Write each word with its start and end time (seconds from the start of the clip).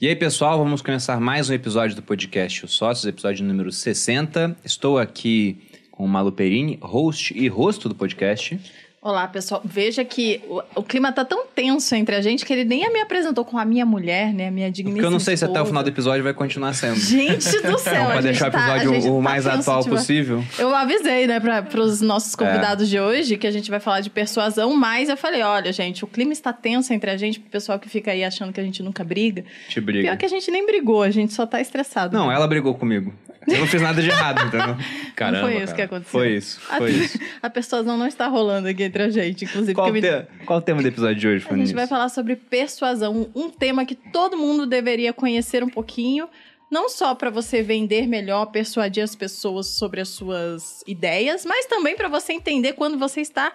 E 0.00 0.08
aí, 0.08 0.16
pessoal, 0.16 0.56
vamos 0.56 0.80
começar 0.80 1.20
mais 1.20 1.50
um 1.50 1.52
episódio 1.52 1.94
do 1.94 2.00
podcast 2.00 2.64
Os 2.64 2.72
Sócios, 2.72 3.04
episódio 3.06 3.44
número 3.44 3.70
60. 3.70 4.56
Estou 4.64 4.98
aqui 4.98 5.60
com 5.90 6.06
o 6.06 6.08
Malu 6.08 6.32
Perini, 6.32 6.78
host 6.80 7.38
e 7.38 7.46
rosto 7.48 7.86
do 7.86 7.94
podcast. 7.94 8.58
Olá, 9.02 9.26
pessoal. 9.26 9.62
Veja 9.64 10.04
que 10.04 10.42
o, 10.46 10.62
o, 10.74 10.82
clima 10.82 11.10
tá 11.10 11.24
tão 11.24 11.46
tenso 11.46 11.94
entre 11.94 12.14
a 12.14 12.20
gente 12.20 12.44
que 12.44 12.52
ele 12.52 12.66
nem 12.66 12.92
me 12.92 13.00
apresentou 13.00 13.46
com 13.46 13.56
a 13.56 13.64
minha 13.64 13.86
mulher, 13.86 14.30
né? 14.34 14.48
A 14.48 14.50
minha 14.50 14.70
digníssima 14.70 14.96
Porque 14.96 15.06
eu 15.06 15.10
não 15.10 15.18
sei 15.18 15.32
esposa. 15.32 15.52
se 15.52 15.58
até 15.58 15.62
o 15.62 15.64
final 15.66 15.82
do 15.82 15.88
episódio 15.88 16.22
vai 16.22 16.34
continuar 16.34 16.74
sendo. 16.74 16.96
Gente 16.96 17.62
do 17.62 17.78
céu! 17.80 17.94
Então, 17.94 18.10
pra 18.10 18.20
deixar 18.20 18.48
o 18.48 18.50
tá, 18.50 18.76
episódio 18.76 19.10
o 19.10 19.16
tá 19.16 19.22
mais 19.22 19.44
tenso, 19.44 19.58
atual 19.58 19.84
possível. 19.86 20.44
Eu 20.58 20.74
avisei, 20.74 21.26
né, 21.26 21.40
para 21.40 21.80
os 21.80 22.02
nossos 22.02 22.34
convidados 22.34 22.88
É. 22.88 22.90
de 22.90 23.00
hoje 23.00 23.38
que 23.38 23.46
a 23.46 23.50
gente 23.50 23.70
vai 23.70 23.80
falar 23.80 24.02
de 24.02 24.10
persuasão, 24.10 24.76
mas 24.76 25.08
eu 25.08 25.16
falei: 25.16 25.40
olha, 25.40 25.72
gente, 25.72 26.04
o 26.04 26.06
clima 26.06 26.34
está 26.34 26.52
tenso 26.52 26.92
entre 26.92 27.10
a 27.10 27.16
gente, 27.16 27.40
pro 27.40 27.48
pessoal 27.48 27.78
que 27.78 27.88
fica 27.88 28.10
aí 28.10 28.22
achando 28.22 28.52
que 28.52 28.60
a 28.60 28.64
gente 28.64 28.82
nunca 28.82 29.02
briga. 29.02 29.46
Te 29.70 29.80
briga. 29.80 30.08
Pior 30.08 30.16
que 30.18 30.26
a 30.26 30.28
gente 30.28 30.50
nem 30.50 30.66
brigou, 30.66 31.02
a 31.02 31.10
gente 31.10 31.32
só 31.32 31.46
tá 31.46 31.58
estressado. 31.58 32.14
Não, 32.14 32.30
ela 32.30 32.46
brigou 32.46 32.74
comigo. 32.74 33.14
Eu 33.48 33.60
não 33.60 33.66
fiz 33.66 33.80
nada 33.80 34.02
de 34.02 34.08
errado, 34.10 34.46
entendeu? 34.46 34.76
Caramba, 35.16 35.38
não 35.48 35.48
foi 35.48 35.56
isso 35.56 35.66
cara. 35.68 35.76
que 35.76 35.82
aconteceu. 35.82 36.10
Foi 36.10 36.36
isso, 36.36 36.60
A, 36.68 36.76
foi 36.76 36.90
isso. 36.90 37.18
a 37.42 37.48
persuasão 37.48 37.96
não 37.96 38.06
está 38.06 38.26
rolando 38.26 38.68
aqui 38.68 38.89
entre 38.90 39.02
a 39.04 39.08
gente, 39.10 39.44
inclusive. 39.44 39.74
Qual, 39.74 39.90
me- 39.92 40.00
te- 40.02 40.26
qual 40.44 40.58
o 40.58 40.62
tema 40.62 40.82
do 40.82 40.88
episódio 40.88 41.16
de 41.16 41.26
hoje, 41.28 41.44
A 41.46 41.48
Fanny? 41.48 41.64
gente 41.66 41.74
vai 41.74 41.86
falar 41.86 42.08
sobre 42.08 42.36
persuasão, 42.36 43.30
um 43.34 43.48
tema 43.48 43.84
que 43.86 43.94
todo 43.94 44.36
mundo 44.36 44.66
deveria 44.66 45.12
conhecer 45.12 45.62
um 45.64 45.68
pouquinho, 45.70 46.28
não 46.70 46.88
só 46.88 47.14
para 47.14 47.30
você 47.30 47.62
vender 47.62 48.06
melhor, 48.06 48.46
persuadir 48.46 49.02
as 49.02 49.14
pessoas 49.16 49.66
sobre 49.68 50.00
as 50.00 50.08
suas 50.08 50.84
ideias, 50.86 51.44
mas 51.46 51.66
também 51.66 51.96
para 51.96 52.08
você 52.08 52.32
entender 52.32 52.74
quando 52.74 52.98
você 52.98 53.20
está 53.20 53.52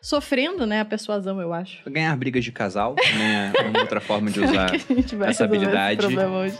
sofrendo, 0.00 0.66
né, 0.66 0.80
a 0.80 0.84
persuasão, 0.84 1.40
eu 1.40 1.52
acho. 1.52 1.78
Ganhar 1.90 2.14
brigas 2.16 2.44
de 2.44 2.52
casal, 2.52 2.94
também 2.94 3.26
é 3.34 3.52
uma 3.68 3.80
outra 3.80 4.00
forma 4.00 4.30
de 4.30 4.40
usar 4.44 4.70
que 4.70 4.92
a 4.92 4.96
gente 4.96 5.16
vai 5.16 5.30
essa 5.30 5.44
habilidade. 5.44 6.00
Esse 6.04 6.14
problema 6.14 6.38
hoje. 6.38 6.58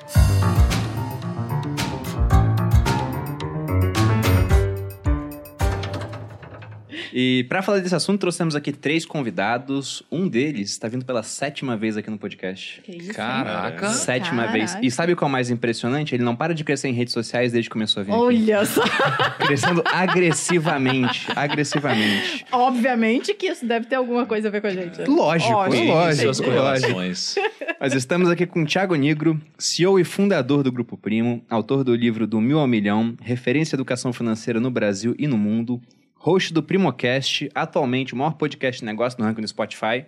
E 7.13 7.45
pra 7.49 7.63
falar 7.63 7.81
desse 7.81 7.95
assunto, 7.95 8.21
trouxemos 8.21 8.55
aqui 8.55 8.73
três 8.73 9.05
convidados. 9.05 10.03
Um 10.11 10.29
deles 10.29 10.71
está 10.71 10.89
vindo 10.89 11.05
pela 11.05 11.23
sétima 11.23 11.77
vez 11.77 11.97
aqui 11.97 12.11
no 12.11 12.19
podcast. 12.19 12.81
Que 12.83 12.93
isso, 12.97 13.09
hein? 13.11 13.15
Caraca. 13.15 13.89
Sétima 13.91 14.43
Caraca. 14.45 14.53
vez. 14.53 14.77
E 14.83 14.91
sabe 14.91 15.13
o 15.13 15.17
que 15.17 15.25
é 15.25 15.27
o 15.27 15.31
mais 15.31 15.51
impressionante? 15.51 16.15
Ele 16.15 16.23
não 16.25 16.37
para 16.37 16.55
de 16.55 16.65
crescer 16.65 16.89
em 16.89 16.93
redes 16.93 17.13
sociais 17.13 17.53
desde 17.53 17.69
que 17.69 17.73
começou 17.73 18.01
a 18.01 18.05
vir 18.05 18.13
aqui. 18.13 18.21
Olha 18.21 18.65
só. 18.65 18.83
Crescendo 19.39 19.83
agressivamente. 19.87 21.27
agressivamente. 21.35 22.45
Obviamente 22.53 23.35
que 23.35 23.47
isso 23.47 23.67
deve 23.67 23.87
ter 23.87 23.97
alguma 23.97 24.27
coisa 24.27 24.49
a 24.49 24.51
ver 24.51 24.61
com 24.61 24.67
a 24.67 24.71
gente. 24.71 24.99
né? 24.99 25.05
Lógico, 25.07 25.53
Óbvio. 25.53 25.85
lógico. 25.87 26.23
Suas 26.35 26.39
lógico. 26.41 26.57
correlações. 26.57 27.35
Mas 27.81 27.95
estamos 27.95 28.29
aqui 28.31 28.47
com 28.47 28.63
o 28.63 28.67
Thiago 28.67 28.95
Nigro, 28.95 29.41
CEO 29.59 29.99
e 30.01 30.05
fundador 30.05 30.63
do 30.63 30.73
Grupo 30.73 30.97
Primo, 30.97 31.43
autor 31.49 31.85
do 31.85 31.95
livro 31.95 32.27
Do 32.27 32.41
Mil 32.41 32.59
ao 32.59 32.67
Milhão, 32.67 33.15
referência 33.21 33.75
à 33.75 33.77
educação 33.77 34.13
financeira 34.13 34.59
no 34.61 34.71
Brasil 34.71 35.15
e 35.19 35.27
no 35.27 35.39
mundo, 35.39 35.81
host 36.19 36.53
do 36.53 36.63
Primocast, 36.63 37.49
atualmente 37.55 38.13
o 38.13 38.17
maior 38.17 38.33
podcast 38.35 38.81
de 38.81 38.85
negócio 38.87 39.19
no 39.21 39.25
ranking 39.25 39.41
do 39.41 39.49
Spotify, 39.49 40.05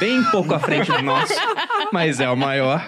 bem 0.00 0.22
pouco 0.24 0.54
à 0.54 0.58
frente 0.58 0.90
do 0.90 1.02
nosso, 1.02 1.34
mas 1.92 2.20
é 2.20 2.28
o 2.28 2.36
maior, 2.36 2.84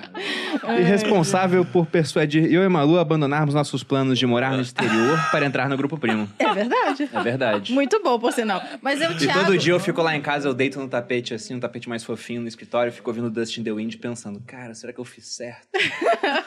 e 0.79 0.83
responsável 0.83 1.65
por 1.65 1.87
persuadir 1.87 2.51
eu 2.53 2.65
e 2.65 2.69
Malu 2.69 2.99
a 2.99 3.03
abandonarmos 3.03 3.55
nossos 3.55 3.83
planos 3.85 4.19
de 4.19 4.27
morar 4.27 4.53
no 4.53 4.63
exterior 4.63 5.19
para 5.31 5.45
entrar 5.47 5.69
no 5.69 5.77
Grupo 5.77 5.99
Primo. 5.99 6.29
É 6.39 6.53
verdade. 6.53 7.09
É 7.13 7.23
verdade. 7.23 7.73
Muito 7.73 8.03
bom, 8.03 8.19
por 8.19 8.33
sinal. 8.33 8.63
Mas 8.81 9.01
eu, 9.01 9.13
E 9.13 9.17
Thiago... 9.17 9.41
todo 9.41 9.59
dia 9.59 9.73
eu 9.73 9.81
fico 9.81 10.01
lá 10.03 10.17
em 10.17 10.21
casa, 10.21 10.49
eu 10.49 10.55
deito 10.55 10.81
no 10.81 10.89
tapete 10.89 11.35
assim, 11.35 11.55
um 11.55 11.61
tapete 11.61 11.89
mais 11.89 12.03
fofinho 12.03 12.41
no 12.41 12.49
escritório, 12.49 12.91
fico 12.93 13.09
ouvindo 13.11 13.31
Dustin 13.31 13.63
The 13.63 13.73
Wind 13.73 13.97
pensando, 13.97 14.43
cara, 14.47 14.75
será 14.75 14.93
que 14.93 14.99
eu 15.01 15.05
fiz 15.05 15.27
certo? 15.27 15.69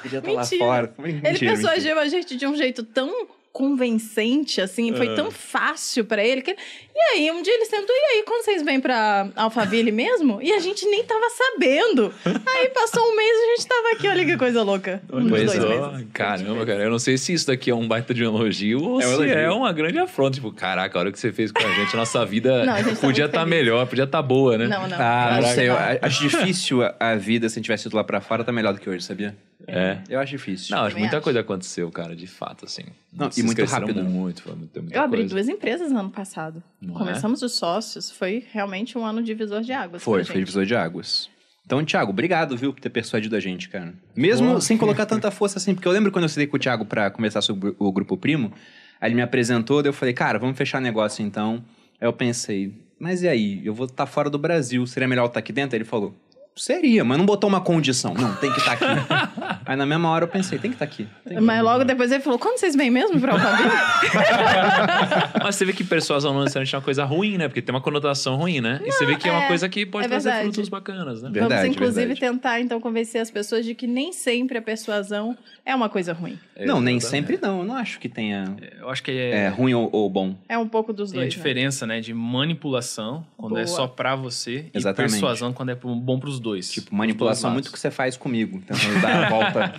Podia 0.02 0.20
estar 0.20 0.32
lá 0.32 0.42
Mentira. 0.42 0.66
fora. 0.66 0.94
Ele 1.00 1.14
Mentira, 1.22 1.52
persuadiu 1.52 1.96
mentira. 1.96 2.02
a 2.02 2.08
gente 2.08 2.36
de 2.36 2.48
um 2.48 2.56
jeito 2.56 2.84
tão 2.84 3.12
convencente, 3.58 4.62
assim, 4.62 4.94
foi 4.94 5.16
tão 5.16 5.32
fácil 5.32 6.06
pra 6.06 6.24
ele. 6.24 6.42
Que... 6.42 6.52
E 6.52 7.00
aí, 7.14 7.32
um 7.32 7.42
dia 7.42 7.54
ele 7.54 7.66
sentou, 7.66 7.96
e 7.96 8.16
aí, 8.18 8.24
quando 8.24 8.44
vocês 8.44 8.62
vêm 8.64 8.80
pra 8.80 9.30
Alphaville 9.36 9.92
mesmo? 9.92 10.40
E 10.42 10.52
a 10.54 10.60
gente 10.60 10.86
nem 10.88 11.04
tava 11.04 11.26
sabendo. 11.30 12.14
Aí 12.26 12.70
passou 12.70 13.04
um 13.04 13.16
mês 13.16 13.30
e 13.32 13.44
a 13.44 13.56
gente 13.56 13.68
tava 13.68 13.88
aqui, 13.94 14.08
olha 14.08 14.26
que 14.26 14.38
coisa 14.38 14.64
louca. 14.64 15.02
Uns 15.12 15.30
Pois 15.30 15.46
dois 15.54 15.64
é. 15.64 15.68
meses. 15.92 16.08
Caramba, 16.14 16.66
cara. 16.66 16.84
Eu 16.84 16.90
não 16.90 17.00
sei 17.00 17.18
se 17.18 17.34
isso 17.34 17.48
daqui 17.48 17.70
é 17.70 17.76
um 17.76 17.88
baita 17.88 18.14
de 18.14 18.24
um 18.24 18.28
elogio 18.36 18.82
ou 18.84 19.02
É 19.02 19.06
um 19.06 19.10
se 19.10 19.14
elogio. 19.16 19.38
é 19.38 19.52
uma 19.52 19.72
grande 19.72 19.98
afronta. 20.00 20.36
Tipo, 20.36 20.52
caraca, 20.52 20.98
a 20.98 21.02
hora 21.02 21.12
que 21.12 21.20
você 21.20 21.32
fez 21.32 21.52
com 21.52 21.62
a 21.64 21.72
gente, 21.74 21.94
a 21.94 21.98
nossa 21.98 22.26
vida 22.26 22.66
Não, 22.66 22.78
gente 22.78 22.96
tá 22.96 23.02
podia 23.02 23.26
estar 23.26 23.40
feliz. 23.44 23.50
melhor, 23.58 23.86
podia 23.88 24.04
estar 24.06 24.22
boa, 24.22 24.58
né? 24.58 24.68
Não, 24.68 24.88
não. 24.88 24.98
Ah, 25.00 25.40
não 25.42 25.50
sei. 25.50 25.70
Eu 25.70 25.76
acho 26.02 26.22
difícil 26.22 26.84
a- 26.84 26.96
a 27.00 27.16
vida, 27.16 27.48
se 27.50 27.54
a 27.54 27.58
gente 27.58 27.66
tivesse 27.66 27.88
ido 27.88 27.96
lá 27.96 28.04
pra 28.04 28.20
fora, 28.22 28.44
tá 28.44 28.52
melhor 28.52 28.74
do 28.74 28.80
que 28.80 28.90
hoje, 28.90 29.04
sabia? 29.04 29.36
É. 29.68 29.98
Eu 30.10 30.20
acho 30.20 30.32
difícil. 30.32 30.76
Não, 30.76 30.86
acho 30.86 30.98
muita 30.98 31.18
acho. 31.18 31.24
coisa 31.24 31.42
aconteceu, 31.42 31.92
cara, 31.92 32.16
de 32.16 32.26
fato, 32.28 32.64
assim. 32.66 32.84
Não, 33.12 33.30
e 33.36 33.44
muito 33.48 33.66
rápido. 33.66 34.04
Muito, 34.04 34.42
foi 34.44 34.56
muita, 34.56 34.82
muita 34.82 34.96
Eu 34.98 35.02
abri 35.02 35.20
coisa. 35.22 35.36
duas 35.36 35.50
empresas 35.50 35.92
no 35.92 36.00
ano 36.00 36.10
passado. 36.12 36.62
Não 36.82 36.96
é? 36.96 36.98
Começamos 36.98 37.42
os 37.42 37.54
sócios, 37.54 38.12
foi 38.12 38.46
realmente 38.52 38.98
um 38.98 39.06
ano 39.06 39.24
divisor 39.24 39.62
de 39.62 39.72
águas. 39.72 40.04
Foi, 40.04 40.24
foi 40.24 40.36
divisor 40.36 40.66
de 40.66 40.76
águas. 40.76 41.30
Então, 41.66 41.84
Thiago, 41.84 42.12
obrigado, 42.12 42.56
viu, 42.56 42.72
por 42.72 42.80
ter 42.80 42.90
persuadido 42.90 43.36
a 43.36 43.40
gente, 43.42 43.68
cara. 43.68 43.94
Mesmo 44.16 44.62
sem 44.62 44.78
colocar 44.78 45.06
tanta 45.06 45.30
força 45.30 45.58
assim, 45.58 45.76
porque 45.76 45.86
eu 45.88 45.92
lembro 45.92 46.12
quando 46.14 46.24
eu 46.24 46.30
citei 46.30 46.48
com 46.48 46.56
o 46.56 46.60
Thiago 46.60 46.86
pra 46.86 47.10
conversar 47.12 47.42
sobre 47.42 47.76
o 47.78 47.92
Grupo 47.92 48.16
Primo, 48.16 48.54
aí 49.02 49.10
ele 49.10 49.16
me 49.16 49.22
apresentou, 49.22 49.84
daí 49.84 49.90
eu 49.90 49.94
falei, 49.94 50.14
cara, 50.14 50.40
vamos 50.40 50.58
fechar 50.58 50.80
negócio 50.80 51.26
então. 51.26 51.62
Aí 52.00 52.08
eu 52.08 52.14
pensei, 52.14 52.74
mas 52.98 53.22
e 53.22 53.28
aí? 53.28 53.62
Eu 53.66 53.74
vou 53.74 53.86
estar 53.86 54.06
fora 54.06 54.30
do 54.30 54.38
Brasil, 54.38 54.88
seria 54.88 55.10
melhor 55.10 55.24
eu 55.24 55.28
estar 55.28 55.40
aqui 55.40 55.52
dentro? 55.52 55.76
Aí 55.76 55.80
ele 55.80 55.86
falou, 55.90 56.16
seria, 56.58 57.04
mas 57.04 57.18
não 57.18 57.26
botou 57.26 57.48
uma 57.50 57.62
condição. 57.62 58.14
Não, 58.14 58.34
tem 58.36 58.52
que 58.52 58.60
estar 58.60 58.74
aqui. 58.74 58.86
aí 59.66 59.76
na 59.76 59.86
mesma 59.86 60.10
hora 60.10 60.26
eu 60.26 60.28
pensei, 60.28 60.58
tem 60.58 60.72
que 60.72 60.76
estar 60.76 60.86
aqui. 60.86 61.08
Tem 61.26 61.38
que 61.38 61.44
Mas 61.44 61.64
logo 61.64 61.84
depois 61.84 62.12
ele 62.12 62.24
falou: 62.24 62.40
quando 62.40 62.58
vocês 62.58 62.76
vêm 62.76 62.90
mesmo 62.90 63.20
pra 63.20 63.34
Alphaville? 63.34 63.70
Mas 65.44 65.56
você 65.56 65.66
vê 65.66 65.74
que 65.74 65.84
persuasão 65.84 66.34
não 66.34 66.42
necessariamente 66.42 66.74
é 66.74 66.78
uma 66.78 66.84
coisa 66.84 67.06
ruim, 67.06 67.38
né? 67.38 67.48
Porque 67.48 67.62
tem 67.62 67.74
uma 67.74 67.82
conotação 67.82 68.36
ruim, 68.38 68.62
né? 68.62 68.82
e 68.84 68.92
você 68.92 69.06
vê 69.06 69.16
que 69.16 69.28
é, 69.28 69.32
uma 69.32 69.44
é, 69.44 69.48
coisa 69.48 69.70
que 69.70 69.86
pode 69.86 70.06
é 70.06 70.10
trazer 70.10 70.30
verdade. 70.30 70.54
frutos 70.54 70.70
bacanas, 70.70 71.22
né? 71.22 71.30
Verdade, 71.30 71.62
Vamos, 71.62 71.76
inclusive, 71.76 72.08
verdade. 72.08 72.34
tentar, 72.34 72.60
então, 72.60 72.80
convencer 72.80 73.22
as 73.22 73.30
pessoas 73.30 73.66
de 73.66 73.76
que 73.76 73.86
nem 73.86 74.12
sempre 74.14 74.58
a 74.58 74.62
persuasão 74.62 75.38
é 75.66 75.76
uma 75.76 75.90
coisa 75.90 76.14
ruim. 76.14 76.40
Não, 76.58 76.82
nem 76.82 76.98
Exatamente. 76.98 77.06
sempre 77.06 77.40
não. 77.42 77.60
Eu 77.60 77.66
não 77.66 77.76
acho 77.76 78.00
que 78.00 78.10
tenha 78.10 78.56
Eu 78.80 78.90
acho 78.90 79.04
que 79.04 79.12
é, 79.12 79.46
é, 79.46 79.48
ruim 79.50 79.74
ou, 79.74 79.90
ou 79.92 80.10
bom. 80.10 80.36
É 80.48 80.58
um 80.58 80.68
pouco 80.68 80.94
dos 80.94 81.12
tem 81.12 81.20
a 81.20 81.24
dois, 81.24 81.34
né? 81.34 81.38
diferença, 81.38 81.86
né? 81.86 81.98
de 82.00 82.14
manipulação, 82.14 83.26
quando 83.36 83.52
Boa. 83.52 83.62
é 83.62 83.68
só 83.68 83.88
pra 83.88 84.16
você, 84.16 84.68
Exatamente. 84.74 85.12
e 85.12 85.14
persuasão, 85.14 85.54
quando 85.54 85.70
é 85.70 85.76
bom 85.76 86.20
pros 86.20 86.40
dois. 86.40 86.47
Tipo, 86.70 86.96
manipulação 86.96 87.50
é 87.50 87.54
muito 87.54 87.66
dois 87.66 87.74
que 87.74 87.80
você 87.80 87.92
faz 87.92 88.16
comigo, 88.18 88.62
tentando 88.66 89.02
dar 89.02 89.26
a 89.26 89.30
volta 89.32 89.74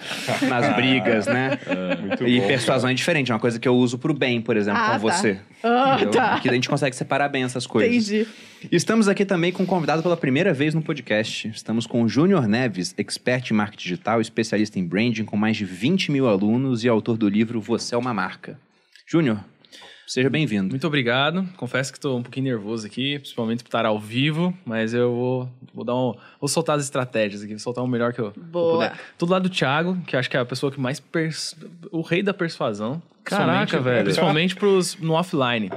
nas 0.48 0.74
brigas, 0.76 1.26
né? 1.26 1.58
e 2.26 2.40
persuasão 2.42 2.90
é 2.90 2.94
diferente, 2.94 3.30
é 3.30 3.34
uma 3.34 3.40
coisa 3.40 3.58
que 3.58 3.66
eu 3.68 3.74
uso 3.76 3.98
pro 3.98 4.12
bem, 4.14 4.40
por 4.40 4.56
exemplo, 4.56 4.80
Ah, 4.80 4.86
com 4.86 4.92
tá. 4.92 4.98
você. 5.16 5.38
Ah, 5.62 5.94
Entendeu? 5.96 6.12
tá. 6.12 6.40
Que 6.40 6.48
a 6.48 6.52
gente 6.52 6.68
consegue 6.68 6.94
separar 6.94 7.28
bem 7.28 7.42
essas 7.44 7.66
coisas. 7.66 8.10
Entendi. 8.10 8.26
Estamos 8.72 9.08
aqui 9.08 9.24
também 9.24 9.52
com 9.52 9.62
um 9.62 9.66
convidado 9.66 10.02
pela 10.02 10.16
primeira 10.16 10.52
vez 10.52 10.74
no 10.74 10.82
podcast. 10.82 11.48
Estamos 11.48 11.86
com 11.86 12.02
o 12.02 12.08
Júnior 12.08 12.46
Neves, 12.48 12.94
expert 12.98 13.50
em 13.50 13.54
marketing 13.54 13.82
digital, 13.84 14.20
especialista 14.20 14.78
em 14.78 14.84
branding, 14.86 15.24
com 15.24 15.36
mais 15.36 15.56
de 15.56 15.64
20 15.64 16.10
mil 16.10 16.28
alunos 16.28 16.82
e 16.84 16.88
autor 16.88 17.16
do 17.16 17.28
livro 17.28 17.60
Você 17.60 17.94
é 17.94 17.98
uma 17.98 18.12
Marca. 18.12 18.58
Júnior, 19.06 19.38
seja 20.08 20.30
bem-vindo. 20.30 20.70
Muito 20.70 20.86
obrigado. 20.86 21.46
Confesso 21.56 21.92
que 21.92 21.98
estou 21.98 22.19
um 22.19 22.22
pouquinho 22.22 22.44
nervoso 22.44 22.86
aqui, 22.86 23.19
principalmente 23.19 23.62
por 23.62 23.69
estar 23.69 23.84
ao 23.84 23.98
vivo, 24.00 24.56
mas 24.64 24.94
eu 24.94 25.12
vou, 25.14 25.50
vou 25.74 25.84
dar 25.84 25.94
um, 25.94 26.14
vou 26.41 26.48
soltar 26.48 26.76
as 26.78 26.84
estratégias 26.84 27.42
aqui, 27.42 27.52
vou 27.52 27.58
soltar 27.60 27.84
o 27.84 27.86
melhor 27.86 28.12
que 28.12 28.20
eu, 28.20 28.32
que 28.32 28.38
eu 28.41 28.44
Boa. 28.44 28.72
puder. 28.88 29.00
Tudo 29.18 29.32
lá 29.32 29.38
do 29.38 29.48
Thiago, 29.50 29.98
que 30.06 30.16
eu 30.16 30.20
acho 30.20 30.30
que 30.30 30.36
é 30.36 30.41
a 30.41 30.44
pessoa 30.47 30.72
que 30.72 30.80
mais 30.80 30.98
pers... 30.98 31.54
o 31.92 32.00
rei 32.00 32.22
da 32.22 32.32
persuasão. 32.32 33.02
Caraca, 33.22 33.58
Principalmente- 33.58 33.84
velho. 33.84 34.04
Principalmente 34.04 34.56
pros, 34.56 34.97
no 34.97 35.12
offline. 35.12 35.70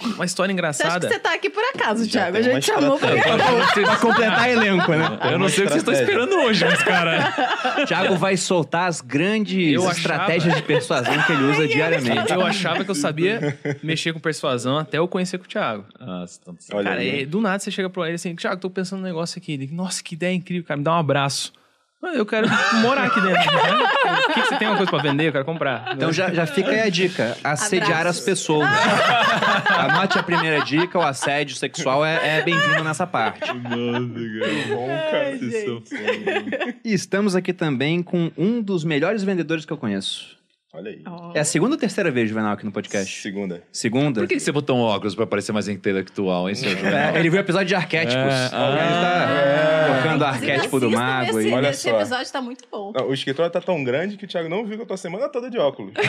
Uma 0.00 0.24
história 0.24 0.52
Você 0.52 0.58
acha 0.60 0.86
engraçada. 0.88 1.06
que 1.08 1.14
você 1.14 1.20
tá 1.20 1.34
aqui 1.34 1.48
por 1.48 1.62
acaso, 1.64 2.08
Thiago? 2.08 2.36
A 2.36 2.42
gente 2.42 2.66
chamou 2.66 2.98
pra. 2.98 3.10
Pra 3.14 3.96
completar 3.98 4.50
elenco, 4.50 4.90
né? 4.90 5.18
Eu 5.30 5.38
não 5.38 5.48
sei 5.48 5.64
o 5.64 5.66
que 5.66 5.72
vocês 5.72 5.82
estão 5.82 5.94
esperando 5.94 6.34
hoje, 6.34 6.64
mas, 6.64 6.82
cara. 6.82 7.32
Thiago 7.86 8.16
vai 8.16 8.36
soltar 8.36 8.88
as 8.88 9.00
grandes 9.00 9.72
Eu 9.72 9.82
achava- 9.82 9.96
estratégias 9.98 10.56
de 10.56 10.62
persuasão 10.62 11.22
que 11.22 11.32
ele 11.32 11.44
usa 11.44 11.66
diariamente. 11.68 12.32
Eu 12.32 12.44
achava 12.44 12.84
que 12.84 12.90
eu 12.90 12.94
sabia 12.94 13.56
mexer 13.82 14.12
com 14.12 14.18
persuasão 14.18 14.78
até 14.78 14.98
eu 14.98 15.06
conhecer 15.06 15.38
com 15.38 15.44
o 15.44 15.48
Thiago. 15.48 15.84
Nossa, 16.00 16.40
então... 16.42 16.56
Olha 16.72 16.88
cara, 16.90 17.00
aí. 17.00 17.22
e 17.22 17.26
do 17.26 17.40
nada 17.40 17.58
você 17.60 17.70
chega 17.70 17.88
pra 17.88 18.06
ele 18.06 18.16
assim, 18.16 18.34
Thiago, 18.34 18.60
tô 18.60 18.68
pensando 18.70 19.00
num 19.00 19.06
negócio 19.06 19.38
aqui. 19.38 19.52
Ele, 19.52 19.68
Nossa, 19.72 20.02
que 20.02 20.14
ideia 20.14 20.34
incrível, 20.34 20.64
cara, 20.66 20.78
me 20.78 20.84
dá 20.84 20.92
um 20.92 20.98
abraço. 20.98 21.52
"Ah, 22.04 22.14
Eu 22.14 22.26
quero 22.26 22.46
morar 22.80 23.04
aqui 23.04 23.20
dentro. 23.20 23.52
né? 23.52 23.72
O 23.74 24.26
que, 24.34 24.40
que 24.42 24.46
você 24.48 24.56
tem 24.56 24.68
uma 24.68 24.76
coisa 24.76 24.90
pra 24.90 25.02
vender? 25.02 25.28
Eu 25.28 25.32
quero 25.32 25.44
comprar. 25.44 25.92
Então 25.94 26.12
já, 26.12 26.32
já 26.32 26.46
fica 26.46 26.70
aí 26.70 26.80
a 26.82 26.88
dica: 26.88 27.36
assediar 27.44 27.98
Abraços. 28.00 28.20
as 28.20 28.24
pessoas. 28.24 28.68
Anote 29.78 30.18
a 30.18 30.22
primeira 30.22 30.64
dica: 30.64 30.98
o 30.98 31.02
assédio 31.02 31.56
sexual 31.56 32.04
é, 32.04 32.38
é 32.38 32.42
bem-vindo 32.42 32.82
nessa 32.84 33.06
parte. 33.06 33.52
Bom, 33.52 34.86
cara. 35.10 35.26
Ai, 35.26 35.38
gente. 35.38 36.78
E 36.84 36.92
estamos 36.92 37.34
aqui 37.36 37.52
também 37.52 38.02
com 38.02 38.30
um 38.36 38.60
dos 38.62 38.84
melhores 38.84 39.22
vendedores 39.22 39.64
que 39.64 39.72
eu 39.72 39.76
conheço. 39.76 40.36
Olha 40.74 40.90
aí. 40.90 41.02
Ó. 41.06 41.30
É 41.32 41.38
a 41.38 41.44
segunda 41.44 41.76
ou 41.76 41.78
terceira 41.78 42.10
vez, 42.10 42.28
Juvenal, 42.28 42.54
aqui 42.54 42.64
no 42.64 42.72
podcast? 42.72 43.22
Segunda. 43.22 43.62
Segunda? 43.70 44.20
Por 44.22 44.28
que 44.28 44.40
você 44.40 44.50
botou 44.50 44.76
um 44.76 44.80
óculos 44.80 45.14
pra 45.14 45.24
parecer 45.24 45.52
mais 45.52 45.68
intelectual, 45.68 46.48
hein, 46.48 46.56
senhor 46.56 46.76
Juvenal? 46.76 47.14
É, 47.14 47.20
ele 47.20 47.30
viu 47.30 47.38
o 47.38 47.40
episódio 47.40 47.68
de 47.68 47.76
arquétipos. 47.76 48.16
É, 48.16 48.50
ah. 48.52 48.70
ele 48.80 49.00
tá 49.00 49.94
tocando 49.94 50.22
o 50.22 50.26
Inclusive, 50.26 50.50
arquétipo 50.50 50.80
do 50.80 50.90
mago 50.90 51.38
esse. 51.38 51.52
Olha 51.52 51.68
esse 51.68 51.82
só. 51.82 51.96
episódio 51.96 52.32
tá 52.32 52.42
muito 52.42 52.64
bom. 52.68 52.92
Não, 52.92 53.08
o 53.08 53.14
escritório 53.14 53.52
tá 53.52 53.60
tão 53.60 53.84
grande 53.84 54.16
que 54.16 54.24
o 54.24 54.28
Thiago 54.28 54.48
não 54.48 54.66
viu 54.66 54.76
que 54.76 54.82
eu 54.82 54.86
tô 54.86 54.94
a 54.94 54.96
semana 54.96 55.28
toda 55.28 55.48
de 55.48 55.58
óculos. 55.58 55.94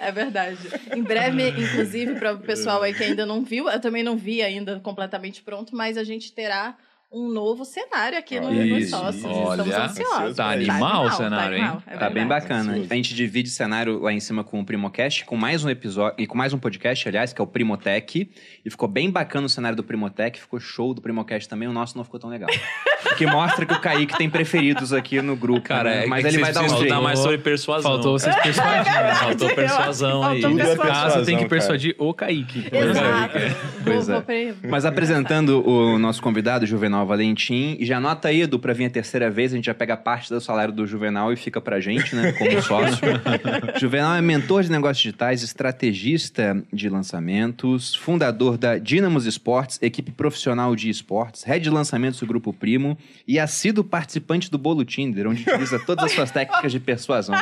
É 0.00 0.12
verdade. 0.12 0.58
Em 0.94 1.02
breve, 1.02 1.50
inclusive, 1.50 2.14
para 2.14 2.32
o 2.34 2.38
pessoal 2.38 2.82
aí 2.82 2.94
que 2.94 3.02
ainda 3.02 3.26
não 3.26 3.42
viu, 3.42 3.68
eu 3.68 3.80
também 3.80 4.02
não 4.02 4.16
vi 4.16 4.42
ainda 4.42 4.80
completamente 4.80 5.42
pronto, 5.42 5.74
mas 5.76 5.98
a 5.98 6.04
gente 6.04 6.32
terá 6.32 6.76
um 7.10 7.32
novo 7.32 7.64
cenário 7.64 8.18
aqui 8.18 8.38
no, 8.38 8.50
no 8.50 8.78
Isso, 8.78 8.90
Sócios. 8.90 9.24
olha. 9.24 9.62
Estamos 9.62 9.74
ansiosos. 9.74 10.36
Tá 10.36 10.50
animal 10.50 11.06
o 11.06 11.10
cenário, 11.12 11.56
hein? 11.56 11.62
animal, 11.62 11.82
é 11.86 11.96
Tá 11.96 12.10
bem 12.10 12.26
bacana. 12.26 12.72
Ansioso. 12.72 12.88
A 12.90 12.94
gente 12.94 13.14
divide 13.14 13.48
o 13.48 13.52
cenário 13.52 13.98
lá 14.00 14.12
em 14.12 14.20
cima 14.20 14.44
com 14.44 14.60
o 14.60 14.64
Primocast, 14.64 15.24
com 15.24 15.34
mais 15.34 15.64
um 15.64 15.70
episódio, 15.70 16.14
e 16.18 16.26
com 16.26 16.36
mais 16.36 16.52
um 16.52 16.58
podcast, 16.58 17.08
aliás, 17.08 17.32
que 17.32 17.40
é 17.40 17.44
o 17.44 17.46
Primotech. 17.46 18.30
E 18.62 18.70
ficou 18.70 18.86
bem 18.86 19.10
bacana 19.10 19.46
o 19.46 19.48
cenário 19.48 19.74
do 19.76 19.82
Primotech, 19.82 20.38
ficou 20.38 20.60
show 20.60 20.92
do 20.92 21.00
Primocast 21.00 21.48
também, 21.48 21.66
o 21.66 21.72
nosso 21.72 21.96
não 21.96 22.04
ficou 22.04 22.20
tão 22.20 22.28
legal. 22.28 22.50
O 23.10 23.14
que 23.16 23.26
mostra 23.26 23.64
que 23.64 23.72
o 23.72 23.80
Kaique 23.80 24.16
tem 24.18 24.28
preferidos 24.28 24.92
aqui 24.92 25.22
no 25.22 25.34
grupo. 25.34 25.62
Cara, 25.62 25.90
né? 25.90 26.04
é 26.04 26.06
mas 26.06 26.22
que 26.22 26.28
ele 26.28 26.38
vai 26.38 26.52
dar 26.52 26.60
um 26.60 26.68
jeito. 26.68 26.82
estudar 26.82 27.00
mais 27.00 27.18
sobre 27.20 27.38
persuasão. 27.38 27.90
Faltou 27.92 28.18
vocês 28.18 28.34
persuadir. 28.42 28.92
né? 28.92 29.14
Faltou 29.14 29.54
persuasão 29.54 30.22
aí. 30.24 30.42
faltou 30.42 30.50
Tudo 30.50 30.60
é 30.60 30.64
Nesse 30.64 30.76
caso, 30.76 31.16
tem 31.24 31.36
que 31.36 31.44
cara. 31.44 31.48
persuadir 31.48 31.94
o 31.98 32.12
Kaique. 32.12 32.66
Exato. 32.70 33.38
Pois 33.84 34.08
é. 34.08 34.54
Mas 34.68 34.84
apresentando 34.84 35.66
o 35.66 35.98
nosso 35.98 36.20
convidado, 36.20 36.66
Juvenal 36.66 36.97
Valentim, 37.06 37.76
e 37.78 37.84
já 37.86 37.96
anota 37.98 38.28
aí, 38.28 38.42
Edu, 38.42 38.58
pra 38.58 38.72
vir 38.72 38.86
a 38.86 38.90
terceira 38.90 39.30
vez, 39.30 39.52
a 39.52 39.56
gente 39.56 39.66
já 39.66 39.74
pega 39.74 39.96
parte 39.96 40.28
do 40.32 40.40
salário 40.40 40.72
do 40.72 40.86
Juvenal 40.86 41.32
e 41.32 41.36
fica 41.36 41.60
pra 41.60 41.80
gente, 41.80 42.14
né, 42.14 42.32
como 42.32 42.50
sócio. 42.62 42.98
Juvenal 43.80 44.14
é 44.14 44.20
mentor 44.20 44.62
de 44.62 44.70
negócios 44.70 44.98
digitais, 44.98 45.42
estrategista 45.42 46.62
de 46.72 46.88
lançamentos, 46.88 47.94
fundador 47.94 48.56
da 48.58 48.78
Dynamos 48.78 49.26
Esportes, 49.26 49.78
equipe 49.82 50.10
profissional 50.12 50.74
de 50.74 50.88
esportes, 50.88 51.42
head 51.44 51.62
de 51.62 51.70
lançamentos 51.70 52.20
do 52.20 52.26
Grupo 52.26 52.52
Primo 52.52 52.96
e 53.26 53.38
assíduo 53.38 53.84
participante 53.84 54.50
do 54.50 54.58
Bolo 54.58 54.84
Tinder, 54.84 55.26
onde 55.28 55.42
utiliza 55.42 55.78
todas 55.78 56.06
as 56.06 56.12
suas 56.12 56.30
técnicas 56.30 56.72
de 56.72 56.80
persuasão. 56.80 57.34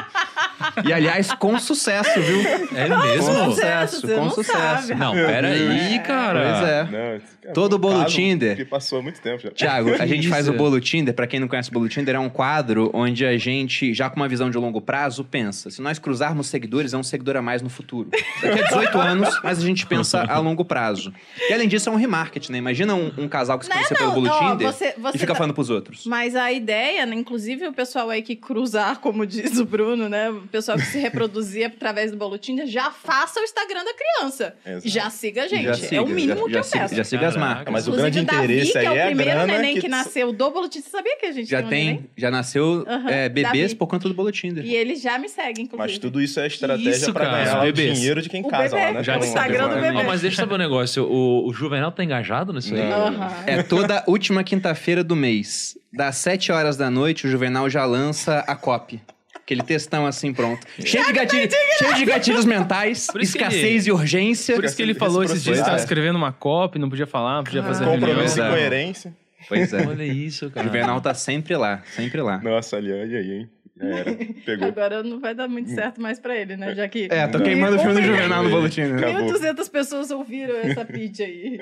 E, 0.87 0.93
aliás, 0.93 1.33
com 1.33 1.59
sucesso, 1.59 2.21
viu? 2.21 2.41
É 2.77 2.89
Com 2.89 2.99
mesmo? 3.03 3.45
sucesso, 3.51 4.01
Você 4.01 4.15
com 4.15 4.21
não 4.25 4.31
sucesso. 4.31 4.87
sabe. 4.89 4.95
Não, 4.95 5.13
peraí, 5.13 5.99
cara. 6.01 6.41
Pois 6.41 6.69
é. 6.69 6.83
Não, 6.85 7.21
cara 7.43 7.53
Todo 7.55 7.79
bolo 7.79 8.03
caso 8.03 8.15
Tinder. 8.15 8.57
Que 8.57 8.65
passou 8.65 8.99
há 8.99 9.03
muito 9.03 9.21
tempo 9.21 9.43
já. 9.43 9.46
Tiago, 9.53 9.95
a 9.99 10.07
gente 10.07 10.29
faz 10.29 10.49
o 10.49 10.53
Bolo 10.53 10.81
Tinder. 10.81 11.15
Pra 11.15 11.27
quem 11.27 11.41
não 11.41 11.49
conhece 11.49 11.71
o 11.71 11.73
Bolo 11.73 11.89
Tinder, 11.89 12.15
é 12.15 12.19
um 12.19 12.29
quadro 12.29 12.91
onde 12.95 13.25
a 13.25 13.37
gente, 13.37 13.93
já 13.95 14.09
com 14.11 14.17
uma 14.17 14.29
visão 14.29 14.51
de 14.51 14.59
longo 14.59 14.81
prazo, 14.81 15.25
pensa: 15.25 15.71
se 15.71 15.81
nós 15.83 15.99
cruzarmos 15.99 16.47
seguidores, 16.49 16.93
é 16.93 16.97
um 16.97 17.03
seguidor 17.03 17.37
a 17.37 17.43
mais 17.43 17.63
no 17.63 17.69
futuro. 17.69 18.11
Daqui 18.43 18.61
a 18.61 18.67
18 18.69 18.99
anos, 18.99 19.41
mas 19.43 19.59
a 19.59 19.63
gente 19.67 19.87
pensa 19.87 20.23
a 20.23 20.39
longo 20.39 20.65
prazo. 20.65 21.13
E 21.49 21.53
além 21.53 21.69
disso, 21.69 21.89
é 21.89 21.93
um 21.93 21.97
remarketing, 21.97 22.53
né? 22.53 22.59
Imagina 22.59 22.95
um, 22.95 23.13
um 23.19 23.29
casal 23.29 23.59
que 23.59 23.65
se 23.65 23.71
Não, 23.71 23.77
conheceu 23.77 23.97
pelo 23.97 24.13
Bolo 24.13 24.29
ó, 24.31 24.39
Tinder 24.53 24.67
você- 24.73 24.95
você 24.99 25.17
e 25.17 25.21
fica 25.21 25.33
tá- 25.33 25.39
falando 25.39 25.55
pros 25.55 25.71
outros. 25.71 26.05
Mas 26.07 26.35
a 26.37 26.53
ideia, 26.53 27.05
né, 27.07 27.15
inclusive 27.15 27.67
o 27.67 27.73
pessoal 27.73 28.11
aí 28.11 28.23
que 28.23 28.37
cruzar, 28.37 28.99
como 29.01 29.27
diz 29.27 29.59
o 29.59 29.65
Bruno, 29.65 30.09
né? 30.09 30.31
O 30.31 30.43
pessoal 30.49 30.77
que 30.79 30.85
se 30.87 30.99
reproduzia 30.99 31.67
através 31.69 32.11
do 32.11 32.17
Bolo 32.17 32.39
Tinder, 32.39 32.67
já 32.67 32.91
faça 32.91 33.41
o 33.41 33.43
Instagram 33.45 33.85
da 33.85 33.93
criança. 33.95 34.55
Exato. 34.65 34.89
Já 34.89 35.11
siga 35.11 35.45
a 35.45 35.49
gente. 35.49 35.65
Já 35.65 35.71
é 35.71 35.75
siga, 35.75 36.03
o 36.03 36.07
mínimo 36.09 36.39
já, 36.41 36.45
que 36.47 36.53
já 36.53 36.59
eu 36.59 36.65
siga, 36.65 36.79
peço. 36.81 36.95
já 36.97 37.05
siga 37.05 37.29
as 37.29 37.37
marcas. 37.37 37.73
Mas 37.73 37.89
o 37.89 37.93
grande 37.93 38.23
Davi, 38.25 38.39
interesse 38.45 38.73
que 38.73 38.79
aí 38.79 38.87
é 38.87 38.91
o 38.91 38.95
é 38.97 39.03
a 39.03 39.11
primeiro 39.39 39.63
neném 39.63 39.75
que, 39.77 39.81
que- 39.83 39.89
nasceu 39.89 40.33
do 40.33 40.51
Bolo 40.51 40.69
Tinder. 40.69 40.85
Você 40.85 40.91
sabia 40.97 41.17
que 41.19 41.27
a 41.27 41.33
gente 41.33 41.49
Já 41.51 41.63
tem 41.63 41.83
um 41.83 41.87
neném? 41.93 42.11
já 42.17 42.31
nasceu 42.31 42.85
Aham, 42.87 43.09
é, 43.11 43.29
bebês 43.29 43.53
Davi. 43.71 43.75
por 43.77 43.87
conta 43.87 44.09
do 44.09 44.15
Bolo 44.15 44.31
Tinder. 44.33 44.65
E 44.65 44.75
ele 44.75 44.97
já 44.97 45.19
me 45.19 45.29
segue, 45.29 45.63
inclusive. 45.63 45.77
Mas 45.93 45.99
tudo 45.99 46.21
isso 46.21 46.39
é 46.41 46.47
estratégia 46.47 46.91
isso, 46.91 47.13
pra 47.13 47.27
cara? 47.27 47.45
ganhar 47.45 47.65
o 47.69 47.73
dinheiro 47.73 48.23
de 48.23 48.29
quem 48.29 48.43
O 48.45 48.49
casa 48.49 48.75
bebê, 48.77 48.87
lá, 48.89 48.93
né? 48.95 49.03
já 49.05 49.17
um- 49.17 49.21
Instagram 49.21 49.69
do 49.69 49.75
bebê. 49.81 49.97
Ó, 49.99 50.03
mas 50.05 50.21
deixa 50.21 50.37
eu 50.43 50.45
saber 50.45 50.55
um 50.55 50.59
negócio. 50.59 51.05
O, 51.05 51.47
o 51.49 51.53
Juvenal 51.53 51.91
tá 51.93 52.03
engajado 52.05 52.53
nisso 52.53 52.75
aí? 52.75 52.81
Aham. 52.81 53.31
É 53.47 53.63
toda 53.63 54.05
última 54.07 54.43
quinta-feira 54.45 55.03
do 55.05 55.17
mês. 55.17 55.77
Das 55.93 56.17
7 56.17 56.53
horas 56.53 56.77
da 56.77 56.91
noite, 56.91 57.27
o 57.27 57.31
Juvenal 57.31 57.71
já 57.71 57.85
lança 57.85 58.41
a 58.47 58.55
copy. 58.55 59.01
Aquele 59.35 59.63
textão 59.63 60.05
assim 60.07 60.35
pronto. 60.35 60.67
Cheio 60.85 61.07
de, 61.07 61.13
gatilho, 61.13 61.49
cheio 61.79 61.95
de 61.95 62.05
gatilhos 62.05 62.45
mentais, 62.45 63.07
escassez 63.21 63.87
e 63.87 63.93
urgência. 63.93 64.57
Por 64.57 64.65
isso 64.65 64.75
que 64.77 64.83
ele 64.83 64.93
falou 64.93 65.23
esses 65.23 65.43
dias 65.43 65.59
que 65.59 65.63
processo, 65.63 65.67
tava 65.67 65.79
é. 65.79 65.83
escrevendo 65.83 66.17
uma 66.17 66.33
copy, 66.33 66.81
não 66.81 66.89
podia 66.91 67.07
falar, 67.07 67.37
não 67.37 67.45
podia 67.45 67.63
fazer 67.63 67.85
reunião. 67.85 68.09
Compromisso 68.09 68.39
e 68.39 68.41
Exato. 68.41 68.51
coerência. 68.57 69.15
Pois 69.49 69.73
é. 69.73 69.87
Olha 69.87 70.05
isso, 70.05 70.47
O 70.47 70.51
cara. 70.51 70.67
Juvenal 70.67 71.01
tá 71.01 71.15
sempre 71.15 71.57
lá, 71.57 71.83
sempre 71.87 72.21
lá. 72.21 72.39
Nossa, 72.41 72.77
ali, 72.77 72.93
olha 72.93 73.19
aí, 73.19 73.33
hein? 73.33 73.51
Era. 73.79 74.67
Agora 74.67 75.03
não 75.03 75.21
vai 75.21 75.35
dar 75.35 75.47
muito 75.49 75.69
certo 75.71 76.01
mais 76.01 76.19
pra 76.19 76.35
ele, 76.35 76.57
né? 76.57 76.75
Já 76.75 76.89
que. 76.89 77.09
É, 77.11 77.27
tô 77.29 77.41
queimando 77.43 77.77
o 77.77 77.79
filme 77.79 77.95
do 78.01 78.03
Juvenal 78.03 78.43
no 78.43 78.51
boletim. 78.51 78.83
né? 78.83 78.97
Acabou. 78.97 79.33
1.200 79.33 79.71
pessoas 79.71 80.11
ouviram 80.11 80.57
essa 80.57 80.85
pitch 80.85 81.21
aí. 81.21 81.61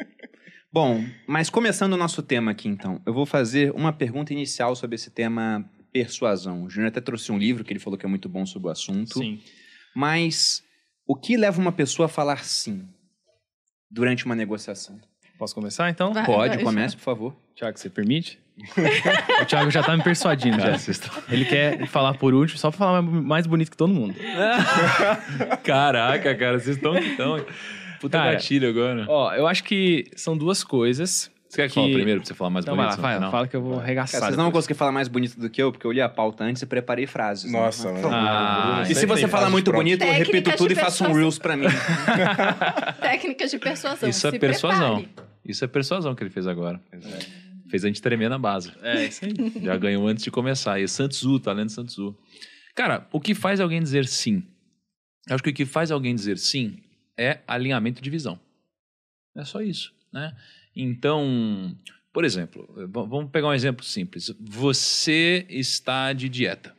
Bom, 0.72 1.04
mas 1.26 1.50
começando 1.50 1.92
o 1.92 1.96
nosso 1.96 2.22
tema 2.22 2.50
aqui 2.52 2.68
então, 2.68 3.00
eu 3.06 3.12
vou 3.12 3.26
fazer 3.26 3.72
uma 3.72 3.92
pergunta 3.92 4.32
inicial 4.32 4.74
sobre 4.76 4.94
esse 4.96 5.10
tema 5.10 5.68
persuasão. 5.92 6.64
O 6.64 6.70
Júnior 6.70 6.88
até 6.88 7.00
trouxe 7.00 7.30
um 7.30 7.38
livro 7.38 7.64
que 7.64 7.72
ele 7.72 7.80
falou 7.80 7.98
que 7.98 8.04
é 8.06 8.08
muito 8.08 8.28
bom 8.28 8.44
sobre 8.44 8.68
o 8.68 8.70
assunto. 8.70 9.18
Sim. 9.18 9.40
Mas 9.94 10.62
o 11.06 11.14
que 11.14 11.36
leva 11.36 11.60
uma 11.60 11.70
pessoa 11.72 12.06
a 12.06 12.08
falar 12.08 12.44
sim 12.44 12.88
durante 13.90 14.24
uma 14.24 14.34
negociação? 14.34 15.00
Posso 15.38 15.54
começar 15.54 15.88
então? 15.90 16.12
Vai, 16.12 16.24
Pode, 16.24 16.54
vai, 16.56 16.64
comece, 16.64 16.96
por 16.96 17.02
favor. 17.02 17.36
Thiago, 17.56 17.78
você 17.78 17.88
permite? 17.90 18.38
o 19.42 19.44
Thiago 19.46 19.70
já 19.70 19.82
tá 19.82 19.96
me 19.96 20.02
persuadindo 20.02 20.56
já. 20.58 20.64
Cara, 20.64 20.76
estão- 20.76 21.22
Ele 21.28 21.44
quer 21.44 21.86
falar 21.88 22.14
por 22.14 22.32
último, 22.34 22.58
só 22.58 22.70
pra 22.70 22.78
falar 22.78 23.02
mais- 23.02 23.46
bonito 23.46 23.70
que 23.70 23.76
todo 23.76 23.92
mundo. 23.92 24.14
Caraca, 25.64 26.34
cara, 26.34 26.58
vocês 26.58 26.76
estão 26.76 26.94
tão... 27.16 27.44
Puta 28.00 28.18
Cara, 28.18 28.32
gatilho 28.32 28.68
agora. 28.68 29.06
Ó, 29.08 29.32
eu 29.34 29.46
acho 29.46 29.64
que 29.64 30.06
são 30.14 30.36
duas 30.36 30.62
coisas. 30.62 31.30
Você 31.48 31.62
quer 31.62 31.68
que 31.68 31.74
fale 31.76 31.94
primeiro 31.94 32.20
pra 32.20 32.26
você 32.28 32.34
falar 32.34 32.50
mais 32.50 32.64
Então 32.64 32.76
vai 32.76 32.86
bonito? 32.86 33.00
lá, 33.00 33.08
fala, 33.08 33.20
Não. 33.20 33.30
fala 33.30 33.48
que 33.48 33.56
eu 33.56 33.62
vou 33.62 33.72
Cara, 33.74 33.84
arregaçar. 33.84 34.20
vocês 34.20 34.36
não 34.36 34.44
vão 34.44 34.52
conseguir 34.52 34.74
falar 34.74 34.92
mais 34.92 35.08
bonito 35.08 35.38
do 35.40 35.48
que 35.48 35.62
eu, 35.62 35.70
porque 35.72 35.86
eu 35.86 35.92
li 35.92 36.00
a 36.02 36.08
pauta 36.08 36.44
antes 36.44 36.60
e 36.60 36.66
preparei 36.66 37.06
frases. 37.06 37.50
né? 37.50 37.58
Nossa, 37.58 37.88
por 37.88 38.00
favor. 38.02 38.12
Ah, 38.14 38.82
E 38.88 38.94
se 38.94 39.06
você 39.06 39.26
falar 39.28 39.48
muito 39.50 39.70
prontas. 39.70 39.84
bonito, 39.84 40.02
eu 40.02 40.08
Técnicas 40.08 40.26
repito 40.34 40.56
tudo 40.56 40.72
e 40.72 40.74
faço 40.74 41.04
um. 41.04 41.12
Reels 41.12 41.38
pra 41.38 41.56
mim. 41.56 41.66
Técnicas 43.00 43.50
de 43.50 43.58
persuasão. 43.58 44.08
Isso 44.08 44.26
é 44.26 44.30
se 44.32 44.38
persuasão. 44.38 44.96
prepare. 44.96 45.26
Isso 45.46 45.64
é 45.64 45.68
persuasão 45.68 46.14
que 46.14 46.22
ele 46.22 46.30
fez 46.30 46.46
agora. 46.46 46.80
Fez 47.74 47.84
a 47.84 47.88
gente 47.88 48.00
tremer 48.00 48.30
na 48.30 48.38
base. 48.38 48.70
É, 48.82 49.04
isso 49.04 49.24
aí. 49.24 49.34
Já 49.60 49.76
ganhou 49.76 50.06
antes 50.06 50.22
de 50.22 50.30
começar. 50.30 50.78
E 50.78 50.86
Santos 50.86 51.18
Tzu, 51.18 51.40
talento 51.40 51.72
Santos 51.72 51.94
Tzu. 51.94 52.16
Cara, 52.72 53.08
o 53.10 53.20
que 53.20 53.34
faz 53.34 53.58
alguém 53.58 53.82
dizer 53.82 54.06
sim? 54.06 54.44
Eu 55.28 55.34
acho 55.34 55.42
que 55.42 55.50
o 55.50 55.52
que 55.52 55.66
faz 55.66 55.90
alguém 55.90 56.14
dizer 56.14 56.38
sim 56.38 56.78
é 57.18 57.40
alinhamento 57.48 58.00
de 58.00 58.08
visão. 58.08 58.38
É 59.36 59.44
só 59.44 59.60
isso, 59.60 59.92
né? 60.12 60.36
Então, 60.76 61.76
por 62.12 62.24
exemplo, 62.24 62.72
vamos 62.88 63.32
pegar 63.32 63.48
um 63.48 63.54
exemplo 63.54 63.84
simples. 63.84 64.32
Você 64.38 65.44
está 65.48 66.12
de 66.12 66.28
dieta. 66.28 66.76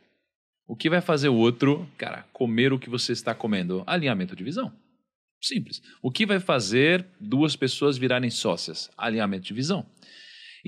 O 0.66 0.74
que 0.74 0.88
vai 0.88 1.02
fazer 1.02 1.28
o 1.28 1.34
outro, 1.34 1.86
cara, 1.98 2.24
comer 2.32 2.72
o 2.72 2.78
que 2.78 2.88
você 2.88 3.12
está 3.12 3.34
comendo? 3.34 3.84
Alinhamento 3.86 4.34
de 4.34 4.42
visão. 4.42 4.72
Simples. 5.42 5.82
O 6.00 6.10
que 6.10 6.24
vai 6.24 6.40
fazer 6.40 7.06
duas 7.20 7.54
pessoas 7.54 7.98
virarem 7.98 8.30
sócias? 8.30 8.90
Alinhamento 8.96 9.44
de 9.44 9.52
visão. 9.52 9.84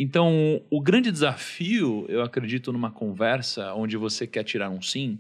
Então, 0.00 0.62
o 0.71 0.81
grande 0.81 1.11
desafio, 1.11 2.07
eu 2.09 2.23
acredito, 2.23 2.73
numa 2.73 2.88
conversa 2.88 3.75
onde 3.75 3.97
você 3.97 4.28
quer 4.28 4.45
tirar 4.45 4.71
um 4.71 4.81
sim, 4.81 5.19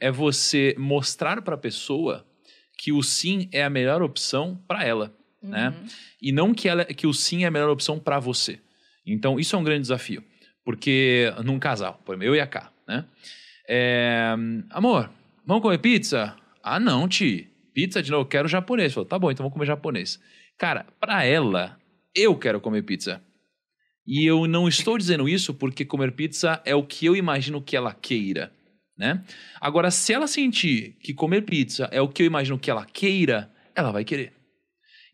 é 0.00 0.10
você 0.10 0.74
mostrar 0.76 1.40
para 1.42 1.54
a 1.54 1.58
pessoa 1.58 2.26
que 2.76 2.90
o 2.90 3.04
sim 3.04 3.48
é 3.52 3.62
a 3.62 3.70
melhor 3.70 4.02
opção 4.02 4.60
para 4.66 4.84
ela, 4.84 5.14
né? 5.40 5.72
E 6.20 6.32
não 6.32 6.52
que, 6.52 6.68
ela, 6.68 6.84
que 6.84 7.06
o 7.06 7.14
sim 7.14 7.44
é 7.44 7.46
a 7.46 7.52
melhor 7.52 7.70
opção 7.70 8.00
para 8.00 8.18
você. 8.18 8.58
Então, 9.06 9.38
isso 9.38 9.54
é 9.54 9.58
um 9.60 9.62
grande 9.62 9.82
desafio. 9.82 10.24
Porque 10.64 11.32
num 11.44 11.60
casal, 11.60 12.02
por 12.04 12.16
exemplo, 12.16 12.26
eu 12.26 12.34
e 12.34 12.40
a 12.40 12.48
K, 12.48 12.72
né? 12.88 13.04
É, 13.68 14.34
amor, 14.70 15.08
vamos 15.46 15.62
comer 15.62 15.78
pizza? 15.78 16.34
Ah, 16.64 16.80
não, 16.80 17.06
Ti. 17.06 17.48
Pizza 17.72 18.02
de 18.02 18.10
novo, 18.10 18.22
eu 18.22 18.28
quero 18.28 18.48
japonês. 18.48 18.92
Falou, 18.92 19.08
tá 19.08 19.20
bom, 19.20 19.30
então 19.30 19.44
vamos 19.44 19.52
comer 19.52 19.66
japonês. 19.66 20.20
Cara, 20.58 20.84
para 20.98 21.24
ela, 21.24 21.78
eu 22.12 22.34
quero 22.36 22.60
comer 22.60 22.82
pizza. 22.82 23.22
E 24.06 24.24
eu 24.24 24.46
não 24.46 24.68
estou 24.68 24.96
dizendo 24.96 25.28
isso 25.28 25.52
porque 25.52 25.84
comer 25.84 26.12
pizza 26.12 26.60
é 26.64 26.74
o 26.74 26.82
que 26.82 27.06
eu 27.06 27.16
imagino 27.16 27.60
que 27.60 27.76
ela 27.76 27.92
queira, 27.92 28.52
né? 28.96 29.24
Agora, 29.60 29.90
se 29.90 30.12
ela 30.12 30.26
sentir 30.26 30.96
que 31.00 31.12
comer 31.12 31.42
pizza 31.42 31.88
é 31.90 32.00
o 32.00 32.08
que 32.08 32.22
eu 32.22 32.26
imagino 32.26 32.58
que 32.58 32.70
ela 32.70 32.86
queira, 32.86 33.50
ela 33.74 33.90
vai 33.90 34.04
querer. 34.04 34.32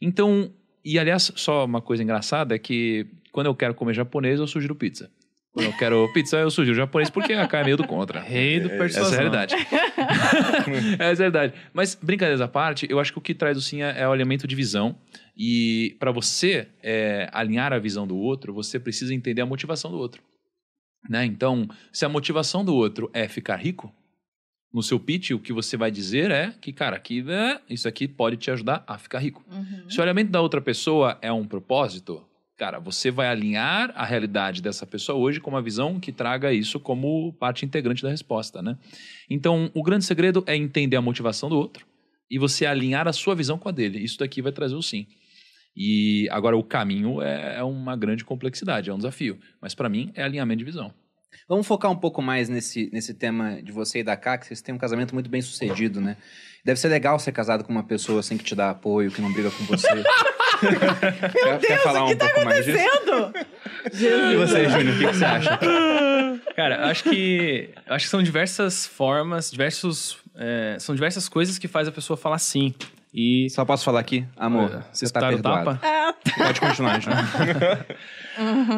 Então, 0.01 0.53
e 0.85 0.99
aliás, 0.99 1.33
só 1.37 1.65
uma 1.65 1.81
coisa 1.81 2.03
engraçada 2.03 2.55
é 2.55 2.59
que 2.59 3.07
quando 3.33 3.47
eu 3.47 3.55
quero 3.55 3.75
comer 3.75 3.95
japonês, 3.95 4.39
eu 4.39 4.47
sugiro 4.47 4.75
pizza. 4.75 5.11
Quando 5.53 5.67
eu 5.67 5.77
quero 5.77 6.11
pizza, 6.15 6.39
eu 6.39 6.51
sugiro 6.51 6.75
japonês 6.75 7.11
porque 7.11 7.35
a 7.35 7.47
cara 7.47 7.63
é 7.63 7.67
meio 7.67 7.77
do 7.77 7.87
contra. 7.87 8.21
Rei 8.25 8.59
do 8.59 8.71
Essa 8.71 9.01
é 9.01 9.03
a 9.03 9.11
realidade. 9.11 9.55
Essa 10.99 11.03
é 11.03 11.11
a 11.11 11.15
realidade. 11.15 11.55
Mas, 11.75 11.95
brincadeiras 11.95 12.41
à 12.41 12.49
parte, 12.49 12.87
eu 12.89 12.99
acho 12.99 13.13
que 13.13 13.19
o 13.19 13.21
que 13.21 13.35
traz 13.35 13.59
o 13.59 13.61
sim 13.61 13.83
é, 13.83 14.01
é 14.01 14.09
o 14.09 14.13
alinhamento 14.13 14.47
de 14.47 14.57
visão. 14.57 14.97
E 15.37 15.95
para 16.01 16.11
você 16.11 16.69
é, 16.83 17.29
alinhar 17.33 17.73
a 17.73 17.79
visão 17.79 18.07
do 18.07 18.17
outro, 18.17 18.55
você 18.55 18.81
precisa 18.81 19.15
entender 19.15 19.43
a 19.43 19.47
motivação 19.47 19.91
do 19.91 19.99
outro. 19.99 20.23
Né? 21.09 21.27
Então, 21.27 21.69
se 21.93 22.05
a 22.07 22.09
motivação 22.09 22.65
do 22.65 22.75
outro 22.75 23.11
é 23.13 23.29
ficar 23.29 23.57
rico, 23.57 23.95
No 24.73 24.83
seu 24.83 24.99
pitch, 24.99 25.33
o 25.33 25.39
que 25.39 25.53
você 25.53 25.77
vai 25.77 25.91
dizer 25.91 26.31
é 26.31 26.55
que, 26.59 26.73
cara, 26.73 26.97
aqui, 26.97 27.23
é, 27.29 27.61
isso 27.69 27.87
aqui 27.87 28.09
pode 28.09 28.39
te 28.39 28.51
ajudar 28.51 28.83
a 28.87 28.97
ficar 28.97 29.19
rico. 29.19 29.45
Uhum. 29.51 29.91
Se 29.91 29.99
o 29.99 30.03
olhamento 30.03 30.31
da 30.31 30.41
outra 30.41 30.63
pessoa 30.63 31.19
é 31.21 31.31
um 31.31 31.47
propósito, 31.47 32.25
cara, 32.63 32.79
você 32.79 33.11
vai 33.11 33.27
alinhar 33.27 33.93
a 33.97 34.05
realidade 34.05 34.63
dessa 34.63 34.87
pessoa 34.87 35.19
hoje 35.19 35.41
com 35.41 35.51
uma 35.51 35.61
visão 35.61 35.99
que 35.99 36.13
traga 36.13 36.53
isso 36.53 36.79
como 36.79 37.33
parte 37.33 37.65
integrante 37.65 38.05
da 38.05 38.09
resposta, 38.09 38.63
né? 38.63 38.79
Então, 39.29 39.69
o 39.75 39.83
grande 39.83 40.05
segredo 40.05 40.45
é 40.47 40.55
entender 40.55 40.95
a 40.95 41.03
motivação 41.03 41.49
do 41.49 41.57
outro 41.57 41.85
e 42.31 42.39
você 42.39 42.65
alinhar 42.65 43.09
a 43.09 43.13
sua 43.13 43.35
visão 43.35 43.59
com 43.59 43.69
a 43.69 43.73
dele. 43.73 43.99
Isso 43.99 44.17
daqui 44.17 44.41
vai 44.41 44.53
trazer 44.53 44.77
o 44.77 44.81
sim. 44.81 45.09
E 45.77 46.29
agora 46.31 46.57
o 46.57 46.63
caminho 46.63 47.21
é 47.21 47.57
é 47.57 47.65
uma 47.65 47.97
grande 47.97 48.25
complexidade, 48.25 48.91
é 48.91 48.95
um 48.95 48.99
desafio. 48.99 49.41
Mas 49.61 49.75
para 49.75 49.89
mim 49.89 50.13
é 50.15 50.23
alinhamento 50.23 50.59
de 50.61 50.65
visão. 50.65 50.95
Vamos 51.49 51.67
focar 51.67 51.91
um 51.91 51.97
pouco 51.97 52.23
mais 52.23 52.49
nesse, 52.49 52.89
nesse 52.93 53.13
tema 53.13 53.61
de 53.61 53.73
você 53.73 53.99
e 53.99 54.05
da 54.05 54.17
Cá, 54.17 54.39
que 54.39 54.47
vocês 54.47 54.63
têm 54.63 54.73
um 54.73 54.79
casamento 54.79 55.15
muito 55.15 55.29
bem 55.29 55.43
sucedido, 55.43 56.01
né? 56.01 56.17
Deve 56.65 56.79
ser 56.79 56.87
legal 56.87 57.19
ser 57.19 57.33
casado 57.33 57.65
com 57.65 57.73
uma 57.73 57.83
pessoa 57.83 58.21
assim 58.21 58.39
que 58.39 58.45
te 58.45 58.55
dá 58.55 58.71
apoio, 58.71 59.11
que 59.11 59.21
não 59.21 59.33
briga 59.33 59.51
com 59.51 59.65
você. 59.65 59.89
Meu 61.45 61.59
quer, 61.59 61.67
quer 61.67 61.79
falar 61.83 62.05
um 62.05 62.17
pouco 62.17 62.45
mais 62.45 62.65
disso? 62.65 62.79
Sendo? 62.79 63.33
E 63.85 64.37
você, 64.37 64.69
Júnior, 64.69 64.95
o 64.95 64.99
que, 64.99 65.07
que 65.09 65.13
você 65.13 65.25
acha? 65.25 65.59
Cara, 66.55 66.87
acho 66.89 67.03
que 67.03 67.71
acho 67.89 68.05
que 68.05 68.11
são 68.11 68.23
diversas 68.23 68.87
formas, 68.87 69.51
diversos 69.51 70.19
é, 70.37 70.77
são 70.79 70.95
diversas 70.95 71.29
coisas 71.29 71.59
que 71.59 71.67
faz 71.67 71.89
a 71.89 71.93
pessoa 71.93 72.17
falar 72.17 72.39
sim. 72.39 72.73
E 73.13 73.49
Só 73.51 73.65
posso 73.65 73.85
falar 73.85 73.99
aqui? 74.01 74.25
Amor, 74.37 74.71
É, 74.73 74.83
você 74.93 75.05
está 75.05 75.19
o 75.19 75.31
perdoado. 75.31 75.65
tapa? 75.79 75.81
Ah, 75.83 76.15
Pode 76.39 76.61
continuar, 76.61 77.01
Júnior. 77.01 77.21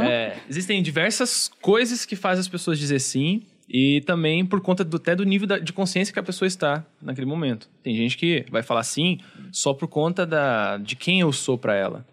É, 0.03 0.37
existem 0.51 0.83
diversas 0.83 1.49
coisas 1.63 2.05
que 2.05 2.17
fazem 2.17 2.41
as 2.41 2.49
pessoas 2.49 2.77
dizer 2.79 2.99
sim 2.99 3.43
e 3.69 4.03
também 4.07 4.45
por 4.45 4.61
conta 4.61 4.85
do, 4.85 4.97
até 4.97 5.15
do 5.17 5.25
nível 5.25 5.47
da- 5.47 5.59
de 5.59 5.73
consciência 5.73 6.13
que 6.13 6.19
a 6.19 6.23
pessoa 6.23 6.47
está 6.47 6.85
naquele 7.01 7.27
momento. 7.27 7.69
Tem 7.83 7.95
gente 7.97 8.17
que 8.17 8.45
vai 8.51 8.63
falar 8.63 8.83
sim 8.83 9.19
só 9.53 9.73
por 9.73 9.89
conta 9.89 10.27
da, 10.27 10.77
de 10.77 10.97
quem 10.97 11.21
eu 11.21 11.33
sou 11.33 11.57
para 11.57 11.75
ela. 11.75 12.05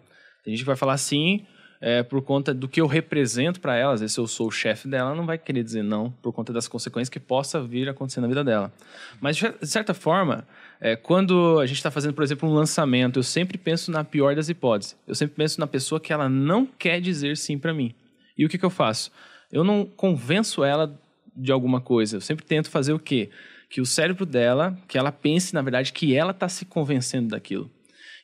Tem 0.44 0.52
gente 0.52 0.60
que 0.62 0.66
vai 0.66 0.76
falar 0.76 0.96
sim 0.96 1.44
é, 1.80 2.02
por 2.02 2.22
conta 2.22 2.54
do 2.54 2.68
que 2.68 2.80
eu 2.80 2.86
represento 2.86 3.60
para 3.60 3.76
ela. 3.76 3.92
Às 3.94 4.00
vezes, 4.00 4.14
se 4.14 4.20
eu 4.20 4.26
sou 4.26 4.46
o 4.46 4.50
chefe 4.52 4.86
dela, 4.88 5.08
ela 5.10 5.16
não 5.16 5.26
vai 5.26 5.36
querer 5.36 5.62
dizer 5.64 5.82
não 5.82 6.10
por 6.22 6.32
conta 6.32 6.52
das 6.52 6.68
consequências 6.68 7.08
que 7.08 7.18
possa 7.20 7.60
vir 7.60 7.88
acontecer 7.88 8.20
na 8.20 8.28
vida 8.28 8.42
dela. 8.44 8.72
Mas, 9.20 9.36
de 9.36 9.66
certa 9.66 9.92
forma, 9.92 10.46
é, 10.80 10.94
quando 10.96 11.58
a 11.58 11.66
gente 11.66 11.76
está 11.78 11.90
fazendo, 11.90 12.14
por 12.14 12.22
exemplo, 12.22 12.48
um 12.48 12.54
lançamento, 12.54 13.18
eu 13.18 13.22
sempre 13.24 13.58
penso 13.58 13.90
na 13.90 14.04
pior 14.04 14.34
das 14.36 14.48
hipóteses. 14.48 14.96
Eu 15.08 15.14
sempre 15.16 15.34
penso 15.36 15.58
na 15.60 15.66
pessoa 15.66 16.00
que 16.00 16.12
ela 16.12 16.28
não 16.28 16.64
quer 16.66 17.00
dizer 17.00 17.36
sim 17.36 17.58
para 17.58 17.74
mim. 17.74 17.92
E 18.38 18.46
o 18.46 18.48
que, 18.48 18.56
que 18.58 18.64
eu 18.64 18.70
faço? 18.70 19.10
Eu 19.50 19.64
não 19.64 19.84
convenço 19.84 20.62
ela 20.64 20.98
de 21.36 21.52
alguma 21.52 21.80
coisa. 21.80 22.16
Eu 22.16 22.20
sempre 22.20 22.44
tento 22.44 22.70
fazer 22.70 22.92
o 22.92 22.98
quê? 22.98 23.30
Que 23.68 23.80
o 23.80 23.86
cérebro 23.86 24.26
dela, 24.26 24.76
que 24.86 24.98
ela 24.98 25.10
pense, 25.10 25.54
na 25.54 25.62
verdade, 25.62 25.92
que 25.92 26.14
ela 26.14 26.32
está 26.32 26.48
se 26.48 26.64
convencendo 26.64 27.28
daquilo. 27.28 27.70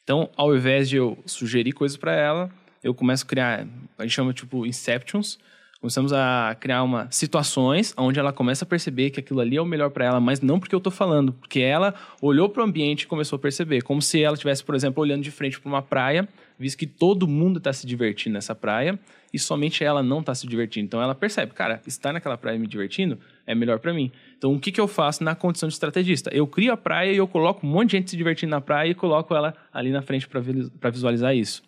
Então, 0.02 0.30
ao 0.36 0.54
invés 0.56 0.88
de 0.88 0.96
eu 0.96 1.18
sugerir 1.26 1.72
coisas 1.72 1.96
para 1.96 2.12
ela, 2.12 2.50
eu 2.82 2.94
começo 2.94 3.24
a 3.24 3.26
criar, 3.26 3.66
a 3.98 4.02
gente 4.02 4.14
chama 4.14 4.32
tipo 4.32 4.64
inceptions. 4.64 5.38
Começamos 5.80 6.12
a 6.12 6.56
criar 6.58 6.82
uma 6.82 7.08
situações 7.10 7.94
onde 7.96 8.18
ela 8.18 8.32
começa 8.32 8.64
a 8.64 8.66
perceber 8.66 9.10
que 9.10 9.20
aquilo 9.20 9.40
ali 9.40 9.56
é 9.56 9.62
o 9.62 9.64
melhor 9.64 9.90
para 9.90 10.06
ela, 10.06 10.18
mas 10.18 10.40
não 10.40 10.58
porque 10.58 10.74
eu 10.74 10.80
tô 10.80 10.90
falando, 10.90 11.32
porque 11.32 11.60
ela 11.60 11.94
olhou 12.20 12.48
para 12.48 12.62
o 12.62 12.64
ambiente 12.64 13.02
e 13.02 13.06
começou 13.06 13.36
a 13.36 13.38
perceber, 13.38 13.82
como 13.82 14.02
se 14.02 14.20
ela 14.20 14.34
estivesse, 14.34 14.64
por 14.64 14.74
exemplo, 14.74 15.00
olhando 15.00 15.22
de 15.22 15.30
frente 15.30 15.60
para 15.60 15.68
uma 15.68 15.82
praia, 15.82 16.28
visto 16.58 16.76
que 16.76 16.86
todo 16.86 17.28
mundo 17.28 17.58
está 17.58 17.72
se 17.72 17.86
divertindo 17.86 18.34
nessa 18.34 18.54
praia 18.56 18.98
e 19.32 19.38
somente 19.38 19.85
ela 19.85 20.02
não 20.02 20.20
está 20.20 20.35
se 20.35 20.47
divertindo. 20.47 20.87
Então 20.87 21.02
ela 21.02 21.14
percebe, 21.14 21.52
cara, 21.52 21.80
estar 21.87 22.12
naquela 22.12 22.37
praia 22.37 22.58
me 22.58 22.66
divertindo 22.66 23.18
é 23.47 23.54
melhor 23.54 23.78
para 23.78 23.92
mim. 23.92 24.11
Então 24.37 24.54
o 24.54 24.61
que, 24.61 24.73
que 24.73 24.80
eu 24.80 24.88
faço 24.88 25.23
na 25.23 25.35
condição 25.35 25.68
de 25.68 25.75
estrategista? 25.75 26.30
Eu 26.32 26.47
crio 26.47 26.73
a 26.73 26.76
praia 26.76 27.12
e 27.12 27.16
eu 27.16 27.28
coloco 27.28 27.66
um 27.66 27.70
monte 27.70 27.90
de 27.90 27.97
gente 27.99 28.11
se 28.11 28.16
divertindo 28.16 28.50
na 28.50 28.61
praia 28.61 28.90
e 28.90 28.94
coloco 28.94 29.35
ela 29.35 29.54
ali 29.73 29.90
na 29.90 30.02
frente 30.02 30.28
para 30.28 30.90
visualizar 30.90 31.35
isso. 31.35 31.62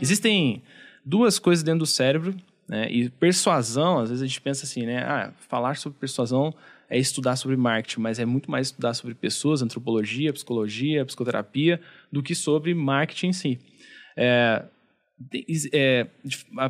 Existem 0.00 0.62
duas 1.04 1.38
coisas 1.38 1.62
dentro 1.62 1.80
do 1.80 1.86
cérebro, 1.86 2.34
né? 2.68 2.90
E 2.90 3.08
persuasão, 3.08 3.98
às 3.98 4.10
vezes 4.10 4.22
a 4.22 4.26
gente 4.26 4.40
pensa 4.40 4.64
assim, 4.64 4.84
né? 4.84 4.98
Ah, 4.98 5.32
falar 5.48 5.76
sobre 5.76 5.98
persuasão 5.98 6.54
é 6.90 6.98
estudar 6.98 7.36
sobre 7.36 7.56
marketing, 7.56 8.00
mas 8.00 8.18
é 8.18 8.24
muito 8.24 8.50
mais 8.50 8.68
estudar 8.68 8.94
sobre 8.94 9.14
pessoas, 9.14 9.62
antropologia, 9.62 10.32
psicologia, 10.32 11.04
psicoterapia, 11.04 11.80
do 12.10 12.22
que 12.22 12.34
sobre 12.34 12.74
marketing 12.74 13.28
em 13.28 13.32
si. 13.32 13.58
É, 14.16 14.64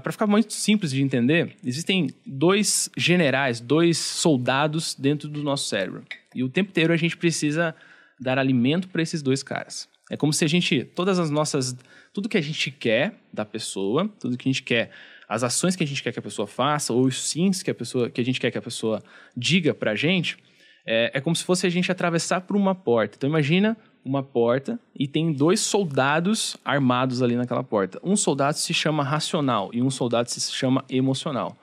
para 0.03 0.13
ficar 0.13 0.27
muito 0.27 0.53
simples 0.53 0.91
de 0.91 1.03
entender, 1.03 1.57
existem 1.65 2.11
dois 2.25 2.91
generais, 2.97 3.61
dois 3.61 3.99
soldados 3.99 4.95
dentro 4.95 5.29
do 5.29 5.43
nosso 5.43 5.69
cérebro. 5.69 6.05
E 6.35 6.43
o 6.43 6.49
tempo 6.49 6.71
inteiro 6.71 6.93
a 6.93 6.97
gente 6.97 7.17
precisa 7.17 7.75
dar 8.19 8.39
alimento 8.39 8.89
para 8.89 9.03
esses 9.03 9.23
dois 9.23 9.43
caras. 9.43 9.89
É 10.11 10.17
como 10.17 10.33
se 10.33 10.45
a 10.45 10.49
gente, 10.49 10.85
todas 10.85 11.19
as 11.19 11.31
nossas, 11.31 11.77
tudo 12.13 12.29
que 12.29 12.39
a 12.39 12.43
gente 12.43 12.71
quer 12.71 13.15
da 13.33 13.45
pessoa, 13.45 14.09
tudo 14.19 14.39
que 14.39 14.49
a 14.49 14.53
gente 14.53 14.63
quer, 14.63 14.91
as 15.29 15.43
ações 15.45 15.77
que 15.77 15.85
a 15.85 15.87
gente 15.87 16.03
quer 16.03 16.13
que 16.13 16.19
a 16.19 16.23
pessoa 16.23 16.47
faça, 16.47 16.93
ou 16.93 17.05
os 17.05 17.23
sims 17.29 17.63
que 17.63 17.71
a 17.71 17.75
pessoa, 17.75 18.09
que 18.09 18.21
a 18.21 18.25
gente 18.25 18.41
quer 18.41 18.51
que 18.51 18.57
a 18.57 18.63
pessoa 18.63 19.03
diga 19.37 19.75
pra 19.75 19.95
gente, 19.95 20.39
é, 20.87 21.11
é 21.15 21.21
como 21.21 21.37
se 21.37 21.45
fosse 21.45 21.67
a 21.67 21.71
gente 21.71 21.93
atravessar 21.93 22.41
por 22.41 22.57
uma 22.57 22.75
porta. 22.75 23.17
Então 23.17 23.29
imagina 23.29 23.77
uma 24.09 24.23
porta 24.23 24.81
e 24.99 25.07
tem 25.07 25.31
dois 25.31 25.61
soldados 25.61 26.57
armados 26.65 27.21
ali 27.21 27.37
naquela 27.37 27.63
porta. 27.63 28.01
Um 28.03 28.17
soldado 28.17 28.57
se 28.57 28.73
chama 28.73 29.05
racional 29.05 29.69
e 29.73 29.83
um 29.83 29.91
soldado 29.91 30.31
se 30.31 30.41
chama 30.51 30.83
emocional. 30.89 31.55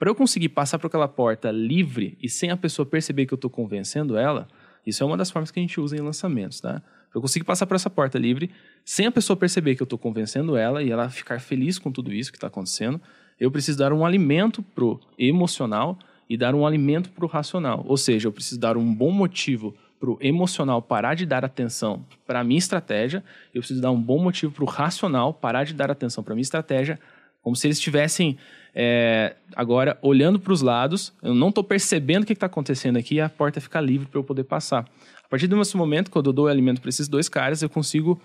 Para 0.00 0.10
eu 0.10 0.14
conseguir 0.16 0.48
passar 0.48 0.80
por 0.80 0.88
aquela 0.88 1.06
porta 1.06 1.52
livre 1.52 2.18
e 2.20 2.28
sem 2.28 2.50
a 2.50 2.56
pessoa 2.56 2.84
perceber 2.84 3.24
que 3.26 3.32
eu 3.32 3.36
estou 3.36 3.48
convencendo 3.48 4.16
ela, 4.16 4.48
isso 4.84 5.00
é 5.00 5.06
uma 5.06 5.16
das 5.16 5.30
formas 5.30 5.52
que 5.52 5.60
a 5.60 5.62
gente 5.62 5.80
usa 5.80 5.96
em 5.96 6.00
lançamentos, 6.00 6.60
tá? 6.60 6.82
Eu 7.14 7.20
conseguir 7.20 7.44
passar 7.44 7.66
por 7.66 7.76
essa 7.76 7.88
porta 7.88 8.18
livre, 8.18 8.50
sem 8.84 9.06
a 9.06 9.12
pessoa 9.12 9.36
perceber 9.36 9.76
que 9.76 9.82
eu 9.82 9.84
estou 9.84 9.98
convencendo 9.98 10.56
ela 10.56 10.82
e 10.82 10.90
ela 10.90 11.08
ficar 11.08 11.40
feliz 11.40 11.78
com 11.78 11.92
tudo 11.92 12.12
isso 12.12 12.32
que 12.32 12.36
está 12.36 12.48
acontecendo, 12.48 13.00
eu 13.38 13.50
preciso 13.50 13.78
dar 13.78 13.92
um 13.92 14.04
alimento 14.04 14.60
pro 14.60 14.98
emocional 15.16 15.96
e 16.28 16.36
dar 16.36 16.54
um 16.54 16.66
alimento 16.66 17.10
pro 17.10 17.28
racional. 17.28 17.84
Ou 17.86 17.96
seja, 17.96 18.26
eu 18.26 18.32
preciso 18.32 18.58
dar 18.58 18.76
um 18.76 18.92
bom 18.92 19.12
motivo 19.12 19.72
pro 20.02 20.18
emocional 20.20 20.82
parar 20.82 21.14
de 21.14 21.24
dar 21.24 21.44
atenção 21.44 22.04
para 22.26 22.40
a 22.40 22.44
minha 22.44 22.58
estratégia, 22.58 23.22
eu 23.54 23.60
preciso 23.60 23.80
dar 23.80 23.92
um 23.92 24.02
bom 24.02 24.18
motivo 24.18 24.50
pro 24.50 24.64
racional 24.64 25.32
parar 25.32 25.62
de 25.62 25.72
dar 25.72 25.92
atenção 25.92 26.24
para 26.24 26.32
a 26.32 26.34
minha 26.34 26.42
estratégia, 26.42 26.98
como 27.40 27.54
se 27.54 27.68
eles 27.68 27.76
estivessem 27.76 28.36
é, 28.74 29.36
agora 29.54 29.96
olhando 30.02 30.40
para 30.40 30.52
os 30.52 30.60
lados, 30.60 31.12
eu 31.22 31.32
não 31.36 31.50
estou 31.50 31.62
percebendo 31.62 32.24
o 32.24 32.26
que 32.26 32.32
está 32.32 32.46
acontecendo 32.46 32.96
aqui 32.96 33.20
a 33.20 33.28
porta 33.28 33.60
fica 33.60 33.80
livre 33.80 34.08
para 34.08 34.18
eu 34.18 34.24
poder 34.24 34.42
passar. 34.42 34.88
A 35.24 35.28
partir 35.28 35.46
desse 35.46 35.76
momento, 35.76 36.10
quando 36.10 36.30
eu 36.30 36.32
dou 36.32 36.48
alimento 36.48 36.80
para 36.80 36.88
esses 36.88 37.06
dois 37.06 37.28
caras, 37.28 37.62
eu 37.62 37.70
consigo 37.70 38.20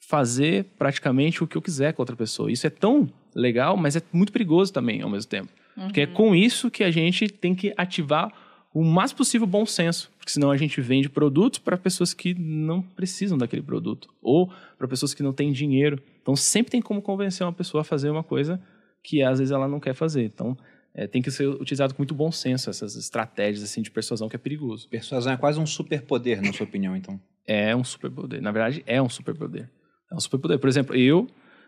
fazer 0.00 0.64
praticamente 0.76 1.44
o 1.44 1.46
que 1.46 1.56
eu 1.56 1.62
quiser 1.62 1.92
com 1.92 2.02
outra 2.02 2.16
pessoa. 2.16 2.50
Isso 2.50 2.66
é 2.66 2.70
tão 2.70 3.08
legal, 3.32 3.76
mas 3.76 3.94
é 3.94 4.02
muito 4.12 4.32
perigoso 4.32 4.72
também 4.72 5.00
ao 5.00 5.08
mesmo 5.08 5.30
tempo. 5.30 5.48
Porque 5.76 6.00
é 6.00 6.06
com 6.06 6.34
isso 6.34 6.72
que 6.72 6.82
a 6.82 6.90
gente 6.90 7.28
tem 7.28 7.54
que 7.54 7.72
ativar 7.76 8.32
o 8.72 8.84
mais 8.84 9.12
possível 9.12 9.46
bom 9.46 9.66
senso, 9.66 10.10
porque 10.16 10.30
senão 10.30 10.50
a 10.50 10.56
gente 10.56 10.80
vende 10.80 11.08
produtos 11.08 11.58
para 11.58 11.76
pessoas 11.76 12.14
que 12.14 12.34
não 12.34 12.80
precisam 12.80 13.36
daquele 13.36 13.62
produto 13.62 14.08
ou 14.22 14.52
para 14.78 14.86
pessoas 14.86 15.12
que 15.12 15.22
não 15.22 15.32
têm 15.32 15.52
dinheiro. 15.52 16.00
Então 16.22 16.36
sempre 16.36 16.70
tem 16.70 16.80
como 16.80 17.02
convencer 17.02 17.44
uma 17.44 17.52
pessoa 17.52 17.80
a 17.80 17.84
fazer 17.84 18.10
uma 18.10 18.22
coisa 18.22 18.62
que 19.02 19.22
às 19.22 19.38
vezes 19.38 19.50
ela 19.50 19.66
não 19.66 19.80
quer 19.80 19.94
fazer. 19.94 20.24
Então 20.24 20.56
é, 20.94 21.06
tem 21.06 21.20
que 21.20 21.30
ser 21.30 21.48
utilizado 21.48 21.94
com 21.94 22.02
muito 22.02 22.14
bom 22.14 22.30
senso 22.30 22.70
essas 22.70 22.94
estratégias 22.96 23.64
assim 23.64 23.82
de 23.82 23.90
persuasão 23.90 24.28
que 24.28 24.36
é 24.36 24.38
perigoso. 24.38 24.88
Persuasão 24.88 25.32
é 25.32 25.36
quase 25.36 25.58
um 25.58 25.66
superpoder, 25.66 26.40
na 26.40 26.52
sua 26.52 26.64
opinião, 26.64 26.96
então. 26.96 27.20
É 27.46 27.74
um 27.74 27.82
superpoder. 27.82 28.40
Na 28.40 28.52
verdade, 28.52 28.84
é 28.86 29.02
um 29.02 29.08
superpoder. 29.08 29.68
É 30.10 30.14
um 30.14 30.20
superpoder. 30.20 30.58
Por 30.58 30.68
exemplo, 30.68 30.94
eu 30.94 31.26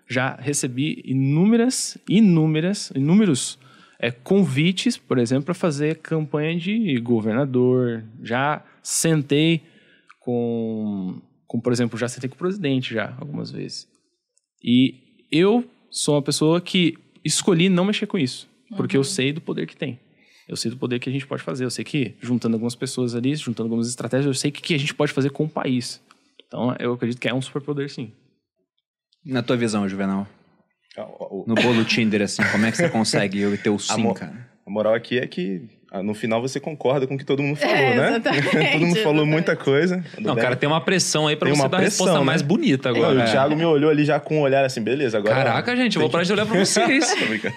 já 0.09 0.37
recebi 0.37 1.03
inúmeras, 1.05 1.99
inúmeras, 2.09 2.93
inúmeros 2.95 3.59
é, 4.03 4.11
convites, 4.11 4.99
por 4.99 5.17
exemplo, 5.17 5.45
para 5.45 5.55
fazer 5.55 5.99
campanha 5.99 6.59
de 6.59 6.99
governador. 6.99 8.03
Já 8.21 8.65
sentei 8.83 9.63
com, 10.19 11.23
com, 11.47 11.61
por 11.61 11.73
exemplo, 11.73 11.97
já 11.97 12.09
sentei 12.09 12.29
com 12.29 12.35
o 12.35 12.39
presidente 12.39 12.93
já 12.93 13.17
algumas 13.21 13.53
vezes. 13.53 13.87
E 14.61 15.27
eu 15.31 15.65
sou 15.89 16.17
uma 16.17 16.23
pessoa 16.23 16.61
que 16.61 16.99
escolhi 17.25 17.69
não 17.69 17.85
mexer 17.85 18.07
com 18.07 18.19
isso, 18.19 18.49
porque 18.77 18.97
eu 18.97 19.05
sei 19.05 19.33
do 19.33 19.41
poder 19.41 19.69
que 19.69 19.77
tem. 19.77 20.01
Eu 20.49 20.57
sei 20.57 20.73
do 20.73 20.77
poder 20.77 20.99
que 20.99 21.09
a 21.09 21.13
gente 21.13 21.27
pode 21.27 21.43
fazer. 21.43 21.65
Eu 21.65 21.71
sei 21.71 21.85
que, 21.85 22.17
juntando 22.21 22.57
algumas 22.57 22.75
pessoas 22.75 23.15
ali, 23.15 23.37
juntando 23.37 23.69
algumas 23.69 23.89
estratégias, 23.89 24.27
eu 24.27 24.35
sei 24.35 24.51
o 24.51 24.53
que, 24.53 24.61
que 24.61 24.75
a 24.75 24.79
gente 24.79 24.95
pode 24.95 25.13
fazer 25.13 25.31
com 25.31 25.45
o 25.45 25.49
país. 25.49 26.03
Então, 26.45 26.75
eu 26.81 26.93
acredito 26.93 27.21
que 27.21 27.29
é 27.29 27.33
um 27.33 27.41
superpoder, 27.41 27.89
sim. 27.89 28.13
Na 29.25 29.43
tua 29.43 29.57
visão, 29.57 29.89
Juvenal, 29.89 30.27
no 31.47 31.55
bolo 31.55 31.85
Tinder, 31.85 32.23
assim, 32.23 32.43
como 32.51 32.67
é 32.67 32.71
que 32.71 32.77
você 32.77 32.89
consegue 32.91 33.45
obter 33.47 33.71
o 33.71 33.79
sim, 33.79 34.01
mo- 34.03 34.15
cara? 34.15 34.33
a 34.67 34.71
moral 34.71 34.95
aqui 34.95 35.19
é 35.19 35.27
que 35.27 35.63
ah, 35.91 36.03
no 36.03 36.15
final 36.15 36.41
você 36.41 36.59
concorda 36.59 37.07
com 37.07 37.15
o 37.15 37.19
que 37.19 37.25
todo 37.25 37.43
mundo 37.43 37.57
falou, 37.57 37.75
É, 37.77 37.95
né? 37.97 38.21
todo 38.73 38.81
mundo 38.87 38.97
falou 39.01 39.27
muita 39.27 39.55
coisa. 39.55 40.03
Não, 40.19 40.35
bem. 40.35 40.43
cara, 40.45 40.57
tem 40.57 40.67
uma 40.69 40.81
pressão 40.81 41.27
aí 41.27 41.37
pra 41.37 41.47
Tem 41.47 41.55
você 41.55 41.63
uma 41.63 41.69
dar 41.69 41.79
a 41.79 41.81
resposta 41.81 42.19
né? 42.19 42.25
mais 42.25 42.41
bonita 42.41 42.91
Não, 42.91 42.97
agora. 42.97 43.21
o 43.29 43.31
Thiago 43.31 43.55
me 43.57 43.65
olhou 43.65 43.91
ali 43.91 44.05
já 44.05 44.19
com 44.19 44.39
um 44.39 44.41
olhar 44.41 44.65
assim, 44.65 44.81
beleza, 44.83 45.19
agora... 45.19 45.35
Caraca, 45.35 45.77
gente, 45.77 45.97
eu 45.97 46.01
vou 46.01 46.09
tem 46.09 46.13
parar 46.13 46.25
de 46.25 46.33
olhar 46.33 46.47
pra 46.47 46.59
vocês. 46.59 47.11
Tô 47.15 47.27
brincando. 47.27 47.55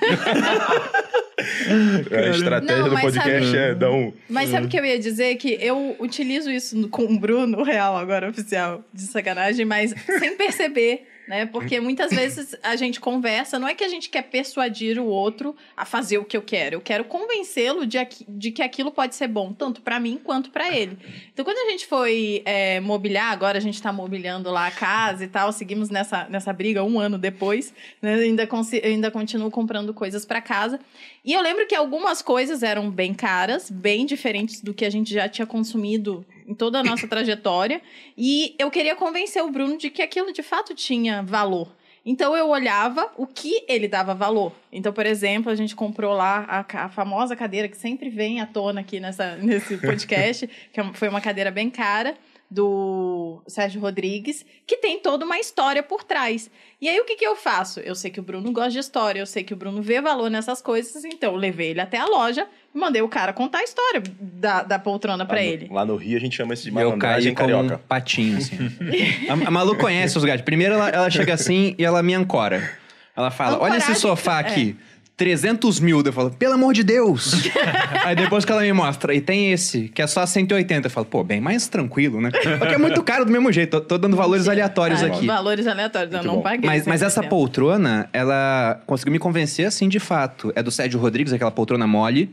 A 1.38 2.30
estratégia 2.30 2.77
Não, 2.84 2.89
do 2.89 3.00
podcast 3.00 3.46
sabe- 3.46 3.58
é 3.58 3.75
dar 3.75 3.92
um. 3.92 4.12
Mas 4.30 4.50
sabe 4.50 4.65
o 4.65 4.70
que 4.70 4.77
eu 4.80 4.86
ia 4.86 4.98
dizer? 5.00 5.36
Que 5.36 5.58
eu 5.62 5.96
utilizo 6.00 6.50
isso 6.50 6.88
com 6.89 7.04
o 7.04 7.20
Bruno, 7.20 7.62
real 7.63 7.96
agora, 7.98 8.30
oficial, 8.30 8.84
de 8.94 9.04
sacanagem, 9.04 9.65
mas 9.65 9.94
sem 10.20 10.36
perceber, 10.36 11.08
né? 11.27 11.46
Porque 11.46 11.79
muitas 11.79 12.12
vezes 12.12 12.55
a 12.62 12.75
gente 12.75 13.00
conversa, 13.00 13.58
não 13.58 13.67
é 13.67 13.74
que 13.74 13.84
a 13.84 13.88
gente 13.88 14.10
quer 14.10 14.24
persuadir 14.24 15.00
o 15.00 15.05
outro 15.05 15.55
a 15.75 15.86
fazer 15.86 16.17
o 16.17 16.25
que 16.25 16.38
eu 16.38 16.41
quero, 16.41 16.75
eu 16.75 16.82
quero 16.82 17.05
convencê-lo 17.05 17.86
de, 17.86 17.98
de 18.27 18.51
que 18.51 18.62
aquilo 18.62 18.91
pode 18.91 19.15
ser 19.15 19.27
bom, 19.27 19.53
tanto 19.53 19.82
pra 19.82 20.00
mim 20.00 20.20
quanto 20.24 20.50
pra 20.51 20.75
ele. 20.75 20.98
Então, 21.34 21.44
quando 21.44 21.58
a 21.58 21.72
gente 21.72 21.86
foi 21.88 22.41
é, 22.46 22.79
mobiliar, 22.79 23.32
agora 23.32 23.58
a 23.58 23.62
gente 23.62 23.82
tá 23.82 23.91
mobiliando 23.91 24.50
lá 24.51 24.67
a 24.67 24.72
casa 24.72 25.24
e 25.24 25.27
tal, 25.27 25.51
seguimos 25.51 25.89
nessa, 25.89 26.27
nessa 26.29 26.53
briga 26.53 26.84
um 26.84 27.00
ano 27.00 27.17
depois, 27.17 27.74
né? 28.01 28.15
Ainda, 28.15 28.48
ainda 28.84 29.12
continuo 29.12 29.50
comprando 29.50 29.94
coisas 29.94 30.25
pra 30.25 30.41
casa. 30.41 30.79
E 31.24 31.34
eu 31.34 31.41
lembro 31.41 31.65
que 31.67 31.75
algumas 31.75 32.22
coisas 32.22 32.63
eram 32.63 32.89
bem 32.89 33.13
caras, 33.13 33.70
bem 33.70 34.05
diferentes 34.05 34.62
do 34.62 34.74
que 34.74 34.86
a 34.86 34.89
gente 34.89 35.13
já 35.13 35.27
tinha 35.27 35.46
consumido 35.46 36.25
em 36.48 36.54
toda 36.54 36.80
a 36.80 36.84
nossa 36.84 37.08
trajetória. 37.08 37.82
E 38.18 38.56
eu 38.60 38.70
queria 38.70 38.96
convencer 38.96 39.44
o 39.44 39.52
Bruno 39.52 39.78
de 39.78 39.90
que 39.90 40.02
aquilo 40.02 40.32
de 40.32 40.44
fato 40.44 40.74
tinha 40.74 41.24
valor. 41.24 41.74
Então 42.06 42.38
eu 42.38 42.50
olhava 42.50 43.12
o 43.18 43.25
que 43.25 43.66
ele 43.68 43.88
dava 43.88 44.14
valor. 44.14 44.54
Então, 44.72 44.94
por 44.94 45.08
exemplo, 45.08 45.52
a 45.52 45.56
gente 45.56 45.75
comprou 45.75 46.14
lá 46.14 46.46
a, 46.48 46.86
a 46.86 46.90
famosa 46.90 47.36
cadeira 47.36 47.68
que 47.68 47.78
sempre 47.78 48.10
vem 48.10 48.40
à 48.40 48.46
tona 48.46 48.82
aqui 48.82 49.00
nessa, 49.00 49.36
nesse 49.38 49.78
podcast, 49.78 50.48
que 50.72 50.80
é 50.80 50.94
foi 50.94 51.10
uma 51.10 51.20
cadeira 51.20 51.50
bem 51.50 51.70
cara 51.70 52.16
do 52.56 53.42
Sérgio 53.48 53.82
Rodrigues, 53.82 54.46
que 54.66 54.78
tem 54.78 55.00
toda 55.00 55.26
uma 55.26 55.38
história 55.38 55.84
por 55.84 56.04
trás. 56.04 56.50
E 56.82 56.88
aí 56.90 57.00
o 57.00 57.06
que, 57.06 57.16
que 57.16 57.26
eu 57.26 57.36
faço? 57.36 57.80
Eu 57.82 57.94
sei 57.96 58.10
que 58.10 58.20
o 58.20 58.24
Bruno 58.24 58.52
gosta 58.52 58.72
de 58.72 58.80
história, 58.80 59.20
eu 59.20 59.26
sei 59.26 59.44
que 59.44 59.54
o 59.54 59.56
Bruno 59.58 59.82
vê 59.82 60.02
valor 60.02 60.30
nessas 60.32 60.62
coisas, 60.62 61.04
então 61.06 61.34
eu 61.34 61.38
levei 61.38 61.70
ele 61.72 61.82
até 61.82 61.98
a 61.98 62.06
loja 62.06 62.48
e 62.74 62.78
mandei 62.78 63.02
o 63.02 63.08
cara 63.10 63.34
contar 63.34 63.60
a 63.60 63.64
história 63.64 64.02
da, 64.20 64.64
da 64.64 64.80
poltrona 64.80 65.24
no- 65.26 65.36
ele. 65.38 65.68
Lá 65.72 65.86
no 65.86 65.96
Rio 65.96 66.18
a 66.18 66.20
gente 66.20 66.36
chama 66.36 66.54
isso 66.54 66.64
de 66.64 66.70
Eu 66.70 66.74
malandragem 66.76 67.34
caí 67.34 67.46
como 67.48 67.58
um 67.58 67.62
carioca. 67.68 67.84
patinho, 67.88 68.38
assim. 68.38 68.58
a, 69.30 69.34
a 69.48 69.52
Malu 69.52 69.76
conhece 69.78 70.18
os 70.18 70.24
gatos. 70.24 70.44
Primeiro 70.46 70.76
ela, 70.76 70.90
ela 70.90 71.10
chega 71.10 71.34
assim 71.34 71.76
e 71.78 71.84
ela 71.86 72.02
me 72.02 72.14
ancora. 72.14 72.72
Ela 73.16 73.32
fala, 73.32 73.60
olha 73.62 73.78
esse 73.78 73.96
sofá 73.96 74.40
aqui. 74.40 74.76
300 75.17 75.79
mil. 75.79 76.01
Eu 76.05 76.12
falo, 76.13 76.29
pelo 76.31 76.53
amor 76.55 76.74
de 76.74 76.84
Deus. 76.84 77.34
Aí 78.03 78.15
depois 78.15 78.43
que 78.43 78.51
ela 78.51 78.62
me 78.62 78.74
mostra, 78.74 79.13
e 79.13 79.22
tem 79.22 79.51
esse, 79.51 79.88
que 79.89 80.01
é 80.01 80.07
só 80.07 80.25
180. 80.25 80.88
Eu 80.88 80.91
falo, 80.91 81.05
pô, 81.05 81.24
bem 81.24 81.39
mais 81.39 81.67
tranquilo, 81.67 82.19
né? 82.22 82.29
Porque 82.31 82.75
é 82.75 82.77
muito 82.77 83.01
caro 83.03 83.25
do 83.25 83.31
mesmo 83.31 83.51
jeito. 83.51 83.72
Tô, 83.72 83.81
tô 83.81 83.98
dando 83.98 84.17
valores 84.17 84.48
aleatórios 84.48 85.01
Ah, 85.03 85.07
aqui. 85.07 85.25
Valores 85.25 85.65
aleatórios, 85.67 86.12
eu 86.12 86.17
Muito 86.19 86.27
não 86.27 86.36
bom. 86.38 86.41
paguei. 86.41 86.69
Mas, 86.69 86.86
mas 86.86 87.01
essa 87.01 87.22
100%. 87.22 87.29
poltrona, 87.29 88.10
ela 88.12 88.81
conseguiu 88.86 89.13
me 89.13 89.19
convencer 89.19 89.65
assim 89.65 89.88
de 89.88 90.00
fato. 90.00 90.51
É 90.55 90.62
do 90.62 90.72
Sérgio 90.72 91.00
Rodrigues, 91.00 91.31
aquela 91.34 91.51
poltrona 91.51 91.88
mole. 91.88 92.29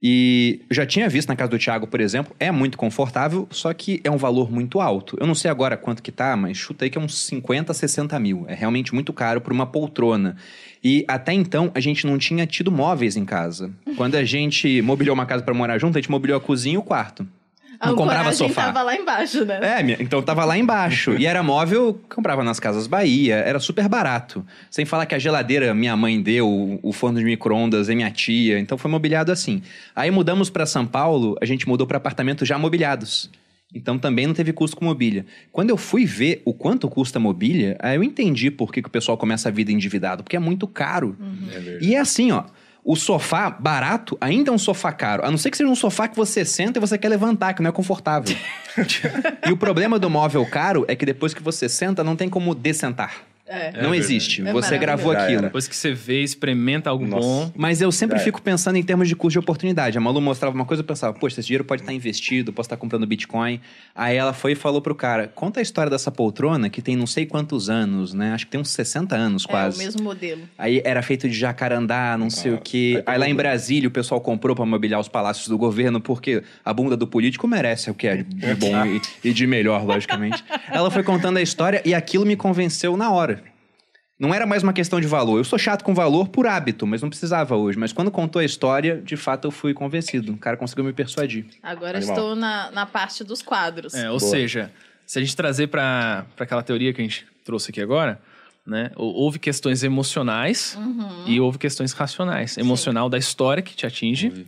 E 0.00 0.60
eu 0.70 0.76
já 0.76 0.86
tinha 0.86 1.08
visto 1.08 1.28
na 1.28 1.34
casa 1.34 1.50
do 1.50 1.58
Thiago, 1.58 1.88
por 1.88 2.00
exemplo, 2.00 2.32
é 2.38 2.52
muito 2.52 2.78
confortável, 2.78 3.48
só 3.50 3.74
que 3.74 4.00
é 4.04 4.10
um 4.10 4.16
valor 4.16 4.48
muito 4.48 4.80
alto. 4.80 5.16
Eu 5.20 5.26
não 5.26 5.34
sei 5.34 5.50
agora 5.50 5.76
quanto 5.76 6.04
que 6.04 6.12
tá, 6.12 6.36
mas 6.36 6.56
chuta 6.56 6.84
aí 6.84 6.90
que 6.90 6.96
é 6.96 7.00
uns 7.00 7.18
50, 7.26 7.74
60 7.74 8.16
mil. 8.20 8.44
É 8.48 8.54
realmente 8.54 8.94
muito 8.94 9.12
caro 9.12 9.40
por 9.40 9.52
uma 9.52 9.66
poltrona. 9.66 10.36
E 10.82 11.04
até 11.08 11.32
então 11.32 11.70
a 11.74 11.80
gente 11.80 12.06
não 12.06 12.16
tinha 12.18 12.46
tido 12.46 12.70
móveis 12.70 13.16
em 13.16 13.24
casa. 13.24 13.70
Quando 13.96 14.14
a 14.14 14.24
gente 14.24 14.80
mobiliou 14.82 15.14
uma 15.14 15.26
casa 15.26 15.42
pra 15.42 15.54
morar 15.54 15.78
junto, 15.78 15.98
a 15.98 16.00
gente 16.00 16.10
mobiliou 16.10 16.38
a 16.38 16.40
cozinha 16.40 16.74
e 16.76 16.78
o 16.78 16.82
quarto. 16.82 17.26
A 17.80 17.88
Não 17.90 17.94
comprava 17.94 18.22
ancoragem 18.30 18.48
sofá. 18.48 18.64
tava 18.64 18.82
lá 18.82 18.96
embaixo, 18.96 19.44
né? 19.44 19.60
É, 19.62 20.02
então 20.02 20.20
tava 20.20 20.44
lá 20.44 20.58
embaixo. 20.58 21.14
E 21.16 21.26
era 21.26 21.44
móvel, 21.44 22.00
comprava 22.12 22.42
nas 22.42 22.58
Casas 22.58 22.88
Bahia, 22.88 23.36
era 23.36 23.60
super 23.60 23.88
barato. 23.88 24.44
Sem 24.68 24.84
falar 24.84 25.06
que 25.06 25.14
a 25.14 25.18
geladeira 25.18 25.72
minha 25.72 25.96
mãe 25.96 26.20
deu, 26.20 26.80
o 26.82 26.92
forno 26.92 27.20
de 27.20 27.24
micro-ondas 27.24 27.88
é 27.88 27.94
minha 27.94 28.10
tia, 28.10 28.58
então 28.58 28.76
foi 28.76 28.90
mobiliado 28.90 29.30
assim. 29.30 29.62
Aí 29.94 30.10
mudamos 30.10 30.50
pra 30.50 30.66
São 30.66 30.84
Paulo, 30.84 31.36
a 31.40 31.44
gente 31.44 31.68
mudou 31.68 31.86
pra 31.86 31.98
apartamentos 31.98 32.48
já 32.48 32.58
mobiliados. 32.58 33.30
Então 33.74 33.98
também 33.98 34.26
não 34.26 34.34
teve 34.34 34.52
custo 34.52 34.76
com 34.76 34.84
mobília. 34.84 35.26
Quando 35.52 35.70
eu 35.70 35.76
fui 35.76 36.06
ver 36.06 36.42
o 36.44 36.54
quanto 36.54 36.88
custa 36.88 37.18
mobília, 37.18 37.76
aí 37.80 37.96
eu 37.96 38.02
entendi 38.02 38.50
por 38.50 38.72
que, 38.72 38.80
que 38.80 38.88
o 38.88 38.90
pessoal 38.90 39.18
começa 39.18 39.48
a 39.48 39.52
vida 39.52 39.70
endividado, 39.70 40.22
porque 40.22 40.36
é 40.36 40.40
muito 40.40 40.66
caro. 40.66 41.16
É 41.50 41.58
verdade. 41.58 41.86
E 41.86 41.94
é 41.94 41.98
assim, 41.98 42.32
ó. 42.32 42.44
O 42.82 42.96
sofá 42.96 43.50
barato 43.50 44.16
ainda 44.18 44.50
é 44.50 44.54
um 44.54 44.58
sofá 44.58 44.90
caro. 44.92 45.22
A 45.22 45.30
não 45.30 45.36
ser 45.36 45.50
que 45.50 45.58
seja 45.58 45.68
um 45.68 45.74
sofá 45.74 46.08
que 46.08 46.16
você 46.16 46.42
senta 46.42 46.78
e 46.78 46.80
você 46.80 46.96
quer 46.96 47.10
levantar, 47.10 47.52
que 47.52 47.60
não 47.60 47.68
é 47.68 47.72
confortável. 47.72 48.34
e 49.46 49.52
o 49.52 49.58
problema 49.58 49.98
do 49.98 50.08
móvel 50.08 50.46
caro 50.46 50.86
é 50.88 50.96
que 50.96 51.04
depois 51.04 51.34
que 51.34 51.42
você 51.42 51.68
senta, 51.68 52.02
não 52.02 52.16
tem 52.16 52.30
como 52.30 52.54
dessentar. 52.54 53.27
É. 53.48 53.66
não 53.72 53.72
verdade. 53.90 53.96
existe. 53.96 54.46
É 54.46 54.52
você 54.52 54.76
gravou 54.78 55.12
aquilo. 55.12 55.42
Depois 55.42 55.66
que 55.66 55.74
você 55.74 55.92
vê, 55.92 56.22
experimenta 56.22 56.90
algo 56.90 57.06
Nossa. 57.06 57.22
bom. 57.26 57.52
Mas 57.56 57.80
eu 57.80 57.90
sempre 57.90 58.18
fico 58.18 58.40
pensando 58.42 58.76
em 58.76 58.82
termos 58.82 59.08
de 59.08 59.16
custo 59.16 59.32
de 59.32 59.38
oportunidade. 59.38 59.96
A 59.96 60.00
Malu 60.00 60.20
mostrava 60.20 60.54
uma 60.54 60.64
coisa, 60.64 60.82
eu 60.82 60.86
pensava, 60.86 61.12
poxa, 61.18 61.40
esse 61.40 61.46
dinheiro 61.46 61.64
pode 61.64 61.82
estar 61.82 61.92
investido, 61.92 62.52
posso 62.52 62.66
estar 62.66 62.76
comprando 62.76 63.06
Bitcoin. 63.06 63.60
Aí 63.94 64.16
ela 64.16 64.32
foi 64.32 64.52
e 64.52 64.54
falou 64.54 64.80
pro 64.82 64.94
cara, 64.94 65.28
conta 65.34 65.60
a 65.60 65.62
história 65.62 65.90
dessa 65.90 66.10
poltrona 66.10 66.68
que 66.68 66.82
tem 66.82 66.96
não 66.96 67.06
sei 67.06 67.24
quantos 67.26 67.68
anos, 67.70 68.12
né? 68.14 68.32
Acho 68.34 68.44
que 68.46 68.52
tem 68.52 68.60
uns 68.60 68.70
60 68.70 69.16
anos 69.16 69.44
É, 69.46 69.50
quase. 69.50 69.76
o 69.80 69.84
mesmo 69.84 70.02
modelo. 70.02 70.42
Aí 70.58 70.80
era 70.84 71.02
feito 71.02 71.28
de 71.28 71.34
jacarandá, 71.34 72.16
não 72.18 72.30
sei 72.30 72.52
Ah, 72.52 72.54
o 72.56 72.58
quê. 72.60 72.94
aí 72.98 73.02
tá 73.02 73.12
Aí 73.12 73.18
lá 73.18 73.28
em. 73.28 73.34
Brasília 73.34 73.88
o 73.88 73.90
pessoal 73.92 74.20
comprou 74.20 74.54
pra 74.56 74.66
mobiliar 74.66 75.00
os 75.00 75.08
palácios 75.08 75.46
do 75.48 75.56
governo, 75.56 76.00
porque 76.00 76.42
a 76.64 76.72
bunda 76.74 76.96
do 76.96 77.06
político 77.06 77.46
merece 77.46 77.88
o 77.90 77.94
que 77.94 78.06
é 78.08 78.16
de 78.22 78.54
bom 78.56 78.84
e, 78.84 79.00
e 79.28 79.32
de 79.32 79.46
melhor, 79.46 79.84
logicamente. 79.84 80.42
Ela 80.70 80.90
foi 80.90 81.02
contando 81.04 81.36
a 81.36 81.42
história 81.42 81.80
e 81.84 81.94
aquilo 81.94 82.26
me 82.26 82.34
convenceu 82.36 82.96
na 82.96 83.10
hora. 83.12 83.37
Não 84.18 84.34
era 84.34 84.44
mais 84.44 84.62
uma 84.64 84.72
questão 84.72 85.00
de 85.00 85.06
valor. 85.06 85.38
Eu 85.38 85.44
sou 85.44 85.58
chato 85.58 85.84
com 85.84 85.94
valor 85.94 86.28
por 86.28 86.46
hábito, 86.46 86.84
mas 86.86 87.00
não 87.00 87.08
precisava 87.08 87.54
hoje. 87.54 87.78
Mas 87.78 87.92
quando 87.92 88.10
contou 88.10 88.40
a 88.40 88.44
história, 88.44 89.00
de 89.00 89.16
fato 89.16 89.46
eu 89.46 89.50
fui 89.52 89.72
convencido. 89.72 90.32
O 90.32 90.36
cara 90.36 90.56
conseguiu 90.56 90.84
me 90.84 90.92
persuadir. 90.92 91.46
Agora 91.62 91.98
Animal. 91.98 92.16
estou 92.16 92.34
na, 92.34 92.70
na 92.72 92.84
parte 92.84 93.22
dos 93.22 93.42
quadros. 93.42 93.94
É, 93.94 94.10
ou 94.10 94.18
Boa. 94.18 94.30
seja, 94.30 94.72
se 95.06 95.18
a 95.18 95.22
gente 95.22 95.36
trazer 95.36 95.68
para 95.68 96.26
aquela 96.38 96.62
teoria 96.64 96.92
que 96.92 97.00
a 97.00 97.04
gente 97.04 97.26
trouxe 97.44 97.70
aqui 97.70 97.80
agora, 97.80 98.20
né? 98.66 98.90
hou- 98.96 99.14
Houve 99.14 99.38
questões 99.38 99.84
emocionais 99.84 100.76
Uhum. 100.76 101.24
e 101.26 101.40
houve 101.40 101.56
questões 101.56 101.92
racionais. 101.92 102.58
Emocional 102.58 103.08
da 103.08 103.18
história 103.18 103.62
que 103.62 103.76
te 103.76 103.86
atinge 103.86 104.46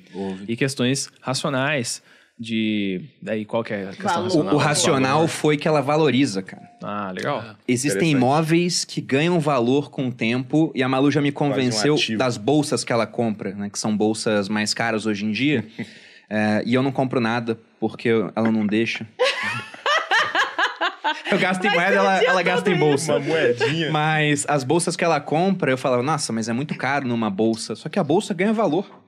e 0.49 0.57
questões 0.57 1.11
racionais 1.21 2.03
de... 2.41 3.03
Daí, 3.21 3.45
qual 3.45 3.63
que 3.63 3.75
é 3.75 3.83
a 3.83 3.89
questão 3.89 4.09
Valor. 4.09 4.25
O, 4.25 4.29
racional? 4.29 4.55
o 4.55 4.59
racional 4.59 5.29
foi 5.29 5.59
que 5.59 5.69
ela 5.69 5.83
valoriza, 5.83 6.41
cara. 6.41 6.71
Ah, 6.83 7.13
legal. 7.15 7.45
Existem 7.69 8.11
Interessante. 8.11 8.17
imóveis 8.17 8.85
que 8.87 9.03
ganham 9.03 9.39
valor 9.39 9.91
com 9.91 10.09
o 10.09 10.13
tempo 10.13 10.73
e 10.75 10.83
a 10.83 10.89
Malu 10.89 11.11
já 11.11 11.21
me 11.21 11.31
convenceu 11.31 11.95
ativo. 11.95 12.19
das 12.19 12.39
bolsas 12.39 12.83
que 12.83 12.91
ela 12.91 13.07
compra, 13.07 13.55
né? 13.55 13.69
Que 13.69 13.79
são 13.79 13.95
bolsas 13.95 14.49
mais 14.49 14.73
caras 14.73 15.05
hoje 15.05 15.27
em 15.27 15.33
dia. 15.33 15.67
É, 16.33 16.63
e 16.65 16.75
eu 16.75 16.81
não 16.81 16.93
compro 16.93 17.19
nada 17.19 17.59
porque 17.81 18.09
ela 18.09 18.53
não 18.53 18.65
deixa. 18.65 19.05
eu 21.29 21.37
gasto 21.41 21.65
em 21.65 21.71
moeda, 21.73 21.97
ela, 21.97 22.23
ela 22.23 22.41
gasta 22.41 22.71
em 22.71 22.79
bolsa. 22.79 23.17
Uma 23.17 23.27
moedinha. 23.27 23.91
Mas 23.91 24.47
as 24.49 24.63
bolsas 24.63 24.95
que 24.95 25.03
ela 25.03 25.21
compra, 25.21 25.73
eu 25.73 25.77
falo, 25.77 26.05
nossa, 26.05 26.33
mas 26.33 26.49
é 26.49 26.53
muito 26.53 26.77
caro 26.77 27.09
numa 27.09 27.29
bolsa. 27.29 27.75
Só 27.75 27.89
que 27.89 27.99
a 27.99 28.05
bolsa 28.05 28.33
ganha 28.33 28.53
valor. 28.53 29.00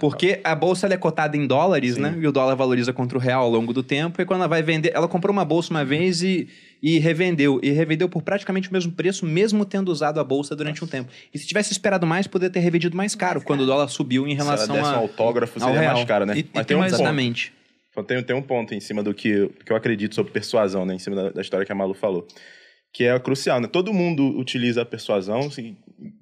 Porque 0.00 0.40
a 0.42 0.54
bolsa 0.54 0.86
ela 0.86 0.94
é 0.94 0.96
cotada 0.96 1.36
em 1.36 1.46
dólares, 1.46 1.94
Sim. 1.94 2.00
né? 2.02 2.16
E 2.20 2.26
o 2.26 2.32
dólar 2.32 2.54
valoriza 2.54 2.92
contra 2.92 3.16
o 3.16 3.20
real 3.20 3.42
ao 3.44 3.50
longo 3.50 3.72
do 3.72 3.82
tempo. 3.82 4.20
E 4.20 4.24
quando 4.24 4.40
ela 4.40 4.48
vai 4.48 4.62
vender, 4.62 4.90
ela 4.94 5.06
comprou 5.08 5.32
uma 5.32 5.44
bolsa 5.44 5.70
uma 5.72 5.84
vez 5.84 6.22
e, 6.22 6.48
e 6.82 6.98
revendeu. 6.98 7.60
E 7.62 7.70
revendeu 7.70 8.08
por 8.08 8.22
praticamente 8.22 8.68
o 8.68 8.72
mesmo 8.72 8.92
preço, 8.92 9.24
mesmo 9.24 9.64
tendo 9.64 9.88
usado 9.90 10.18
a 10.18 10.24
bolsa 10.24 10.56
durante 10.56 10.82
um 10.82 10.86
tempo. 10.86 11.10
E 11.32 11.38
se 11.38 11.46
tivesse 11.46 11.72
esperado 11.72 12.06
mais, 12.06 12.26
poderia 12.26 12.52
ter 12.52 12.60
revendido 12.60 12.96
mais 12.96 13.14
caro, 13.14 13.34
Mais 13.36 13.44
quando 13.44 13.60
o 13.60 13.66
dólar 13.66 13.88
subiu 13.88 14.26
em 14.26 14.34
Se 14.34 14.40
ela 14.40 14.52
relação 14.54 14.74
desse 14.76 14.88
um 14.88 14.92
a, 14.92 14.96
autógrafo, 14.96 15.58
ao 15.60 15.66
seria 15.68 15.80
real. 15.80 15.94
mais 15.94 16.04
caro, 16.06 16.26
né? 16.26 16.34
E- 16.36 16.40
e 16.40 16.42
Mas 16.52 16.52
tem 16.52 16.64
tem 16.64 16.76
um 16.76 16.80
mais- 16.80 16.92
ponto. 16.92 17.00
Exatamente. 17.02 17.52
Só 17.94 18.02
tem, 18.02 18.22
tem 18.22 18.34
um 18.34 18.42
ponto 18.42 18.74
em 18.74 18.80
cima 18.80 19.02
do 19.02 19.12
que, 19.12 19.50
que 19.66 19.70
eu 19.72 19.76
acredito 19.76 20.14
sobre 20.14 20.32
persuasão, 20.32 20.84
né? 20.86 20.94
Em 20.94 20.98
cima 20.98 21.14
da, 21.14 21.30
da 21.30 21.40
história 21.42 21.66
que 21.66 21.72
a 21.72 21.74
Malu 21.74 21.92
falou. 21.94 22.26
Que 22.94 23.04
é 23.04 23.18
crucial, 23.18 23.60
né? 23.60 23.66
Todo 23.70 23.92
mundo 23.92 24.26
utiliza 24.38 24.82
a 24.82 24.84
persuasão, 24.84 25.50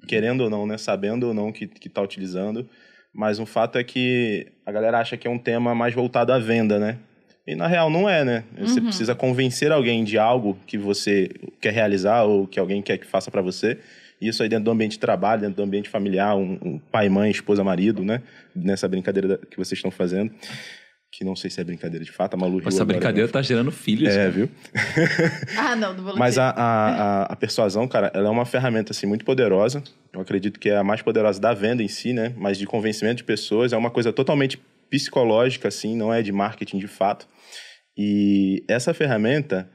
querendo 0.06 0.42
ou 0.42 0.50
não, 0.50 0.66
né? 0.66 0.76
Sabendo 0.78 1.28
ou 1.28 1.34
não 1.34 1.52
que, 1.52 1.66
que 1.66 1.88
tá 1.88 2.02
utilizando. 2.02 2.68
Mas 3.12 3.38
um 3.38 3.46
fato 3.46 3.76
é 3.76 3.84
que 3.84 4.46
a 4.64 4.72
galera 4.72 4.98
acha 4.98 5.16
que 5.16 5.26
é 5.26 5.30
um 5.30 5.38
tema 5.38 5.74
mais 5.74 5.94
voltado 5.94 6.32
à 6.32 6.38
venda, 6.38 6.78
né? 6.78 6.98
E 7.46 7.56
na 7.56 7.66
real 7.66 7.90
não 7.90 8.08
é, 8.08 8.24
né? 8.24 8.44
Você 8.58 8.80
precisa 8.80 9.14
convencer 9.14 9.72
alguém 9.72 10.04
de 10.04 10.18
algo 10.18 10.56
que 10.66 10.78
você 10.78 11.28
quer 11.60 11.72
realizar 11.72 12.22
ou 12.22 12.46
que 12.46 12.60
alguém 12.60 12.80
quer 12.80 12.98
que 12.98 13.06
faça 13.06 13.30
para 13.30 13.42
você. 13.42 13.78
Isso 14.20 14.42
aí 14.42 14.48
dentro 14.48 14.66
do 14.66 14.70
ambiente 14.70 14.92
de 14.92 14.98
trabalho, 14.98 15.40
dentro 15.40 15.56
do 15.56 15.62
ambiente 15.62 15.88
familiar, 15.88 16.36
um, 16.36 16.58
um 16.62 16.78
pai, 16.78 17.08
mãe, 17.08 17.30
esposa, 17.30 17.64
marido, 17.64 18.04
né? 18.04 18.22
Nessa 18.54 18.86
brincadeira 18.86 19.38
que 19.50 19.56
vocês 19.56 19.78
estão 19.78 19.90
fazendo. 19.90 20.30
Que 21.12 21.24
não 21.24 21.34
sei 21.34 21.50
se 21.50 21.60
é 21.60 21.64
brincadeira 21.64 22.04
de 22.04 22.12
fato, 22.12 22.34
a 22.34 22.36
Malu 22.36 22.62
Essa 22.64 22.84
brincadeira 22.84 23.28
tá 23.28 23.42
gerando 23.42 23.72
filhos. 23.72 24.08
É, 24.12 24.16
cara. 24.16 24.30
viu? 24.30 24.48
Ah, 25.58 25.74
não, 25.74 25.94
do 25.94 26.16
Mas 26.16 26.38
a, 26.38 26.50
a, 26.50 26.52
a, 26.54 27.22
a 27.24 27.36
persuasão, 27.36 27.88
cara, 27.88 28.12
ela 28.14 28.28
é 28.28 28.30
uma 28.30 28.46
ferramenta, 28.46 28.92
assim, 28.92 29.06
muito 29.06 29.24
poderosa. 29.24 29.82
Eu 30.12 30.20
acredito 30.20 30.60
que 30.60 30.68
é 30.68 30.76
a 30.76 30.84
mais 30.84 31.02
poderosa 31.02 31.40
da 31.40 31.52
venda 31.52 31.82
em 31.82 31.88
si, 31.88 32.12
né? 32.12 32.32
Mas 32.36 32.58
de 32.58 32.66
convencimento 32.66 33.16
de 33.16 33.24
pessoas. 33.24 33.72
É 33.72 33.76
uma 33.76 33.90
coisa 33.90 34.12
totalmente 34.12 34.60
psicológica, 34.88 35.68
assim, 35.68 35.96
não 35.96 36.12
é 36.12 36.22
de 36.22 36.30
marketing 36.30 36.78
de 36.78 36.88
fato. 36.88 37.26
E 37.96 38.64
essa 38.68 38.94
ferramenta, 38.94 39.68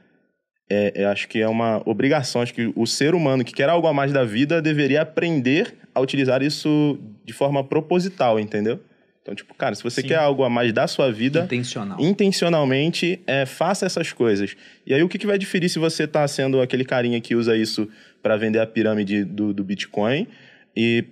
é, 0.70 0.92
eu 0.94 1.08
acho 1.08 1.28
que 1.28 1.40
é 1.40 1.48
uma 1.48 1.82
obrigação. 1.86 2.40
Acho 2.40 2.54
que 2.54 2.72
o 2.74 2.86
ser 2.86 3.14
humano 3.14 3.44
que 3.44 3.52
quer 3.52 3.68
algo 3.68 3.86
a 3.86 3.92
mais 3.92 4.12
da 4.12 4.24
vida 4.24 4.60
deveria 4.62 5.02
aprender 5.02 5.74
a 5.94 6.00
utilizar 6.00 6.42
isso 6.42 6.98
de 7.24 7.32
forma 7.32 7.62
proposital, 7.62 8.40
entendeu? 8.40 8.80
Então, 9.26 9.34
tipo, 9.34 9.52
cara, 9.54 9.74
se 9.74 9.82
você 9.82 10.02
Sim. 10.02 10.06
quer 10.06 10.18
algo 10.18 10.44
a 10.44 10.48
mais 10.48 10.72
da 10.72 10.86
sua 10.86 11.10
vida, 11.10 11.40
Intencional. 11.40 11.98
intencionalmente, 12.00 13.18
é, 13.26 13.44
faça 13.44 13.84
essas 13.84 14.12
coisas. 14.12 14.56
E 14.86 14.94
aí, 14.94 15.02
o 15.02 15.08
que, 15.08 15.18
que 15.18 15.26
vai 15.26 15.36
diferir 15.36 15.68
se 15.68 15.80
você 15.80 16.06
tá 16.06 16.26
sendo 16.28 16.60
aquele 16.60 16.84
carinha 16.84 17.20
que 17.20 17.34
usa 17.34 17.56
isso 17.56 17.88
para 18.22 18.36
vender 18.36 18.60
a 18.60 18.66
pirâmide 18.68 19.24
do, 19.24 19.52
do 19.52 19.64
Bitcoin 19.64 20.28
e 20.76 21.04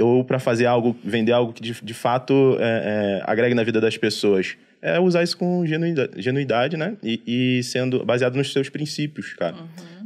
ou 0.00 0.22
para 0.22 0.38
fazer 0.38 0.66
algo, 0.66 0.96
vender 1.02 1.32
algo 1.32 1.52
que 1.52 1.60
de, 1.60 1.74
de 1.82 1.94
fato 1.94 2.56
é, 2.60 3.18
é, 3.18 3.22
agregue 3.28 3.56
na 3.56 3.64
vida 3.64 3.80
das 3.80 3.96
pessoas? 3.96 4.56
É 4.80 5.00
usar 5.00 5.24
isso 5.24 5.36
com 5.36 5.66
genuidade, 5.66 6.22
genuidade 6.22 6.76
né? 6.76 6.96
E, 7.02 7.58
e 7.58 7.62
sendo 7.64 8.04
baseado 8.04 8.36
nos 8.36 8.52
seus 8.52 8.68
princípios, 8.68 9.32
cara. 9.34 9.56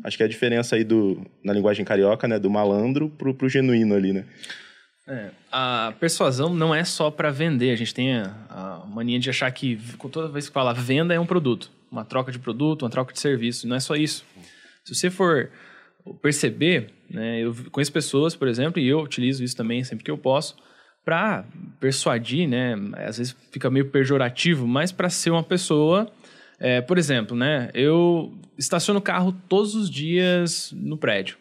Acho 0.02 0.16
que 0.16 0.22
é 0.22 0.26
a 0.26 0.28
diferença 0.28 0.74
aí 0.74 0.84
do, 0.84 1.22
na 1.44 1.52
linguagem 1.52 1.84
carioca, 1.84 2.26
né? 2.26 2.38
Do 2.38 2.48
malandro 2.48 3.10
pro, 3.10 3.34
pro 3.34 3.46
genuíno 3.46 3.94
ali, 3.94 4.14
né? 4.14 4.24
É, 5.06 5.30
a 5.50 5.92
persuasão 5.98 6.54
não 6.54 6.74
é 6.74 6.84
só 6.84 7.10
para 7.10 7.30
vender. 7.30 7.72
A 7.72 7.76
gente 7.76 7.94
tem 7.94 8.14
a, 8.14 8.84
mania 8.86 9.18
de 9.18 9.30
achar 9.30 9.50
que 9.50 9.78
toda 10.10 10.28
vez 10.28 10.48
que 10.48 10.52
fala 10.52 10.72
venda 10.72 11.12
é 11.12 11.18
um 11.18 11.26
produto, 11.26 11.70
uma 11.90 12.04
troca 12.04 12.30
de 12.30 12.38
produto, 12.38 12.82
uma 12.82 12.90
troca 12.90 13.12
de 13.12 13.20
serviço. 13.20 13.66
Não 13.66 13.76
é 13.76 13.80
só 13.80 13.96
isso. 13.96 14.24
Se 14.84 14.94
você 14.94 15.10
for 15.10 15.50
perceber, 16.20 16.90
né, 17.08 17.40
eu 17.40 17.54
conheço 17.70 17.92
pessoas, 17.92 18.34
por 18.34 18.48
exemplo, 18.48 18.80
e 18.80 18.88
eu 18.88 19.00
utilizo 19.00 19.42
isso 19.44 19.56
também 19.56 19.84
sempre 19.84 20.04
que 20.04 20.10
eu 20.10 20.18
posso, 20.18 20.56
para 21.04 21.44
persuadir, 21.80 22.48
né? 22.48 22.74
Às 23.06 23.18
vezes 23.18 23.36
fica 23.50 23.70
meio 23.70 23.88
pejorativo, 23.90 24.66
mas 24.66 24.92
para 24.92 25.08
ser 25.10 25.30
uma 25.30 25.42
pessoa, 25.42 26.10
é, 26.58 26.80
por 26.80 26.96
exemplo, 26.96 27.36
né? 27.36 27.70
Eu 27.74 28.32
estaciono 28.56 29.00
o 29.00 29.02
carro 29.02 29.32
todos 29.48 29.74
os 29.74 29.90
dias 29.90 30.72
no 30.76 30.96
prédio. 30.96 31.36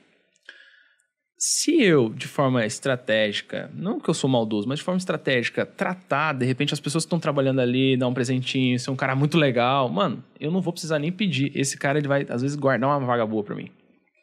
Se 1.43 1.81
eu, 1.81 2.09
de 2.09 2.27
forma 2.27 2.63
estratégica, 2.67 3.71
não 3.73 3.99
que 3.99 4.07
eu 4.07 4.13
sou 4.13 4.29
maldoso, 4.29 4.67
mas 4.67 4.77
de 4.77 4.85
forma 4.85 4.99
estratégica, 4.99 5.65
tratar, 5.65 6.33
de 6.33 6.45
repente, 6.45 6.71
as 6.71 6.79
pessoas 6.79 7.03
que 7.03 7.07
estão 7.07 7.19
trabalhando 7.19 7.59
ali, 7.59 7.97
dar 7.97 8.07
um 8.07 8.13
presentinho, 8.13 8.79
ser 8.79 8.91
um 8.91 8.95
cara 8.95 9.15
muito 9.15 9.39
legal, 9.39 9.89
mano, 9.89 10.23
eu 10.39 10.51
não 10.51 10.61
vou 10.61 10.71
precisar 10.71 10.99
nem 10.99 11.11
pedir. 11.11 11.51
Esse 11.55 11.77
cara, 11.77 11.97
ele 11.97 12.07
vai, 12.07 12.27
às 12.29 12.43
vezes, 12.43 12.55
guardar 12.55 12.87
uma 12.91 13.03
vaga 13.03 13.25
boa 13.25 13.43
pra 13.43 13.55
mim. 13.55 13.71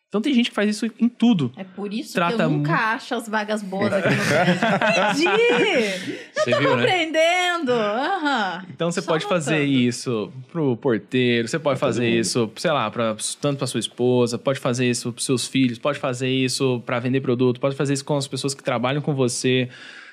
Então 0.09 0.23
tem 0.23 0.33
gente 0.33 0.49
que 0.49 0.55
faz 0.57 0.71
isso 0.71 0.87
em 0.99 1.07
tudo. 1.07 1.53
É 1.55 1.65
por 1.65 1.93
isso 1.93 2.09
que 2.09 2.15
Trata 2.15 2.45
eu 2.45 2.49
nunca 2.51 2.71
muito- 2.71 2.83
acho 2.83 3.15
as 3.15 3.29
vagas 3.29 3.63
boas 3.63 3.93
aqui 3.93 4.09
no 4.09 4.25
prédio. 4.25 5.29
Entendi! 5.29 6.19
Você 6.33 6.51
viu, 6.59 6.77
né? 6.77 6.83
Compreendendo! 6.83 7.73
Aham. 7.73 8.65
Então 8.71 8.91
você 8.91 9.03
Só 9.03 9.07
pode 9.13 9.27
fazer 9.27 9.59
notando. 9.59 9.73
isso 9.73 10.33
pro 10.51 10.77
porteiro, 10.79 11.47
você 11.47 11.59
pode 11.59 11.79
fazer 11.79 12.09
isso, 12.09 12.51
sei 12.57 12.71
lá, 12.71 12.91
pra, 12.91 13.15
tanto 13.39 13.59
para 13.59 13.67
sua 13.67 13.81
esposa, 13.81 14.39
pode 14.39 14.59
fazer 14.59 14.89
isso 14.89 15.13
pros 15.13 15.27
seus 15.27 15.47
filhos, 15.47 15.79
pode 15.79 15.99
fazer 15.99 16.31
isso 16.31 16.81
para 16.87 16.99
vender 16.99 17.21
produto, 17.21 17.61
pode 17.61 17.77
fazer 17.77 17.93
isso 17.93 18.05
com 18.05 18.17
as 18.17 18.27
pessoas 18.27 18.55
que 18.55 18.63
trabalham 18.63 19.03
com 19.03 19.15
você. 19.15 19.69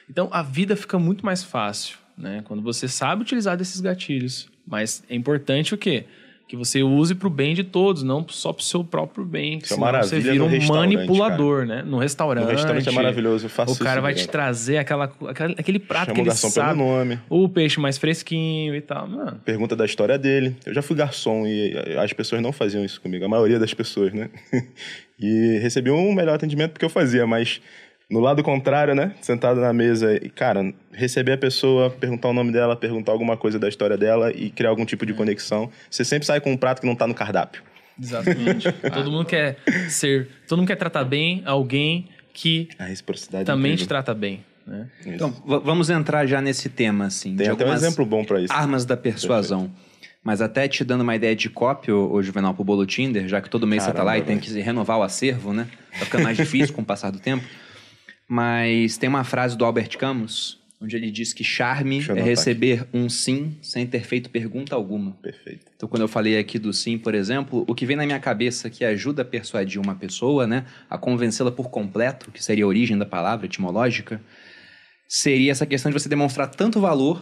Então 0.10 0.27
a 0.34 0.41
vida 0.43 0.75
fica 0.75 0.99
muito 0.99 1.25
mais 1.25 1.41
fácil, 1.41 1.97
né? 2.17 2.41
Quando 2.43 2.62
você 2.62 2.88
sabe 2.89 3.21
utilizar 3.21 3.55
desses 3.55 3.79
gatilhos. 3.79 4.49
Mas 4.67 5.03
é 5.10 5.15
importante 5.15 5.73
o 5.73 5.77
quê? 5.77 6.03
Que 6.47 6.55
você 6.55 6.84
use 6.84 7.15
pro 7.15 7.27
bem 7.27 7.55
de 7.55 7.63
todos, 7.63 8.03
não 8.03 8.23
só 8.29 8.53
pro 8.53 8.63
seu 8.63 8.84
próprio 8.84 9.25
bem. 9.25 9.58
que 9.58 9.65
é 9.65 9.67
senão 9.69 9.91
você 10.03 10.19
vira 10.19 10.43
um 10.43 10.67
manipulador, 10.67 11.65
né? 11.65 11.81
No 11.84 11.97
restaurante. 11.97 12.43
No 12.43 12.51
restaurante 12.51 12.88
é 12.88 12.91
maravilhoso, 12.91 13.45
eu 13.45 13.49
faço 13.49 13.73
O 13.73 13.84
cara 13.84 13.99
vai 13.99 14.13
te 14.13 14.17
direto. 14.17 14.31
trazer 14.31 14.77
aquela, 14.77 15.12
aquele 15.58 15.79
prato 15.79 16.05
Chama 16.05 16.13
que 16.13 16.19
o 16.19 16.21
ele 16.21 16.29
garçom 16.29 16.49
sabe. 16.51 16.77
pelo 16.77 16.88
nome. 16.88 17.19
O 17.29 17.49
peixe 17.49 17.79
mais 17.79 17.97
fresquinho 17.97 18.75
e 18.75 18.81
tal. 18.81 19.08
Mano, 19.08 19.41
pergunta 19.43 19.75
da 19.75 19.86
história 19.86 20.19
dele. 20.19 20.55
Eu 20.65 20.73
já 20.73 20.84
fui 20.84 20.95
garçom 20.95 21.47
e 21.47 21.73
as 21.97 22.13
pessoas 22.13 22.41
não 22.43 22.51
faziam 22.51 22.86
isso 22.86 23.01
comigo, 23.01 23.25
a 23.25 23.29
maioria 23.29 23.58
das 23.58 23.73
pessoas, 23.73 24.13
né? 24.13 24.29
E 25.17 25.60
recebi 25.60 25.89
um 25.89 26.13
melhor 26.13 26.36
atendimento 26.36 26.71
porque 26.73 26.84
eu 26.84 26.89
fazia, 26.89 27.25
mas 27.25 27.62
no 28.09 28.19
lado 28.19 28.43
contrário, 28.43 28.93
né? 28.93 29.15
Sentado 29.21 29.59
na 29.59 29.73
mesa 29.73 30.15
e, 30.15 30.29
cara, 30.29 30.73
receber 30.91 31.33
a 31.33 31.37
pessoa, 31.37 31.89
perguntar 31.89 32.29
o 32.29 32.33
nome 32.33 32.51
dela, 32.51 32.75
perguntar 32.75 33.11
alguma 33.11 33.35
coisa 33.35 33.57
da 33.57 33.67
história 33.67 33.97
dela 33.97 34.31
e 34.31 34.49
criar 34.49 34.69
algum 34.69 34.85
tipo 34.85 35.05
de 35.05 35.13
conexão. 35.13 35.69
Você 35.89 36.05
sempre 36.05 36.25
sai 36.25 36.39
com 36.39 36.51
um 36.51 36.57
prato 36.57 36.81
que 36.81 36.87
não 36.87 36.95
tá 36.95 37.07
no 37.07 37.13
cardápio. 37.13 37.63
Exatamente. 38.01 38.71
todo 38.93 39.11
mundo 39.11 39.25
quer 39.25 39.57
ser. 39.89 40.29
Todo 40.47 40.59
mundo 40.59 40.67
quer 40.67 40.75
tratar 40.75 41.03
bem 41.03 41.41
alguém 41.45 42.09
que 42.33 42.69
A 42.77 42.85
reciprocidade. 42.85 43.43
é 43.43 43.45
também 43.45 43.71
te 43.71 43.83
incrível. 43.83 43.87
trata 43.87 44.13
bem. 44.13 44.43
Né? 44.67 44.87
Então, 45.05 45.31
vamos 45.45 45.89
entrar 45.89 46.25
já 46.25 46.41
nesse 46.41 46.69
tema, 46.69 47.05
assim. 47.05 47.35
Tem 47.35 47.45
de 47.45 47.51
até 47.51 47.65
um 47.65 47.73
exemplo 47.73 48.05
bom 48.05 48.23
pra 48.23 48.41
isso. 48.41 48.51
Armas 48.51 48.83
da 48.83 48.97
persuasão. 48.97 49.71
Mas 50.23 50.41
até 50.41 50.67
te 50.67 50.83
dando 50.83 51.01
uma 51.01 51.15
ideia 51.15 51.35
de 51.35 51.49
copy, 51.51 51.91
ô, 51.91 52.11
ô 52.11 52.21
Juvenal, 52.23 52.51
pro 52.51 52.63
bolo 52.63 52.83
Tinder, 52.83 53.27
já 53.27 53.39
que 53.39 53.47
todo 53.47 53.67
mês 53.67 53.83
você 53.83 53.89
tá 53.89 53.97
Caramba, 53.97 54.11
lá 54.11 54.17
e 54.17 54.23
tem 54.23 54.39
que 54.39 54.51
renovar 54.59 54.97
o 54.97 55.03
acervo, 55.03 55.53
né? 55.53 55.67
Tá 55.99 56.05
ficando 56.05 56.23
mais 56.23 56.35
difícil 56.35 56.73
com 56.73 56.81
o 56.81 56.85
passar 56.85 57.11
do 57.11 57.19
tempo. 57.19 57.45
Mas 58.27 58.97
tem 58.97 59.07
uma 59.07 59.23
frase 59.23 59.57
do 59.57 59.63
Albert 59.63 59.97
Camus, 59.97 60.59
onde 60.81 60.95
ele 60.95 61.11
diz 61.11 61.33
que 61.33 61.43
charme 61.43 62.03
é 62.09 62.21
receber 62.21 62.88
um 62.93 63.09
sim 63.09 63.57
sem 63.61 63.85
ter 63.85 64.01
feito 64.01 64.29
pergunta 64.29 64.75
alguma. 64.75 65.11
Perfeito. 65.21 65.65
Então, 65.75 65.88
quando 65.88 66.01
eu 66.01 66.07
falei 66.07 66.38
aqui 66.38 66.57
do 66.57 66.73
sim, 66.73 66.97
por 66.97 67.13
exemplo, 67.13 67.63
o 67.67 67.75
que 67.75 67.85
vem 67.85 67.95
na 67.95 68.05
minha 68.05 68.19
cabeça 68.19 68.69
que 68.69 68.83
ajuda 68.83 69.21
a 69.21 69.25
persuadir 69.25 69.79
uma 69.81 69.95
pessoa, 69.95 70.47
né, 70.47 70.65
a 70.89 70.97
convencê-la 70.97 71.51
por 71.51 71.69
completo, 71.69 72.31
que 72.31 72.43
seria 72.43 72.65
a 72.65 72.67
origem 72.67 72.97
da 72.97 73.05
palavra 73.05 73.45
etimológica, 73.45 74.21
seria 75.07 75.51
essa 75.51 75.65
questão 75.65 75.91
de 75.91 75.99
você 75.99 76.09
demonstrar 76.09 76.49
tanto 76.49 76.79
valor 76.79 77.21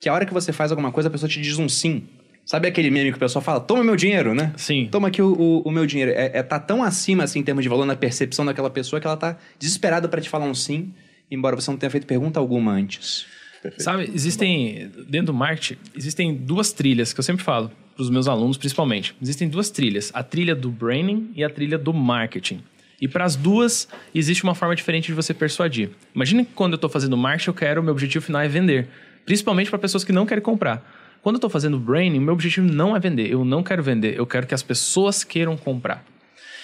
que 0.00 0.08
a 0.08 0.14
hora 0.14 0.24
que 0.24 0.32
você 0.32 0.52
faz 0.52 0.70
alguma 0.70 0.90
coisa, 0.90 1.08
a 1.08 1.12
pessoa 1.12 1.28
te 1.28 1.40
diz 1.40 1.58
um 1.58 1.68
sim. 1.68 2.08
Sabe 2.44 2.66
aquele 2.66 2.90
meme 2.90 3.10
que 3.10 3.16
o 3.16 3.20
pessoal 3.20 3.42
fala, 3.44 3.60
toma 3.60 3.84
meu 3.84 3.94
dinheiro, 3.94 4.34
né? 4.34 4.52
Sim. 4.56 4.88
Toma 4.90 5.08
aqui 5.08 5.22
o, 5.22 5.32
o- 5.32 5.62
o 5.62 5.70
meu 5.70 5.86
dinheiro. 5.86 6.10
É, 6.12 6.38
é 6.38 6.42
tá 6.42 6.58
tão 6.58 6.82
acima, 6.82 7.22
assim, 7.24 7.38
em 7.38 7.42
termos 7.44 7.62
de 7.62 7.68
valor, 7.68 7.84
na 7.86 7.94
percepção 7.94 8.44
daquela 8.44 8.68
pessoa, 8.70 8.98
que 9.00 9.06
ela 9.06 9.16
tá 9.16 9.36
desesperada 9.58 10.08
para 10.08 10.20
te 10.20 10.28
falar 10.28 10.46
um 10.46 10.54
sim, 10.54 10.92
embora 11.30 11.54
você 11.54 11.70
não 11.70 11.78
tenha 11.78 11.90
feito 11.90 12.06
pergunta 12.06 12.40
alguma 12.40 12.72
antes. 12.72 13.26
Perfeito. 13.62 13.82
Sabe, 13.84 14.10
existem. 14.14 14.90
Dentro 15.08 15.26
do 15.26 15.34
marketing, 15.34 15.76
existem 15.94 16.34
duas 16.34 16.72
trilhas 16.72 17.12
que 17.12 17.20
eu 17.20 17.24
sempre 17.24 17.44
falo 17.44 17.70
para 17.94 18.02
os 18.02 18.10
meus 18.10 18.26
alunos, 18.26 18.56
principalmente. 18.56 19.14
Existem 19.22 19.48
duas 19.48 19.70
trilhas: 19.70 20.10
a 20.14 20.22
trilha 20.24 20.54
do 20.56 20.70
branding 20.70 21.30
e 21.36 21.44
a 21.44 21.50
trilha 21.50 21.76
do 21.78 21.92
marketing. 21.92 22.62
E 23.00 23.06
para 23.06 23.24
as 23.24 23.36
duas, 23.36 23.86
existe 24.14 24.42
uma 24.44 24.54
forma 24.54 24.74
diferente 24.74 25.06
de 25.06 25.12
você 25.14 25.32
persuadir. 25.32 25.90
Imagina 26.14 26.44
que 26.44 26.50
quando 26.54 26.72
eu 26.72 26.76
estou 26.76 26.90
fazendo 26.90 27.16
marketing, 27.16 27.50
eu 27.50 27.54
quero, 27.54 27.82
meu 27.82 27.92
objetivo 27.92 28.24
final 28.24 28.42
é 28.42 28.48
vender. 28.48 28.88
Principalmente 29.24 29.70
para 29.70 29.78
pessoas 29.78 30.04
que 30.04 30.12
não 30.12 30.26
querem 30.26 30.42
comprar. 30.42 30.98
Quando 31.22 31.34
eu 31.34 31.38
estou 31.38 31.50
fazendo 31.50 31.78
branding, 31.78 32.18
meu 32.18 32.32
objetivo 32.32 32.66
não 32.66 32.96
é 32.96 33.00
vender. 33.00 33.30
Eu 33.30 33.44
não 33.44 33.62
quero 33.62 33.82
vender. 33.82 34.16
Eu 34.16 34.26
quero 34.26 34.46
que 34.46 34.54
as 34.54 34.62
pessoas 34.62 35.22
queiram 35.22 35.56
comprar. 35.56 36.04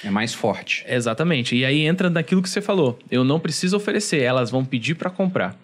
É 0.02 0.10
mais 0.10 0.32
forte. 0.32 0.84
Exatamente. 0.88 1.54
E 1.54 1.64
aí 1.64 1.82
entra 1.82 2.08
naquilo 2.08 2.42
que 2.42 2.48
você 2.48 2.60
falou. 2.60 2.98
Eu 3.10 3.24
não 3.24 3.40
preciso 3.40 3.76
oferecer, 3.76 4.22
elas 4.22 4.50
vão 4.50 4.64
pedir 4.64 4.94
para 4.94 5.10
comprar. 5.10 5.56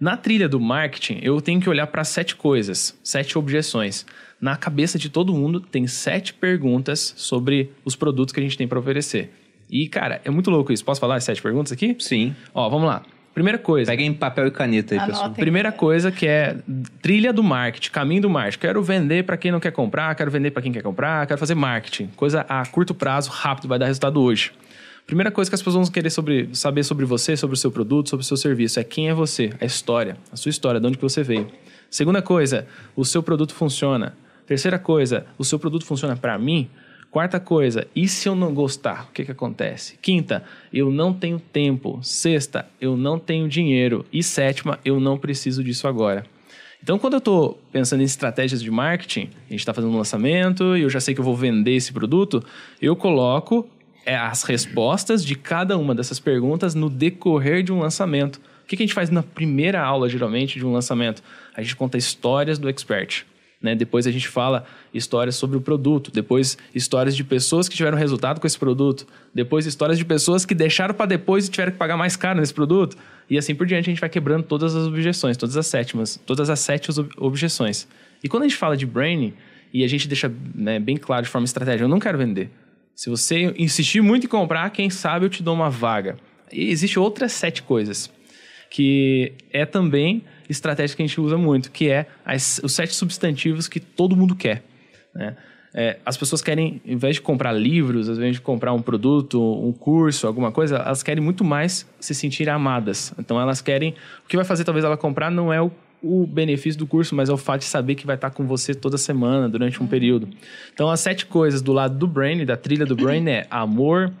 Na 0.00 0.16
trilha 0.16 0.48
do 0.48 0.58
marketing, 0.58 1.20
eu 1.22 1.40
tenho 1.40 1.60
que 1.60 1.68
olhar 1.68 1.86
para 1.86 2.02
sete 2.02 2.34
coisas, 2.34 2.98
sete 3.04 3.38
objeções. 3.38 4.04
Na 4.40 4.56
cabeça 4.56 4.98
de 4.98 5.08
todo 5.08 5.32
mundo 5.32 5.60
tem 5.60 5.86
sete 5.86 6.34
perguntas 6.34 7.14
sobre 7.16 7.70
os 7.84 7.94
produtos 7.94 8.32
que 8.32 8.40
a 8.40 8.42
gente 8.42 8.58
tem 8.58 8.66
para 8.66 8.80
oferecer. 8.80 9.30
E, 9.70 9.88
cara, 9.88 10.20
é 10.24 10.30
muito 10.30 10.50
louco 10.50 10.72
isso. 10.72 10.84
Posso 10.84 11.00
falar 11.00 11.16
as 11.16 11.24
sete 11.24 11.40
perguntas 11.40 11.72
aqui? 11.72 11.94
Sim. 12.00 12.34
Ó, 12.52 12.68
vamos 12.68 12.88
lá. 12.88 13.02
Primeira 13.34 13.58
coisa. 13.58 13.90
Peguem 13.90 14.12
papel 14.12 14.46
e 14.46 14.50
caneta 14.50 14.94
aí, 14.94 14.98
Anota. 14.98 15.12
pessoal. 15.12 15.30
Primeira 15.32 15.72
coisa 15.72 16.12
que 16.12 16.26
é 16.26 16.56
trilha 17.00 17.32
do 17.32 17.42
marketing, 17.42 17.90
caminho 17.90 18.22
do 18.22 18.30
marketing. 18.30 18.58
Quero 18.58 18.82
vender 18.82 19.24
para 19.24 19.36
quem 19.36 19.50
não 19.50 19.58
quer 19.58 19.72
comprar, 19.72 20.14
quero 20.14 20.30
vender 20.30 20.50
para 20.50 20.62
quem 20.62 20.70
quer 20.70 20.82
comprar, 20.82 21.26
quero 21.26 21.38
fazer 21.38 21.54
marketing. 21.54 22.08
Coisa 22.16 22.44
a 22.48 22.66
curto 22.66 22.94
prazo, 22.94 23.30
rápido, 23.30 23.68
vai 23.68 23.78
dar 23.78 23.86
resultado 23.86 24.20
hoje. 24.20 24.52
Primeira 25.06 25.30
coisa 25.30 25.50
que 25.50 25.54
as 25.54 25.60
pessoas 25.60 25.86
vão 25.86 25.92
querer 25.92 26.10
sobre, 26.10 26.50
saber 26.52 26.84
sobre 26.84 27.04
você, 27.04 27.36
sobre 27.36 27.54
o 27.54 27.56
seu 27.56 27.70
produto, 27.70 28.10
sobre 28.10 28.22
o 28.22 28.26
seu 28.26 28.36
serviço, 28.36 28.78
é 28.78 28.84
quem 28.84 29.08
é 29.08 29.14
você, 29.14 29.50
a 29.60 29.64
história, 29.64 30.16
a 30.30 30.36
sua 30.36 30.50
história, 30.50 30.80
de 30.80 30.86
onde 30.86 30.96
que 30.96 31.02
você 31.02 31.22
veio. 31.22 31.48
Segunda 31.90 32.22
coisa, 32.22 32.66
o 32.94 33.04
seu 33.04 33.22
produto 33.22 33.54
funciona. 33.54 34.14
Terceira 34.46 34.78
coisa, 34.78 35.26
o 35.36 35.44
seu 35.44 35.58
produto 35.58 35.84
funciona 35.84 36.16
para 36.16 36.38
mim. 36.38 36.70
Quarta 37.12 37.38
coisa, 37.38 37.86
e 37.94 38.08
se 38.08 38.26
eu 38.26 38.34
não 38.34 38.54
gostar, 38.54 39.06
o 39.10 39.12
que, 39.12 39.22
que 39.22 39.30
acontece? 39.30 39.98
Quinta, 40.00 40.42
eu 40.72 40.90
não 40.90 41.12
tenho 41.12 41.38
tempo. 41.38 42.00
Sexta, 42.02 42.66
eu 42.80 42.96
não 42.96 43.18
tenho 43.18 43.46
dinheiro. 43.46 44.06
E 44.10 44.22
sétima, 44.22 44.80
eu 44.82 44.98
não 44.98 45.18
preciso 45.18 45.62
disso 45.62 45.86
agora. 45.86 46.24
Então, 46.82 46.98
quando 46.98 47.12
eu 47.12 47.18
estou 47.18 47.60
pensando 47.70 48.00
em 48.00 48.04
estratégias 48.04 48.62
de 48.62 48.70
marketing, 48.70 49.28
a 49.46 49.50
gente 49.50 49.60
está 49.60 49.74
fazendo 49.74 49.92
um 49.92 49.98
lançamento 49.98 50.74
e 50.74 50.80
eu 50.80 50.88
já 50.88 51.00
sei 51.00 51.14
que 51.14 51.20
eu 51.20 51.24
vou 51.24 51.36
vender 51.36 51.72
esse 51.72 51.92
produto, 51.92 52.42
eu 52.80 52.96
coloco 52.96 53.68
é, 54.06 54.16
as 54.16 54.42
respostas 54.44 55.22
de 55.22 55.34
cada 55.34 55.76
uma 55.76 55.94
dessas 55.94 56.18
perguntas 56.18 56.74
no 56.74 56.88
decorrer 56.88 57.62
de 57.62 57.70
um 57.70 57.78
lançamento. 57.78 58.36
O 58.64 58.66
que, 58.66 58.74
que 58.74 58.84
a 58.84 58.86
gente 58.86 58.94
faz 58.94 59.10
na 59.10 59.22
primeira 59.22 59.82
aula, 59.82 60.08
geralmente, 60.08 60.58
de 60.58 60.64
um 60.64 60.72
lançamento? 60.72 61.22
A 61.54 61.60
gente 61.60 61.76
conta 61.76 61.98
histórias 61.98 62.58
do 62.58 62.70
expert. 62.70 63.26
Né? 63.62 63.74
Depois 63.74 64.06
a 64.06 64.10
gente 64.10 64.26
fala 64.26 64.66
histórias 64.92 65.36
sobre 65.36 65.56
o 65.56 65.60
produto, 65.60 66.10
depois 66.10 66.58
histórias 66.74 67.14
de 67.14 67.22
pessoas 67.22 67.68
que 67.68 67.76
tiveram 67.76 67.96
resultado 67.96 68.40
com 68.40 68.46
esse 68.46 68.58
produto, 68.58 69.06
depois 69.32 69.66
histórias 69.66 69.96
de 69.96 70.04
pessoas 70.04 70.44
que 70.44 70.54
deixaram 70.54 70.94
para 70.94 71.06
depois 71.06 71.46
e 71.46 71.50
tiveram 71.50 71.72
que 71.72 71.78
pagar 71.78 71.96
mais 71.96 72.16
caro 72.16 72.40
nesse 72.40 72.52
produto. 72.52 72.96
E 73.30 73.38
assim 73.38 73.54
por 73.54 73.66
diante 73.66 73.88
a 73.88 73.92
gente 73.92 74.00
vai 74.00 74.10
quebrando 74.10 74.42
todas 74.42 74.74
as 74.74 74.86
objeções, 74.86 75.36
todas 75.36 75.56
as 75.56 75.66
sétimas, 75.66 76.20
todas 76.26 76.50
as 76.50 76.58
sete 76.58 76.90
ob- 76.90 77.12
objeções. 77.16 77.86
E 78.22 78.28
quando 78.28 78.42
a 78.42 78.48
gente 78.48 78.58
fala 78.58 78.76
de 78.76 78.84
branding, 78.84 79.32
e 79.72 79.84
a 79.84 79.88
gente 79.88 80.06
deixa 80.06 80.30
né, 80.54 80.78
bem 80.78 80.96
claro 80.96 81.22
de 81.22 81.30
forma 81.30 81.46
estratégica, 81.46 81.84
eu 81.84 81.88
não 81.88 81.98
quero 81.98 82.18
vender. 82.18 82.50
Se 82.94 83.08
você 83.08 83.54
insistir 83.56 84.02
muito 84.02 84.26
em 84.26 84.28
comprar, 84.28 84.68
quem 84.70 84.90
sabe 84.90 85.24
eu 85.24 85.30
te 85.30 85.42
dou 85.42 85.54
uma 85.54 85.70
vaga. 85.70 86.16
E 86.52 86.68
existe 86.70 86.98
outras 86.98 87.32
sete 87.32 87.62
coisas 87.62 88.10
que 88.70 89.32
é 89.50 89.66
também 89.66 90.24
estratégia 90.52 90.96
que 90.96 91.02
a 91.02 91.06
gente 91.06 91.20
usa 91.20 91.36
muito, 91.36 91.70
que 91.70 91.88
é 91.90 92.06
as- 92.24 92.60
os 92.62 92.72
sete 92.72 92.94
substantivos 92.94 93.66
que 93.68 93.80
todo 93.80 94.16
mundo 94.16 94.34
quer. 94.36 94.62
Né? 95.14 95.36
É, 95.74 95.98
as 96.04 96.16
pessoas 96.18 96.42
querem, 96.42 96.82
em 96.84 96.96
vez 96.96 97.14
de 97.16 97.22
comprar 97.22 97.52
livros, 97.52 98.08
às 98.08 98.18
vezes 98.18 98.34
de 98.36 98.40
comprar 98.42 98.72
um 98.74 98.82
produto, 98.82 99.40
um 99.40 99.72
curso, 99.72 100.26
alguma 100.26 100.52
coisa, 100.52 100.76
elas 100.76 101.02
querem 101.02 101.22
muito 101.24 101.42
mais 101.42 101.88
se 101.98 102.14
sentir 102.14 102.48
amadas. 102.50 103.12
Então 103.18 103.40
elas 103.40 103.62
querem. 103.62 103.94
O 104.24 104.28
que 104.28 104.36
vai 104.36 104.44
fazer 104.44 104.64
talvez 104.64 104.84
ela 104.84 104.98
comprar 104.98 105.30
não 105.30 105.50
é 105.50 105.62
o, 105.62 105.70
o 106.02 106.26
benefício 106.26 106.78
do 106.78 106.86
curso, 106.86 107.14
mas 107.14 107.30
é 107.30 107.32
o 107.32 107.38
fato 107.38 107.60
de 107.60 107.66
saber 107.66 107.94
que 107.94 108.04
vai 108.06 108.16
estar 108.16 108.28
com 108.30 108.46
você 108.46 108.74
toda 108.74 108.98
semana, 108.98 109.48
durante 109.48 109.82
um 109.82 109.86
período. 109.86 110.28
Então 110.74 110.90
as 110.90 111.00
sete 111.00 111.24
coisas 111.24 111.62
do 111.62 111.72
lado 111.72 111.96
do 111.96 112.06
Brain, 112.06 112.44
da 112.44 112.56
trilha 112.56 112.84
do 112.84 112.94
Brain, 112.94 113.26
é 113.30 113.46
amor, 113.50 114.12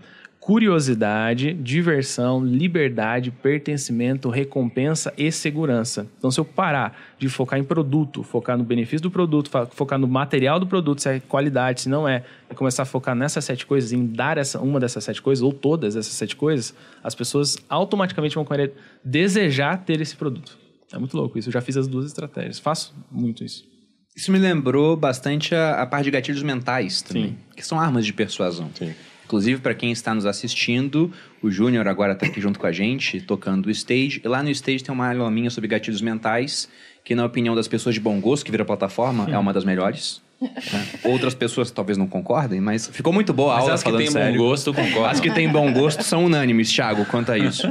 curiosidade, 0.42 1.54
diversão, 1.54 2.44
liberdade, 2.44 3.30
pertencimento, 3.30 4.28
recompensa 4.28 5.14
e 5.16 5.30
segurança. 5.30 6.08
Então, 6.18 6.32
se 6.32 6.40
eu 6.40 6.44
parar 6.44 7.00
de 7.16 7.28
focar 7.28 7.60
em 7.60 7.62
produto, 7.62 8.24
focar 8.24 8.58
no 8.58 8.64
benefício 8.64 9.00
do 9.00 9.08
produto, 9.08 9.48
focar 9.70 10.00
no 10.00 10.08
material 10.08 10.58
do 10.58 10.66
produto, 10.66 11.00
se 11.00 11.08
é 11.08 11.20
qualidade, 11.20 11.82
se 11.82 11.88
não 11.88 12.08
é, 12.08 12.24
e 12.50 12.56
começar 12.56 12.82
a 12.82 12.86
focar 12.86 13.14
nessas 13.14 13.44
sete 13.44 13.64
coisas, 13.64 13.92
em 13.92 14.04
dar 14.04 14.36
essa, 14.36 14.58
uma 14.58 14.80
dessas 14.80 15.04
sete 15.04 15.22
coisas, 15.22 15.44
ou 15.44 15.52
todas 15.52 15.94
essas 15.94 16.12
sete 16.12 16.34
coisas, 16.34 16.74
as 17.04 17.14
pessoas 17.14 17.56
automaticamente 17.68 18.34
vão 18.34 18.44
querer 18.44 18.72
desejar 19.04 19.84
ter 19.84 20.00
esse 20.00 20.16
produto. 20.16 20.58
É 20.92 20.98
muito 20.98 21.16
louco 21.16 21.38
isso. 21.38 21.50
Eu 21.50 21.52
já 21.52 21.60
fiz 21.60 21.76
as 21.76 21.86
duas 21.86 22.04
estratégias. 22.04 22.58
Faço 22.58 22.92
muito 23.12 23.44
isso. 23.44 23.64
Isso 24.16 24.32
me 24.32 24.40
lembrou 24.40 24.96
bastante 24.96 25.54
a, 25.54 25.80
a 25.82 25.86
parte 25.86 26.06
de 26.06 26.10
gatilhos 26.10 26.42
mentais 26.42 27.00
também, 27.00 27.28
Sim. 27.28 27.36
que 27.56 27.64
são 27.64 27.78
armas 27.78 28.04
de 28.04 28.12
persuasão. 28.12 28.68
Sim. 28.74 28.92
Inclusive, 29.32 29.62
para 29.62 29.74
quem 29.74 29.90
está 29.90 30.14
nos 30.14 30.26
assistindo, 30.26 31.10
o 31.42 31.50
Júnior 31.50 31.88
agora 31.88 32.12
está 32.12 32.26
aqui 32.26 32.38
junto 32.38 32.58
com 32.58 32.66
a 32.66 32.70
gente, 32.70 33.18
tocando 33.18 33.64
o 33.64 33.70
stage. 33.70 34.20
E 34.22 34.28
lá 34.28 34.42
no 34.42 34.50
stage 34.50 34.84
tem 34.84 34.94
uma 34.94 35.08
aula 35.10 35.30
minha 35.30 35.48
sobre 35.48 35.68
gatilhos 35.68 36.02
mentais, 36.02 36.68
que 37.02 37.14
na 37.14 37.24
opinião 37.24 37.54
das 37.54 37.66
pessoas 37.66 37.94
de 37.94 38.00
bom 38.02 38.20
gosto, 38.20 38.44
que 38.44 38.50
vira 38.50 38.62
plataforma, 38.62 39.26
é 39.30 39.38
uma 39.38 39.50
das 39.50 39.64
melhores. 39.64 40.20
Né? 40.42 40.86
Outras 41.04 41.34
pessoas 41.34 41.70
talvez 41.70 41.96
não 41.96 42.06
concordem, 42.06 42.60
mas 42.60 42.88
ficou 42.88 43.12
muito 43.12 43.32
boa 43.32 43.52
a 43.52 43.54
Mas 43.56 43.62
aula, 43.62 43.74
as 43.74 43.82
que 43.82 43.90
falando 43.90 44.02
têm 44.02 44.10
sério. 44.10 44.38
bom 44.38 44.48
gosto, 44.48 44.74
concordo. 44.74 45.06
As 45.06 45.20
que 45.20 45.30
têm 45.30 45.48
bom 45.48 45.72
gosto 45.72 46.02
são 46.02 46.24
unânimes, 46.24 46.70
Thiago, 46.72 47.04
quanto 47.06 47.32
a 47.32 47.38
isso. 47.38 47.70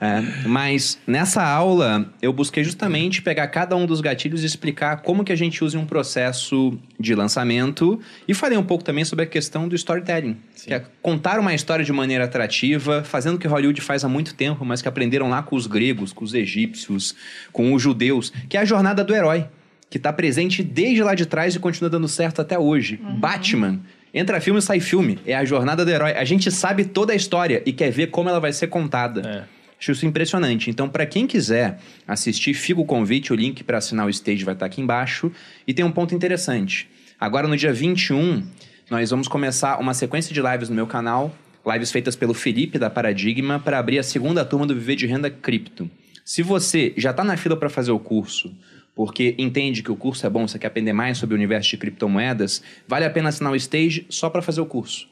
É, 0.00 0.20
mas 0.48 0.98
nessa 1.06 1.44
aula, 1.44 2.12
eu 2.20 2.32
busquei 2.32 2.64
justamente 2.64 3.22
pegar 3.22 3.46
cada 3.46 3.76
um 3.76 3.86
dos 3.86 4.00
gatilhos 4.00 4.42
e 4.42 4.46
explicar 4.46 4.96
como 4.96 5.22
que 5.22 5.32
a 5.32 5.36
gente 5.36 5.62
usa 5.62 5.78
um 5.78 5.86
processo 5.86 6.76
de 6.98 7.14
lançamento. 7.14 8.00
E 8.26 8.34
falei 8.34 8.58
um 8.58 8.64
pouco 8.64 8.82
também 8.82 9.04
sobre 9.04 9.24
a 9.24 9.28
questão 9.28 9.68
do 9.68 9.76
storytelling. 9.76 10.36
Que 10.64 10.74
é 10.74 10.82
contar 11.00 11.38
uma 11.38 11.54
história 11.54 11.84
de 11.84 11.92
maneira 11.92 12.24
atrativa, 12.24 13.04
fazendo 13.04 13.36
o 13.36 13.38
que 13.38 13.46
Hollywood 13.46 13.80
faz 13.80 14.04
há 14.04 14.08
muito 14.08 14.34
tempo, 14.34 14.64
mas 14.64 14.82
que 14.82 14.88
aprenderam 14.88 15.28
lá 15.28 15.40
com 15.40 15.54
os 15.54 15.68
gregos, 15.68 16.12
com 16.12 16.24
os 16.24 16.34
egípcios, 16.34 17.14
com 17.52 17.72
os 17.72 17.80
judeus, 17.80 18.32
que 18.48 18.56
é 18.56 18.60
a 18.60 18.64
jornada 18.64 19.04
do 19.04 19.14
herói. 19.14 19.46
Que 19.92 19.98
está 19.98 20.10
presente 20.10 20.62
desde 20.62 21.02
lá 21.02 21.14
de 21.14 21.26
trás 21.26 21.54
e 21.54 21.58
continua 21.58 21.90
dando 21.90 22.08
certo 22.08 22.40
até 22.40 22.58
hoje. 22.58 22.96
Batman. 22.96 23.78
Entra 24.14 24.40
filme 24.40 24.58
e 24.58 24.62
sai 24.62 24.80
filme. 24.80 25.18
É 25.26 25.34
a 25.34 25.44
jornada 25.44 25.84
do 25.84 25.90
herói. 25.90 26.12
A 26.12 26.24
gente 26.24 26.50
sabe 26.50 26.86
toda 26.86 27.12
a 27.12 27.14
história 27.14 27.62
e 27.66 27.74
quer 27.74 27.90
ver 27.90 28.06
como 28.06 28.30
ela 28.30 28.40
vai 28.40 28.54
ser 28.54 28.68
contada. 28.68 29.20
É. 29.20 29.44
Acho 29.78 29.92
isso 29.92 30.06
impressionante. 30.06 30.70
Então, 30.70 30.88
para 30.88 31.04
quem 31.04 31.26
quiser 31.26 31.78
assistir, 32.08 32.54
fica 32.54 32.80
o 32.80 32.86
convite, 32.86 33.34
o 33.34 33.36
link 33.36 33.62
para 33.62 33.76
assinar 33.76 34.06
o 34.06 34.08
stage 34.08 34.42
vai 34.44 34.54
estar 34.54 34.64
aqui 34.64 34.80
embaixo. 34.80 35.30
E 35.68 35.74
tem 35.74 35.84
um 35.84 35.92
ponto 35.92 36.14
interessante. 36.14 36.88
Agora, 37.20 37.46
no 37.46 37.54
dia 37.54 37.70
21, 37.70 38.46
nós 38.90 39.10
vamos 39.10 39.28
começar 39.28 39.78
uma 39.78 39.92
sequência 39.92 40.32
de 40.32 40.40
lives 40.40 40.70
no 40.70 40.74
meu 40.74 40.86
canal, 40.86 41.36
lives 41.70 41.92
feitas 41.92 42.16
pelo 42.16 42.32
Felipe 42.32 42.78
da 42.78 42.88
Paradigma, 42.88 43.60
para 43.60 43.78
abrir 43.78 43.98
a 43.98 44.02
segunda 44.02 44.42
turma 44.42 44.66
do 44.66 44.74
Viver 44.74 44.96
de 44.96 45.06
Renda 45.06 45.28
Cripto. 45.28 45.90
Se 46.24 46.42
você 46.42 46.94
já 46.96 47.10
está 47.10 47.22
na 47.22 47.36
fila 47.36 47.58
para 47.58 47.68
fazer 47.68 47.90
o 47.90 47.98
curso, 47.98 48.54
porque 48.94 49.34
entende 49.38 49.82
que 49.82 49.90
o 49.90 49.96
curso 49.96 50.26
é 50.26 50.30
bom, 50.30 50.46
você 50.46 50.58
quer 50.58 50.66
aprender 50.66 50.92
mais 50.92 51.18
sobre 51.18 51.34
o 51.34 51.36
universo 51.38 51.70
de 51.70 51.76
criptomoedas, 51.76 52.62
vale 52.86 53.04
a 53.04 53.10
pena 53.10 53.28
assinar 53.28 53.52
o 53.52 53.56
stage 53.56 54.06
só 54.08 54.28
para 54.28 54.42
fazer 54.42 54.60
o 54.60 54.66
curso. 54.66 55.08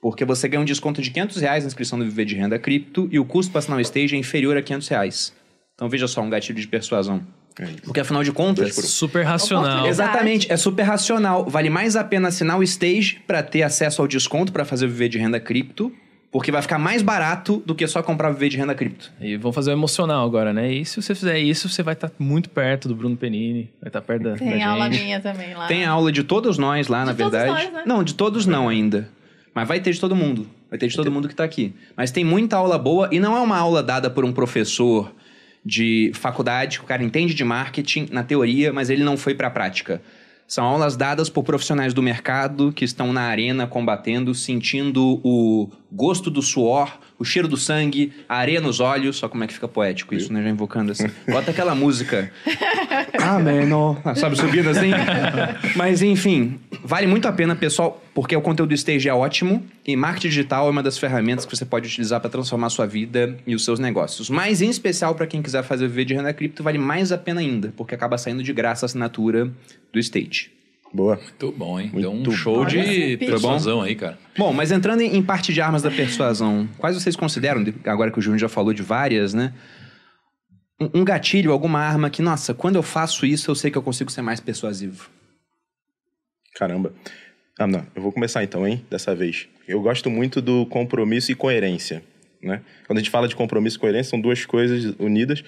Porque 0.00 0.24
você 0.24 0.48
ganha 0.48 0.60
um 0.60 0.64
desconto 0.64 1.00
de 1.00 1.10
500 1.10 1.36
reais 1.40 1.64
na 1.64 1.68
inscrição 1.68 1.98
do 1.98 2.04
Viver 2.04 2.24
de 2.24 2.34
Renda 2.34 2.58
Cripto 2.58 3.08
e 3.12 3.18
o 3.18 3.24
custo 3.24 3.52
para 3.52 3.60
assinar 3.60 3.78
o 3.78 3.80
stage 3.80 4.16
é 4.16 4.18
inferior 4.18 4.56
a 4.56 4.62
500 4.62 4.88
reais. 4.88 5.32
Então 5.74 5.88
veja 5.88 6.08
só, 6.08 6.20
um 6.20 6.28
gatilho 6.28 6.60
de 6.60 6.66
persuasão. 6.66 7.24
É. 7.58 7.66
Porque 7.84 8.00
afinal 8.00 8.24
de 8.24 8.32
contas... 8.32 8.74
Super 8.74 9.24
racional. 9.24 9.86
Exatamente, 9.86 10.50
é 10.50 10.56
super 10.56 10.82
racional. 10.82 11.48
Vale 11.48 11.70
mais 11.70 11.96
a 11.96 12.02
pena 12.02 12.28
assinar 12.28 12.58
o 12.58 12.62
stage 12.62 13.20
para 13.26 13.42
ter 13.42 13.62
acesso 13.62 14.02
ao 14.02 14.08
desconto 14.08 14.52
para 14.52 14.64
fazer 14.64 14.86
o 14.86 14.88
Viver 14.88 15.08
de 15.08 15.18
Renda 15.18 15.38
Cripto, 15.38 15.92
porque 16.32 16.50
vai 16.50 16.62
ficar 16.62 16.78
mais 16.78 17.02
barato 17.02 17.62
do 17.66 17.74
que 17.74 17.86
só 17.86 18.02
comprar 18.02 18.30
Viver 18.30 18.48
de 18.48 18.56
Renda 18.56 18.74
Cripto. 18.74 19.12
E 19.20 19.36
vamos 19.36 19.54
fazer 19.54 19.70
o 19.70 19.74
emocional 19.74 20.26
agora, 20.26 20.50
né? 20.50 20.72
E 20.72 20.82
se 20.82 21.00
você 21.00 21.14
fizer 21.14 21.38
isso, 21.38 21.68
você 21.68 21.82
vai 21.82 21.92
estar 21.92 22.10
muito 22.18 22.48
perto 22.48 22.88
do 22.88 22.94
Bruno 22.94 23.14
Penini, 23.18 23.70
vai 23.78 23.90
estar 23.90 24.00
perto 24.00 24.22
da, 24.22 24.30
da 24.30 24.36
Tem 24.38 24.62
aula 24.62 24.90
gente. 24.90 25.04
minha 25.04 25.20
também 25.20 25.52
lá. 25.52 25.66
Tem 25.66 25.84
a 25.84 25.90
aula 25.90 26.10
de 26.10 26.24
todos 26.24 26.56
nós 26.56 26.88
lá, 26.88 27.04
na 27.04 27.14
todos 27.14 27.30
verdade. 27.30 27.52
nós, 27.52 27.72
né? 27.72 27.82
Não, 27.84 28.02
de 28.02 28.14
todos 28.14 28.46
não 28.46 28.66
ainda. 28.66 29.10
Mas 29.54 29.68
vai 29.68 29.78
ter 29.78 29.92
de 29.92 30.00
todo 30.00 30.16
mundo. 30.16 30.48
Vai 30.70 30.78
ter 30.78 30.88
de 30.88 30.96
todo 30.96 31.12
mundo 31.12 31.28
que 31.28 31.34
tá 31.34 31.44
aqui. 31.44 31.74
Mas 31.94 32.10
tem 32.10 32.24
muita 32.24 32.56
aula 32.56 32.78
boa 32.78 33.10
e 33.12 33.20
não 33.20 33.36
é 33.36 33.40
uma 33.40 33.58
aula 33.58 33.82
dada 33.82 34.08
por 34.08 34.24
um 34.24 34.32
professor 34.32 35.14
de 35.62 36.12
faculdade, 36.14 36.78
que 36.78 36.84
o 36.84 36.88
cara 36.88 37.04
entende 37.04 37.34
de 37.34 37.44
marketing 37.44 38.08
na 38.10 38.24
teoria, 38.24 38.72
mas 38.72 38.88
ele 38.88 39.04
não 39.04 39.18
foi 39.18 39.34
pra 39.34 39.50
prática. 39.50 40.00
São 40.52 40.66
aulas 40.66 40.98
dadas 40.98 41.30
por 41.30 41.44
profissionais 41.44 41.94
do 41.94 42.02
mercado 42.02 42.74
que 42.74 42.84
estão 42.84 43.10
na 43.10 43.22
arena 43.22 43.66
combatendo, 43.66 44.34
sentindo 44.34 45.18
o 45.24 45.70
gosto 45.90 46.30
do 46.30 46.42
suor, 46.42 46.92
o 47.18 47.24
cheiro 47.24 47.48
do 47.48 47.56
sangue, 47.56 48.12
a 48.28 48.36
areia 48.36 48.60
nos 48.60 48.78
olhos. 48.78 49.16
Só 49.16 49.30
como 49.30 49.42
é 49.44 49.46
que 49.46 49.54
fica 49.54 49.66
poético 49.66 50.14
isso, 50.14 50.30
né? 50.30 50.42
Já 50.42 50.50
invocando 50.50 50.92
assim. 50.92 51.06
Bota 51.26 51.52
aquela 51.52 51.74
música. 51.74 52.30
Ameno. 53.18 53.96
Ah, 54.04 54.14
Sabe, 54.14 54.36
subindo 54.36 54.68
assim? 54.68 54.90
Mas 55.74 56.02
enfim, 56.02 56.60
vale 56.84 57.06
muito 57.06 57.26
a 57.26 57.32
pena, 57.32 57.56
pessoal, 57.56 58.02
porque 58.14 58.36
o 58.36 58.42
conteúdo 58.42 58.68
do 58.70 58.74
stage 58.74 59.08
é 59.08 59.14
ótimo 59.14 59.64
e 59.86 59.96
marketing 59.96 60.28
digital 60.28 60.66
é 60.66 60.70
uma 60.70 60.82
das 60.82 60.98
ferramentas 60.98 61.46
que 61.46 61.56
você 61.56 61.64
pode 61.64 61.88
utilizar 61.88 62.20
para 62.20 62.28
transformar 62.28 62.66
a 62.66 62.70
sua 62.70 62.86
vida 62.86 63.38
e 63.46 63.54
os 63.54 63.64
seus 63.64 63.78
negócios. 63.78 64.28
Mas 64.28 64.60
em 64.60 64.68
especial 64.68 65.14
para 65.14 65.26
quem 65.26 65.40
quiser 65.40 65.62
fazer 65.62 65.88
viver 65.88 66.04
de 66.04 66.14
renda 66.14 66.32
cripto, 66.32 66.62
vale 66.62 66.76
mais 66.78 67.10
a 67.10 67.16
pena 67.18 67.40
ainda, 67.40 67.72
porque 67.76 67.94
acaba 67.94 68.18
saindo 68.18 68.42
de 68.42 68.52
graça 68.52 68.84
a 68.84 68.86
assinatura 68.86 69.50
do 69.92 69.98
stage. 69.98 70.50
Boa. 70.94 71.16
Muito 71.16 71.52
bom, 71.52 71.80
hein? 71.80 71.90
Deu 71.94 72.10
um 72.10 72.16
Muito 72.16 72.32
show 72.32 72.56
bom. 72.56 72.66
de 72.66 73.16
persuasão 73.16 73.80
aí, 73.80 73.94
cara. 73.94 74.18
Bom, 74.36 74.52
mas 74.52 74.70
entrando 74.70 75.00
em, 75.00 75.22
parte 75.22 75.50
de 75.50 75.58
armas 75.58 75.80
da 75.80 75.90
persuasão, 75.90 76.68
quais 76.76 76.94
vocês 76.94 77.16
consideram, 77.16 77.64
de- 77.64 77.74
agora 77.86 78.10
que 78.10 78.18
o 78.18 78.20
Júnior 78.22 78.38
já 78.38 78.48
falou 78.48 78.74
de 78.74 78.82
várias, 78.82 79.32
né? 79.32 79.54
Um, 80.78 81.00
um 81.00 81.04
gatilho, 81.04 81.50
alguma 81.50 81.78
arma 81.80 82.10
que, 82.10 82.20
nossa, 82.20 82.52
quando 82.52 82.76
eu 82.76 82.82
faço 82.82 83.24
isso, 83.24 83.50
eu 83.50 83.54
sei 83.54 83.70
que 83.70 83.78
eu 83.78 83.82
consigo 83.82 84.12
ser 84.12 84.20
mais 84.20 84.38
persuasivo. 84.38 85.08
Caramba. 86.54 86.92
Ah, 87.58 87.66
não. 87.66 87.84
Eu 87.94 88.02
vou 88.02 88.12
começar 88.12 88.42
então, 88.42 88.66
hein? 88.66 88.84
Dessa 88.90 89.14
vez. 89.14 89.48
Eu 89.68 89.80
gosto 89.80 90.10
muito 90.10 90.40
do 90.40 90.66
compromisso 90.66 91.30
e 91.30 91.34
coerência. 91.34 92.02
Né? 92.42 92.60
Quando 92.88 92.98
a 92.98 93.00
gente 93.00 93.10
fala 93.10 93.28
de 93.28 93.36
compromisso 93.36 93.76
e 93.76 93.80
coerência, 93.80 94.10
são 94.10 94.20
duas 94.20 94.44
coisas 94.44 94.96
unidas, 94.98 95.44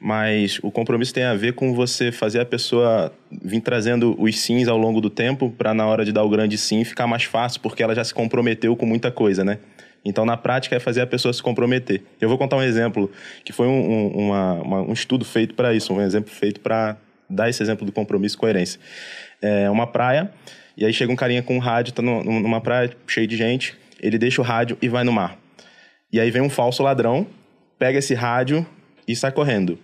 mas 0.00 0.58
o 0.62 0.70
compromisso 0.70 1.12
tem 1.12 1.24
a 1.24 1.34
ver 1.34 1.52
com 1.52 1.74
você 1.74 2.10
fazer 2.10 2.40
a 2.40 2.44
pessoa 2.44 3.12
vir 3.42 3.60
trazendo 3.60 4.16
os 4.18 4.38
sims 4.40 4.66
ao 4.66 4.78
longo 4.78 4.98
do 4.98 5.10
tempo 5.10 5.50
para 5.50 5.74
na 5.74 5.86
hora 5.86 6.06
de 6.06 6.12
dar 6.12 6.22
o 6.24 6.28
grande 6.30 6.56
sim 6.56 6.84
ficar 6.84 7.06
mais 7.06 7.24
fácil, 7.24 7.60
porque 7.60 7.82
ela 7.82 7.94
já 7.94 8.02
se 8.02 8.14
comprometeu 8.14 8.74
com 8.76 8.86
muita 8.86 9.10
coisa, 9.10 9.44
né? 9.44 9.58
Então, 10.02 10.24
na 10.24 10.38
prática, 10.38 10.74
é 10.74 10.80
fazer 10.80 11.02
a 11.02 11.06
pessoa 11.06 11.34
se 11.34 11.42
comprometer. 11.42 12.02
Eu 12.18 12.30
vou 12.30 12.38
contar 12.38 12.56
um 12.56 12.62
exemplo, 12.62 13.10
que 13.44 13.52
foi 13.52 13.66
um, 13.66 13.72
um, 13.90 14.06
uma- 14.28 14.54
uma- 14.62 14.82
um 14.82 14.92
estudo 14.94 15.26
feito 15.26 15.52
para 15.54 15.74
isso, 15.74 15.92
um 15.92 16.00
exemplo 16.00 16.30
feito 16.32 16.60
para 16.60 16.96
dar 17.28 17.50
esse 17.50 17.62
exemplo 17.62 17.84
do 17.84 17.92
compromisso 17.92 18.36
e 18.36 18.38
coerência. 18.38 18.80
É 19.42 19.68
uma 19.68 19.86
praia, 19.86 20.32
e 20.78 20.84
aí 20.86 20.92
chega 20.92 21.12
um 21.12 21.16
carinha 21.16 21.42
com 21.42 21.56
um 21.56 21.58
rádio, 21.58 21.92
tá 21.92 22.00
no- 22.00 22.22
numa 22.22 22.60
praia 22.60 22.90
cheia 23.06 23.26
de 23.26 23.36
gente, 23.36 23.76
ele 24.00 24.16
deixa 24.16 24.40
o 24.40 24.44
rádio 24.44 24.78
e 24.80 24.88
vai 24.88 25.04
no 25.04 25.12
mar. 25.12 25.36
E 26.12 26.18
aí 26.20 26.30
vem 26.30 26.40
um 26.40 26.48
falso 26.48 26.82
ladrão, 26.82 27.26
pega 27.78 27.98
esse 27.98 28.14
rádio 28.14 28.64
e 29.06 29.14
sai 29.14 29.32
correndo. 29.32 29.78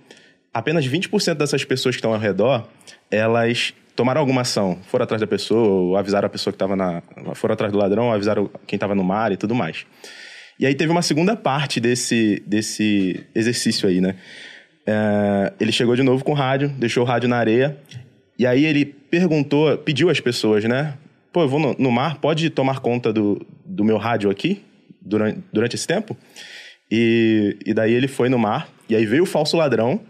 Apenas 0.53 0.87
20% 0.87 1.35
dessas 1.35 1.65
pessoas 1.65 1.97
que 1.97 1.99
estão 1.99 2.15
ao 2.15 2.19
redor, 2.19 2.67
elas 3.11 3.75
tomaram 3.97 4.21
alguma 4.21 4.43
ação. 4.43 4.79
Foram 4.85 5.03
atrás 5.05 5.21
da 5.21 5.27
pessoa, 5.27 5.69
ou 5.69 5.97
avisaram 5.97 6.27
a 6.27 6.31
pessoa 6.31 6.53
que 6.53 6.57
estava 6.57 6.77
na... 6.77 7.03
Foram 7.35 7.55
atrás 7.55 7.73
do 7.73 7.79
ladrão, 7.79 8.13
avisaram 8.13 8.49
quem 8.67 8.77
estava 8.77 8.95
no 8.95 9.03
mar 9.05 9.33
e 9.33 9.37
tudo 9.37 9.55
mais. 9.55 9.85
E 10.59 10.65
aí 10.67 10.75
teve 10.75 10.91
uma 10.93 11.03
segunda 11.03 11.35
parte 11.37 11.81
desse, 11.81 12.41
desse 12.47 13.27
exercício 13.35 13.89
aí, 13.89 14.01
né? 14.01 14.15
É, 14.87 15.53
ele 15.59 15.73
chegou 15.73 15.97
de 15.97 16.03
novo 16.03 16.25
com 16.25 16.33
o 16.33 16.35
rádio, 16.35 16.69
deixou 16.69 17.03
o 17.03 17.07
rádio 17.07 17.29
na 17.29 17.37
areia, 17.37 17.77
e 18.39 18.47
aí 18.47 18.65
ele 18.65 18.85
perguntou, 18.85 19.77
pediu 19.79 20.11
às 20.11 20.21
pessoas, 20.21 20.65
né? 20.65 20.95
Pô, 21.33 21.43
eu 21.43 21.49
vou 21.49 21.61
no, 21.61 21.75
no 21.79 21.91
mar, 21.91 22.19
pode 22.19 22.51
tomar 22.51 22.81
conta 22.81 23.13
do, 23.13 23.45
do 23.65 23.85
meu 23.85 23.97
rádio 23.97 24.31
aqui 24.31 24.63
durante, 25.01 25.41
durante 25.53 25.75
esse 25.77 25.87
tempo? 25.87 26.17
E, 26.91 27.57
e 27.65 27.75
daí 27.75 27.93
ele 27.93 28.09
foi 28.09 28.29
no 28.29 28.39
mar, 28.39 28.69
e 28.89 28.95
aí 28.95 29.07
veio 29.07 29.23
o 29.23 29.27
falso 29.27 29.57
ladrão, 29.57 30.01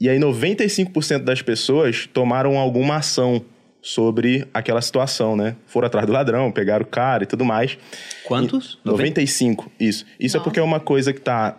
e 0.00 0.08
aí 0.08 0.18
95% 0.18 1.20
das 1.20 1.42
pessoas 1.42 2.08
tomaram 2.12 2.58
alguma 2.58 2.96
ação 2.96 3.44
sobre 3.80 4.46
aquela 4.54 4.80
situação, 4.80 5.36
né? 5.36 5.56
Foram 5.66 5.86
atrás 5.86 6.06
do 6.06 6.12
ladrão, 6.12 6.52
pegaram 6.52 6.84
o 6.84 6.88
cara 6.88 7.24
e 7.24 7.26
tudo 7.26 7.44
mais. 7.44 7.76
Quantos? 8.24 8.78
95, 8.84 9.70
isso. 9.78 10.06
Isso 10.18 10.36
é 10.36 10.38
Nossa. 10.38 10.44
porque 10.44 10.60
é 10.60 10.62
uma 10.62 10.80
coisa 10.80 11.12
que 11.12 11.20
tá 11.20 11.56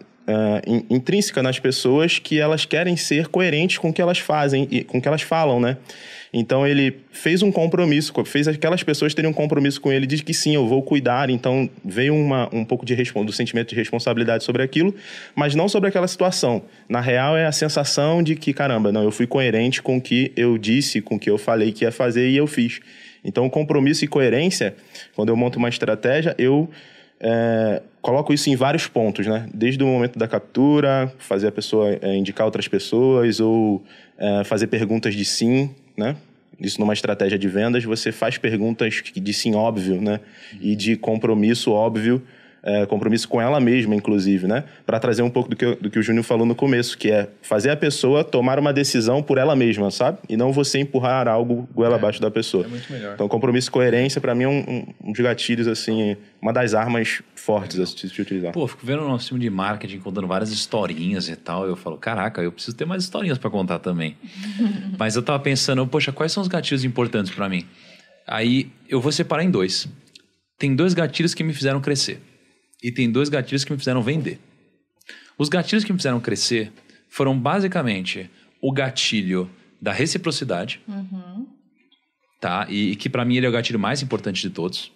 in- 0.66 0.86
intrínseca 0.90 1.44
nas 1.44 1.60
pessoas 1.60 2.20
que 2.20 2.40
elas 2.40 2.66
querem 2.66 2.96
ser 2.96 3.28
coerentes 3.28 3.78
com 3.78 3.90
o 3.90 3.94
que 3.94 4.02
elas 4.02 4.20
fazem 4.20 4.68
e 4.72 4.84
com 4.84 4.98
o 4.98 5.02
que 5.02 5.08
elas 5.08 5.22
falam, 5.22 5.60
né? 5.60 5.78
Então 6.36 6.66
ele 6.66 6.98
fez 7.12 7.44
um 7.44 7.52
compromisso, 7.52 8.12
co- 8.12 8.26
fez 8.26 8.48
aquelas 8.48 8.82
pessoas 8.82 9.14
terem 9.14 9.30
um 9.30 9.34
compromisso 9.34 9.80
com 9.80 9.92
ele 9.92 10.08
de 10.08 10.24
que 10.24 10.34
sim, 10.34 10.56
eu 10.56 10.68
vou 10.68 10.82
cuidar. 10.82 11.30
Então 11.30 11.70
veio 11.86 12.16
uma, 12.16 12.50
um 12.52 12.66
pouco 12.66 12.86
de 12.86 12.96
do 12.96 13.32
sentimento 13.32 13.70
de 13.70 13.76
responsabilidade 13.76 14.44
sobre 14.44 14.64
aquilo, 14.64 14.96
mas 15.36 15.54
não 15.54 15.70
sobre 15.70 15.90
aquela 15.90 16.08
situação. 16.08 16.64
Na 16.90 17.02
real 17.02 17.38
é 17.38 17.46
a 17.46 17.52
sensação 17.52 18.24
de 18.24 18.36
que 18.36 18.52
caramba, 18.52 18.92
não, 18.92 19.04
eu 19.04 19.12
fui 19.12 19.28
coerente 19.28 19.82
com 19.82 19.98
o 19.98 20.02
que 20.02 20.32
eu 20.36 20.58
disse, 20.58 21.02
com 21.02 21.16
o 21.16 21.20
que 21.20 21.30
eu 21.30 21.38
falei 21.38 21.72
que 21.72 21.84
ia 21.86 21.92
fazer 21.92 22.28
e 22.30 22.38
eu 22.38 22.48
fiz. 22.48 22.80
Então 23.24 23.48
compromisso 23.50 24.04
e 24.04 24.08
coerência, 24.08 24.76
quando 25.16 25.30
eu 25.30 25.36
monto 25.36 25.60
uma 25.60 25.70
estratégia, 25.70 26.34
eu 26.40 26.68
é, 27.20 27.82
coloco 28.04 28.34
isso 28.34 28.50
em 28.50 28.56
vários 28.56 28.86
pontos, 28.86 29.26
né? 29.26 29.48
Desde 29.52 29.82
o 29.82 29.88
momento 29.88 30.20
da 30.20 30.28
captura, 30.28 31.12
fazer 31.18 31.48
a 31.48 31.52
pessoa 31.52 31.98
é, 32.02 32.16
indicar 32.16 32.46
outras 32.46 32.68
pessoas 32.68 33.40
ou 33.40 33.82
é, 34.18 34.44
fazer 34.44 34.68
perguntas 34.68 35.16
de 35.16 35.24
sim, 35.24 35.74
né? 35.98 36.18
Isso 36.60 36.80
numa 36.80 36.94
estratégia 36.94 37.40
de 37.40 37.48
vendas, 37.48 37.84
você 37.86 38.12
faz 38.12 38.38
perguntas 38.38 39.02
de 39.16 39.34
sim 39.34 39.56
óbvio, 39.56 40.02
né? 40.02 40.20
E 40.62 40.76
de 40.76 40.98
compromisso 40.98 41.72
óbvio, 41.72 42.22
é, 42.64 42.86
compromisso 42.86 43.28
com 43.28 43.42
ela 43.42 43.60
mesma, 43.60 43.94
inclusive, 43.94 44.48
né? 44.48 44.64
Para 44.86 44.98
trazer 44.98 45.22
um 45.22 45.30
pouco 45.30 45.50
do 45.50 45.56
que, 45.56 45.76
do 45.76 45.90
que 45.90 46.00
o 46.00 46.02
Júnior 46.02 46.24
falou 46.24 46.46
no 46.46 46.56
começo, 46.56 46.98
que 46.98 47.12
é 47.12 47.28
fazer 47.42 47.70
a 47.70 47.76
pessoa 47.76 48.24
tomar 48.24 48.58
uma 48.58 48.72
decisão 48.72 49.22
por 49.22 49.38
ela 49.38 49.54
mesma, 49.54 49.92
sabe? 49.92 50.20
E 50.30 50.38
não 50.38 50.54
você 50.54 50.80
empurrar 50.80 51.28
algo 51.28 51.68
goela 51.74 51.98
abaixo 51.98 52.22
da 52.22 52.32
pessoa. 52.32 52.66
É 52.66 52.68
muito 52.70 52.92
melhor. 52.92 53.16
Então, 53.16 53.28
compromisso 53.28 53.68
e 53.68 53.72
coerência, 53.72 54.22
para 54.22 54.34
mim, 54.34 54.44
é 54.44 54.48
um, 54.48 54.86
um, 55.04 55.12
dos 55.12 55.20
gatilhos, 55.20 55.68
assim, 55.68 56.16
uma 56.42 56.54
das 56.54 56.74
armas 56.74 57.22
fortes 57.36 57.80
a 57.80 57.86
se 57.86 58.08
se 58.08 58.22
utilizar. 58.22 58.54
Pô, 58.54 58.66
fico 58.66 58.86
vendo 58.86 59.04
o 59.04 59.08
nosso 59.10 59.28
time 59.28 59.42
de 59.42 59.50
marketing 59.50 60.00
contando 60.00 60.28
várias 60.28 60.52
historinhas 60.52 61.28
e 61.28 61.36
tal. 61.36 61.68
Eu 61.68 61.76
falo, 61.76 61.98
caraca, 61.98 62.42
eu 62.42 62.52
preciso 62.52 62.78
ter 62.78 62.86
mais 62.86 63.04
historinhas 63.04 63.38
pra 63.38 63.50
contar 63.50 63.80
também. 63.80 64.16
Mas 64.98 65.18
eu 65.18 65.22
tava 65.22 65.40
pensando, 65.40 65.86
poxa, 65.86 66.14
quais 66.14 66.32
são 66.32 66.42
os 66.42 66.48
gatilhos 66.48 66.86
importantes 66.86 67.34
pra 67.34 67.50
mim? 67.50 67.66
Aí 68.26 68.72
eu 68.88 69.02
vou 69.02 69.12
separar 69.12 69.44
em 69.44 69.52
dois. 69.52 69.86
Tem 70.58 70.74
dois 70.74 70.94
gatilhos 70.94 71.34
que 71.34 71.44
me 71.44 71.54
fizeram 71.54 71.82
crescer. 71.82 72.22
E 72.84 72.92
tem 72.92 73.10
dois 73.10 73.30
gatilhos 73.30 73.64
que 73.64 73.72
me 73.72 73.78
fizeram 73.78 74.04
vender. 74.04 74.40
Os 75.38 75.48
gatilhos 75.48 75.84
que 75.84 75.94
me 75.94 75.98
fizeram 75.98 76.20
crescer 76.20 76.72
foram 77.10 77.38
basicamente 77.38 78.30
o 78.62 78.72
gatilho 78.72 79.50
da 79.82 79.92
reciprocidade, 79.92 80.82
tá? 82.40 82.68
E, 82.70 82.92
e 82.92 82.96
que 82.96 83.10
pra 83.10 83.24
mim 83.24 83.38
ele 83.38 83.46
é 83.46 83.50
o 83.50 83.52
gatilho 83.52 83.80
mais 83.80 84.02
importante 84.02 84.42
de 84.42 84.50
todos. 84.50 84.92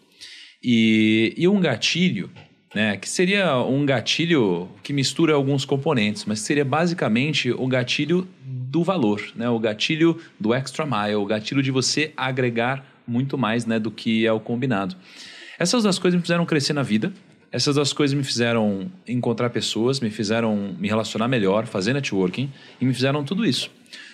E, 0.63 1.33
e 1.37 1.47
um 1.47 1.59
gatilho, 1.59 2.29
né, 2.73 2.97
que 2.97 3.07
seria 3.07 3.57
um 3.57 3.85
gatilho 3.85 4.69
que 4.83 4.91
mistura 4.91 5.33
alguns 5.33 5.65
componentes, 5.65 6.25
mas 6.25 6.39
seria 6.39 6.65
basicamente 6.65 7.51
o 7.51 7.67
gatilho 7.67 8.27
do 8.43 8.83
valor, 8.83 9.21
né, 9.35 9.49
o 9.49 9.59
gatilho 9.59 10.19
do 10.39 10.53
extra 10.53 10.85
mile, 10.85 11.15
o 11.15 11.25
gatilho 11.25 11.61
de 11.61 11.71
você 11.71 12.11
agregar 12.17 12.85
muito 13.07 13.37
mais 13.37 13.65
né, 13.65 13.79
do 13.79 13.91
que 13.91 14.25
é 14.25 14.31
o 14.31 14.39
combinado. 14.39 14.95
Essas 15.59 15.83
duas 15.83 15.97
coisas 15.97 16.17
me 16.17 16.21
fizeram 16.21 16.45
crescer 16.45 16.73
na 16.73 16.83
vida, 16.83 17.13
essas 17.51 17.75
duas 17.75 17.93
coisas 17.93 18.15
me 18.17 18.23
fizeram 18.23 18.91
encontrar 19.07 19.49
pessoas, 19.49 19.99
me 19.99 20.09
fizeram 20.09 20.75
me 20.77 20.87
relacionar 20.87 21.27
melhor, 21.27 21.65
fazer 21.65 21.93
networking 21.93 22.51
e 22.79 22.85
me 22.85 22.93
fizeram 22.93 23.23
tudo 23.23 23.45
isso. 23.45 23.71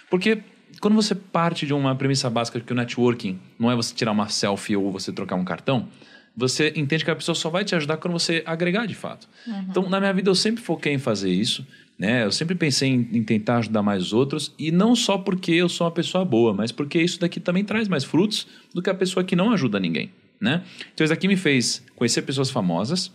Porque 0.09 0.39
quando 0.79 0.95
você 0.95 1.15
parte 1.15 1.65
de 1.65 1.73
uma 1.73 1.95
premissa 1.95 2.29
básica 2.29 2.59
de 2.59 2.65
que 2.65 2.73
o 2.73 2.75
networking 2.75 3.39
não 3.57 3.71
é 3.71 3.75
você 3.75 3.93
tirar 3.93 4.11
uma 4.11 4.27
selfie 4.29 4.75
ou 4.75 4.91
você 4.91 5.11
trocar 5.11 5.35
um 5.35 5.43
cartão, 5.43 5.87
você 6.35 6.73
entende 6.75 7.05
que 7.05 7.11
a 7.11 7.15
pessoa 7.15 7.35
só 7.35 7.49
vai 7.49 7.63
te 7.63 7.75
ajudar 7.75 7.97
quando 7.97 8.13
você 8.13 8.43
agregar 8.45 8.85
de 8.87 8.95
fato. 8.95 9.27
Então, 9.69 9.87
na 9.87 9.99
minha 9.99 10.11
vida, 10.11 10.29
eu 10.29 10.35
sempre 10.35 10.63
foquei 10.63 10.93
em 10.93 10.97
fazer 10.97 11.31
isso. 11.31 11.65
Né? 11.97 12.25
Eu 12.25 12.31
sempre 12.31 12.55
pensei 12.55 12.89
em, 12.89 13.07
em 13.13 13.23
tentar 13.23 13.57
ajudar 13.57 13.83
mais 13.83 14.01
os 14.01 14.13
outros. 14.13 14.53
E 14.57 14.71
não 14.71 14.95
só 14.95 15.17
porque 15.17 15.51
eu 15.51 15.69
sou 15.69 15.85
uma 15.85 15.93
pessoa 15.93 16.25
boa, 16.25 16.51
mas 16.51 16.71
porque 16.71 16.99
isso 16.99 17.19
daqui 17.19 17.39
também 17.39 17.63
traz 17.63 17.87
mais 17.87 18.03
frutos 18.03 18.47
do 18.73 18.81
que 18.81 18.89
a 18.89 18.95
pessoa 18.95 19.23
que 19.23 19.35
não 19.35 19.51
ajuda 19.51 19.79
ninguém. 19.79 20.11
Né? 20.43 20.61
Então, 20.93 21.05
isso 21.05 21.13
aqui 21.13 21.25
me 21.25 21.37
fez 21.37 21.81
conhecer 21.95 22.21
pessoas 22.23 22.49
famosas, 22.49 23.09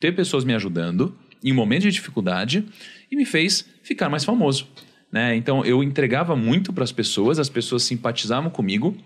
ter 0.00 0.10
pessoas 0.12 0.44
me 0.44 0.52
ajudando 0.52 1.16
em 1.40 1.52
momentos 1.52 1.84
de 1.84 1.92
dificuldade 1.92 2.66
e 3.08 3.14
me 3.14 3.24
fez 3.24 3.64
ficar 3.84 4.08
mais 4.08 4.24
famoso. 4.24 4.66
Né? 5.12 5.36
Então, 5.36 5.64
eu 5.64 5.84
entregava 5.84 6.34
muito 6.34 6.72
para 6.72 6.82
as 6.82 6.90
pessoas, 6.90 7.38
as 7.38 7.48
pessoas 7.48 7.84
simpatizavam 7.84 8.50
comigo. 8.50 8.96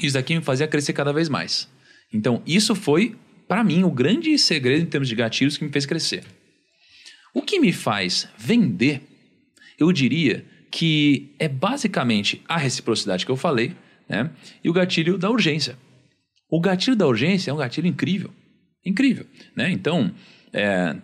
e 0.00 0.06
Isso 0.06 0.14
daqui 0.14 0.34
me 0.34 0.40
fazia 0.40 0.66
crescer 0.66 0.94
cada 0.94 1.12
vez 1.12 1.28
mais. 1.28 1.68
Então, 2.10 2.42
isso 2.46 2.74
foi, 2.74 3.14
para 3.46 3.62
mim, 3.62 3.82
o 3.82 3.90
grande 3.90 4.38
segredo 4.38 4.80
em 4.82 4.86
termos 4.86 5.06
de 5.06 5.14
gatilhos 5.14 5.58
que 5.58 5.64
me 5.64 5.70
fez 5.70 5.84
crescer. 5.84 6.24
O 7.34 7.42
que 7.42 7.60
me 7.60 7.70
faz 7.70 8.26
vender, 8.38 9.02
eu 9.78 9.92
diria 9.92 10.42
que 10.70 11.34
é 11.38 11.48
basicamente 11.48 12.40
a 12.48 12.56
reciprocidade 12.56 13.26
que 13.26 13.30
eu 13.30 13.36
falei, 13.36 13.76
né? 14.08 14.30
E 14.62 14.70
o 14.70 14.72
gatilho 14.72 15.18
da 15.18 15.30
urgência. 15.30 15.76
O 16.48 16.60
gatilho 16.60 16.96
da 16.96 17.06
urgência 17.06 17.50
é 17.50 17.54
um 17.54 17.58
gatilho 17.58 17.86
incrível. 17.86 18.30
Incrível, 18.84 19.26
né? 19.56 19.70
Então, 19.70 20.12
é, 20.52 20.96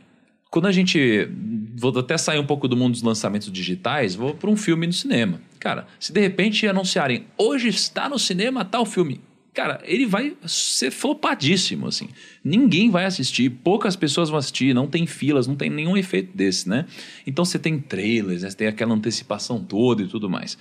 quando 0.50 0.66
a 0.66 0.72
gente. 0.72 1.29
Vou 1.76 1.96
até 1.98 2.18
sair 2.18 2.38
um 2.38 2.46
pouco 2.46 2.68
do 2.68 2.76
mundo 2.76 2.92
dos 2.92 3.03
lançamentos 3.03 3.50
digitais, 3.50 4.14
vou 4.14 4.35
para 4.35 4.50
um 4.50 4.57
filme 4.57 4.87
no 4.87 4.92
cinema. 4.92 5.40
Cara, 5.59 5.87
se 5.98 6.12
de 6.12 6.20
repente 6.20 6.66
anunciarem 6.66 7.24
hoje 7.38 7.68
está 7.68 8.09
no 8.09 8.18
cinema 8.18 8.64
tal 8.64 8.85
filme, 8.85 9.20
cara, 9.55 9.81
ele 9.85 10.07
vai 10.07 10.35
ser 10.46 10.90
flopadíssimo, 10.90 11.87
assim. 11.87 12.09
Ninguém 12.44 12.90
vai 12.90 13.05
assistir, 13.05 13.48
poucas 13.48 13.96
pessoas 13.96 14.29
vão 14.29 14.38
assistir, 14.38 14.74
não 14.74 14.87
tem 14.87 15.07
filas, 15.07 15.46
não 15.46 15.55
tem 15.55 15.70
nenhum 15.70 15.96
efeito 15.96 16.37
desse, 16.37 16.68
né? 16.68 16.87
Então 17.26 17.44
você 17.44 17.59
tem 17.59 17.79
trailers, 17.79 18.42
né? 18.42 18.50
você 18.50 18.57
tem 18.57 18.66
aquela 18.66 18.94
antecipação 18.94 19.62
toda 19.62 20.03
e 20.03 20.07
tudo 20.07 20.29
mais. 20.29 20.59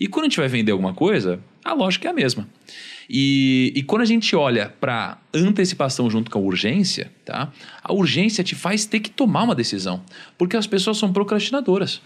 E 0.00 0.06
quando 0.06 0.26
a 0.26 0.28
gente 0.28 0.38
vai 0.38 0.48
vender 0.48 0.72
alguma 0.72 0.94
coisa, 0.94 1.40
a 1.64 1.72
lógica 1.72 2.08
é 2.08 2.10
a 2.10 2.14
mesma. 2.14 2.48
E, 3.08 3.72
e 3.74 3.82
quando 3.82 4.02
a 4.02 4.04
gente 4.04 4.36
olha 4.36 4.68
para 4.80 5.18
antecipação 5.32 6.10
junto 6.10 6.30
com 6.30 6.38
a 6.38 6.42
urgência, 6.42 7.10
tá? 7.24 7.50
A 7.82 7.92
urgência 7.92 8.44
te 8.44 8.54
faz 8.54 8.84
ter 8.84 9.00
que 9.00 9.10
tomar 9.10 9.44
uma 9.44 9.54
decisão, 9.54 10.02
porque 10.36 10.56
as 10.56 10.66
pessoas 10.66 10.98
são 10.98 11.12
procrastinadoras. 11.12 12.02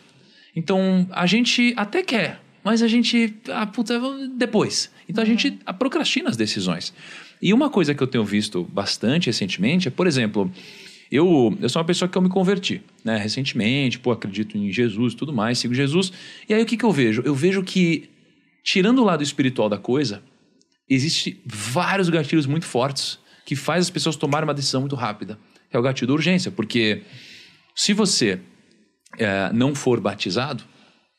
Então 0.54 1.06
a 1.10 1.26
gente 1.26 1.74
até 1.76 2.02
quer, 2.02 2.40
mas 2.62 2.82
a 2.82 2.88
gente 2.88 3.34
ah, 3.48 3.66
puta, 3.66 4.00
depois. 4.36 4.92
Então 5.08 5.22
a 5.22 5.26
gente 5.26 5.58
procrastina 5.78 6.30
as 6.30 6.36
decisões. 6.36 6.94
E 7.40 7.52
uma 7.52 7.68
coisa 7.68 7.92
que 7.92 8.02
eu 8.02 8.06
tenho 8.06 8.24
visto 8.24 8.62
bastante 8.72 9.26
recentemente 9.26 9.88
é, 9.88 9.90
por 9.90 10.06
exemplo, 10.06 10.52
eu, 11.10 11.58
eu 11.60 11.68
sou 11.68 11.80
uma 11.80 11.86
pessoa 11.86 12.08
que 12.08 12.16
eu 12.16 12.22
me 12.22 12.28
converti, 12.28 12.80
né? 13.04 13.16
Recentemente, 13.16 13.98
pô, 13.98 14.12
acredito 14.12 14.56
em 14.56 14.70
Jesus 14.70 15.14
e 15.14 15.16
tudo 15.16 15.32
mais, 15.32 15.58
sigo 15.58 15.74
Jesus. 15.74 16.12
E 16.48 16.54
aí 16.54 16.62
o 16.62 16.66
que, 16.66 16.76
que 16.76 16.84
eu 16.84 16.92
vejo? 16.92 17.22
Eu 17.24 17.34
vejo 17.34 17.62
que, 17.64 18.08
tirando 18.62 19.00
o 19.00 19.04
lado 19.04 19.22
espiritual 19.22 19.68
da 19.68 19.76
coisa, 19.76 20.22
existe 20.88 21.40
vários 21.46 22.08
gatilhos 22.08 22.46
muito 22.46 22.66
fortes 22.66 23.18
que 23.44 23.56
faz 23.56 23.84
as 23.84 23.90
pessoas 23.90 24.16
tomarem 24.16 24.46
uma 24.46 24.54
decisão 24.54 24.80
muito 24.80 24.96
rápida. 24.96 25.38
É 25.70 25.78
o 25.78 25.82
gatilho 25.82 26.08
da 26.08 26.12
urgência, 26.12 26.50
porque 26.50 27.02
se 27.74 27.92
você 27.92 28.40
é, 29.18 29.50
não 29.52 29.74
for 29.74 30.00
batizado, 30.00 30.64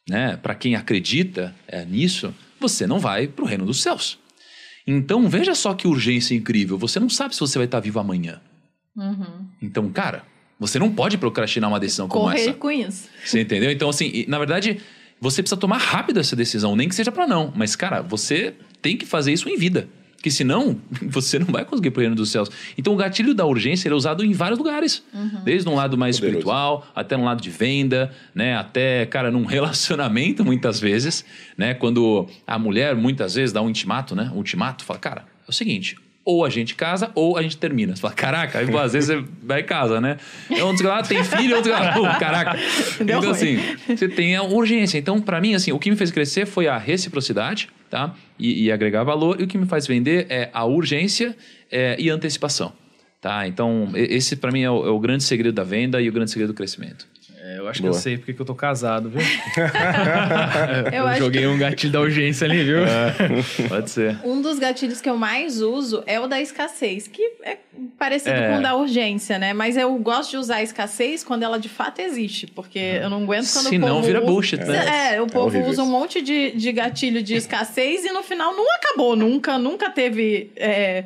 né, 0.07 0.37
para 0.37 0.55
quem 0.55 0.75
acredita 0.75 1.55
é, 1.67 1.85
nisso, 1.85 2.33
você 2.59 2.85
não 2.85 2.99
vai 2.99 3.27
para 3.27 3.43
o 3.43 3.47
reino 3.47 3.65
dos 3.65 3.81
céus. 3.81 4.19
Então 4.85 5.27
veja 5.27 5.55
só 5.55 5.73
que 5.73 5.87
urgência 5.87 6.35
incrível. 6.35 6.77
Você 6.77 6.99
não 6.99 7.09
sabe 7.09 7.33
se 7.33 7.39
você 7.39 7.57
vai 7.57 7.65
estar 7.65 7.79
vivo 7.79 7.99
amanhã. 7.99 8.41
Então, 9.61 9.89
cara, 9.89 10.23
você 10.59 10.77
não 10.77 10.91
pode 10.93 11.17
procrastinar 11.17 11.69
uma 11.69 11.79
decisão 11.79 12.07
como 12.07 12.25
Correr 12.25 12.41
essa. 12.41 12.53
com 12.53 12.69
isso. 12.69 13.09
Você 13.25 13.41
entendeu? 13.41 13.71
Então, 13.71 13.89
assim, 13.89 14.25
na 14.27 14.37
verdade, 14.37 14.79
você 15.19 15.41
precisa 15.41 15.59
tomar 15.59 15.77
rápido 15.77 16.19
essa 16.19 16.35
decisão, 16.35 16.75
nem 16.75 16.87
que 16.87 16.95
seja 16.95 17.11
para 17.11 17.25
não. 17.25 17.51
Mas, 17.55 17.75
cara, 17.75 18.01
você 18.01 18.53
tem 18.83 18.95
que 18.95 19.05
fazer 19.07 19.33
isso 19.33 19.49
em 19.49 19.57
vida. 19.57 19.87
Porque 20.23 20.31
senão, 20.31 20.79
você 21.03 21.37
não 21.37 21.47
vai 21.47 21.65
conseguir 21.65 21.91
pro 21.91 21.99
reino 21.99 22.15
dos 22.15 22.31
céus. 22.31 22.49
Então, 22.77 22.93
o 22.93 22.95
gatilho 22.95 23.33
da 23.33 23.45
urgência 23.45 23.89
ele 23.89 23.93
é 23.93 23.97
usado 23.97 24.23
em 24.23 24.31
vários 24.31 24.57
lugares. 24.57 25.03
Desde 25.43 25.67
um 25.67 25.75
lado 25.75 25.97
mais 25.97 26.15
Poderoso. 26.17 26.37
espiritual, 26.37 26.87
até 26.95 27.17
no 27.17 27.25
lado 27.25 27.41
de 27.41 27.49
venda, 27.49 28.09
né? 28.33 28.55
Até, 28.55 29.05
cara, 29.05 29.29
num 29.31 29.43
relacionamento, 29.47 30.45
muitas 30.45 30.79
vezes, 30.79 31.25
né? 31.57 31.73
Quando 31.73 32.27
a 32.45 32.59
mulher, 32.59 32.95
muitas 32.95 33.35
vezes, 33.35 33.51
dá 33.51 33.61
um 33.61 33.69
intimato, 33.69 34.15
né? 34.15 34.29
Um 34.33 34.37
ultimato, 34.37 34.85
fala, 34.85 34.99
cara, 34.99 35.25
é 35.47 35.49
o 35.49 35.53
seguinte... 35.53 35.97
Ou 36.25 36.45
a 36.45 36.49
gente 36.49 36.73
casa, 36.73 37.11
ou 37.15 37.37
a 37.37 37.41
gente 37.41 37.57
termina. 37.57 37.93
Você 37.93 38.01
fala, 38.01 38.13
caraca, 38.13 38.59
aí, 38.59 38.65
pô, 38.71 38.77
às 38.77 38.93
vezes 38.93 39.09
você 39.09 39.25
vai 39.43 39.59
em 39.59 39.65
casa, 39.65 39.99
né? 39.99 40.15
É 40.49 40.63
um 40.63 40.73
lá 40.83 41.03
tem 41.03 41.21
filho, 41.21 41.57
outro 41.57 41.69
que 41.69 41.77
lá, 41.77 41.91
pô, 41.91 42.03
caraca. 42.17 42.57
Deu 42.99 43.17
então, 43.17 43.19
ruim. 43.19 43.31
assim, 43.31 43.59
você 43.89 44.07
tem 44.07 44.33
a 44.33 44.41
urgência. 44.41 44.97
Então, 44.97 45.19
para 45.19 45.41
mim, 45.41 45.53
assim, 45.53 45.73
o 45.73 45.79
que 45.79 45.91
me 45.91 45.97
fez 45.97 46.11
crescer 46.11 46.45
foi 46.45 46.65
a 46.65 46.77
reciprocidade, 46.77 47.67
tá? 47.93 48.15
E, 48.39 48.63
e 48.63 48.71
agregar 48.71 49.03
valor. 49.03 49.39
E 49.39 49.43
o 49.43 49.47
que 49.47 49.55
me 49.55 49.67
faz 49.67 49.85
vender 49.85 50.25
é 50.27 50.49
a 50.51 50.65
urgência 50.65 51.37
é, 51.71 51.95
e 51.99 52.09
a 52.09 52.15
antecipação, 52.15 52.73
tá? 53.21 53.47
Então, 53.47 53.91
esse 53.93 54.35
para 54.35 54.51
mim 54.51 54.63
é 54.63 54.71
o, 54.71 54.87
é 54.87 54.89
o 54.89 54.99
grande 54.99 55.23
segredo 55.23 55.53
da 55.53 55.63
venda 55.63 56.01
e 56.01 56.09
o 56.09 56.11
grande 56.11 56.31
segredo 56.31 56.53
do 56.53 56.55
crescimento. 56.55 57.07
É, 57.45 57.57
eu 57.59 57.67
acho 57.67 57.81
Boa. 57.81 57.91
que 57.91 57.97
eu 57.97 58.01
sei 58.01 58.17
porque 58.17 58.33
que 58.33 58.41
eu 58.41 58.45
tô 58.45 58.55
casado, 58.55 59.09
viu? 59.09 59.19
Eu 60.93 61.07
eu 61.09 61.15
joguei 61.17 61.45
um 61.45 61.57
gatilho 61.57 61.91
da 61.91 61.99
urgência 61.99 62.45
ali, 62.45 62.63
viu? 62.63 62.77
Pode 63.67 63.89
ser. 63.89 64.17
Um 64.23 64.41
dos 64.41 64.57
gatilhos 64.59 65.01
que 65.01 65.09
eu 65.09 65.17
mais 65.17 65.61
uso 65.61 66.03
é 66.05 66.19
o 66.19 66.27
da 66.27 66.39
escassez, 66.39 67.07
que 67.07 67.21
é 67.43 67.57
parecido 67.99 68.31
É. 68.35 68.49
com 68.53 68.59
o 68.59 68.61
da 68.61 68.75
urgência, 68.75 69.37
né? 69.37 69.51
Mas 69.53 69.75
eu 69.75 69.93
gosto 69.95 70.31
de 70.31 70.37
usar 70.37 70.55
a 70.57 70.63
escassez 70.63 71.23
quando 71.23 71.43
ela 71.43 71.59
de 71.59 71.67
fato 71.69 71.99
existe, 71.99 72.47
porque 72.47 72.79
eu 72.79 73.09
não 73.09 73.23
aguento 73.23 73.51
quando 73.51 73.67
Se 73.67 73.75
o 73.75 73.79
não, 73.79 73.87
povo 73.89 74.01
vira 74.07 74.19
usa- 74.19 74.27
bullshit, 74.27 74.57
né? 74.63 75.15
É, 75.15 75.21
o 75.21 75.27
povo 75.27 75.59
usa 75.67 75.83
um 75.83 75.89
monte 75.89 76.21
de, 76.21 76.51
de 76.51 76.71
gatilho 76.71 77.21
de 77.21 77.35
escassez 77.35 78.05
e 78.05 78.11
no 78.11 78.23
final 78.23 78.55
não 78.55 78.65
acabou, 78.75 79.15
nunca, 79.17 79.57
nunca 79.57 79.89
teve 79.89 80.49
é, 80.55 81.05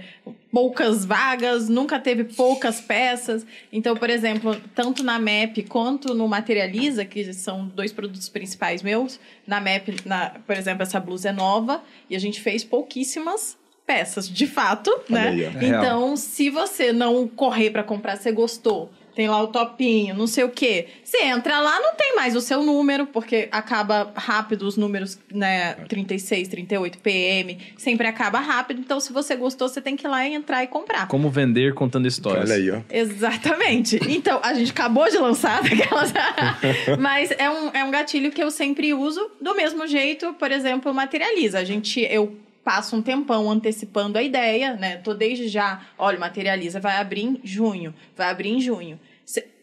poucas 0.51 1.05
vagas, 1.05 1.69
nunca 1.69 1.99
teve 1.99 2.23
poucas 2.23 2.79
peças. 2.81 3.45
Então, 3.71 3.95
por 3.95 4.09
exemplo, 4.09 4.59
tanto 4.73 5.03
na 5.03 5.19
MAP 5.19 5.67
quanto 5.67 6.13
no 6.13 6.27
Materializa, 6.27 7.05
que 7.05 7.33
são 7.33 7.67
dois 7.67 7.91
produtos 7.91 8.29
principais 8.29 8.81
meus, 8.81 9.19
na 9.45 9.59
MAP, 9.59 9.89
na, 10.05 10.31
por 10.45 10.55
exemplo, 10.55 10.83
essa 10.83 10.99
blusa 10.99 11.29
é 11.29 11.31
nova 11.31 11.83
e 12.09 12.15
a 12.15 12.19
gente 12.19 12.41
fez 12.41 12.63
pouquíssimas 12.63 13.57
peças, 13.85 14.29
de 14.29 14.45
fato, 14.45 14.91
né? 15.09 15.29
aí. 15.29 15.43
É 15.43 15.49
real. 15.49 15.83
então, 15.83 16.17
se 16.17 16.49
você 16.49 16.91
não 16.91 17.27
correr 17.27 17.71
pra 17.71 17.83
comprar, 17.83 18.17
você 18.17 18.31
gostou, 18.31 18.91
tem 19.17 19.27
lá 19.27 19.41
o 19.41 19.47
topinho, 19.47 20.13
não 20.13 20.27
sei 20.27 20.43
o 20.43 20.49
quê. 20.49 20.89
Você 21.03 21.23
entra 21.23 21.59
lá, 21.59 21.81
não 21.81 21.95
tem 21.95 22.15
mais 22.15 22.35
o 22.35 22.39
seu 22.39 22.61
número, 22.61 23.07
porque 23.07 23.49
acaba 23.51 24.13
rápido 24.15 24.61
os 24.61 24.77
números, 24.77 25.17
né? 25.33 25.73
36, 25.87 26.47
38 26.47 26.99
PM, 26.99 27.57
sempre 27.75 28.05
acaba 28.05 28.37
rápido. 28.37 28.79
Então, 28.79 28.99
se 28.99 29.11
você 29.11 29.35
gostou, 29.35 29.67
você 29.67 29.81
tem 29.81 29.95
que 29.95 30.05
ir 30.05 30.07
lá 30.07 30.27
e 30.27 30.35
entrar 30.35 30.63
e 30.63 30.67
comprar. 30.67 31.07
Como 31.07 31.31
vender 31.31 31.73
contando 31.73 32.07
histórias. 32.07 32.47
Olha 32.47 32.59
aí, 32.59 32.69
ó. 32.69 32.81
Exatamente. 32.91 33.99
Então, 34.07 34.39
a 34.43 34.53
gente 34.53 34.69
acabou 34.69 35.09
de 35.09 35.17
lançar 35.17 35.61
aquelas. 35.65 36.13
Mas 36.99 37.31
é 37.31 37.49
um, 37.49 37.69
é 37.73 37.83
um 37.83 37.89
gatilho 37.89 38.31
que 38.31 38.43
eu 38.43 38.51
sempre 38.51 38.93
uso 38.93 39.31
do 39.41 39.55
mesmo 39.55 39.87
jeito, 39.87 40.31
por 40.35 40.51
exemplo, 40.51 40.93
materializa. 40.93 41.57
A 41.57 41.63
gente. 41.63 42.01
Eu 42.01 42.37
passo 42.67 42.97
um 42.97 43.01
tempão 43.01 43.49
antecipando 43.49 44.17
a 44.17 44.21
ideia, 44.21 44.73
né? 44.73 44.97
Tô 44.97 45.13
desde 45.13 45.47
já, 45.47 45.85
olha, 45.97 46.19
materializa, 46.19 46.81
vai 46.81 46.97
abrir 46.97 47.23
em 47.23 47.39
junho, 47.41 47.95
vai 48.13 48.29
abrir 48.29 48.49
em 48.49 48.59
junho. 48.59 48.99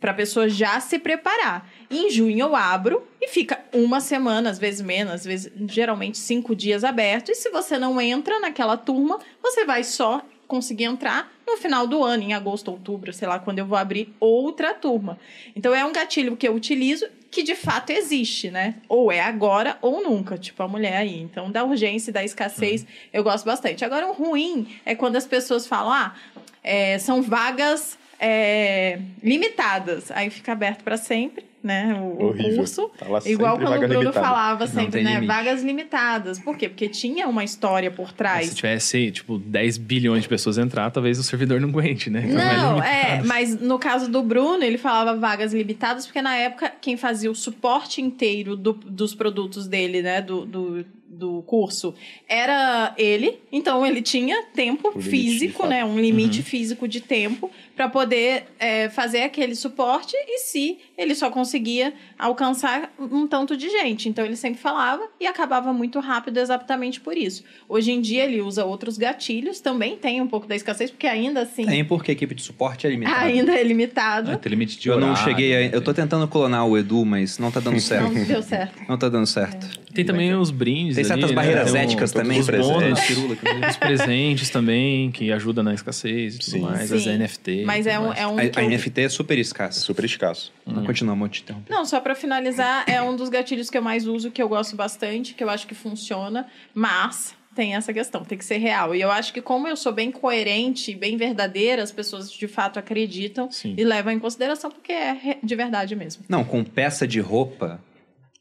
Para 0.01 0.11
a 0.11 0.15
pessoa 0.15 0.49
já 0.49 0.79
se 0.81 0.99
preparar. 0.99 1.71
Em 1.91 2.11
junho 2.11 2.39
eu 2.39 2.55
abro 2.55 3.07
e 3.21 3.29
fica 3.29 3.61
uma 3.73 4.01
semana, 4.01 4.51
às 4.51 4.59
vezes 4.59 4.83
menos, 4.83 5.15
às 5.15 5.25
vezes 5.25 5.51
geralmente 5.69 6.19
cinco 6.19 6.55
dias 6.55 6.85
aberto. 6.85 7.31
E 7.31 7.35
se 7.35 7.49
você 7.51 7.79
não 7.79 7.99
entra 8.01 8.39
naquela 8.41 8.77
turma, 8.77 9.19
você 9.43 9.65
vai 9.65 9.83
só 9.83 10.23
conseguir 10.47 10.85
entrar 10.85 11.33
no 11.47 11.57
final 11.57 11.87
do 11.87 12.03
ano, 12.05 12.23
em 12.23 12.35
agosto, 12.35 12.71
outubro, 12.71 13.13
sei 13.13 13.27
lá, 13.27 13.39
quando 13.39 13.59
eu 13.59 13.67
vou 13.67 13.79
abrir 13.79 14.15
outra 14.21 14.75
turma. 14.75 15.19
Então 15.57 15.75
é 15.75 15.85
um 15.85 15.93
gatilho 15.93 16.37
que 16.37 16.47
eu 16.47 16.55
utilizo 16.55 17.07
que 17.31 17.43
de 17.43 17.57
fato 17.57 17.91
existe, 17.91 18.51
né? 18.51 18.77
Ou 18.89 19.11
é 19.11 19.21
agora 19.21 19.77
ou 19.83 20.03
nunca, 20.03 20.39
tipo 20.39 20.63
a 20.63 20.69
mulher 20.69 20.99
aí. 20.99 21.21
Então, 21.21 21.51
da 21.51 21.65
urgência 21.65 22.11
e 22.11 22.13
da 22.13 22.23
escassez, 22.23 22.87
eu 23.13 23.25
gosto 23.25 23.45
bastante. 23.45 23.85
Agora, 23.85 24.07
o 24.07 24.13
ruim 24.13 24.69
é 24.85 24.95
quando 24.95 25.17
as 25.17 25.27
pessoas 25.27 25.67
falam, 25.67 25.93
ah, 25.93 26.15
é, 26.63 26.97
são 26.99 27.21
vagas 27.21 27.99
é, 28.27 28.99
limitadas. 29.23 30.11
Aí 30.11 30.31
fica 30.31 30.53
aberto 30.53 30.83
para 30.83 30.97
sempre, 30.97 31.45
né? 31.63 31.95
O, 32.01 32.05
o 32.05 32.27
Horrível. 32.29 32.57
curso. 32.57 32.91
Tá 32.99 33.07
lá 33.09 33.21
Igual 33.25 33.59
quando 33.59 33.75
o 33.75 33.79
Bruno 33.81 34.01
limitada. 34.01 34.27
falava 34.27 34.67
sempre, 34.67 35.03
né? 35.03 35.11
limite. 35.15 35.27
Vagas 35.27 35.63
limitadas. 35.63 36.39
Por 36.39 36.57
quê? 36.57 36.69
Porque 36.69 36.89
tinha 36.89 37.29
uma 37.29 37.45
história 37.45 37.91
por 37.91 38.13
trás. 38.13 38.47
Se 38.49 38.55
tivesse, 38.55 39.11
tipo, 39.11 39.39
10 39.39 39.79
bilhões 39.79 40.23
de 40.23 40.29
pessoas 40.29 40.57
entrar, 40.59 40.91
talvez 40.91 41.19
o 41.19 41.23
servidor 41.23 41.61
não 41.61 41.69
aguente, 41.69 42.09
né? 42.11 42.25
Então 42.27 42.37
Não, 42.39 42.75
limitado. 42.77 42.83
é, 42.83 43.23
mas 43.25 43.61
no 43.61 43.79
caso 43.79 44.11
do 44.11 44.23
Bruno, 44.23 44.63
ele 44.65 44.79
falava 44.79 45.19
vagas 45.19 45.53
limitadas, 45.53 46.07
porque 46.07 46.23
na 46.23 46.35
época 46.37 46.73
quem 46.81 46.97
fazia 46.97 47.31
o 47.31 47.35
suporte 47.35 48.01
inteiro 48.01 48.57
do- 48.57 48.73
dos 48.73 49.15
produtos 49.15 49.67
dele, 49.69 50.03
né, 50.03 50.21
do, 50.23 50.45
do, 50.47 50.85
do 51.15 51.43
curso, 51.43 51.95
era 52.29 52.95
ele. 52.99 53.39
Então 53.51 53.87
ele 53.87 54.03
tinha 54.03 54.43
tempo 54.55 54.93
O 54.95 55.01
físico, 55.01 55.67
né, 55.67 55.85
um 55.85 55.99
limite 55.99 56.43
físico 56.43 56.87
de 56.87 57.01
tempo 57.01 57.51
para 57.75 57.89
poder 57.89 58.45
é, 58.59 58.89
fazer 58.89 59.23
aquele 59.23 59.55
suporte 59.55 60.15
e 60.17 60.39
se 60.39 60.79
ele 60.97 61.15
só 61.15 61.31
conseguia 61.31 61.93
alcançar 62.19 62.93
um 62.99 63.27
tanto 63.27 63.57
de 63.57 63.69
gente. 63.69 64.09
Então 64.09 64.25
ele 64.25 64.37
sempre 64.37 64.61
falava 64.61 65.03
e 65.21 65.27
acabava 65.27 65.73
muito 65.73 65.99
rápido 66.01 66.39
exatamente 66.39 67.01
por 67.01 67.17
isso. 67.17 67.43
Hoje 67.69 67.93
em 67.93 68.01
dia 68.01 68.25
ele 68.25 68.41
usa 68.41 68.65
outros 68.65 68.97
gatilhos, 68.97 69.61
também 69.61 69.97
tem 69.97 70.21
um 70.21 70.27
pouco 70.27 70.47
da 70.47 70.55
escassez, 70.57 70.91
porque 70.91 71.07
ainda 71.07 71.43
assim 71.43 71.67
Tem 71.67 71.85
porque 71.85 72.11
a 72.11 72.15
equipe 72.15 72.35
de 72.35 72.43
suporte 72.43 72.87
é 72.87 72.91
limitada. 72.91 73.21
ainda 73.25 73.53
é 73.55 73.63
limitado. 73.63 74.31
Ah, 74.31 74.37
tem 74.37 74.51
limite 74.51 74.79
de 74.79 74.89
Eu 74.89 74.99
não 75.01 75.11
horário, 75.11 75.25
cheguei 75.29 75.55
a... 75.55 75.61
né? 75.69 75.71
Eu 75.73 75.81
tô 75.83 75.93
tentando 75.93 76.27
clonar 76.29 76.67
o 76.67 76.79
Edu, 76.79 77.05
mas 77.05 77.39
não 77.39 77.51
tá 77.51 77.61
dando 77.61 77.81
certo. 77.81 78.13
Não 78.13 78.25
deu 78.25 78.43
certo. 78.43 78.83
Não 78.89 78.97
tá 78.99 79.09
dando 79.09 79.27
certo. 79.27 79.85
Tem 79.95 80.05
também 80.05 80.35
os 80.35 80.51
brindes. 80.51 80.97
Tem 80.97 81.03
ali, 81.05 81.09
certas 81.09 81.31
né? 81.31 81.37
barreiras 81.37 81.73
um- 81.73 81.77
éticas 81.77 82.11
todos 82.13 82.27
também. 82.27 82.41
os 82.41 82.47
presentes. 82.47 82.99
É, 83.03 83.07
pirula. 83.07 83.37
Os 83.71 83.77
presentes 83.77 84.51
também, 84.51 85.11
que 85.13 85.31
ajudam 85.31 85.63
na 85.63 85.73
escassez 85.73 86.35
e 86.35 86.39
tudo 86.39 86.51
Sim. 86.51 86.61
mais. 86.63 86.91
As 86.93 87.03
Sim. 87.03 87.17
NFT. 87.17 87.63
Mas 87.65 87.87
é 87.87 87.99
um, 88.01 88.13
é 88.13 88.27
um 88.27 88.37
A, 88.37 88.43
a 88.43 88.63
NFT 88.69 89.03
é 89.03 89.09
super 89.09 89.39
escassa. 89.39 89.79
Super 89.81 90.05
escasso. 90.05 90.53
Não, 90.85 90.93
continua, 90.93 91.15
vou 91.15 91.29
te 91.29 91.43
interromper. 91.43 91.73
Não, 91.73 91.85
só 91.85 92.01
pra 92.01 92.15
finalizar, 92.15 92.85
é 92.89 93.01
um 93.03 93.17
dos 93.17 93.29
gatilhos 93.29 93.71
que 93.71 93.79
eu 93.79 93.83
mais 93.83 94.07
uso, 94.07 94.31
que 94.31 94.43
eu 94.43 94.49
gosto 94.49 94.77
bastante, 94.77 95.35
que 95.35 95.43
eu 95.43 95.51
acho 95.51 95.67
que 95.67 95.75
funciona, 95.75 96.47
mas 96.75 97.35
tem 97.55 97.75
essa 97.75 97.93
questão, 97.93 98.25
tem 98.25 98.37
que 98.37 98.45
ser 98.45 98.59
real. 98.59 98.95
E 98.95 99.01
eu 99.01 99.11
acho 99.11 99.33
que 99.33 99.41
como 99.41 99.69
eu 99.69 99.77
sou 99.77 99.93
bem 99.93 100.11
coerente, 100.11 100.95
bem 100.95 101.17
verdadeira, 101.17 101.83
as 101.83 101.93
pessoas 101.93 102.31
de 102.31 102.49
fato 102.49 102.79
acreditam 102.79 103.51
Sim. 103.51 103.75
e 103.79 103.85
levam 103.85 104.13
em 104.13 104.19
consideração 104.19 104.71
porque 104.71 104.93
é 104.93 105.39
de 105.43 105.55
verdade 105.55 105.95
mesmo. 105.95 106.25
Não, 106.29 106.45
com 106.45 106.65
peça 106.65 107.07
de 107.07 107.21
roupa, 107.21 107.81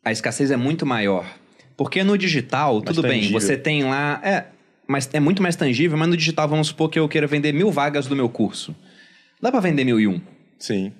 a 0.04 0.12
escassez 0.12 0.52
é 0.52 0.58
muito 0.58 0.86
maior. 0.86 1.26
Porque 1.78 2.04
no 2.04 2.18
digital, 2.18 2.76
Mais 2.76 2.86
tudo 2.86 3.02
bem, 3.02 3.20
tangível. 3.22 3.40
você 3.40 3.58
tem 3.58 3.84
lá. 3.84 4.20
É, 4.24 4.46
mas 4.88 5.10
é 5.14 5.20
muito 5.20 5.42
mais 5.42 5.56
tangível, 5.56 5.98
mas 5.98 6.08
no 6.08 6.18
digital, 6.18 6.48
vamos 6.48 6.68
supor 6.68 6.90
que 6.90 7.00
eu 7.00 7.08
queira 7.08 7.26
vender 7.26 7.54
mil 7.54 7.72
vagas 7.72 8.08
do 8.08 8.16
meu 8.16 8.30
curso. 8.30 8.76
Dá 9.42 9.52
pra 9.52 9.60
vender 9.60 9.84
mil 9.84 10.00
e 10.00 10.08
um. 10.08 10.22
Sim. 10.60 10.94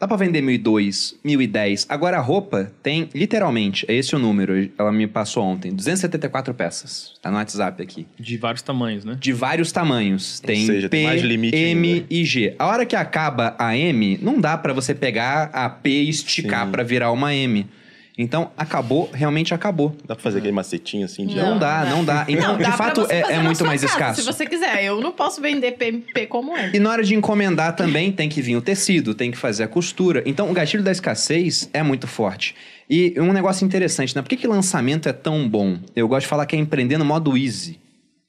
Dá 0.00 0.06
pra 0.06 0.16
vender 0.16 0.40
mil 0.40 0.54
e 0.54 0.58
dois, 0.58 1.18
mil 1.24 1.42
e 1.42 1.46
dez. 1.48 1.84
Agora 1.88 2.18
a 2.18 2.20
roupa 2.20 2.70
tem, 2.84 3.08
literalmente, 3.12 3.84
é 3.88 3.94
esse 3.94 4.14
o 4.14 4.18
número, 4.18 4.70
ela 4.78 4.92
me 4.92 5.08
passou 5.08 5.42
ontem, 5.42 5.72
274 5.74 6.54
peças. 6.54 7.14
Tá 7.20 7.32
no 7.32 7.36
WhatsApp 7.36 7.82
aqui. 7.82 8.06
De 8.16 8.36
vários 8.36 8.62
tamanhos, 8.62 9.04
né? 9.04 9.16
De 9.18 9.32
vários 9.32 9.72
tamanhos. 9.72 10.38
Tem 10.38 10.64
seja, 10.66 10.88
P, 10.88 10.98
tem 10.98 11.04
mais 11.04 11.20
limite 11.22 11.56
M 11.56 11.92
ainda. 11.94 12.06
e 12.08 12.24
G. 12.24 12.54
A 12.60 12.66
hora 12.68 12.86
que 12.86 12.94
acaba 12.94 13.56
a 13.58 13.76
M, 13.76 14.16
não 14.22 14.40
dá 14.40 14.56
pra 14.56 14.72
você 14.72 14.94
pegar 14.94 15.50
a 15.52 15.68
P 15.68 15.90
e 15.90 16.08
esticar 16.08 16.66
Sim. 16.66 16.70
pra 16.70 16.84
virar 16.84 17.10
uma 17.10 17.34
M. 17.34 17.66
Então, 18.18 18.50
acabou, 18.56 19.08
realmente 19.14 19.54
acabou. 19.54 19.96
Dá 20.04 20.16
pra 20.16 20.22
fazer 20.22 20.38
aquele 20.38 20.52
macetinho 20.52 21.04
assim 21.04 21.24
de 21.24 21.36
Não, 21.36 21.50
Não, 21.50 21.58
dá, 21.58 21.84
não 21.84 22.04
dá. 22.04 22.26
Então, 22.28 22.54
Não, 22.54 22.58
dá 22.58 22.70
de 22.70 22.76
fato, 22.76 23.06
é, 23.08 23.34
é 23.34 23.38
muito 23.38 23.64
mais 23.64 23.80
casa, 23.80 23.92
escasso. 23.92 24.20
Se 24.22 24.26
você 24.26 24.44
quiser, 24.44 24.82
eu 24.82 25.00
não 25.00 25.12
posso 25.12 25.40
vender 25.40 25.72
PMP 25.72 26.26
como 26.26 26.56
é. 26.56 26.72
E 26.74 26.80
na 26.80 26.90
hora 26.90 27.04
de 27.04 27.14
encomendar 27.14 27.76
também 27.76 28.10
tem 28.10 28.28
que 28.28 28.42
vir 28.42 28.56
o 28.56 28.60
tecido, 28.60 29.14
tem 29.14 29.30
que 29.30 29.38
fazer 29.38 29.62
a 29.62 29.68
costura. 29.68 30.24
Então 30.26 30.50
o 30.50 30.52
gatilho 30.52 30.82
da 30.82 30.90
escassez 30.90 31.70
é 31.72 31.82
muito 31.82 32.08
forte. 32.08 32.56
E 32.90 33.14
um 33.20 33.32
negócio 33.32 33.64
interessante, 33.64 34.16
né? 34.16 34.22
Por 34.22 34.28
que, 34.28 34.36
que 34.36 34.46
lançamento 34.48 35.08
é 35.08 35.12
tão 35.12 35.48
bom? 35.48 35.78
Eu 35.94 36.08
gosto 36.08 36.22
de 36.22 36.28
falar 36.28 36.44
que 36.46 36.56
é 36.56 36.58
empreender 36.58 36.98
no 36.98 37.04
modo 37.04 37.36
easy. 37.36 37.78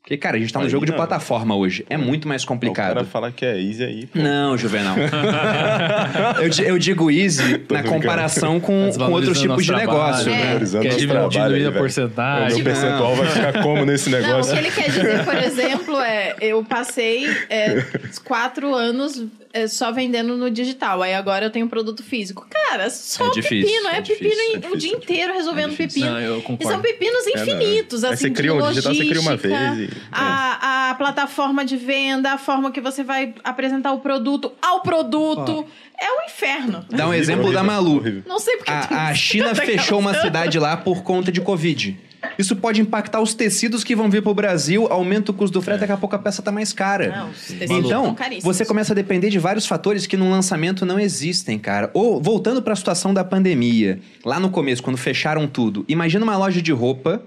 Porque, 0.10 0.18
cara, 0.18 0.38
a 0.38 0.39
gente 0.39 0.51
tá 0.51 0.60
no 0.60 0.68
jogo 0.68 0.88
de 0.88 0.91
não. 0.91 0.97
plataforma 0.97 1.55
hoje. 1.55 1.86
É 1.88 1.95
muito 1.95 2.28
mais 2.28 2.43
O 2.43 2.47
complicado. 2.47 2.95
cara 2.95 3.05
falar 3.05 3.32
que 3.32 3.45
é 3.45 3.62
easy 3.62 3.84
aí, 3.84 4.07
pô. 4.07 4.18
Não, 4.18 4.57
Juvenal. 4.57 4.95
eu, 6.41 6.66
eu 6.66 6.80
digo 6.80 7.12
easy 7.12 7.43
na 7.43 7.57
brincando. 7.60 7.89
comparação 7.89 8.60
com, 8.60 8.89
Tá 8.89 9.05
com 9.05 9.12
outros 9.12 9.38
desvalorizando 9.38 9.39
tipos 9.39 9.66
de 9.66 9.72
trabalho, 9.72 9.91
negócio. 9.91 10.30
É. 10.32 10.36
né? 10.36 10.45
Valorizando 10.47 10.82
Quer 10.82 10.89
nosso 10.89 10.99
diminuir 10.99 11.38
a 11.38 11.47
velho. 11.49 11.70
O 11.70 11.74
porcentagem. 11.74 12.55
meu 12.55 12.64
percentual 12.64 13.16
vai 13.16 13.28
ficar 13.28 13.62
como 13.62 13.86
nesse 13.86 14.10
Não, 14.10 14.18
o 14.18 14.22
negócio? 14.24 14.51
que 14.53 14.60
ele 14.60 14.72
quer 14.72 14.89
dizer, 14.89 15.24
por 15.26 15.36
exemplo, 15.43 16.01
é 16.01 16.36
eu 16.41 16.64
passei 16.64 17.28
é, 17.47 17.86
quatro 18.26 18.74
anos 18.74 19.24
é, 19.48 19.48
só 19.67 19.91
vendendo 19.91 20.37
no 20.37 20.49
digital. 20.49 21.01
Aí 21.01 21.13
agora 21.13 21.45
eu 21.45 21.49
tenho 21.49 21.65
um 21.65 21.69
produto 21.69 22.03
físico. 22.03 22.45
Cara, 22.49 22.89
só 22.89 23.27
É 23.27 23.31
difícil, 23.31 23.65
pepino, 23.67 23.87
é, 23.89 23.97
é 23.97 24.01
pepino 24.01 24.29
difícil, 24.29 24.43
em- 24.43 24.53
é 24.53 24.57
o 24.57 24.59
difícil, 24.61 24.77
dia 24.77 24.93
é 24.93 24.97
inteiro 24.97 25.33
resolvendo 25.33 25.75
pepino. 25.75 26.05
Não, 26.11 26.19
eu 26.19 26.37
E 26.39 26.41
concordo. 26.43 26.71
são 26.73 26.81
pepinos 26.81 27.25
É, 27.27 27.41
infinitos, 27.41 28.03
assim, 28.03 28.15
você 28.17 28.29
cria 28.29 28.53
um 28.53 28.67
digital, 28.69 28.93
você 28.93 29.05
cria 29.05 29.21
uma 29.21 29.35
vez 29.35 29.79
e- 29.79 29.89
a, 30.11 30.89
a 30.91 30.95
plataforma 30.95 31.65
de 31.65 31.77
venda, 31.77 32.31
a 32.33 32.37
forma 32.37 32.71
que 32.71 32.79
você 32.79 33.03
vai 33.03 33.33
apresentar 33.43 33.91
o 33.93 33.99
produto 33.99 34.51
ao 34.61 34.81
produto. 34.81 35.65
É 36.01 36.11
um 36.21 36.25
inferno. 36.27 36.85
Dá 36.89 37.05
um 37.05 37.09
Horrível, 37.09 37.19
exemplo 37.21 37.43
da 37.51 37.59
horrível, 37.59 37.63
Malu. 37.65 37.95
horrível. 37.97 38.23
Não 38.25 38.39
sei 38.39 38.55
porque 38.55 38.71
A, 38.71 39.07
a 39.09 39.13
China 39.15 39.53
fechou 39.53 39.99
uma 39.99 40.13
cidade 40.13 40.57
lá 40.57 40.77
por 40.77 41.03
conta 41.03 41.29
de 41.31 41.41
Covid. 41.41 41.99
Isso 42.38 42.55
pode 42.55 42.82
impactar 42.82 43.22
os 43.22 43.34
tecidos 43.34 43.84
que 43.84 43.95
vão 43.95 44.09
vir 44.09 44.22
pro 44.22 44.34
Brasil, 44.34 44.88
aumenta 44.89 45.32
o 45.32 45.34
custo 45.34 45.53
do 45.53 45.61
frete, 45.61 45.82
daqui 45.82 45.91
a 45.91 45.97
pouco 45.97 46.15
a 46.15 46.20
peça 46.20 46.41
tá 46.41 46.51
mais 46.51 46.74
cara. 46.74 47.09
Não, 47.09 47.30
os 47.30 47.47
tecidos 47.47 47.86
Então, 47.86 48.15
você 48.41 48.65
começa 48.65 48.93
a 48.93 48.95
depender 48.95 49.30
de 49.30 49.39
vários 49.39 49.65
fatores 49.65 50.05
que 50.05 50.17
no 50.17 50.30
lançamento 50.30 50.86
não 50.86 50.99
existem, 50.99 51.57
cara. 51.57 51.89
Ou, 51.93 52.22
voltando 52.22 52.61
para 52.61 52.74
a 52.74 52.76
situação 52.76 53.13
da 53.13 53.24
pandemia, 53.24 53.99
lá 54.24 54.39
no 54.39 54.49
começo, 54.49 54.82
quando 54.84 54.97
fecharam 54.97 55.47
tudo, 55.47 55.86
imagina 55.88 56.24
uma 56.24 56.38
loja 56.38 56.61
de 56.61 56.72
roupa 56.72 57.22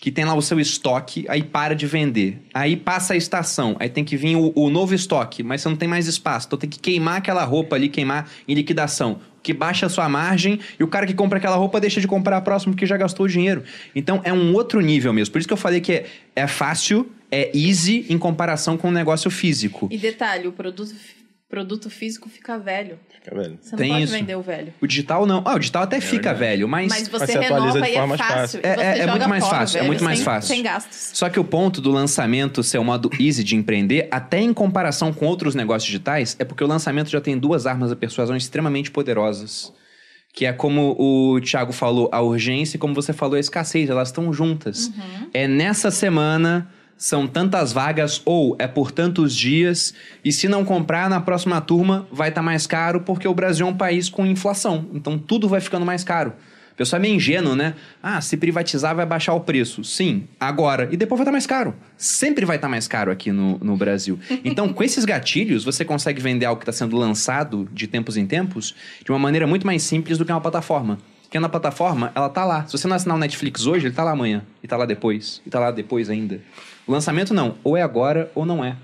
que 0.00 0.12
tem 0.12 0.24
lá 0.24 0.34
o 0.34 0.40
seu 0.40 0.60
estoque, 0.60 1.24
aí 1.28 1.42
para 1.42 1.74
de 1.74 1.86
vender. 1.86 2.40
Aí 2.54 2.76
passa 2.76 3.14
a 3.14 3.16
estação, 3.16 3.76
aí 3.80 3.88
tem 3.88 4.04
que 4.04 4.16
vir 4.16 4.36
o, 4.36 4.52
o 4.54 4.70
novo 4.70 4.94
estoque, 4.94 5.42
mas 5.42 5.60
você 5.60 5.68
não 5.68 5.76
tem 5.76 5.88
mais 5.88 6.06
espaço. 6.06 6.46
Então 6.46 6.58
tem 6.58 6.70
que 6.70 6.78
queimar 6.78 7.16
aquela 7.16 7.44
roupa 7.44 7.74
ali, 7.74 7.88
queimar 7.88 8.30
em 8.46 8.54
liquidação. 8.54 9.18
Que 9.42 9.52
baixa 9.52 9.86
a 9.86 9.88
sua 9.88 10.08
margem 10.08 10.60
e 10.78 10.84
o 10.84 10.88
cara 10.88 11.06
que 11.06 11.14
compra 11.14 11.38
aquela 11.38 11.56
roupa 11.56 11.80
deixa 11.80 12.00
de 12.00 12.06
comprar 12.06 12.36
a 12.36 12.40
próxima 12.40 12.72
porque 12.72 12.86
já 12.86 12.96
gastou 12.96 13.26
o 13.26 13.28
dinheiro. 13.28 13.64
Então 13.94 14.20
é 14.22 14.32
um 14.32 14.54
outro 14.54 14.80
nível 14.80 15.12
mesmo. 15.12 15.32
Por 15.32 15.38
isso 15.38 15.48
que 15.48 15.54
eu 15.54 15.58
falei 15.58 15.80
que 15.80 15.92
é, 15.92 16.06
é 16.36 16.46
fácil, 16.46 17.10
é 17.30 17.50
easy 17.56 18.06
em 18.08 18.18
comparação 18.18 18.76
com 18.76 18.88
o 18.88 18.92
negócio 18.92 19.30
físico. 19.30 19.88
E 19.90 19.98
detalhe, 19.98 20.46
o 20.46 20.52
produto, 20.52 20.94
produto 21.48 21.88
físico 21.88 22.28
fica 22.28 22.58
velho. 22.58 22.98
Fica 23.08 23.34
velho. 23.34 23.58
Você 23.60 23.70
não 23.72 23.78
Tem 23.78 23.90
pode 23.92 24.04
isso. 24.04 24.12
vender 24.12 24.34
o 24.36 24.42
velho. 24.42 24.74
O 24.80 24.86
digital 24.86 25.24
não. 25.26 25.42
Ah, 25.46 25.54
o 25.54 25.58
digital 25.58 25.82
até 25.82 26.00
fica 26.00 26.34
verdade. 26.34 26.38
velho, 26.38 26.68
mas. 26.68 26.88
Mas 26.90 27.08
Mas 27.08 27.08
você 27.08 27.32
atualiza 27.38 27.48
renova 27.54 27.80
de 27.80 27.88
e 27.88 27.90
é 27.90 27.98
forma 27.98 28.18
fácil. 28.18 28.36
fácil. 28.36 28.60
e 28.62 28.66
É- 28.66 28.74
você 28.74 28.80
é- 28.82 28.84
é 28.90 28.96
joga 28.98 29.10
muito 29.12 29.28
mais 29.28 29.44
fora 29.44 29.56
fácil, 29.58 29.76
é 29.76 29.78
velho 29.80 29.86
muito 29.86 30.04
mais 30.04 30.18
sem- 30.18 30.24
fácil. 30.24 30.48
Sem 30.54 30.62
gastos. 30.62 31.10
Só 31.14 31.28
que 31.30 31.40
o 31.40 31.44
ponto 31.44 31.80
do 31.80 31.90
lançamento 31.90 32.62
ser 32.62 32.78
o 32.78 32.84
modo 32.84 33.10
easy 33.18 33.42
de 33.42 33.56
empreender, 33.56 34.08
até 34.10 34.40
em 34.40 34.52
comparação 34.52 35.12
com 35.12 35.26
outros 35.26 35.54
negócios 35.54 35.84
digitais, 35.86 36.36
é 36.38 36.44
porque 36.44 36.62
o 36.62 36.66
lançamento 36.66 37.08
já 37.10 37.20
tem 37.20 37.38
duas 37.38 37.66
armas 37.66 37.90
da 37.90 37.96
persuasão 37.96 38.36
extremamente 38.36 38.90
poderosas. 38.90 39.72
Que 40.34 40.44
é 40.44 40.52
como 40.52 40.94
o 40.98 41.40
Thiago 41.40 41.72
falou, 41.72 42.08
a 42.12 42.20
urgência 42.20 42.76
e 42.76 42.78
como 42.78 42.94
você 42.94 43.12
falou, 43.14 43.36
a 43.36 43.40
escassez, 43.40 43.88
elas 43.88 44.08
estão 44.08 44.30
juntas. 44.32 44.90
É 45.32 45.48
nessa 45.48 45.90
semana, 45.90 46.70
são 46.98 47.28
tantas 47.28 47.72
vagas, 47.72 48.20
ou 48.24 48.56
é 48.58 48.66
por 48.66 48.90
tantos 48.90 49.34
dias, 49.34 49.94
e 50.24 50.32
se 50.32 50.48
não 50.48 50.64
comprar, 50.64 51.08
na 51.08 51.20
próxima 51.20 51.60
turma 51.60 52.08
vai 52.10 52.28
estar 52.28 52.42
mais 52.42 52.66
caro, 52.66 53.00
porque 53.00 53.28
o 53.28 53.32
Brasil 53.32 53.66
é 53.66 53.70
um 53.70 53.76
país 53.76 54.08
com 54.08 54.26
inflação. 54.26 54.86
Então 54.92 55.16
tudo 55.16 55.48
vai 55.48 55.60
ficando 55.60 55.86
mais 55.86 56.02
caro. 56.02 56.32
O 56.72 56.76
pessoal 56.78 56.98
é 56.98 57.02
meio 57.02 57.14
ingênuo, 57.14 57.56
né? 57.56 57.74
Ah, 58.02 58.20
se 58.20 58.36
privatizar 58.36 58.94
vai 58.94 59.04
baixar 59.04 59.34
o 59.34 59.40
preço. 59.40 59.82
Sim, 59.82 60.28
agora. 60.38 60.88
E 60.92 60.96
depois 60.96 61.18
vai 61.18 61.24
estar 61.24 61.32
mais 61.32 61.46
caro. 61.46 61.74
Sempre 61.96 62.44
vai 62.44 62.56
estar 62.56 62.68
mais 62.68 62.86
caro 62.86 63.10
aqui 63.10 63.32
no, 63.32 63.58
no 63.58 63.76
Brasil. 63.76 64.18
Então, 64.44 64.72
com 64.72 64.84
esses 64.84 65.04
gatilhos, 65.04 65.64
você 65.64 65.84
consegue 65.84 66.20
vender 66.20 66.46
algo 66.46 66.60
que 66.60 66.68
está 66.68 66.72
sendo 66.72 66.96
lançado 66.96 67.68
de 67.72 67.88
tempos 67.88 68.16
em 68.16 68.26
tempos 68.26 68.76
de 69.04 69.10
uma 69.10 69.18
maneira 69.18 69.44
muito 69.44 69.66
mais 69.66 69.82
simples 69.82 70.18
do 70.18 70.24
que 70.24 70.30
uma 70.30 70.40
plataforma. 70.40 70.98
Porque 71.22 71.40
na 71.40 71.48
plataforma, 71.48 72.12
ela 72.14 72.28
tá 72.28 72.44
lá. 72.44 72.64
Se 72.66 72.72
você 72.72 72.86
não 72.86 72.94
assinar 72.94 73.16
o 73.16 73.20
Netflix 73.20 73.66
hoje, 73.66 73.86
ele 73.86 73.94
tá 73.94 74.04
lá 74.04 74.12
amanhã. 74.12 74.42
E 74.62 74.68
tá 74.68 74.76
lá 74.76 74.86
depois. 74.86 75.42
E 75.44 75.50
tá 75.50 75.58
lá 75.58 75.72
depois 75.72 76.08
ainda. 76.08 76.40
O 76.88 76.92
lançamento 76.92 77.32
não. 77.34 77.54
Ou 77.62 77.76
é 77.76 77.82
agora 77.82 78.30
ou 78.34 78.44
não 78.46 78.64
é. 78.64 78.74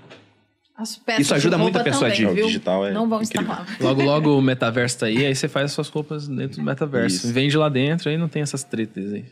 As 0.77 0.97
peças 0.97 1.21
Isso 1.21 1.33
ajuda 1.33 1.57
muito 1.57 1.77
a 1.79 1.83
persuadir. 1.83 2.27
também, 2.27 2.45
digital 2.47 2.85
é 2.85 2.91
Não 2.91 3.07
vão 3.07 3.21
estar 3.21 3.41
incrível. 3.41 3.63
lá. 3.63 3.77
Logo, 3.79 4.03
logo 4.03 4.37
o 4.37 4.41
metaverso 4.41 4.99
tá 4.99 5.05
aí, 5.05 5.25
aí 5.25 5.33
você 5.33 5.47
faz 5.47 5.67
as 5.67 5.71
suas 5.71 5.87
roupas 5.87 6.27
dentro 6.27 6.57
do 6.57 6.63
metaverso. 6.63 7.15
Isso. 7.15 7.31
Vende 7.33 7.57
lá 7.57 7.69
dentro, 7.69 8.09
aí 8.09 8.17
não 8.17 8.27
tem 8.27 8.41
essas 8.41 8.61
tretas 8.61 9.13
aí. 9.13 9.23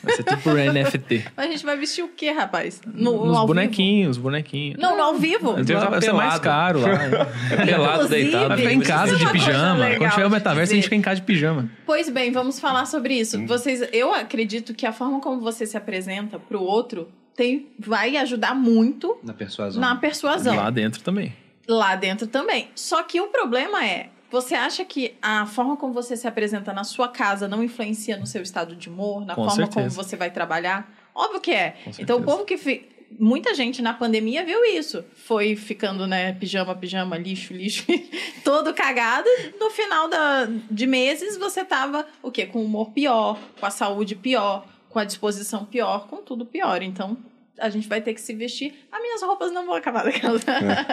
Vai 0.00 0.14
ser 0.14 0.22
tudo 0.24 0.40
por 0.42 0.54
NFT. 0.54 1.24
Mas 1.36 1.46
a 1.48 1.50
gente 1.50 1.64
vai 1.64 1.76
vestir 1.76 2.04
o 2.04 2.08
quê, 2.08 2.30
rapaz? 2.30 2.80
No, 2.86 3.26
Nos 3.26 3.36
ao 3.36 3.46
bonequinhos, 3.48 4.16
os 4.16 4.22
bonequinhos. 4.22 4.76
vivo? 4.76 4.80
Não, 4.88 4.96
no 4.96 5.02
ao 5.02 5.14
vivo. 5.16 5.52
Deus 5.64 5.82
vai 5.82 6.00
ser 6.00 6.12
mais 6.12 6.38
pelado. 6.38 6.40
caro 6.40 6.80
lá. 6.80 6.88
Pelado, 7.66 8.04
Inclusive, 8.04 8.22
deitado. 8.22 8.48
Vai 8.48 8.56
ficar 8.58 8.72
em 8.72 8.78
Isso 8.78 8.88
casa 8.88 9.14
é 9.16 9.18
de 9.18 9.32
pijama. 9.32 9.86
Quando 9.98 10.10
tiver 10.12 10.26
o 10.26 10.30
metaverso, 10.30 10.72
a 10.72 10.76
gente 10.76 10.84
fica 10.84 10.96
em 10.96 11.02
casa 11.02 11.16
de 11.16 11.26
pijama. 11.26 11.68
Pois 11.84 12.08
bem, 12.08 12.30
vamos 12.30 12.60
falar 12.60 12.86
sobre 12.86 13.14
isso. 13.14 13.44
Vocês, 13.44 13.82
eu 13.92 14.14
acredito 14.14 14.72
que 14.72 14.86
a 14.86 14.92
forma 14.92 15.20
como 15.20 15.40
você 15.40 15.66
se 15.66 15.76
apresenta 15.76 16.38
pro 16.38 16.62
outro 16.62 17.08
tem, 17.36 17.68
vai 17.78 18.16
ajudar 18.16 18.54
muito 18.54 19.18
Na 19.22 19.34
persuasão. 19.34 19.80
na 19.80 19.94
persuasão. 19.96 20.56
Lá 20.56 20.70
dentro 20.70 21.02
também. 21.02 21.34
Lá 21.68 21.94
dentro 21.96 22.26
também. 22.26 22.68
Só 22.74 23.02
que 23.02 23.20
o 23.20 23.26
problema 23.28 23.84
é, 23.84 24.08
você 24.30 24.54
acha 24.54 24.84
que 24.84 25.14
a 25.20 25.46
forma 25.46 25.76
como 25.76 25.92
você 25.92 26.16
se 26.16 26.26
apresenta 26.26 26.72
na 26.72 26.84
sua 26.84 27.08
casa 27.08 27.46
não 27.48 27.62
influencia 27.62 28.16
no 28.16 28.26
seu 28.26 28.42
estado 28.42 28.74
de 28.74 28.88
humor, 28.88 29.24
na 29.26 29.34
Com 29.34 29.44
forma 29.44 29.66
como 29.68 29.72
certeza. 29.74 29.94
você 29.96 30.16
vai 30.16 30.30
trabalhar? 30.30 30.90
Óbvio 31.14 31.40
que 31.40 31.50
é. 31.52 31.76
Com 31.84 31.90
Então 31.98 32.18
o 32.18 32.22
povo 32.22 32.44
que 32.44 32.56
fi- 32.56 32.88
muita 33.18 33.54
gente 33.54 33.80
na 33.82 33.94
pandemia 33.94 34.44
viu 34.44 34.64
isso, 34.64 35.04
foi 35.24 35.54
ficando 35.56 36.06
né 36.06 36.32
pijama, 36.32 36.74
pijama, 36.74 37.16
lixo, 37.16 37.52
lixo, 37.54 37.84
todo 38.44 38.72
cagado. 38.74 39.28
No 39.60 39.70
final 39.70 40.08
da, 40.08 40.46
de 40.70 40.86
meses 40.86 41.36
você 41.36 41.64
tava 41.64 42.06
o 42.22 42.30
quê? 42.30 42.46
Com 42.46 42.60
o 42.60 42.64
humor 42.64 42.90
pior, 42.90 43.38
com 43.58 43.66
a 43.66 43.70
saúde 43.70 44.14
pior, 44.14 44.66
com 44.96 45.00
a 45.00 45.04
disposição 45.04 45.66
pior, 45.66 46.06
com 46.08 46.22
tudo 46.22 46.46
pior. 46.46 46.80
Então 46.80 47.18
a 47.60 47.68
gente 47.68 47.86
vai 47.86 48.00
ter 48.00 48.14
que 48.14 48.20
se 48.20 48.32
vestir. 48.34 48.72
As 48.90 48.98
minhas 49.02 49.20
roupas 49.20 49.52
não 49.52 49.66
vão 49.66 49.74
acabar 49.74 50.04
daquela. 50.04 50.40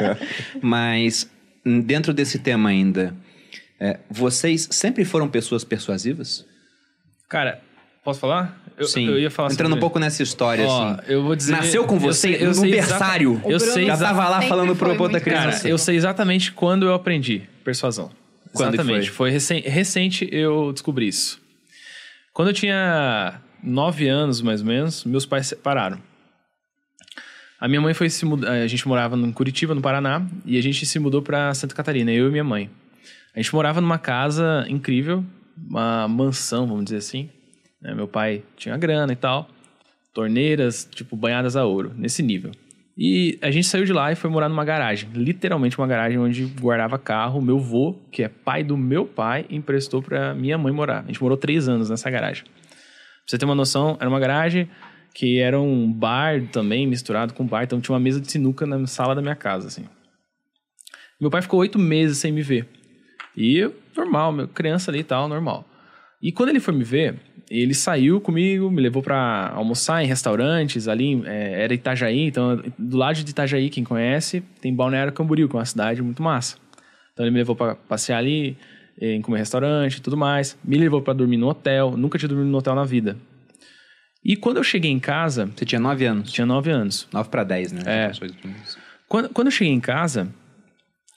Mas, 0.62 1.30
dentro 1.66 2.14
desse 2.14 2.38
tema 2.39 2.68
ainda, 2.68 3.16
é, 3.80 4.01
vocês 4.10 4.68
sempre 4.72 5.06
foram 5.06 5.30
pessoas 5.30 5.64
persuasivas? 5.64 6.45
Cara, 7.30 7.62
posso 8.04 8.20
falar? 8.20 8.62
Eu, 8.78 8.88
Sim. 8.88 9.08
eu 9.08 9.18
ia 9.18 9.32
falar 9.32 9.54
Entrando 9.54 9.68
um 9.68 9.70
sobre- 9.76 9.80
pouco 9.80 9.99
nessa 9.99 10.22
história, 10.22 10.66
Ó, 10.68 10.89
assim. 10.89 11.01
eu 11.08 11.24
vou 11.24 11.34
dizer. 11.34 11.54
Nasceu 11.54 11.86
com 11.86 11.95
eu 11.95 11.99
você 12.01 12.34
sei- 12.36 12.45
eu 12.45 12.51
no 12.54 12.62
berçário. 12.62 13.41
Eu 13.45 13.60
sei 13.62 13.86
Já 13.86 13.95
tava 13.97 14.28
lá 14.28 14.41
falando 14.41 14.76
pro 14.76 15.01
outra 15.01 15.22
criança. 15.22 15.60
Cara, 15.60 15.70
eu 15.70 15.78
sei 15.78 15.95
exatamente 15.95 16.51
quando 16.51 16.86
eu 16.86 16.93
aprendi 16.93 17.43
persuasão. 17.64 18.12
Quando 18.54 18.74
exatamente. 18.74 19.06
foi? 19.12 19.30
Foi, 19.30 19.32
recen- 19.32 19.62
recente 19.62 20.28
eu 20.30 20.74
descobri 20.74 21.08
isso. 21.08 21.41
Quando 22.34 22.49
eu 22.49 22.54
tinha 22.54 23.39
nove 23.64 24.07
anos, 24.07 24.41
mais 24.41 24.61
ou 24.61 24.68
menos, 24.68 25.03
meus 25.05 25.26
pais 25.26 25.47
se 25.47 25.55
separaram. 25.55 25.97
A 27.59 27.68
minha 27.68 27.80
mãe 27.80 27.93
foi 27.93 28.09
se 28.09 28.26
mudar. 28.26 28.51
A 28.51 28.68
gente 28.68 28.86
morava 28.88 29.16
em 29.16 29.32
Curitiba, 29.32 29.74
no 29.74 29.82
Paraná, 29.82 30.28
e 30.45 30.57
a 30.57 30.61
gente 30.61 30.86
se 30.86 30.99
mudou 30.99 31.22
para 31.22 31.53
Santa 31.53 31.74
Catarina, 31.74 32.11
eu 32.11 32.28
e 32.28 32.32
minha 32.32 32.43
mãe. 32.43 32.70
A 33.34 33.41
gente 33.41 33.55
morava 33.55 33.80
numa 33.80 33.97
casa 33.97 34.66
incrível, 34.68 35.24
uma 35.57 36.07
mansão, 36.07 36.68
vamos 36.68 36.84
dizer 36.84 36.97
assim. 36.97 37.30
né? 37.82 37.93
Meu 37.93 38.07
pai 38.07 38.43
tinha 38.57 38.78
grana 38.78 39.14
e 39.14 39.16
tal, 39.16 39.49
torneiras, 40.14 40.88
tipo, 40.93 41.16
banhadas 41.16 41.55
a 41.55 41.66
ouro, 41.66 41.93
nesse 41.95 42.22
nível. 42.22 42.51
E 42.97 43.39
a 43.41 43.49
gente 43.49 43.66
saiu 43.66 43.86
de 43.86 43.93
lá 43.93 44.11
e 44.11 44.16
foi 44.16 44.30
morar 44.30 44.47
numa 44.47 44.64
garagem, 44.64 45.09
literalmente 45.16 45.78
uma 45.80 45.88
garagem 45.88 46.20
onde 46.20 46.45
guardava 46.45 46.99
carro. 46.99 47.41
Meu 47.41 47.57
vô, 47.57 47.95
que 48.11 48.22
é 48.22 48.28
pai 48.28 48.64
do 48.64 48.78
meu 48.78 49.05
pai, 49.05 49.45
emprestou 49.49 50.01
pra 50.01 50.36
minha 50.36 50.57
mãe 50.57 50.72
morar. 50.72 50.99
A 50.99 51.07
gente 51.07 51.22
morou 51.22 51.38
três 51.38 51.68
anos 51.68 51.89
nessa 51.89 52.09
garagem. 52.09 52.43
Pra 53.26 53.32
você 53.32 53.38
ter 53.38 53.46
uma 53.46 53.56
noção, 53.56 53.98
era 54.00 54.10
uma 54.10 54.20
garagem 54.20 54.70
que 55.14 55.40
era 55.40 55.60
um 55.60 55.92
bar 55.92 56.42
também 56.52 56.88
misturado 56.88 57.34
com 57.34 57.46
bar, 57.46 57.64
então 57.64 57.80
tinha 57.80 57.94
uma 57.94 58.00
mesa 58.00 58.20
de 58.20 58.32
sinuca 58.32 58.66
na 58.66 58.86
sala 58.88 59.14
da 59.14 59.22
minha 59.22 59.36
casa, 59.36 59.68
assim. 59.68 59.86
Meu 61.22 61.30
pai 61.30 61.42
ficou 61.42 61.60
oito 61.60 61.78
meses 61.78 62.18
sem 62.18 62.32
me 62.32 62.42
ver. 62.42 62.68
E 63.38 63.70
normal, 63.96 64.32
meu, 64.32 64.48
criança 64.48 64.92
ali 64.92 65.00
e 65.00 65.04
tal, 65.04 65.28
normal. 65.28 65.66
E 66.22 66.32
quando 66.32 66.50
ele 66.50 66.60
foi 66.60 66.74
me 66.74 66.84
ver, 66.84 67.20
ele 67.50 67.74
saiu 67.74 68.20
comigo, 68.20 68.72
me 68.72 68.82
levou 68.82 69.04
pra 69.04 69.52
almoçar 69.54 70.04
em 70.04 70.08
restaurantes 70.08 70.88
ali, 70.88 71.22
é, 71.26 71.64
era 71.64 71.74
Itajaí, 71.74 72.22
então 72.22 72.62
do 72.78 72.98
lado 72.98 73.24
de 73.24 73.30
Itajaí, 73.30 73.70
quem 73.70 73.84
conhece, 73.84 74.42
tem 74.60 74.74
Balneário 74.74 75.14
Camboriú, 75.14 75.48
que 75.48 75.56
é 75.56 75.60
uma 75.60 75.66
cidade 75.66 76.02
muito 76.02 76.24
massa. 76.24 76.58
Então 77.14 77.24
ele 77.26 77.32
me 77.32 77.38
levou 77.38 77.56
pra 77.56 77.76
passear 77.76 78.18
ali, 78.18 78.58
em 79.00 79.22
comer 79.22 79.39
restaurante 79.39 79.96
e 79.98 80.02
tudo 80.02 80.16
mais. 80.18 80.58
Me 80.64 80.78
levou 80.78 81.02
pra 81.02 81.14
dormir 81.14 81.38
no 81.38 81.48
hotel, 81.48 81.96
nunca 81.98 82.18
tinha 82.18 82.30
dormido 82.30 82.50
no 82.50 82.58
hotel 82.58 82.76
na 82.76 82.84
vida. 82.86 83.18
E 84.24 84.36
quando 84.38 84.58
eu 84.58 84.64
cheguei 84.64 84.89
em 84.91 85.00
casa, 85.00 85.48
Você 85.56 85.66
tinha 85.66 85.80
9 85.80 86.06
anos. 86.06 86.32
tinha 86.32 86.46
nove 86.46 86.72
anos. 86.72 87.08
9 87.12 87.30
para 87.30 87.44
10, 87.44 87.72
né? 87.74 87.82
É. 87.86 88.12
Quando, 89.08 89.30
quando 89.30 89.48
eu 89.48 89.52
cheguei 89.52 89.74
em 89.74 89.82
casa, 89.82 90.34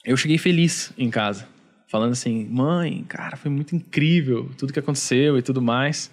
eu 0.03 0.17
cheguei 0.17 0.37
feliz 0.37 0.91
em 0.97 1.09
casa. 1.09 1.47
Falando 1.87 2.11
assim, 2.11 2.45
mãe, 2.49 3.05
cara, 3.07 3.37
foi 3.37 3.49
muito 3.49 3.73
incrível 3.73 4.49
tudo 4.57 4.73
que 4.73 4.79
aconteceu 4.79 5.37
e 5.37 5.41
tudo 5.41 5.61
mais. 5.61 6.11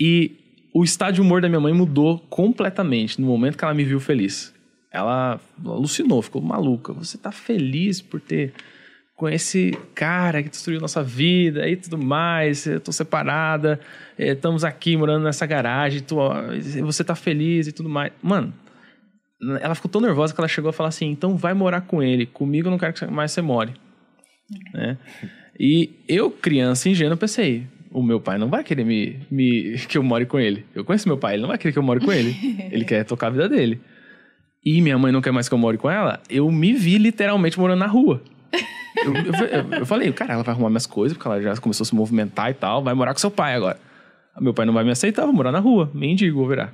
E 0.00 0.32
o 0.72 0.82
estado 0.82 1.14
de 1.14 1.20
humor 1.20 1.42
da 1.42 1.48
minha 1.48 1.60
mãe 1.60 1.74
mudou 1.74 2.18
completamente 2.30 3.20
no 3.20 3.26
momento 3.26 3.58
que 3.58 3.64
ela 3.64 3.74
me 3.74 3.84
viu 3.84 4.00
feliz. 4.00 4.52
Ela 4.90 5.38
alucinou, 5.62 6.22
ficou 6.22 6.40
maluca. 6.40 6.92
Você 6.94 7.18
tá 7.18 7.30
feliz 7.30 8.00
por 8.00 8.18
ter 8.18 8.54
com 9.16 9.28
esse 9.28 9.78
cara 9.94 10.42
que 10.42 10.48
destruiu 10.48 10.80
nossa 10.80 11.02
vida 11.02 11.68
e 11.68 11.76
tudo 11.76 11.98
mais. 11.98 12.66
Eu 12.66 12.80
tô 12.80 12.92
separada, 12.92 13.80
eh, 14.18 14.32
estamos 14.32 14.64
aqui 14.64 14.96
morando 14.96 15.24
nessa 15.24 15.46
garagem, 15.46 16.00
tu, 16.00 16.16
você 16.82 17.04
tá 17.04 17.14
feliz 17.14 17.66
e 17.66 17.72
tudo 17.72 17.88
mais. 17.88 18.12
Mano, 18.22 18.52
ela 19.60 19.74
ficou 19.74 19.90
tão 19.90 20.00
nervosa 20.00 20.34
que 20.34 20.40
ela 20.40 20.48
chegou 20.48 20.70
a 20.70 20.72
falar 20.72 20.88
assim: 20.88 21.10
então 21.10 21.36
vai 21.36 21.54
morar 21.54 21.82
com 21.82 22.02
ele, 22.02 22.26
comigo 22.26 22.68
eu 22.68 22.70
não 22.70 22.78
quero 22.78 22.92
que 22.92 23.06
mais 23.06 23.32
você 23.32 23.42
more. 23.42 23.72
Né? 24.72 24.98
E 25.58 25.90
eu, 26.08 26.30
criança 26.30 26.88
ingênua, 26.88 27.16
pensei: 27.16 27.66
o 27.90 28.02
meu 28.02 28.20
pai 28.20 28.38
não 28.38 28.48
vai 28.48 28.64
querer 28.64 28.84
me, 28.84 29.20
me, 29.30 29.78
que 29.88 29.96
eu 29.96 30.02
more 30.02 30.26
com 30.26 30.40
ele. 30.40 30.64
Eu 30.74 30.84
conheço 30.84 31.08
meu 31.08 31.16
pai, 31.16 31.34
ele 31.34 31.42
não 31.42 31.48
vai 31.48 31.58
querer 31.58 31.72
que 31.72 31.78
eu 31.78 31.82
more 31.82 32.04
com 32.04 32.12
ele. 32.12 32.36
ele 32.72 32.84
quer 32.84 33.04
tocar 33.04 33.28
a 33.28 33.30
vida 33.30 33.48
dele. 33.48 33.80
E 34.64 34.80
minha 34.80 34.98
mãe 34.98 35.12
não 35.12 35.20
quer 35.20 35.30
mais 35.30 35.48
que 35.48 35.54
eu 35.54 35.58
more 35.58 35.76
com 35.76 35.90
ela. 35.90 36.20
Eu 36.28 36.50
me 36.50 36.72
vi 36.72 36.98
literalmente 36.98 37.58
morando 37.58 37.78
na 37.78 37.86
rua. 37.86 38.22
Eu, 38.96 39.12
eu, 39.14 39.78
eu- 39.80 39.86
falei, 39.86 40.12
cara, 40.12 40.34
ela 40.34 40.42
vai 40.42 40.52
arrumar 40.54 40.68
minhas 40.70 40.86
coisas, 40.86 41.16
porque 41.16 41.28
ela 41.28 41.40
já 41.42 41.56
começou 41.60 41.84
a 41.84 41.86
se 41.86 41.94
movimentar 41.94 42.50
e 42.50 42.54
tal, 42.54 42.82
vai 42.82 42.94
morar 42.94 43.12
com 43.12 43.18
seu 43.20 43.30
pai 43.30 43.54
agora. 43.54 43.78
Meu 44.40 44.54
pai 44.54 44.64
não 44.66 44.72
vai 44.72 44.84
me 44.84 44.90
aceitar, 44.90 45.24
vou 45.24 45.32
morar 45.32 45.52
na 45.52 45.58
rua, 45.60 45.90
mendigo, 45.94 46.38
vou 46.38 46.48
virar. 46.48 46.72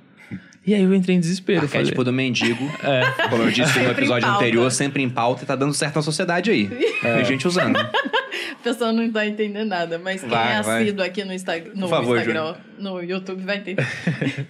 E 0.66 0.74
aí 0.74 0.82
eu 0.82 0.94
entrei 0.94 1.16
em 1.16 1.20
desespero. 1.20 1.66
falei, 1.66 1.78
Arquétipo 1.80 2.04
do 2.04 2.12
mendigo. 2.12 2.62
É. 2.84 3.28
Como 3.28 3.42
eu 3.44 3.50
disse 3.50 3.78
no 3.78 3.84
Sempre 3.86 3.90
episódio 3.92 4.28
anterior, 4.28 4.70
sempre 4.70 5.02
em 5.02 5.08
pauta 5.08 5.42
e 5.42 5.46
tá 5.46 5.56
dando 5.56 5.72
certo 5.72 5.96
na 5.96 6.02
sociedade 6.02 6.50
aí. 6.50 6.66
Tem 7.00 7.24
gente 7.24 7.48
usando. 7.48 7.76
A 7.78 8.62
pessoa 8.62 8.92
não 8.92 9.10
tá 9.10 9.26
entendendo 9.26 9.68
nada, 9.68 9.98
mas 9.98 10.20
quem 10.20 10.28
Vai, 10.28 10.52
é 10.52 10.56
assíduo 10.56 11.02
aqui 11.04 11.24
no, 11.24 11.32
Insta- 11.32 11.62
no 11.74 11.88
favor, 11.88 12.18
Instagram, 12.18 12.54
no 12.78 13.00
YouTube, 13.02 13.42
vai 13.42 13.56
entender. 13.56 13.86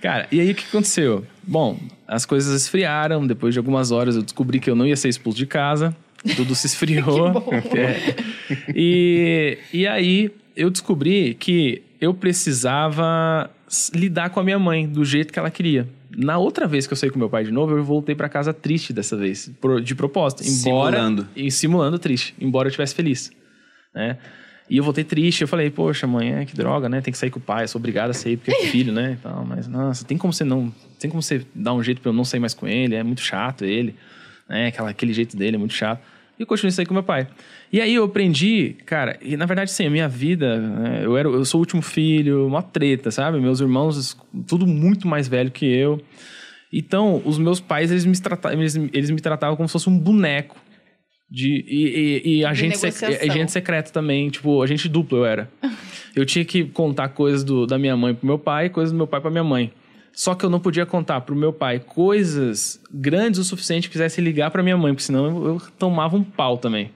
Cara, 0.00 0.26
e 0.32 0.40
aí 0.40 0.50
o 0.50 0.54
que 0.54 0.64
aconteceu? 0.66 1.26
Bom, 1.42 1.78
as 2.08 2.24
coisas 2.24 2.62
esfriaram. 2.62 3.26
Depois 3.26 3.52
de 3.54 3.58
algumas 3.58 3.90
horas 3.90 4.16
eu 4.16 4.22
descobri 4.22 4.58
que 4.60 4.70
eu 4.70 4.74
não 4.74 4.86
ia 4.86 4.96
ser 4.96 5.08
expulso 5.10 5.36
de 5.38 5.46
casa. 5.46 5.94
Tudo 6.36 6.54
se 6.54 6.66
esfriou. 6.68 7.32
Que 7.32 7.40
bom. 7.40 7.50
É. 7.76 8.14
E, 8.74 9.58
e 9.72 9.86
aí 9.86 10.30
eu 10.56 10.70
descobri 10.70 11.34
que 11.34 11.82
eu 12.00 12.14
precisava 12.14 13.50
lidar 13.94 14.30
com 14.30 14.40
a 14.40 14.44
minha 14.44 14.58
mãe 14.58 14.88
do 14.88 15.04
jeito 15.04 15.32
que 15.32 15.38
ela 15.38 15.50
queria. 15.50 15.88
Na 16.16 16.38
outra 16.38 16.66
vez 16.66 16.86
que 16.86 16.92
eu 16.92 16.96
saí 16.96 17.10
com 17.10 17.18
meu 17.18 17.30
pai 17.30 17.44
de 17.44 17.52
novo, 17.52 17.76
eu 17.76 17.84
voltei 17.84 18.14
pra 18.14 18.28
casa 18.28 18.52
triste 18.52 18.92
dessa 18.92 19.16
vez, 19.16 19.50
de 19.84 19.94
propósito. 19.94 20.42
Embora, 20.42 20.96
Simulando. 20.96 21.28
E 21.36 21.50
simulando 21.50 21.98
triste, 21.98 22.34
embora 22.40 22.66
eu 22.66 22.70
estivesse 22.70 22.94
feliz. 22.94 23.30
Né? 23.94 24.18
E 24.68 24.76
eu 24.76 24.84
voltei 24.84 25.04
triste, 25.04 25.42
eu 25.42 25.48
falei, 25.48 25.70
poxa, 25.70 26.06
mãe, 26.06 26.32
é, 26.32 26.44
que 26.44 26.54
droga, 26.54 26.88
né? 26.88 27.00
Tem 27.00 27.10
que 27.10 27.18
sair 27.18 27.30
com 27.30 27.38
o 27.38 27.42
pai, 27.42 27.64
eu 27.64 27.68
sou 27.68 27.78
obrigado 27.78 28.10
a 28.10 28.14
sair 28.14 28.36
porque 28.36 28.52
é 28.52 28.66
filho, 28.66 28.92
né? 28.92 29.16
e 29.18 29.22
tal, 29.22 29.44
mas, 29.44 29.66
nossa, 29.66 30.04
tem 30.04 30.16
como 30.16 30.32
você 30.32 30.44
não. 30.44 30.72
Tem 30.98 31.10
como 31.10 31.22
você 31.22 31.44
dar 31.54 31.74
um 31.74 31.82
jeito 31.82 32.00
pra 32.00 32.10
eu 32.10 32.12
não 32.12 32.24
sair 32.24 32.40
mais 32.40 32.54
com 32.54 32.68
ele, 32.68 32.94
é 32.94 33.02
muito 33.02 33.20
chato 33.20 33.64
ele, 33.64 33.96
né? 34.50 34.66
Aquela, 34.66 34.90
aquele 34.90 35.12
jeito 35.12 35.36
dele 35.36 35.54
é 35.54 35.58
muito 35.58 35.72
chato. 35.72 36.02
E 36.36 36.42
eu 36.42 36.46
continuei 36.46 36.70
a 36.70 36.72
sair 36.72 36.86
com 36.86 36.92
meu 36.92 37.02
pai. 37.02 37.28
E 37.72 37.80
aí 37.80 37.94
eu 37.94 38.04
aprendi, 38.04 38.76
cara, 38.84 39.16
e 39.22 39.36
na 39.36 39.46
verdade, 39.46 39.70
sim, 39.70 39.86
a 39.86 39.90
minha 39.90 40.08
vida, 40.08 40.58
né, 40.58 41.00
eu, 41.04 41.16
era, 41.16 41.28
eu 41.28 41.44
sou 41.44 41.60
o 41.60 41.62
último 41.62 41.80
filho, 41.80 42.46
uma 42.46 42.62
treta, 42.62 43.10
sabe? 43.10 43.38
Meus 43.38 43.60
irmãos, 43.60 44.16
tudo 44.48 44.66
muito 44.66 45.06
mais 45.06 45.28
velho 45.28 45.50
que 45.50 45.66
eu. 45.66 46.02
Então, 46.72 47.22
os 47.24 47.38
meus 47.38 47.60
pais, 47.60 47.90
eles 47.90 48.04
me, 48.04 48.18
tratavam, 48.18 48.58
eles, 48.58 48.76
eles 48.92 49.10
me 49.10 49.20
tratavam 49.20 49.56
como 49.56 49.68
se 49.68 49.72
fosse 49.72 49.88
um 49.88 49.98
boneco. 49.98 50.56
De, 51.30 51.64
e, 51.68 52.22
e, 52.24 52.38
e 52.38 52.44
agente, 52.44 52.76
sec, 52.76 53.22
agente 53.22 53.52
secreto 53.52 53.92
também, 53.92 54.28
tipo, 54.30 54.60
agente 54.62 54.88
duplo 54.88 55.18
eu 55.18 55.24
era. 55.24 55.48
Eu 56.16 56.26
tinha 56.26 56.44
que 56.44 56.64
contar 56.64 57.10
coisas 57.10 57.44
do, 57.44 57.66
da 57.66 57.78
minha 57.78 57.96
mãe 57.96 58.12
pro 58.12 58.26
meu 58.26 58.38
pai, 58.38 58.68
coisas 58.68 58.90
do 58.90 58.96
meu 58.96 59.06
pai 59.06 59.20
pra 59.20 59.30
minha 59.30 59.44
mãe. 59.44 59.72
Só 60.12 60.34
que 60.34 60.44
eu 60.44 60.50
não 60.50 60.60
podia 60.60 60.84
contar 60.84 61.20
pro 61.22 61.34
meu 61.34 61.52
pai 61.52 61.78
coisas 61.80 62.80
grandes 62.92 63.40
o 63.40 63.44
suficiente 63.44 63.88
que 63.88 63.92
quisesse 63.92 64.20
ligar 64.20 64.50
pra 64.50 64.62
minha 64.62 64.76
mãe, 64.76 64.92
porque 64.92 65.04
senão 65.04 65.26
eu, 65.26 65.46
eu 65.54 65.62
tomava 65.78 66.16
um 66.16 66.22
pau 66.24 66.58
também. 66.58 66.90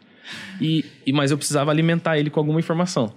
E, 0.60 0.84
e 1.06 1.12
mas 1.12 1.30
eu 1.30 1.36
precisava 1.38 1.70
alimentar 1.70 2.18
ele 2.18 2.30
com 2.30 2.40
alguma 2.40 2.58
informação. 2.58 3.12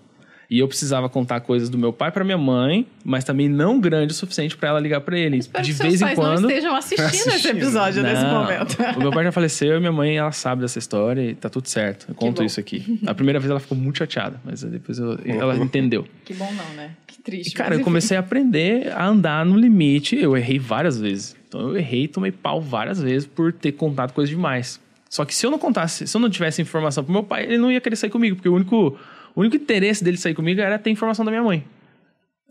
E 0.49 0.59
eu 0.59 0.67
precisava 0.67 1.09
contar 1.09 1.41
coisas 1.41 1.67
do 1.67 1.77
meu 1.77 1.91
pai 1.91 2.09
pra 2.09 2.23
minha 2.23 2.37
mãe, 2.37 2.87
mas 3.03 3.25
também 3.25 3.49
não 3.49 3.81
grande 3.81 4.13
o 4.13 4.15
suficiente 4.15 4.55
pra 4.55 4.69
ela 4.69 4.79
ligar 4.79 5.01
pra 5.01 5.17
ele. 5.19 5.35
Espero 5.37 5.61
de 5.65 5.73
que 5.73 5.77
vez 5.83 5.99
seus 5.99 6.01
em 6.01 6.05
pais 6.15 6.17
quando. 6.17 6.39
não 6.41 6.49
estejam 6.49 6.73
assistindo 6.73 7.33
esse 7.35 7.47
episódio 7.49 8.01
nesse 8.01 8.21
Não. 8.23 8.43
momento. 8.43 8.77
O 8.95 8.99
meu 8.99 9.11
pai 9.11 9.25
já 9.25 9.31
faleceu 9.33 9.75
e 9.75 9.79
minha 9.81 9.91
mãe, 9.91 10.15
ela 10.17 10.31
sabe 10.31 10.61
dessa 10.61 10.79
história 10.79 11.21
e 11.31 11.35
tá 11.35 11.49
tudo 11.49 11.67
certo. 11.67 12.05
Eu 12.07 12.15
conto 12.15 12.37
bom. 12.37 12.43
isso 12.45 12.61
aqui. 12.61 12.97
A 13.05 13.13
primeira 13.13 13.39
vez 13.41 13.51
ela 13.51 13.59
ficou 13.59 13.77
muito 13.77 13.97
chateada, 13.97 14.39
mas 14.45 14.63
depois 14.63 14.97
eu- 14.99 15.19
ela 15.25 15.53
entendeu. 15.57 16.07
Que 16.23 16.33
bom 16.33 16.49
não, 16.53 16.75
né? 16.77 16.91
Triste. 17.27 17.51
E, 17.51 17.53
cara, 17.53 17.75
eu 17.75 17.81
comecei 17.81 18.15
a 18.15 18.21
aprender 18.21 18.89
a 18.93 19.05
andar 19.05 19.45
no 19.45 19.57
limite. 19.57 20.15
Eu 20.15 20.37
errei 20.37 20.57
várias 20.57 20.97
vezes. 20.97 21.35
Então 21.45 21.59
eu 21.59 21.75
errei 21.75 22.03
e 22.03 22.07
tomei 22.07 22.31
pau 22.31 22.61
várias 22.61 23.01
vezes 23.01 23.27
por 23.27 23.51
ter 23.51 23.73
contado 23.73 24.13
coisa 24.13 24.29
demais. 24.29 24.79
Só 25.09 25.25
que 25.25 25.35
se 25.35 25.45
eu 25.45 25.51
não 25.51 25.59
contasse, 25.59 26.07
se 26.07 26.15
eu 26.15 26.21
não 26.21 26.29
tivesse 26.29 26.61
informação 26.61 27.03
pro 27.03 27.11
meu 27.11 27.23
pai, 27.23 27.43
ele 27.43 27.57
não 27.57 27.69
ia 27.69 27.81
querer 27.81 27.97
sair 27.97 28.09
comigo, 28.09 28.37
porque 28.37 28.47
o 28.47 28.55
único, 28.55 28.97
o 29.35 29.41
único 29.41 29.57
interesse 29.57 30.01
dele 30.05 30.15
sair 30.15 30.33
comigo 30.33 30.61
era 30.61 30.79
ter 30.79 30.89
informação 30.89 31.25
da 31.25 31.31
minha 31.31 31.43
mãe. 31.43 31.65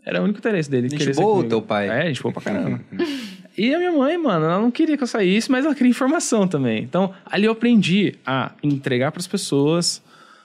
Era 0.05 0.21
o 0.21 0.23
único 0.23 0.37
interesse 0.37 0.69
dele. 0.69 0.89
Gente 0.89 0.99
querer 0.99 1.15
sair 1.15 1.23
boa, 1.23 1.37
comigo. 1.37 1.49
teu 1.49 1.61
pai. 1.61 1.89
É, 1.89 2.05
gente 2.05 2.21
boa 2.21 2.31
pra 2.31 2.43
caramba. 2.43 2.79
e 3.57 3.73
a 3.73 3.79
minha 3.79 3.91
mãe, 3.91 4.15
mano, 4.15 4.45
ela 4.45 4.59
não 4.59 4.69
queria 4.69 4.95
que 4.95 5.01
eu 5.01 5.07
saísse, 5.07 5.49
mas 5.49 5.65
ela 5.65 5.73
queria 5.73 5.89
informação 5.89 6.47
também. 6.47 6.83
Então, 6.83 7.11
ali 7.25 7.45
eu 7.45 7.51
aprendi 7.51 8.13
a 8.23 8.51
entregar 8.61 9.11
pras 9.11 9.25
pessoas, 9.25 10.03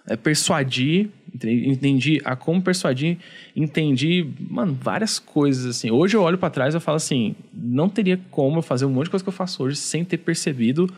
é, 0.09 0.17
persuadir, 0.17 1.11
entendi 1.35 2.21
a 2.25 2.37
como 2.37 2.61
persuadir, 2.61 3.19
entendi, 3.55 4.27
mano, 4.49 4.77
várias 4.81 5.19
coisas 5.19 5.67
assim. 5.67 5.91
Hoje 5.91 6.17
eu 6.17 6.23
olho 6.23 6.39
pra 6.39 6.51
trás 6.51 6.75
e 6.75 6.81
falo 6.81 6.97
assim, 6.97 7.35
não 7.53 7.89
teria 7.89 8.21
como 8.31 8.59
eu 8.59 8.63
fazer 8.63 8.85
um 8.85 8.91
monte 8.91 9.05
de 9.05 9.11
coisa 9.11 9.25
que 9.25 9.29
eu 9.29 9.33
faço 9.33 9.63
hoje 9.63 9.77
sem 9.77 10.05
ter 10.05 10.19
percebido 10.19 10.89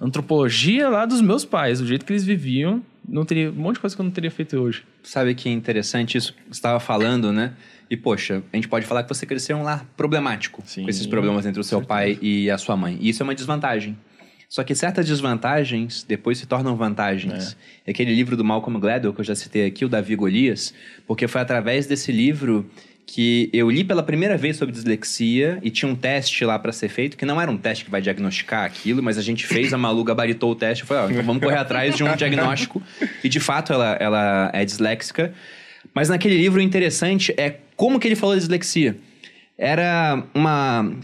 antropologia 0.00 0.88
lá 0.88 1.06
dos 1.06 1.20
meus 1.20 1.44
pais, 1.44 1.80
o 1.80 1.86
jeito 1.86 2.04
que 2.04 2.12
eles 2.12 2.24
viviam, 2.24 2.82
não 3.08 3.24
teria 3.24 3.50
um 3.50 3.54
monte 3.54 3.74
de 3.76 3.80
coisa 3.80 3.94
que 3.94 4.00
eu 4.02 4.04
não 4.04 4.12
teria 4.12 4.30
feito 4.30 4.56
hoje. 4.56 4.82
Sabe 5.02 5.34
que 5.34 5.48
interessante 5.48 6.18
isso 6.18 6.32
que 6.32 6.40
você 6.42 6.52
estava 6.52 6.80
falando, 6.80 7.32
né? 7.32 7.52
E, 7.88 7.96
poxa, 7.96 8.42
a 8.52 8.56
gente 8.56 8.66
pode 8.66 8.86
falar 8.86 9.02
que 9.02 9.08
você 9.08 9.26
cresceu 9.26 9.56
em 9.56 9.60
um 9.60 9.62
lar 9.62 9.86
problemático, 9.96 10.62
Sim, 10.64 10.82
com 10.82 10.90
esses 10.90 11.06
problemas 11.06 11.44
entre 11.46 11.60
o 11.60 11.64
seu 11.64 11.82
pai 11.82 12.18
e 12.20 12.50
a 12.50 12.56
sua 12.56 12.76
mãe. 12.76 12.96
E 13.00 13.10
isso 13.10 13.22
é 13.22 13.24
uma 13.24 13.34
desvantagem. 13.34 13.96
Só 14.54 14.62
que 14.62 14.72
certas 14.72 15.04
desvantagens 15.04 16.04
depois 16.04 16.38
se 16.38 16.46
tornam 16.46 16.76
vantagens. 16.76 17.56
É. 17.84 17.90
Aquele 17.90 18.14
livro 18.14 18.36
do 18.36 18.44
Malcolm 18.44 18.78
Gladwell, 18.78 19.12
que 19.12 19.20
eu 19.20 19.24
já 19.24 19.34
citei 19.34 19.66
aqui, 19.66 19.84
o 19.84 19.88
Davi 19.88 20.14
Golias, 20.14 20.72
porque 21.08 21.26
foi 21.26 21.40
através 21.40 21.88
desse 21.88 22.12
livro 22.12 22.64
que 23.04 23.50
eu 23.52 23.68
li 23.68 23.82
pela 23.82 24.00
primeira 24.00 24.36
vez 24.36 24.56
sobre 24.56 24.72
dislexia 24.72 25.58
e 25.60 25.70
tinha 25.70 25.90
um 25.90 25.96
teste 25.96 26.44
lá 26.44 26.56
para 26.56 26.70
ser 26.70 26.88
feito, 26.88 27.16
que 27.16 27.26
não 27.26 27.40
era 27.40 27.50
um 27.50 27.56
teste 27.56 27.84
que 27.84 27.90
vai 27.90 28.00
diagnosticar 28.00 28.62
aquilo, 28.64 29.02
mas 29.02 29.18
a 29.18 29.22
gente 29.22 29.44
fez, 29.44 29.74
a 29.74 29.76
Malu 29.76 30.04
gabaritou 30.04 30.52
o 30.52 30.54
teste 30.54 30.84
e 30.84 30.86
foi, 30.86 30.98
ó, 30.98 31.10
então 31.10 31.24
vamos 31.24 31.42
correr 31.42 31.58
atrás 31.58 31.96
de 31.96 32.04
um 32.04 32.14
diagnóstico. 32.14 32.80
E 33.24 33.28
de 33.28 33.40
fato 33.40 33.72
ela, 33.72 33.96
ela 33.98 34.52
é 34.54 34.64
disléxica. 34.64 35.34
Mas 35.92 36.08
naquele 36.08 36.36
livro 36.36 36.60
o 36.60 36.62
interessante 36.62 37.34
é 37.36 37.56
como 37.74 37.98
que 37.98 38.06
ele 38.06 38.14
falou 38.14 38.36
de 38.36 38.42
dislexia. 38.42 38.96
Era 39.58 40.22
uma 40.32 40.94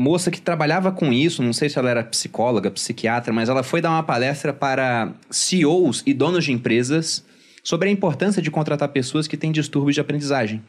moça 0.00 0.30
que 0.30 0.40
trabalhava 0.40 0.90
com 0.90 1.12
isso, 1.12 1.42
não 1.42 1.52
sei 1.52 1.68
se 1.68 1.78
ela 1.78 1.90
era 1.90 2.02
psicóloga, 2.02 2.70
psiquiatra, 2.70 3.34
mas 3.34 3.50
ela 3.50 3.62
foi 3.62 3.82
dar 3.82 3.90
uma 3.90 4.02
palestra 4.02 4.50
para 4.50 5.12
CEOs 5.28 6.02
e 6.06 6.14
donos 6.14 6.46
de 6.46 6.52
empresas 6.52 7.22
sobre 7.62 7.90
a 7.90 7.92
importância 7.92 8.40
de 8.40 8.50
contratar 8.50 8.88
pessoas 8.88 9.26
que 9.26 9.36
têm 9.36 9.52
distúrbios 9.52 9.94
de 9.94 10.00
aprendizagem. 10.00 10.62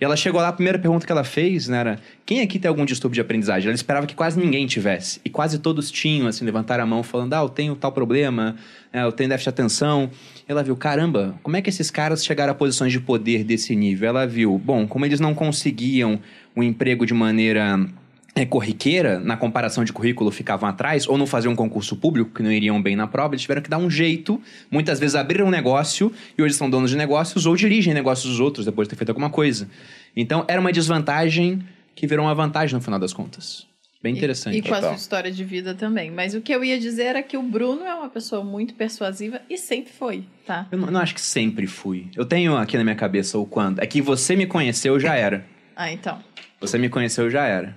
E 0.00 0.04
ela 0.04 0.16
chegou 0.16 0.40
lá, 0.40 0.48
a 0.48 0.52
primeira 0.52 0.78
pergunta 0.78 1.04
que 1.04 1.12
ela 1.12 1.24
fez 1.24 1.68
né, 1.68 1.76
era: 1.76 1.98
quem 2.24 2.40
aqui 2.40 2.58
tem 2.58 2.70
algum 2.70 2.86
distúrbio 2.86 3.16
de 3.16 3.20
aprendizagem? 3.20 3.68
Ela 3.68 3.74
esperava 3.74 4.06
que 4.06 4.14
quase 4.14 4.40
ninguém 4.40 4.66
tivesse. 4.66 5.20
E 5.22 5.28
quase 5.28 5.58
todos 5.58 5.90
tinham, 5.90 6.26
assim, 6.26 6.42
levantaram 6.46 6.82
a 6.82 6.86
mão 6.86 7.02
falando: 7.02 7.34
ah, 7.34 7.40
eu 7.40 7.50
tenho 7.50 7.76
tal 7.76 7.92
problema, 7.92 8.56
né, 8.90 9.04
eu 9.04 9.12
tenho 9.12 9.28
déficit 9.28 9.54
de 9.54 9.60
atenção. 9.60 10.10
Ela 10.48 10.62
viu: 10.62 10.74
caramba, 10.74 11.38
como 11.42 11.54
é 11.54 11.60
que 11.60 11.68
esses 11.68 11.90
caras 11.90 12.24
chegaram 12.24 12.52
a 12.52 12.54
posições 12.54 12.92
de 12.92 12.98
poder 12.98 13.44
desse 13.44 13.76
nível? 13.76 14.08
Ela 14.08 14.26
viu: 14.26 14.56
bom, 14.56 14.86
como 14.86 15.04
eles 15.04 15.20
não 15.20 15.34
conseguiam 15.34 16.18
um 16.56 16.62
emprego 16.62 17.04
de 17.04 17.12
maneira 17.12 17.86
é, 18.34 18.46
corriqueira, 18.46 19.18
na 19.18 19.36
comparação 19.36 19.84
de 19.84 19.92
currículo, 19.92 20.30
ficavam 20.30 20.68
atrás, 20.68 21.08
ou 21.08 21.18
não 21.18 21.26
faziam 21.26 21.52
um 21.52 21.56
concurso 21.56 21.96
público, 21.96 22.30
que 22.32 22.42
não 22.42 22.52
iriam 22.52 22.80
bem 22.80 22.94
na 22.94 23.06
prova, 23.06 23.34
eles 23.34 23.42
tiveram 23.42 23.62
que 23.62 23.68
dar 23.68 23.78
um 23.78 23.90
jeito. 23.90 24.40
Muitas 24.70 25.00
vezes 25.00 25.16
abriram 25.16 25.46
um 25.46 25.50
negócio 25.50 26.12
e 26.38 26.42
hoje 26.42 26.54
são 26.54 26.70
donos 26.70 26.90
de 26.90 26.96
negócios 26.96 27.46
ou 27.46 27.56
dirigem 27.56 27.92
negócios 27.92 28.30
dos 28.30 28.40
outros 28.40 28.64
depois 28.64 28.86
de 28.86 28.90
ter 28.90 28.96
feito 28.96 29.10
alguma 29.10 29.30
coisa. 29.30 29.68
Então, 30.16 30.44
era 30.48 30.60
uma 30.60 30.72
desvantagem 30.72 31.62
que 31.94 32.06
virou 32.06 32.24
uma 32.24 32.34
vantagem 32.34 32.74
no 32.74 32.80
final 32.80 32.98
das 32.98 33.12
contas. 33.12 33.68
Bem 34.02 34.16
interessante. 34.16 34.54
E, 34.54 34.58
e 34.60 34.62
com 34.62 34.72
a 34.72 34.80
sua 34.80 34.94
história 34.94 35.30
de 35.30 35.44
vida 35.44 35.74
também. 35.74 36.10
Mas 36.10 36.34
o 36.34 36.40
que 36.40 36.54
eu 36.54 36.64
ia 36.64 36.80
dizer 36.80 37.02
era 37.02 37.22
que 37.22 37.36
o 37.36 37.42
Bruno 37.42 37.84
é 37.84 37.94
uma 37.94 38.08
pessoa 38.08 38.42
muito 38.42 38.72
persuasiva 38.72 39.42
e 39.50 39.58
sempre 39.58 39.92
foi, 39.92 40.24
tá? 40.46 40.66
Eu 40.72 40.78
não, 40.78 40.90
não 40.90 41.00
acho 41.00 41.14
que 41.14 41.20
sempre 41.20 41.66
fui. 41.66 42.08
Eu 42.16 42.24
tenho 42.24 42.56
aqui 42.56 42.78
na 42.78 42.84
minha 42.84 42.96
cabeça 42.96 43.36
o 43.36 43.44
quando. 43.44 43.78
É 43.78 43.86
que 43.86 44.00
você 44.00 44.34
me 44.34 44.46
conheceu, 44.46 44.98
já 44.98 45.14
era. 45.16 45.44
Ah, 45.76 45.92
então. 45.92 46.18
Você 46.60 46.78
me 46.78 46.88
conheceu, 46.88 47.30
já 47.30 47.44
era. 47.44 47.76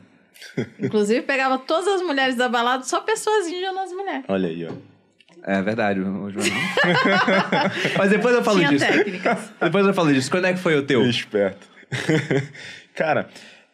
Inclusive, 0.79 1.21
pegava 1.23 1.57
todas 1.57 1.87
as 1.87 2.01
mulheres 2.01 2.35
da 2.35 2.47
balada, 2.49 2.83
só 2.83 3.01
persuasindo 3.01 3.79
as 3.79 3.91
mulheres. 3.91 4.25
Olha 4.27 4.47
aí, 4.49 4.65
ó. 4.65 4.71
É 5.45 5.61
verdade, 5.61 5.99
o 5.99 6.29
João. 6.29 6.45
Mas 7.97 8.09
depois 8.09 8.33
eu 8.35 8.43
falo 8.43 8.57
Tinha 8.59 8.69
disso. 8.69 8.85
técnicas. 8.85 9.51
Depois 9.61 9.85
eu 9.85 9.93
falo 9.93 10.13
disso. 10.13 10.31
Quando 10.31 10.45
é 10.45 10.53
que 10.53 10.59
foi 10.59 10.75
o 10.77 10.83
teu? 10.85 11.03
Esperto. 11.09 11.67
Cara, 12.95 13.27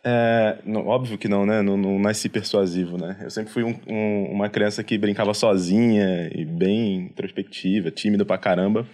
é, 0.04 0.58
não- 0.66 0.88
óbvio 0.88 1.18
que 1.18 1.28
não, 1.28 1.46
né? 1.46 1.62
Não, 1.62 1.78
não 1.78 2.00
nasci 2.00 2.28
persuasivo, 2.30 2.98
né? 2.98 3.18
Eu 3.22 3.30
sempre 3.30 3.52
fui 3.54 3.64
um- 3.64 3.80
um- 3.88 4.32
uma 4.32 4.50
criança 4.50 4.84
que 4.84 4.98
brincava 4.98 5.34
sozinha 5.34 6.30
e 6.34 6.44
bem 6.46 6.96
introspectiva, 7.12 7.92
tímida 7.92 8.26
pra 8.26 8.38
caramba. 8.38 8.88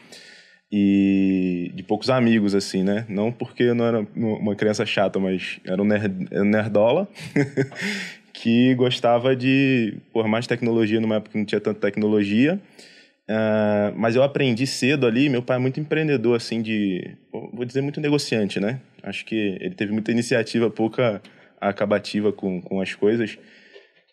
E 0.71 1.71
de 1.75 1.83
poucos 1.83 2.09
amigos, 2.09 2.55
assim, 2.55 2.83
né? 2.83 3.05
Não 3.07 3.31
porque 3.31 3.63
eu 3.63 3.75
não 3.75 3.85
era 3.85 4.07
uma 4.15 4.55
criança 4.55 4.85
chata, 4.85 5.19
mas 5.19 5.59
era 5.65 5.81
um 5.81 5.85
nerd, 5.85 6.27
nerdola 6.43 7.07
que 8.33 8.73
gostava 8.75 9.35
de 9.35 9.95
por 10.11 10.27
mais 10.27 10.47
tecnologia 10.47 10.99
numa 10.99 11.15
época 11.15 11.31
que 11.31 11.37
não 11.37 11.45
tinha 11.45 11.61
tanta 11.61 11.79
tecnologia. 11.79 12.59
Ah, 13.27 13.91
mas 13.95 14.15
eu 14.15 14.23
aprendi 14.23 14.67
cedo 14.67 15.07
ali, 15.07 15.29
meu 15.29 15.41
pai 15.41 15.57
é 15.57 15.59
muito 15.59 15.79
empreendedor, 15.79 16.35
assim, 16.35 16.61
de. 16.61 17.15
Vou 17.31 17.65
dizer 17.65 17.81
muito 17.81 17.99
negociante, 17.99 18.59
né? 18.59 18.79
Acho 19.01 19.25
que 19.25 19.57
ele 19.59 19.75
teve 19.75 19.91
muita 19.91 20.11
iniciativa, 20.11 20.69
pouca 20.69 21.21
acabativa 21.59 22.31
com, 22.31 22.61
com 22.61 22.81
as 22.81 22.93
coisas. 22.93 23.37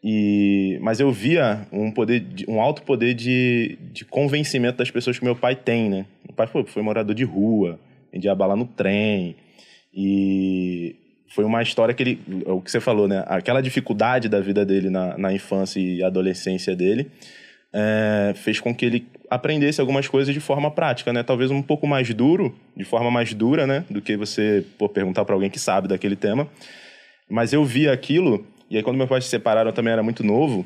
E, 0.05 0.79
mas 0.83 0.99
eu 0.99 1.13
via 1.13 1.67
um 1.73 1.91
poder, 1.91 2.21
de- 2.21 2.45
um 2.49 2.61
alto 2.61 2.83
poder 2.83 3.15
de, 3.15 3.79
de 3.93 4.05
convencimento 4.05 4.79
das 4.79 4.91
pessoas 4.91 5.19
que 5.19 5.25
meu 5.25 5.37
pai 5.37 5.55
tem, 5.55 5.89
né? 5.89 6.07
Meu 6.27 6.35
pai 6.35 6.47
pô, 6.47 6.65
foi 6.65 6.83
morador 6.83 7.15
de 7.15 7.23
rua, 7.25 7.79
vendia 8.13 8.35
bala 8.35 8.57
no 8.57 8.65
trem. 8.67 9.37
E 9.95 10.97
foi 11.29 11.45
uma 11.45 11.63
história 11.63 11.95
que 11.95 12.03
ele. 12.03 12.21
O 12.47 12.61
que 12.61 12.71
você 12.71 12.81
falou, 12.81 13.07
né? 13.07 13.25
Aquela 13.27 13.61
dificuldade 13.61 14.29
da 14.29 14.41
vida 14.41 14.65
dele 14.65 14.91
na, 14.91 15.17
na 15.17 15.33
infância 15.33 15.79
e 15.79 16.03
adolescência 16.03 16.75
dele 16.75 17.11
é, 17.73 18.33
fez 18.35 18.59
com 18.59 18.75
que 18.75 18.85
ele 18.85 19.07
aprendesse 19.31 19.81
algumas 19.81 20.09
coisas 20.09 20.35
de 20.35 20.41
forma 20.41 20.71
prática, 20.71 21.13
né? 21.13 21.23
Talvez 21.23 21.51
um 21.51 21.63
pouco 21.63 21.87
mais 21.87 22.13
duro, 22.13 22.55
de 22.77 22.85
forma 22.85 23.11
mais 23.11 23.33
dura, 23.33 23.67
né? 23.67 23.85
Do 23.89 24.01
que 24.03 24.17
você 24.17 24.65
pô, 24.79 24.89
perguntar 24.89 25.25
para 25.25 25.35
alguém 25.35 25.49
que 25.51 25.59
sabe 25.61 25.87
daquele 25.89 26.17
tema. 26.17 26.49
Mas 27.31 27.53
eu 27.53 27.65
vi 27.65 27.89
aquilo, 27.89 28.47
e 28.73 28.79
aí 28.79 28.83
quando 28.83 28.97
meus 28.97 29.09
pais 29.09 29.25
se 29.25 29.31
separaram, 29.31 29.69
eu 29.69 29.75
também 29.75 29.93
era 29.93 30.03
muito 30.03 30.25
novo, 30.25 30.65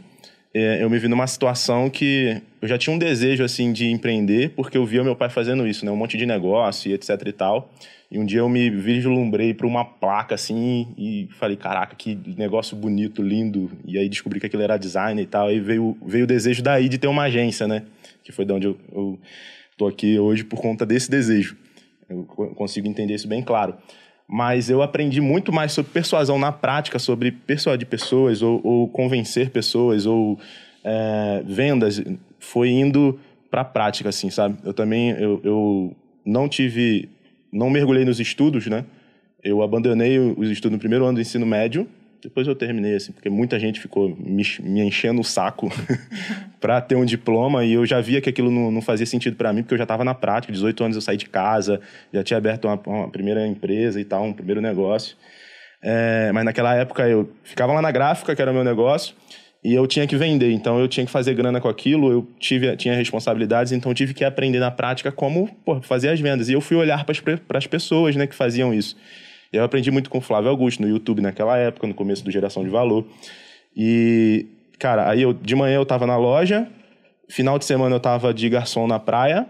é, 0.54 0.80
eu 0.80 0.88
me 0.88 0.96
vi 0.96 1.08
numa 1.08 1.26
situação 1.26 1.90
que 1.90 2.40
eu 2.62 2.68
já 2.68 2.78
tinha 2.78 2.94
um 2.94 2.98
desejo, 2.98 3.42
assim, 3.42 3.72
de 3.72 3.90
empreender, 3.90 4.50
porque 4.50 4.78
eu 4.78 4.86
via 4.86 5.02
meu 5.02 5.16
pai 5.16 5.28
fazendo 5.28 5.66
isso, 5.66 5.84
né? 5.84 5.90
Um 5.90 5.96
monte 5.96 6.16
de 6.16 6.24
negócio 6.24 6.88
e 6.88 6.94
etc 6.94 7.20
e 7.26 7.32
tal. 7.32 7.68
E 8.08 8.16
um 8.16 8.24
dia 8.24 8.38
eu 8.38 8.48
me 8.48 8.70
vislumbrei 8.70 9.52
para 9.52 9.66
uma 9.66 9.84
placa, 9.84 10.36
assim, 10.36 10.94
e 10.96 11.28
falei, 11.32 11.56
caraca, 11.56 11.96
que 11.96 12.16
negócio 12.38 12.76
bonito, 12.76 13.22
lindo. 13.22 13.72
E 13.84 13.98
aí 13.98 14.08
descobri 14.08 14.38
que 14.38 14.46
aquilo 14.46 14.62
era 14.62 14.76
design 14.76 15.20
e 15.20 15.26
tal. 15.26 15.48
Aí 15.48 15.58
veio, 15.58 15.98
veio 16.06 16.22
o 16.22 16.28
desejo 16.28 16.62
daí 16.62 16.88
de 16.88 16.98
ter 16.98 17.08
uma 17.08 17.24
agência, 17.24 17.66
né? 17.66 17.82
Que 18.22 18.30
foi 18.30 18.44
de 18.44 18.52
onde 18.52 18.68
eu, 18.68 18.78
eu 18.94 19.18
tô 19.76 19.88
aqui 19.88 20.16
hoje 20.16 20.44
por 20.44 20.62
conta 20.62 20.86
desse 20.86 21.10
desejo. 21.10 21.56
Eu 22.08 22.22
consigo 22.54 22.86
entender 22.86 23.16
isso 23.16 23.26
bem 23.26 23.42
claro 23.42 23.74
mas 24.28 24.68
eu 24.68 24.82
aprendi 24.82 25.20
muito 25.20 25.52
mais 25.52 25.72
sobre 25.72 25.92
persuasão 25.92 26.38
na 26.38 26.50
prática, 26.50 26.98
sobre 26.98 27.30
persuadir 27.30 27.86
pessoas, 27.86 28.42
ou, 28.42 28.60
ou 28.64 28.88
convencer 28.88 29.50
pessoas, 29.50 30.04
ou 30.04 30.38
é, 30.84 31.42
vendas. 31.46 32.02
Foi 32.40 32.70
indo 32.70 33.18
para 33.50 33.60
a 33.60 33.64
prática, 33.64 34.08
assim, 34.08 34.28
sabe? 34.30 34.56
Eu 34.64 34.74
também, 34.74 35.10
eu, 35.10 35.40
eu 35.44 35.96
não 36.24 36.48
tive, 36.48 37.08
não 37.52 37.70
mergulhei 37.70 38.04
nos 38.04 38.18
estudos, 38.18 38.66
né? 38.66 38.84
Eu 39.42 39.62
abandonei 39.62 40.18
os 40.18 40.50
estudos 40.50 40.72
no 40.72 40.80
primeiro 40.80 41.04
ano 41.04 41.14
do 41.14 41.20
ensino 41.20 41.46
médio, 41.46 41.88
depois 42.26 42.44
eu 42.48 42.56
terminei, 42.56 42.96
assim, 42.96 43.12
porque 43.12 43.30
muita 43.30 43.56
gente 43.56 43.80
ficou 43.80 44.08
me, 44.08 44.42
me 44.60 44.80
enchendo 44.80 45.20
o 45.20 45.24
saco 45.24 45.70
para 46.60 46.80
ter 46.80 46.96
um 46.96 47.04
diploma 47.04 47.64
e 47.64 47.74
eu 47.74 47.86
já 47.86 48.00
via 48.00 48.20
que 48.20 48.28
aquilo 48.28 48.50
não, 48.50 48.68
não 48.68 48.82
fazia 48.82 49.06
sentido 49.06 49.36
para 49.36 49.52
mim, 49.52 49.62
porque 49.62 49.74
eu 49.74 49.78
já 49.78 49.84
estava 49.84 50.04
na 50.04 50.12
prática. 50.12 50.52
18 50.52 50.82
anos 50.82 50.96
eu 50.96 51.00
saí 51.00 51.16
de 51.16 51.26
casa, 51.26 51.80
já 52.12 52.24
tinha 52.24 52.36
aberto 52.36 52.64
uma, 52.64 52.80
uma 52.84 53.08
primeira 53.08 53.46
empresa 53.46 54.00
e 54.00 54.04
tal, 54.04 54.24
um 54.24 54.32
primeiro 54.32 54.60
negócio. 54.60 55.16
É, 55.80 56.32
mas 56.32 56.44
naquela 56.44 56.74
época 56.74 57.08
eu 57.08 57.30
ficava 57.44 57.72
lá 57.72 57.80
na 57.80 57.92
gráfica, 57.92 58.34
que 58.34 58.42
era 58.42 58.50
o 58.50 58.54
meu 58.54 58.64
negócio, 58.64 59.14
e 59.62 59.72
eu 59.72 59.86
tinha 59.86 60.04
que 60.04 60.16
vender, 60.16 60.50
então 60.50 60.80
eu 60.80 60.88
tinha 60.88 61.06
que 61.06 61.12
fazer 61.12 61.32
grana 61.32 61.60
com 61.60 61.68
aquilo, 61.68 62.10
eu 62.10 62.28
tive, 62.40 62.76
tinha 62.76 62.96
responsabilidades, 62.96 63.70
então 63.70 63.94
tive 63.94 64.14
que 64.14 64.24
aprender 64.24 64.58
na 64.58 64.72
prática 64.72 65.12
como 65.12 65.48
fazer 65.82 66.08
as 66.08 66.18
vendas. 66.18 66.48
E 66.48 66.54
eu 66.54 66.60
fui 66.60 66.76
olhar 66.76 67.04
para 67.04 67.58
as 67.58 67.66
pessoas 67.68 68.16
né, 68.16 68.26
que 68.26 68.34
faziam 68.34 68.74
isso. 68.74 68.96
Eu 69.56 69.64
aprendi 69.64 69.90
muito 69.90 70.10
com 70.10 70.18
o 70.18 70.20
Flávio 70.20 70.50
Augusto 70.50 70.82
no 70.82 70.88
YouTube 70.88 71.20
naquela 71.20 71.56
época, 71.56 71.86
no 71.86 71.94
começo 71.94 72.24
do 72.24 72.30
Geração 72.30 72.64
de 72.64 72.70
Valor. 72.70 73.04
E, 73.76 74.46
cara, 74.78 75.08
aí 75.08 75.22
eu, 75.22 75.32
de 75.32 75.54
manhã 75.54 75.76
eu 75.76 75.86
tava 75.86 76.06
na 76.06 76.16
loja, 76.16 76.68
final 77.28 77.58
de 77.58 77.64
semana 77.64 77.94
eu 77.94 78.00
tava 78.00 78.32
de 78.32 78.48
garçom 78.48 78.86
na 78.86 78.98
praia, 78.98 79.46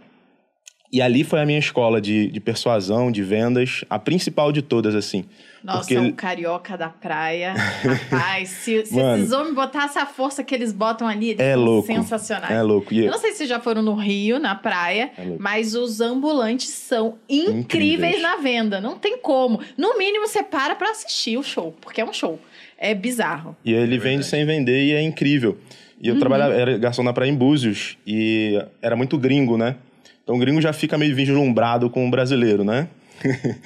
e 0.93 1.03
ali 1.03 1.25
foi 1.25 1.41
a 1.41 1.47
minha 1.47 1.59
escola 1.59 2.01
de, 2.01 2.29
de 2.29 2.41
persuasão, 2.41 3.11
de 3.11 3.23
vendas, 3.23 3.85
a 3.91 3.99
principal 3.99 4.53
de 4.53 4.63
todas, 4.63 4.95
assim. 4.95 5.25
Nossa, 5.65 5.81
Porque- 5.81 5.99
um 5.99 6.13
carioca 6.13 6.77
da 6.79 6.89
praia. 6.89 7.55
Rapaz, 7.83 8.49
se, 8.51 8.87
se 8.87 8.95
Mano. 8.95 9.21
esses 9.23 9.33
homens 9.33 9.55
botassem 9.55 10.01
a 10.01 10.07
força 10.07 10.45
que 10.45 10.55
eles 10.55 10.73
botam 10.73 11.09
ali, 11.09 11.31
eles 11.31 11.41
É 11.41 11.55
são 11.55 11.65
louco. 11.65 11.87
sensacionais. 11.89 12.53
É 12.55 12.63
louco. 12.63 12.95
E 12.95 13.05
Eu 13.05 13.11
não 13.11 13.19
sei 13.19 13.33
se 13.33 13.47
já 13.47 13.59
foram 13.59 13.83
no 13.83 13.95
Rio, 13.95 14.39
na 14.39 14.55
praia, 14.55 15.11
É 15.19 15.35
mas 15.41 15.75
os 15.75 16.01
ambulantes 16.01 16.69
são 16.69 17.17
incríveis, 17.29 17.65
Incríveis. 17.65 18.23
na 18.23 18.37
venda. 18.37 18.81
Não 18.81 18.97
tem 18.97 19.19
como. 19.19 19.61
No 19.77 19.99
mínimo, 19.99 20.27
você 20.29 20.43
para 20.43 20.77
pra 20.77 20.91
assistir 20.91 21.37
o 21.37 21.43
show, 21.43 21.75
porque 21.81 22.01
é 22.01 22.05
um 22.05 22.13
show. 22.13 22.39
É 22.79 22.95
bizarro. 22.95 23.57
E 23.65 23.73
ele 23.73 23.99
vende 23.99 24.25
sem 24.25 24.47
vender 24.47 24.85
e 24.85 24.93
é 24.93 25.03
incrível. 25.03 25.59
E 26.01 26.07
eu 26.09 26.15
Uhum. 26.15 26.21
trabalhava, 26.21 26.55
era 26.55 26.79
garçom 26.79 27.03
na 27.03 27.13
praia 27.13 27.31
em 27.31 27.35
Búzios, 27.35 27.97
e 28.07 28.63
era 28.83 28.95
muito 28.95 29.17
gringo, 29.19 29.57
né? 29.59 29.75
Então 30.23 30.35
o 30.37 30.39
gringo 30.39 30.61
já 30.61 30.73
fica 30.73 30.97
meio 30.99 31.15
vislumbrado 31.15 31.89
com 31.91 32.07
o 32.07 32.11
brasileiro, 32.11 32.65
né? 32.65 32.89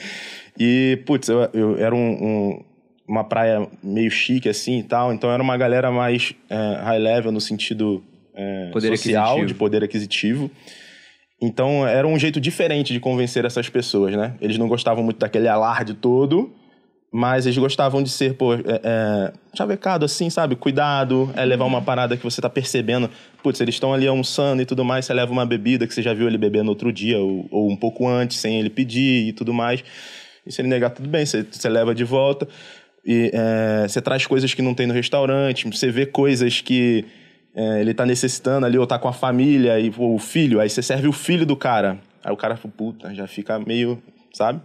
e, 0.58 0.98
putz, 1.06 1.28
eu, 1.28 1.48
eu 1.52 1.76
era 1.78 1.94
um, 1.94 1.98
um- 2.10 2.64
uma 3.08 3.24
praia 3.24 3.66
meio 3.82 4.10
chique 4.10 4.48
assim 4.48 4.78
e 4.78 4.82
tal, 4.84 5.12
então 5.12 5.30
era 5.32 5.42
uma 5.42 5.56
galera 5.56 5.90
mais 5.90 6.32
é, 6.48 6.76
high 6.82 6.98
level 6.98 7.32
no 7.32 7.40
sentido 7.40 8.04
é, 8.34 8.70
Poder 8.72 8.96
social, 8.96 9.24
aquisitivo. 9.24 9.46
de 9.48 9.54
poder 9.54 9.82
aquisitivo. 9.84 10.50
Então 11.42 11.86
era 11.88 12.06
um 12.06 12.18
jeito 12.18 12.40
diferente 12.40 12.92
de 12.92 13.00
convencer 13.00 13.44
essas 13.44 13.68
pessoas, 13.68 14.14
né? 14.14 14.34
Eles 14.40 14.58
não 14.58 14.68
gostavam 14.68 15.02
muito 15.02 15.18
daquele 15.18 15.48
alarde 15.48 15.94
todo, 15.94 16.52
mas 17.12 17.44
eles 17.44 17.58
gostavam 17.58 18.02
de 18.02 18.08
ser, 18.08 18.34
pô, 18.34 18.54
é, 18.54 18.60
é, 18.84 19.32
chavecado 19.54 20.04
assim, 20.04 20.30
sabe? 20.30 20.54
Cuidado, 20.54 21.30
é 21.34 21.44
levar 21.44 21.64
uma 21.64 21.82
parada 21.82 22.16
que 22.16 22.22
você 22.22 22.40
tá 22.40 22.48
percebendo. 22.48 23.10
Putz, 23.42 23.60
eles 23.60 23.74
estão 23.74 23.92
ali 23.92 24.06
almoçando 24.06 24.62
e 24.62 24.66
tudo 24.66 24.84
mais, 24.84 25.06
você 25.06 25.14
leva 25.14 25.32
uma 25.32 25.44
bebida 25.44 25.86
que 25.86 25.94
você 25.94 26.02
já 26.02 26.14
viu 26.14 26.28
ele 26.28 26.38
beber 26.38 26.62
no 26.62 26.70
outro 26.70 26.92
dia, 26.92 27.18
ou, 27.18 27.48
ou 27.50 27.70
um 27.70 27.76
pouco 27.76 28.06
antes, 28.06 28.38
sem 28.38 28.60
ele 28.60 28.70
pedir 28.70 29.28
e 29.28 29.32
tudo 29.32 29.52
mais. 29.52 29.82
E 30.46 30.52
se 30.52 30.60
ele 30.60 30.68
negar, 30.68 30.90
tudo 30.90 31.08
bem, 31.08 31.26
você, 31.26 31.42
você 31.42 31.68
leva 31.68 31.94
de 31.94 32.04
volta. 32.04 32.46
E 33.04 33.30
é, 33.34 33.88
você 33.88 34.00
traz 34.00 34.24
coisas 34.26 34.54
que 34.54 34.62
não 34.62 34.74
tem 34.74 34.86
no 34.86 34.94
restaurante, 34.94 35.66
você 35.66 35.90
vê 35.90 36.06
coisas 36.06 36.60
que 36.60 37.04
é, 37.54 37.80
ele 37.80 37.92
tá 37.92 38.06
necessitando 38.06 38.66
ali, 38.66 38.78
ou 38.78 38.86
tá 38.86 38.98
com 38.98 39.08
a 39.08 39.12
família, 39.12 39.80
e 39.80 39.92
ou 39.96 40.14
o 40.14 40.18
filho, 40.18 40.60
aí 40.60 40.70
você 40.70 40.82
serve 40.82 41.08
o 41.08 41.12
filho 41.12 41.44
do 41.44 41.56
cara. 41.56 41.98
Aí 42.22 42.32
o 42.32 42.36
cara, 42.36 42.56
puta, 42.56 43.12
já 43.14 43.26
fica 43.26 43.58
meio, 43.58 44.00
sabe? 44.32 44.60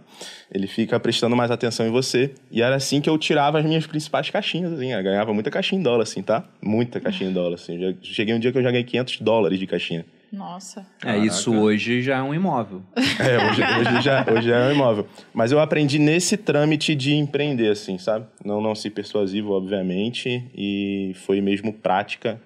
Ele 0.52 0.66
fica 0.66 0.98
prestando 0.98 1.36
mais 1.36 1.50
atenção 1.50 1.86
em 1.86 1.90
você. 1.90 2.32
E 2.50 2.62
era 2.62 2.76
assim 2.76 3.00
que 3.00 3.08
eu 3.08 3.18
tirava 3.18 3.58
as 3.58 3.64
minhas 3.64 3.86
principais 3.86 4.30
caixinhas, 4.30 4.72
assim. 4.72 4.92
Eu 4.92 5.02
ganhava 5.02 5.32
muita 5.32 5.50
caixinha 5.50 5.80
em 5.80 5.82
dólar, 5.82 6.02
assim, 6.02 6.22
tá? 6.22 6.44
Muita 6.62 7.00
caixinha 7.00 7.30
em 7.30 7.32
dólar, 7.32 7.54
assim. 7.54 7.78
Já, 7.80 7.94
cheguei 8.02 8.34
um 8.34 8.38
dia 8.38 8.52
que 8.52 8.58
eu 8.58 8.62
já 8.62 8.70
ganhei 8.70 8.84
500 8.84 9.20
dólares 9.20 9.58
de 9.58 9.66
caixinha. 9.66 10.04
Nossa. 10.32 10.86
É, 11.04 11.16
isso 11.18 11.54
hoje 11.54 12.02
já 12.02 12.18
é 12.18 12.22
um 12.22 12.34
imóvel. 12.34 12.82
É, 13.18 13.38
hoje, 13.48 13.62
hoje 13.62 14.02
já, 14.02 14.26
hoje 14.30 14.48
já 14.48 14.56
é 14.56 14.68
um 14.68 14.72
imóvel. 14.72 15.06
Mas 15.32 15.52
eu 15.52 15.60
aprendi 15.60 15.98
nesse 15.98 16.36
trâmite 16.36 16.94
de 16.94 17.14
empreender, 17.14 17.70
assim, 17.70 17.96
sabe? 17.96 18.26
Não, 18.44 18.60
não 18.60 18.74
ser 18.74 18.90
persuasivo, 18.90 19.52
obviamente, 19.52 20.44
e 20.54 21.12
foi 21.24 21.40
mesmo 21.40 21.72
prática. 21.72 22.40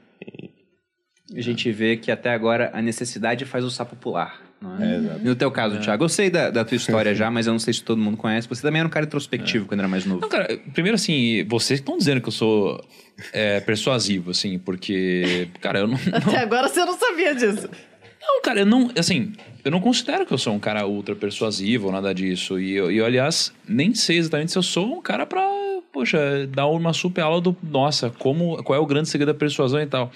A 1.34 1.40
gente 1.40 1.70
vê 1.70 1.96
que 1.96 2.10
até 2.10 2.30
agora 2.30 2.70
a 2.74 2.82
necessidade 2.82 3.44
faz 3.44 3.64
o 3.64 3.70
sapo 3.70 3.94
pular. 3.94 4.40
Não 4.60 4.78
é? 4.82 4.94
É, 4.96 4.98
no 5.24 5.34
teu 5.34 5.50
caso, 5.50 5.78
Thiago, 5.80 6.04
eu 6.04 6.08
sei 6.08 6.28
da, 6.28 6.50
da 6.50 6.64
tua 6.64 6.76
história 6.76 7.14
já, 7.14 7.30
mas 7.30 7.46
eu 7.46 7.52
não 7.52 7.58
sei 7.58 7.72
se 7.72 7.82
todo 7.82 7.98
mundo 8.00 8.16
conhece. 8.16 8.46
Você 8.48 8.60
também 8.60 8.80
era 8.80 8.86
um 8.86 8.90
cara 8.90 9.06
introspectivo 9.06 9.64
quando 9.66 9.80
era 9.80 9.88
mais 9.88 10.04
novo. 10.04 10.20
Não, 10.20 10.28
cara, 10.28 10.58
primeiro 10.74 10.96
assim, 10.96 11.44
vocês 11.48 11.80
estão 11.80 11.96
dizendo 11.96 12.20
que 12.20 12.28
eu 12.28 12.32
sou 12.32 12.78
é, 13.32 13.60
persuasivo, 13.60 14.32
assim, 14.32 14.58
porque, 14.58 15.48
cara, 15.60 15.78
eu 15.80 15.86
não, 15.86 15.96
não- 16.10 16.18
Até 16.18 16.38
agora 16.38 16.68
você 16.68 16.84
não 16.84 16.98
sabia 16.98 17.34
disso. 17.34 17.68
Não, 18.22 18.42
cara, 18.42 18.60
eu 18.60 18.66
não, 18.66 18.90
assim, 18.98 19.32
eu 19.64 19.70
não 19.70 19.80
considero 19.80 20.26
que 20.26 20.32
eu 20.34 20.38
sou 20.38 20.52
um 20.52 20.58
cara 20.58 20.86
ultra 20.86 21.16
persuasivo 21.16 21.86
ou 21.86 21.92
nada 21.92 22.12
disso. 22.14 22.60
E, 22.60 22.72
eu- 22.72 22.90
eu, 22.90 23.06
aliás, 23.06 23.52
nem 23.66 23.94
sei 23.94 24.18
exatamente 24.18 24.52
se 24.52 24.58
eu 24.58 24.62
sou 24.62 24.98
um 24.98 25.00
cara 25.00 25.24
pra, 25.24 25.42
poxa, 25.90 26.46
dar 26.48 26.66
uma 26.66 26.92
super 26.92 27.22
aula 27.22 27.40
do, 27.40 27.56
nossa, 27.62 28.10
como, 28.18 28.62
qual 28.62 28.78
é 28.78 28.82
o 28.82 28.84
grande 28.86 29.08
segredo 29.08 29.28
da 29.32 29.38
persuasão 29.38 29.80
e 29.80 29.86
tal. 29.86 30.12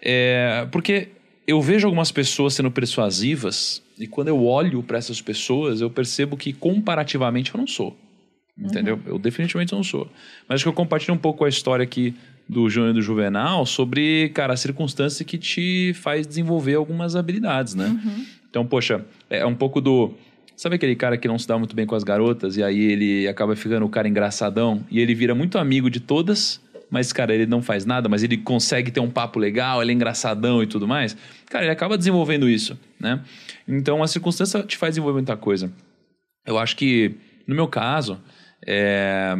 É, 0.00 0.66
porque 0.70 1.08
eu 1.46 1.60
vejo 1.60 1.86
algumas 1.86 2.12
pessoas 2.12 2.54
sendo 2.54 2.70
persuasivas 2.70 3.82
e 3.98 4.06
quando 4.06 4.28
eu 4.28 4.44
olho 4.44 4.82
pra 4.82 4.98
essas 4.98 5.20
pessoas, 5.20 5.80
eu 5.80 5.90
percebo 5.90 6.36
que 6.36 6.52
comparativamente 6.52 7.54
eu 7.54 7.58
não 7.58 7.66
sou. 7.66 7.96
Entendeu? 8.56 9.00
Eu 9.06 9.18
definitivamente 9.18 9.72
não 9.72 9.82
sou. 9.82 10.06
Mas 10.46 10.56
acho 10.56 10.64
que 10.64 10.68
eu 10.68 10.74
compartilho 10.74 11.14
um 11.14 11.18
pouco 11.18 11.44
a 11.44 11.48
história 11.48 11.82
aqui 11.82 12.14
do 12.48 12.68
Júnior 12.68 12.90
e 12.90 12.94
do 12.94 13.02
Juvenal 13.02 13.64
sobre, 13.64 14.28
cara, 14.34 14.52
a 14.52 14.56
circunstância 14.56 15.24
que 15.24 15.38
te 15.38 15.92
faz 15.94 16.26
desenvolver 16.26 16.74
algumas 16.74 17.16
habilidades, 17.16 17.74
né? 17.74 17.98
Então, 18.50 18.66
poxa, 18.66 19.04
é 19.30 19.46
um 19.46 19.54
pouco 19.54 19.80
do. 19.80 20.12
Sabe 20.54 20.76
aquele 20.76 20.94
cara 20.94 21.16
que 21.16 21.26
não 21.26 21.38
se 21.38 21.48
dá 21.48 21.58
muito 21.58 21.74
bem 21.74 21.86
com 21.86 21.94
as 21.94 22.04
garotas 22.04 22.56
e 22.56 22.62
aí 22.62 22.78
ele 22.78 23.26
acaba 23.26 23.56
ficando 23.56 23.86
o 23.86 23.88
cara 23.88 24.06
engraçadão 24.06 24.84
e 24.90 25.00
ele 25.00 25.14
vira 25.14 25.34
muito 25.34 25.56
amigo 25.58 25.88
de 25.88 25.98
todas, 25.98 26.60
mas, 26.92 27.10
cara, 27.10 27.34
ele 27.34 27.46
não 27.46 27.62
faz 27.62 27.86
nada, 27.86 28.06
mas 28.06 28.22
ele 28.22 28.36
consegue 28.36 28.90
ter 28.90 29.00
um 29.00 29.08
papo 29.08 29.38
legal, 29.38 29.80
ele 29.80 29.92
é 29.92 29.94
engraçadão 29.94 30.62
e 30.62 30.66
tudo 30.66 30.86
mais? 30.86 31.16
Cara, 31.48 31.64
ele 31.64 31.72
acaba 31.72 31.96
desenvolvendo 31.96 32.46
isso, 32.50 32.78
né? 33.00 33.22
Então, 33.66 34.02
a 34.02 34.06
circunstância 34.06 34.62
te 34.62 34.76
faz 34.76 34.92
desenvolver 34.92 35.14
muita 35.14 35.34
coisa. 35.34 35.72
Eu 36.46 36.58
acho 36.58 36.76
que, 36.76 37.14
no 37.46 37.54
meu 37.54 37.66
caso, 37.66 38.20
é, 38.66 39.34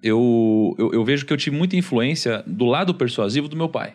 eu, 0.00 0.76
eu, 0.78 0.92
eu 0.92 1.04
vejo 1.04 1.26
que 1.26 1.32
eu 1.32 1.36
tive 1.36 1.56
muita 1.56 1.74
influência 1.74 2.44
do 2.46 2.64
lado 2.64 2.94
persuasivo 2.94 3.48
do 3.48 3.56
meu 3.56 3.68
pai. 3.68 3.94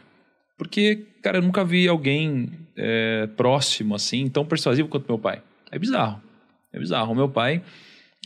Porque, 0.57 1.05
cara, 1.21 1.37
eu 1.37 1.41
nunca 1.41 1.63
vi 1.63 1.87
alguém 1.87 2.49
é, 2.75 3.29
próximo 3.37 3.95
assim, 3.95 4.27
tão 4.27 4.43
persuasivo 4.43 4.89
quanto 4.89 5.07
meu 5.07 5.17
pai. 5.17 5.41
É 5.71 5.79
bizarro. 5.79 6.21
É 6.73 6.77
bizarro. 6.77 7.13
O 7.13 7.15
meu 7.15 7.29
pai, 7.29 7.61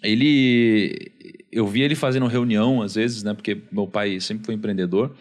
ele. 0.03 1.11
Eu 1.51 1.67
via 1.67 1.85
ele 1.85 1.95
fazendo 1.95 2.25
reunião, 2.27 2.81
às 2.81 2.95
vezes, 2.95 3.23
né? 3.23 3.33
Porque 3.33 3.59
meu 3.71 3.87
pai 3.87 4.19
sempre 4.19 4.45
foi 4.45 4.55
empreendedor. 4.55 5.15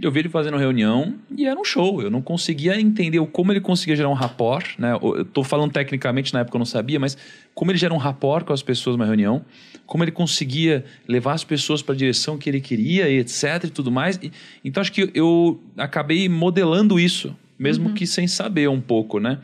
Eu 0.00 0.12
vi 0.12 0.20
ele 0.20 0.28
fazendo 0.28 0.56
reunião 0.56 1.14
e 1.36 1.44
era 1.44 1.58
um 1.58 1.64
show. 1.64 2.00
Eu 2.00 2.08
não 2.08 2.22
conseguia 2.22 2.80
entender 2.80 3.24
como 3.32 3.52
ele 3.52 3.60
conseguia 3.60 3.96
gerar 3.96 4.08
um 4.08 4.14
rapport, 4.14 4.78
né? 4.78 4.92
Eu 4.92 5.24
tô 5.24 5.42
falando 5.42 5.72
tecnicamente, 5.72 6.32
na 6.32 6.40
época 6.40 6.56
eu 6.56 6.60
não 6.60 6.66
sabia, 6.66 7.00
mas 7.00 7.16
como 7.52 7.72
ele 7.72 7.78
gera 7.78 7.92
um 7.92 7.96
rapport 7.96 8.44
com 8.44 8.52
as 8.52 8.62
pessoas 8.62 8.94
numa 8.94 9.06
reunião, 9.06 9.44
como 9.86 10.04
ele 10.04 10.12
conseguia 10.12 10.84
levar 11.08 11.32
as 11.32 11.42
pessoas 11.42 11.82
para 11.82 11.94
a 11.94 11.98
direção 11.98 12.38
que 12.38 12.48
ele 12.48 12.60
queria 12.60 13.10
etc 13.10 13.64
e 13.64 13.70
tudo 13.70 13.90
mais. 13.90 14.20
Então 14.64 14.80
acho 14.80 14.92
que 14.92 15.10
eu 15.14 15.60
acabei 15.76 16.28
modelando 16.28 17.00
isso 17.00 17.34
mesmo 17.58 17.92
que 17.92 18.06
sem 18.06 18.28
saber 18.28 18.68
um 18.68 18.80
pouco, 18.80 19.18
né? 19.18 19.38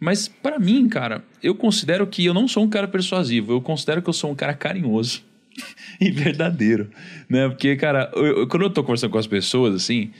Mas 0.00 0.28
pra 0.28 0.58
mim, 0.58 0.88
cara, 0.88 1.24
eu 1.42 1.54
considero 1.54 2.06
que 2.06 2.24
eu 2.24 2.32
não 2.34 2.46
sou 2.46 2.64
um 2.64 2.68
cara 2.68 2.86
persuasivo, 2.86 3.52
eu 3.52 3.60
considero 3.60 4.00
que 4.02 4.08
eu 4.08 4.12
sou 4.12 4.30
um 4.30 4.34
cara 4.34 4.54
carinhoso 4.54 5.22
e 6.00 6.10
verdadeiro, 6.10 6.90
né? 7.28 7.48
Porque, 7.48 7.74
cara, 7.76 8.10
eu- 8.14 8.26
eu- 8.26 8.46
quando 8.48 8.62
eu 8.62 8.70
tô 8.70 8.82
conversando 8.84 9.10
com 9.10 9.18
as 9.18 9.26
pessoas, 9.26 9.74
assim, 9.74 10.10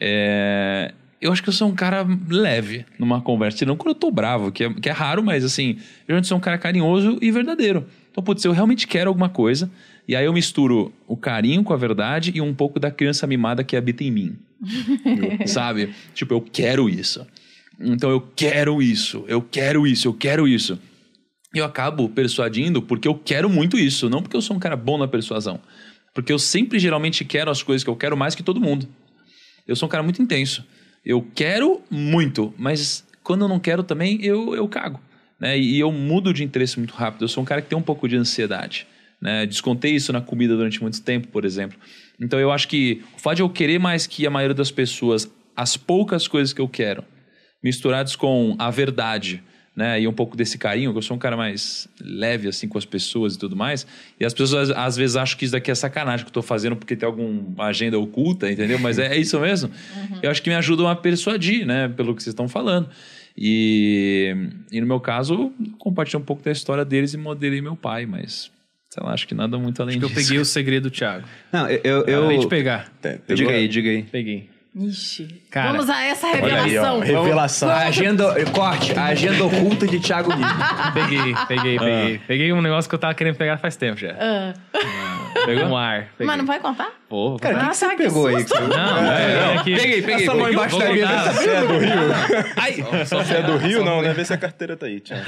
é, 0.00 0.92
eu 1.20 1.32
acho 1.32 1.42
que 1.42 1.48
eu 1.48 1.52
sou 1.52 1.68
um 1.68 1.74
cara 1.74 2.06
leve 2.28 2.84
numa 2.98 3.20
conversa, 3.20 3.64
não 3.64 3.76
quando 3.76 3.90
eu 3.90 3.94
tô 3.94 4.10
bravo, 4.10 4.50
que 4.50 4.64
é, 4.64 4.72
que 4.74 4.88
é 4.88 4.92
raro, 4.92 5.22
mas 5.22 5.44
assim, 5.44 5.70
eu 5.76 5.82
geralmente 6.06 6.28
sou 6.28 6.36
um 6.38 6.40
cara 6.40 6.58
carinhoso 6.58 7.18
e 7.22 7.30
verdadeiro. 7.30 7.86
Então, 8.10 8.22
putz, 8.24 8.44
eu 8.44 8.52
realmente 8.52 8.86
quero 8.88 9.08
alguma 9.08 9.28
coisa, 9.28 9.70
e 10.08 10.16
aí 10.16 10.24
eu 10.24 10.32
misturo 10.32 10.92
o 11.06 11.16
carinho 11.16 11.62
com 11.62 11.72
a 11.72 11.76
verdade 11.76 12.32
e 12.34 12.40
um 12.40 12.52
pouco 12.54 12.80
da 12.80 12.90
criança 12.90 13.26
mimada 13.26 13.62
que 13.62 13.76
habita 13.76 14.02
em 14.02 14.10
mim. 14.10 14.36
Sabe? 15.46 15.90
Tipo, 16.14 16.34
eu 16.34 16.40
quero 16.40 16.88
isso. 16.88 17.24
Então 17.80 18.10
eu 18.10 18.20
quero 18.34 18.82
isso, 18.82 19.24
eu 19.28 19.40
quero 19.40 19.86
isso, 19.86 20.08
eu 20.08 20.14
quero 20.14 20.48
isso. 20.48 20.78
E 21.54 21.58
eu 21.58 21.64
acabo 21.64 22.08
persuadindo 22.08 22.82
porque 22.82 23.08
eu 23.08 23.14
quero 23.14 23.48
muito 23.48 23.78
isso, 23.78 24.08
não 24.10 24.20
porque 24.20 24.36
eu 24.36 24.42
sou 24.42 24.56
um 24.56 24.60
cara 24.60 24.76
bom 24.76 24.98
na 24.98 25.08
persuasão. 25.08 25.60
Porque 26.14 26.32
eu 26.32 26.38
sempre 26.38 26.78
geralmente 26.78 27.24
quero 27.24 27.50
as 27.50 27.62
coisas 27.62 27.84
que 27.84 27.90
eu 27.90 27.96
quero 27.96 28.16
mais 28.16 28.34
que 28.34 28.42
todo 28.42 28.60
mundo. 28.60 28.88
Eu 29.66 29.76
sou 29.76 29.86
um 29.86 29.90
cara 29.90 30.02
muito 30.02 30.20
intenso. 30.20 30.64
Eu 31.04 31.26
quero 31.34 31.80
muito, 31.90 32.52
mas 32.58 33.04
quando 33.22 33.42
eu 33.42 33.48
não 33.48 33.60
quero 33.60 33.82
também, 33.82 34.22
eu, 34.22 34.54
eu 34.54 34.66
cago. 34.66 35.00
Né? 35.38 35.58
E 35.58 35.78
eu 35.78 35.92
mudo 35.92 36.34
de 36.34 36.42
interesse 36.42 36.78
muito 36.78 36.94
rápido. 36.94 37.22
Eu 37.22 37.28
sou 37.28 37.42
um 37.42 37.46
cara 37.46 37.62
que 37.62 37.68
tem 37.68 37.78
um 37.78 37.82
pouco 37.82 38.08
de 38.08 38.16
ansiedade. 38.16 38.86
Né? 39.20 39.46
Descontei 39.46 39.94
isso 39.94 40.12
na 40.12 40.20
comida 40.20 40.56
durante 40.56 40.82
muito 40.82 41.00
tempo, 41.02 41.28
por 41.28 41.44
exemplo. 41.44 41.78
Então 42.20 42.38
eu 42.40 42.50
acho 42.50 42.66
que 42.68 43.02
o 43.16 43.20
fato 43.20 43.36
de 43.36 43.42
eu 43.42 43.48
querer 43.48 43.78
mais 43.78 44.06
que 44.06 44.26
a 44.26 44.30
maioria 44.30 44.54
das 44.54 44.70
pessoas 44.70 45.30
as 45.54 45.76
poucas 45.76 46.28
coisas 46.28 46.52
que 46.52 46.60
eu 46.60 46.68
quero, 46.68 47.02
misturados 47.62 48.16
com 48.16 48.54
a 48.58 48.70
verdade, 48.70 49.42
né? 49.74 50.00
E 50.00 50.08
um 50.08 50.12
pouco 50.12 50.36
desse 50.36 50.58
carinho, 50.58 50.90
que 50.90 50.98
eu 50.98 51.02
sou 51.02 51.16
um 51.16 51.20
cara 51.20 51.36
mais 51.36 51.88
leve, 52.00 52.48
assim, 52.48 52.66
com 52.66 52.76
as 52.76 52.84
pessoas 52.84 53.34
e 53.34 53.38
tudo 53.38 53.54
mais. 53.54 53.86
E 54.18 54.24
as 54.24 54.34
pessoas, 54.34 54.70
às, 54.70 54.96
vezes, 54.96 55.14
acham 55.16 55.38
que 55.38 55.44
isso 55.44 55.52
daqui 55.52 55.70
é 55.70 55.74
sacanagem 55.74 56.24
que 56.24 56.30
eu 56.30 56.34
tô 56.34 56.42
fazendo 56.42 56.74
porque 56.74 56.96
tem 56.96 57.06
alguma 57.06 57.66
agenda 57.66 57.98
oculta, 57.98 58.50
entendeu? 58.50 58.78
Mas 58.78 58.98
é, 58.98 59.14
é 59.14 59.18
isso 59.18 59.38
mesmo. 59.38 59.70
Eu 60.20 60.30
acho 60.30 60.42
que 60.42 60.50
me 60.50 60.56
ajudam 60.56 60.88
a 60.88 60.96
persuadir, 60.96 61.64
né? 61.64 61.88
Pelo 61.88 62.14
que 62.14 62.22
vocês 62.22 62.32
estão 62.32 62.48
falando. 62.48 62.88
E, 63.36 64.34
e 64.72 64.80
no 64.80 64.86
meu 64.86 64.98
caso, 64.98 65.52
compartilhei 65.78 66.20
um 66.20 66.24
pouco 66.24 66.42
da 66.42 66.50
história 66.50 66.84
deles 66.84 67.14
e 67.14 67.16
modelei 67.16 67.60
meu 67.60 67.76
pai, 67.76 68.04
mas... 68.04 68.50
Sei 68.90 69.02
lá, 69.04 69.12
acho 69.12 69.28
que 69.28 69.34
nada 69.34 69.58
muito 69.58 69.82
além 69.82 69.96
Acho 69.96 69.98
que 69.98 70.04
eu 70.06 70.08
disso. 70.08 70.28
peguei 70.28 70.40
o 70.40 70.44
segredo 70.46 70.84
do 70.84 70.90
Thiago. 70.90 71.28
Não, 71.52 71.68
eu. 71.68 71.80
eu, 71.84 72.04
eu 72.06 72.18
Acabei 72.20 72.38
de 72.38 72.48
pegar. 72.48 72.92
Pegou? 73.02 73.36
diga 73.36 73.50
aí, 73.50 73.68
diga 73.68 73.90
aí. 73.90 74.02
Peguei. 74.02 74.48
Ixi. 74.76 75.42
Cara, 75.50 75.72
Vamos 75.72 75.90
a 75.90 76.02
essa 76.04 76.26
Olha 76.28 76.62
aí, 76.62 76.78
ó, 76.78 76.82
revelação. 76.82 77.00
revelação. 77.00 77.68
A 77.70 77.76
agenda. 77.78 78.34
Corte, 78.52 78.92
a 78.96 79.06
agenda 79.06 79.44
oculta 79.44 79.86
de 79.86 79.98
Thiago 79.98 80.32
Nigro. 80.34 80.54
Peguei, 80.94 81.34
peguei, 81.48 81.78
peguei. 81.78 82.20
Peguei 82.26 82.52
um 82.52 82.60
negócio 82.62 82.88
que 82.88 82.94
eu 82.94 82.98
tava 82.98 83.14
querendo 83.14 83.34
pegar 83.36 83.56
faz 83.58 83.74
tempo 83.76 83.98
já. 83.98 84.14
Ah, 84.18 84.54
Peguei 85.44 85.64
um 85.64 85.76
ar. 85.76 86.08
Peguei. 86.16 86.26
mas 86.26 86.38
não 86.38 86.46
vai 86.46 86.60
contar? 86.60 86.90
Vou 87.10 87.38
Cara, 87.38 87.54
o 87.54 87.58
que, 87.58 87.64
Ah, 87.64 87.68
que 87.70 87.74
você 87.76 87.84
tá, 87.86 87.90
que 87.96 88.02
pegou 88.02 88.26
aí? 88.28 88.40
susto. 88.40 88.60
Não, 88.62 89.12
é, 89.12 89.54
é 89.54 89.62
que... 89.64 89.74
Peguei, 89.76 90.02
peguei. 90.02 90.24
Essa 90.26 90.34
mão 90.34 90.50
embaixo 90.50 90.78
da 90.78 90.92
mesa. 90.92 91.08
contar. 91.08 91.32
Você 91.32 91.50
é 91.50 91.60
do 91.60 91.78
Rio? 91.78 92.52
Ai, 92.56 93.04
Você 93.04 93.34
é 93.34 93.42
do 93.42 93.56
Rio? 93.56 93.84
Não, 93.84 94.02
né? 94.02 94.12
Vê 94.12 94.24
se 94.24 94.32
a 94.32 94.38
carteira 94.38 94.76
tá 94.76 94.86
aí, 94.86 95.00
Thiago. 95.00 95.24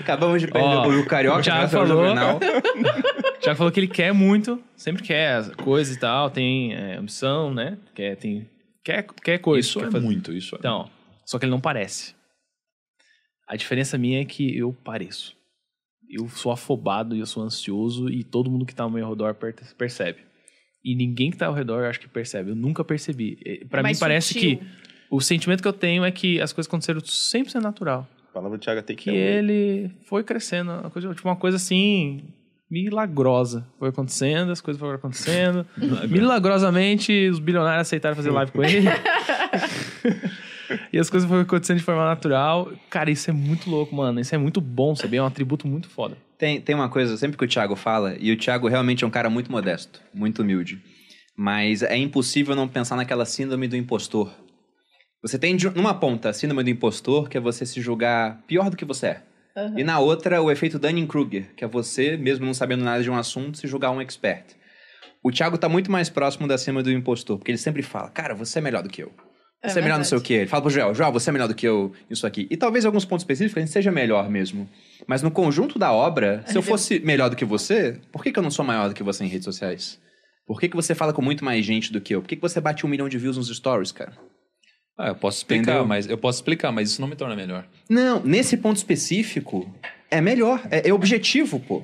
Acabamos 0.00 0.40
de 0.40 0.48
perder 0.48 0.88
o 0.98 1.04
Carioca, 1.06 1.38
o 1.38 1.42
Thiago 1.42 1.62
né, 1.62 1.68
falou. 1.68 2.04
Thiago 3.46 3.58
falou 3.58 3.72
que 3.72 3.80
ele 3.80 3.88
quer 3.88 4.12
muito, 4.12 4.62
sempre 4.76 5.02
quer 5.02 5.34
as 5.36 5.50
coisas 5.54 5.94
e 5.96 5.98
tal, 6.00 6.30
tem 6.30 6.74
é, 6.74 6.96
ambição, 6.96 7.52
né? 7.54 7.78
Quer, 7.94 8.16
tem, 8.16 8.48
quer, 8.84 9.06
quer 9.22 9.38
coisa. 9.38 9.66
Isso 9.68 9.78
quer 9.78 9.86
é 9.88 9.90
fazer. 9.90 10.04
muito, 10.04 10.32
isso 10.32 10.54
é 10.54 10.58
Então, 10.58 10.90
só 11.24 11.38
que 11.38 11.44
ele 11.44 11.50
não 11.52 11.60
parece. 11.60 12.14
A 13.48 13.56
diferença 13.56 13.96
minha 13.96 14.20
é 14.20 14.24
que 14.24 14.56
eu 14.56 14.72
pareço. 14.72 15.36
Eu 16.08 16.28
sou 16.28 16.52
afobado 16.52 17.14
e 17.14 17.20
eu 17.20 17.26
sou 17.26 17.42
ansioso 17.42 18.08
e 18.10 18.22
todo 18.24 18.50
mundo 18.50 18.66
que 18.66 18.74
tá 18.74 18.84
ao 18.84 18.90
meu 18.90 19.08
redor 19.08 19.34
per- 19.34 19.54
percebe. 19.76 20.18
E 20.84 20.94
ninguém 20.94 21.30
que 21.30 21.36
tá 21.36 21.46
ao 21.46 21.54
redor 21.54 21.80
eu 21.82 21.90
acho 21.90 22.00
que 22.00 22.08
percebe. 22.08 22.50
Eu 22.50 22.56
nunca 22.56 22.84
percebi. 22.84 23.38
Eh, 23.44 23.64
Pra 23.68 23.80
mim 23.82 23.88
Mais 23.88 23.98
parece 23.98 24.34
sutil. 24.34 24.58
que 24.58 24.66
o 25.10 25.20
sentimento 25.20 25.62
que 25.62 25.68
eu 25.68 25.72
tenho 25.72 26.04
é 26.04 26.10
que 26.12 26.40
as 26.40 26.52
coisas 26.52 26.68
aconteceram 26.68 27.00
100% 27.00 27.60
natural. 27.60 28.08
A 28.30 28.32
palavra 28.32 28.56
do 28.58 28.60
Thiago 28.60 28.82
tem 28.82 28.94
Que 28.96 29.10
ele 29.10 29.90
foi 30.04 30.22
crescendo, 30.22 30.70
uma 30.72 30.90
coisa, 30.90 31.14
tipo, 31.14 31.28
uma 31.28 31.36
coisa 31.36 31.56
assim 31.56 32.22
milagrosa. 32.70 33.66
Foi 33.78 33.88
acontecendo, 33.88 34.50
as 34.50 34.60
coisas 34.60 34.80
foram 34.80 34.94
acontecendo. 34.94 35.66
Milagrosamente, 36.08 37.28
os 37.28 37.38
bilionários 37.38 37.86
aceitaram 37.86 38.16
fazer 38.16 38.30
live 38.30 38.52
com 38.52 38.62
ele. 38.62 38.88
e 40.92 40.98
as 40.98 41.08
coisas 41.08 41.28
foram 41.28 41.42
acontecendo 41.42 41.78
de 41.78 41.84
forma 41.84 42.04
natural. 42.04 42.70
Cara, 42.90 43.10
isso 43.10 43.30
é 43.30 43.32
muito 43.32 43.70
louco, 43.70 43.94
mano. 43.94 44.20
Isso 44.20 44.34
é 44.34 44.38
muito 44.38 44.60
bom, 44.60 44.94
sabia? 44.94 45.20
É 45.20 45.22
um 45.22 45.26
atributo 45.26 45.66
muito 45.66 45.88
foda. 45.88 46.16
Tem, 46.38 46.60
tem 46.60 46.74
uma 46.74 46.88
coisa, 46.88 47.16
sempre 47.16 47.38
que 47.38 47.44
o 47.44 47.48
Thiago 47.48 47.76
fala, 47.76 48.14
e 48.18 48.30
o 48.30 48.36
Thiago 48.36 48.68
realmente 48.68 49.04
é 49.04 49.06
um 49.06 49.10
cara 49.10 49.30
muito 49.30 49.50
modesto, 49.50 50.02
muito 50.12 50.42
humilde. 50.42 50.82
Mas 51.34 51.82
é 51.82 51.96
impossível 51.96 52.54
não 52.54 52.68
pensar 52.68 52.96
naquela 52.96 53.24
síndrome 53.24 53.68
do 53.68 53.76
impostor. 53.76 54.30
Você 55.22 55.38
tem 55.38 55.56
numa 55.74 55.94
ponta 55.94 56.28
a 56.28 56.32
síndrome 56.32 56.62
do 56.62 56.70
impostor, 56.70 57.28
que 57.28 57.38
é 57.38 57.40
você 57.40 57.64
se 57.64 57.80
julgar 57.80 58.42
pior 58.46 58.70
do 58.70 58.76
que 58.76 58.84
você 58.84 59.06
é. 59.06 59.22
E 59.76 59.84
na 59.84 59.98
outra, 59.98 60.42
o 60.42 60.50
efeito 60.50 60.78
Dunning-Kruger, 60.78 61.54
que 61.56 61.64
é 61.64 61.68
você, 61.68 62.16
mesmo 62.16 62.44
não 62.44 62.54
sabendo 62.54 62.84
nada 62.84 63.02
de 63.02 63.10
um 63.10 63.16
assunto, 63.16 63.58
se 63.58 63.66
julgar 63.66 63.90
um 63.90 64.00
expert. 64.00 64.54
O 65.22 65.30
Thiago 65.30 65.58
tá 65.58 65.68
muito 65.68 65.90
mais 65.90 66.08
próximo 66.08 66.46
da 66.46 66.58
síndrome 66.58 66.82
do 66.82 66.92
impostor, 66.92 67.38
porque 67.38 67.50
ele 67.50 67.58
sempre 67.58 67.82
fala, 67.82 68.08
cara, 68.10 68.34
você 68.34 68.58
é 68.58 68.62
melhor 68.62 68.82
do 68.82 68.88
que 68.88 69.02
eu. 69.02 69.12
É 69.62 69.68
Você 69.68 69.78
é, 69.78 69.82
melhor 69.82 69.98
não 69.98 70.04
sei 70.04 70.18
o 70.18 70.20
quê. 70.20 70.34
Ele 70.34 70.46
fala 70.46 70.62
pro 70.62 70.70
Joel, 70.70 70.94
Joel, 70.94 71.10
você 71.10 71.30
é 71.30 71.32
melhor 71.32 71.48
do 71.48 71.54
que 71.54 71.66
eu, 71.66 71.92
isso 72.10 72.26
aqui. 72.26 72.46
E 72.50 72.56
talvez 72.56 72.84
em 72.84 72.86
alguns 72.86 73.04
pontos 73.04 73.22
específicos 73.22 73.56
a 73.56 73.60
gente 73.60 73.72
seja 73.72 73.90
melhor 73.90 74.28
mesmo. 74.28 74.68
Mas 75.06 75.22
no 75.22 75.30
conjunto 75.30 75.78
da 75.78 75.92
obra, 75.92 76.44
se 76.46 76.56
eu 76.56 76.62
fosse 76.62 77.00
melhor 77.00 77.30
do 77.30 77.36
que 77.36 77.44
você, 77.44 77.98
por 78.12 78.22
que, 78.22 78.30
que 78.30 78.38
eu 78.38 78.42
não 78.42 78.50
sou 78.50 78.64
maior 78.64 78.88
do 78.88 78.94
que 78.94 79.02
você 79.02 79.24
em 79.24 79.28
redes 79.28 79.44
sociais? 79.44 79.98
Por 80.46 80.60
que, 80.60 80.68
que 80.68 80.76
você 80.76 80.94
fala 80.94 81.12
com 81.12 81.22
muito 81.22 81.44
mais 81.44 81.64
gente 81.64 81.92
do 81.92 82.00
que 82.00 82.14
eu? 82.14 82.20
Por 82.20 82.28
que, 82.28 82.36
que 82.36 82.42
você 82.42 82.60
bate 82.60 82.86
um 82.86 82.88
milhão 82.88 83.08
de 83.08 83.18
views 83.18 83.36
nos 83.36 83.48
stories, 83.48 83.90
cara? 83.90 84.12
Ah, 84.98 85.08
eu 85.08 85.14
posso 85.14 85.38
explicar, 85.38 85.62
Entendeu? 85.72 85.86
mas 85.86 86.08
eu 86.08 86.16
posso 86.16 86.38
explicar, 86.38 86.72
mas 86.72 86.90
isso 86.90 87.00
não 87.00 87.08
me 87.08 87.16
torna 87.16 87.36
melhor. 87.36 87.66
Não, 87.88 88.20
nesse 88.24 88.56
ponto 88.56 88.76
específico, 88.76 89.70
é 90.10 90.20
melhor. 90.20 90.62
É, 90.70 90.88
é 90.88 90.92
objetivo, 90.92 91.60
pô. 91.60 91.82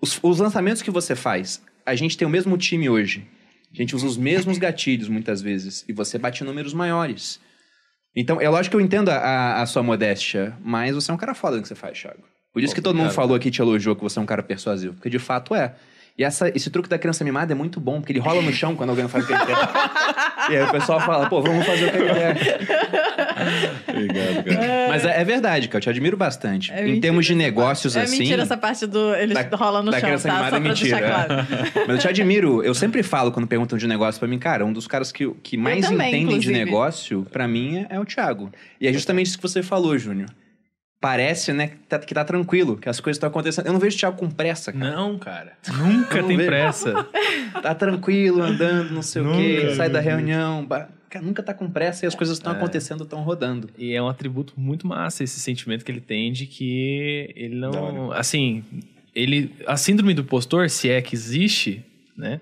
Os, 0.00 0.18
os 0.22 0.38
lançamentos 0.38 0.82
que 0.82 0.90
você 0.90 1.14
faz, 1.14 1.62
a 1.84 1.94
gente 1.94 2.16
tem 2.16 2.26
o 2.26 2.30
mesmo 2.30 2.56
time 2.56 2.88
hoje. 2.88 3.26
A 3.72 3.76
gente 3.76 3.94
usa 3.96 4.06
os 4.06 4.16
mesmos 4.16 4.56
gatilhos 4.58 5.08
muitas 5.08 5.42
vezes. 5.42 5.84
E 5.88 5.92
você 5.92 6.16
bate 6.18 6.44
números 6.44 6.72
maiores. 6.72 7.40
Então, 8.16 8.40
é 8.40 8.48
lógico 8.48 8.76
que 8.76 8.76
eu 8.76 8.84
entendo 8.86 9.08
a, 9.08 9.16
a- 9.16 9.62
a 9.62 9.66
sua 9.66 9.82
modéstia, 9.82 10.56
mas 10.62 10.94
você 10.94 11.10
é 11.10 11.14
um 11.14 11.16
cara 11.16 11.34
foda 11.34 11.56
no 11.56 11.62
que 11.62 11.68
você 11.68 11.74
faz, 11.74 11.98
Thiago. 12.00 12.22
Por 12.52 12.62
isso 12.62 12.74
que 12.74 12.80
todo 12.80 12.96
mundo 12.96 13.08
falou 13.14 13.34
aqui, 13.36 13.50
te 13.50 13.60
elogiou, 13.60 13.96
que 13.96 14.02
você 14.02 14.18
é 14.18 14.22
um 14.22 14.26
cara 14.26 14.42
persuasivo. 14.42 14.94
Porque 14.94 15.10
de 15.10 15.18
fato 15.18 15.54
é. 15.54 15.74
E 16.16 16.22
essa, 16.22 16.48
esse 16.54 16.70
truque 16.70 16.88
da 16.88 16.96
criança 16.96 17.24
mimada 17.24 17.52
é 17.52 17.56
muito 17.56 17.80
bom, 17.80 17.98
porque 18.00 18.12
ele 18.12 18.20
rola 18.20 18.40
no 18.40 18.52
chão 18.52 18.76
quando 18.76 18.90
alguém 18.90 19.08
faz 19.08 19.24
o 19.24 19.26
que 19.26 19.32
ele 19.32 19.46
quer. 19.46 19.56
e 20.52 20.56
aí 20.56 20.62
o 20.62 20.70
pessoal 20.70 21.00
fala, 21.00 21.28
pô, 21.28 21.42
vamos 21.42 21.66
fazer 21.66 21.86
o 21.86 21.90
que 21.90 21.96
ele 21.98 22.14
quer. 22.14 22.36
Obrigado, 23.88 24.44
cara. 24.44 24.88
Mas 24.88 25.04
é, 25.04 25.20
é 25.20 25.24
verdade, 25.24 25.66
cara, 25.68 25.78
eu 25.78 25.82
te 25.82 25.90
admiro 25.90 26.16
bastante. 26.16 26.72
É 26.72 26.86
em 26.88 27.00
termos 27.00 27.26
de 27.26 27.32
essa 27.32 27.38
negócios 27.42 27.94
parte. 27.94 28.04
assim. 28.06 28.16
É 28.16 28.18
mentira 28.20 28.42
essa 28.42 28.56
parte 28.56 28.86
do 28.86 29.12
eles 29.16 29.34
da- 29.34 29.56
rolam 29.56 29.82
no 29.82 29.90
da 29.90 29.98
chão, 29.98 30.08
criança 30.08 30.28
tá? 30.28 30.34
animada 30.34 30.50
Só 30.50 30.56
é 30.56 30.60
mentira. 30.60 30.98
claro. 31.00 31.34
Mas 31.88 31.88
eu 31.88 31.98
te 31.98 32.08
admiro, 32.08 32.62
eu 32.62 32.74
sempre 32.74 33.02
falo 33.02 33.32
quando 33.32 33.48
perguntam 33.48 33.76
de 33.76 33.86
negócio 33.88 34.18
pra 34.20 34.28
mim, 34.28 34.38
cara, 34.38 34.64
um 34.64 34.72
dos 34.72 34.86
caras 34.86 35.10
que, 35.10 35.28
que 35.42 35.56
mais 35.56 35.84
também, 35.84 36.08
entendem 36.10 36.38
de 36.38 36.48
inclusive. 36.48 36.64
negócio, 36.64 37.26
pra 37.32 37.48
mim, 37.48 37.78
é, 37.90 37.96
é 37.96 38.00
o 38.00 38.04
Thiago. 38.04 38.52
E 38.80 38.86
é 38.86 38.92
justamente 38.92 39.26
isso 39.26 39.36
que 39.36 39.42
você 39.42 39.62
falou, 39.64 39.98
Júnior. 39.98 40.28
Parece, 41.04 41.52
né, 41.52 41.66
que 41.68 41.76
tá, 41.86 41.98
que 41.98 42.14
tá 42.14 42.24
tranquilo, 42.24 42.78
que 42.78 42.88
as 42.88 42.98
coisas 42.98 43.18
estão 43.18 43.28
acontecendo. 43.28 43.66
Eu 43.66 43.74
não 43.74 43.78
vejo 43.78 43.94
o 43.94 43.98
Thiago 43.98 44.16
com 44.16 44.30
pressa, 44.30 44.72
cara. 44.72 44.96
Não, 44.96 45.18
cara. 45.18 45.52
Nunca 45.76 46.22
tem 46.22 46.34
ver. 46.38 46.46
pressa. 46.46 47.06
Tá 47.62 47.74
tranquilo, 47.74 48.40
andando, 48.42 48.90
não 48.90 49.02
sei 49.02 49.20
o 49.20 49.30
quê, 49.32 49.60
Nunca, 49.64 49.74
sai 49.74 49.90
da 49.90 49.98
nunca. 50.00 50.10
reunião. 50.10 50.64
ba- 50.64 50.88
Cara, 51.10 51.22
nunca 51.26 51.42
tá 51.42 51.52
com 51.52 51.68
pressa 51.70 52.06
e 52.06 52.08
as 52.08 52.14
coisas 52.14 52.38
estão 52.38 52.54
É. 52.54 52.56
acontecendo, 52.56 53.04
estão 53.04 53.20
rodando. 53.22 53.68
E 53.76 53.92
é 53.92 54.02
um 54.02 54.08
atributo 54.08 54.54
muito 54.56 54.86
massa 54.86 55.22
esse 55.22 55.38
sentimento 55.38 55.84
que 55.84 55.92
ele 55.92 56.00
tem 56.00 56.32
de 56.32 56.46
que 56.46 57.30
ele 57.36 57.54
não. 57.56 58.10
Assim, 58.10 58.64
ele. 59.14 59.52
A 59.66 59.76
síndrome 59.76 60.14
do 60.14 60.22
impostor, 60.22 60.70
se 60.70 60.88
é 60.90 61.02
que 61.02 61.14
existe, 61.14 61.84
né? 62.16 62.40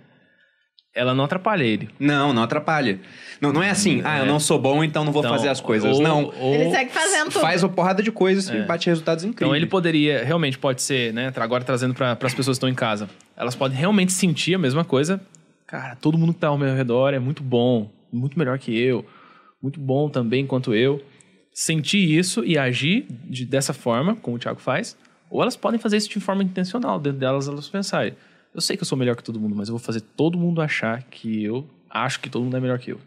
Ela 0.95 1.15
não 1.15 1.25
atrapalha 1.25 1.65
ele. 1.65 1.89
Não, 1.99 2.35
não 2.35 2.43
atrapalha. 2.43 3.01
Não, 3.41 3.51
não 3.53 3.63
é 3.63 3.71
assim, 3.71 4.03
ah, 4.05 4.19
eu 4.19 4.25
É. 4.25 4.27
não 4.27 4.39
sou 4.39 4.59
bom, 4.59 4.85
então 4.85 5.05
não 5.05 5.13
vou 5.13 5.23
Então, 5.23 5.33
fazer 5.35 5.49
as 5.49 5.61
coisas. 5.61 5.97
ou- 5.97 6.03
não. 6.03 6.25
ou- 6.39 6.55
Ele 6.55 6.71
segue 6.71 6.91
fazendo 6.91 7.31
tudo. 7.31 7.41
Faz 7.41 7.63
uma 7.63 7.71
porrada 7.71 8.03
de 8.03 8.13
coisas 8.13 8.49
e 8.51 8.57
É. 8.59 8.63
bate 8.67 8.89
resultados 8.91 9.25
incríveis. 9.25 9.49
Então 9.49 9.57
ele 9.57 9.67
poderia, 9.67 10.23
realmente 10.23 10.59
pode 10.59 10.83
ser, 10.83 11.13
né? 11.15 11.33
Agora 11.37 11.65
trazendo 11.65 11.95
para 11.95 12.13
as 12.13 12.35
pessoas 12.35 12.57
que 12.57 12.59
estão 12.59 12.69
em 12.69 12.75
casa. 12.75 13.09
Elas 13.37 13.55
podem 13.55 13.77
realmente 13.77 14.13
sentir 14.13 14.55
a 14.55 14.59
mesma 14.59 14.85
coisa. 14.85 15.19
Cara, 15.67 15.97
todo 15.97 16.19
mundo 16.19 16.35
que 16.35 16.41
tá 16.41 16.49
ao 16.49 16.59
meu 16.59 16.75
redor 16.77 17.15
é 17.15 17.19
muito 17.19 17.43
bom, 17.43 17.91
muito 18.13 18.39
melhor 18.39 18.59
que 18.59 18.79
eu, 18.79 19.05
muito 19.63 19.81
bom 19.81 20.11
também 20.11 20.47
quanto 20.47 20.75
eu. 20.75 21.03
Sentir 21.55 21.99
isso 21.99 22.45
e 22.45 22.59
agir 22.59 23.07
de- 23.25 23.47
dessa 23.47 23.73
forma, 23.73 24.15
como 24.17 24.37
o 24.37 24.39
Thiago 24.39 24.61
faz, 24.61 24.97
ou 25.31 25.41
elas 25.41 25.57
podem 25.57 25.81
fazer 25.81 25.97
isso 25.97 26.11
de 26.11 26.21
forma 26.21 26.43
intencional, 26.43 26.99
dentro 27.01 27.19
delas 27.19 27.49
elas 27.49 27.67
pensarem. 27.69 28.13
Eu 28.55 28.61
sei 28.61 28.77
que 28.77 28.83
eu 28.83 28.87
sou 28.87 28.99
melhor 28.99 29.17
que 29.17 29.25
todo 29.25 29.41
mundo, 29.41 29.55
mas 29.57 29.69
eu 29.69 29.73
vou 29.73 29.85
fazer 29.85 30.01
todo 30.01 30.39
mundo 30.39 30.61
achar 30.61 31.03
que 31.05 31.43
eu 31.43 31.69
acho 31.89 32.21
que 32.21 32.29
todo 32.29 32.43
mundo 32.45 32.57
é 32.57 32.61
melhor 32.61 32.79
que 32.79 32.93
eu. 32.93 33.01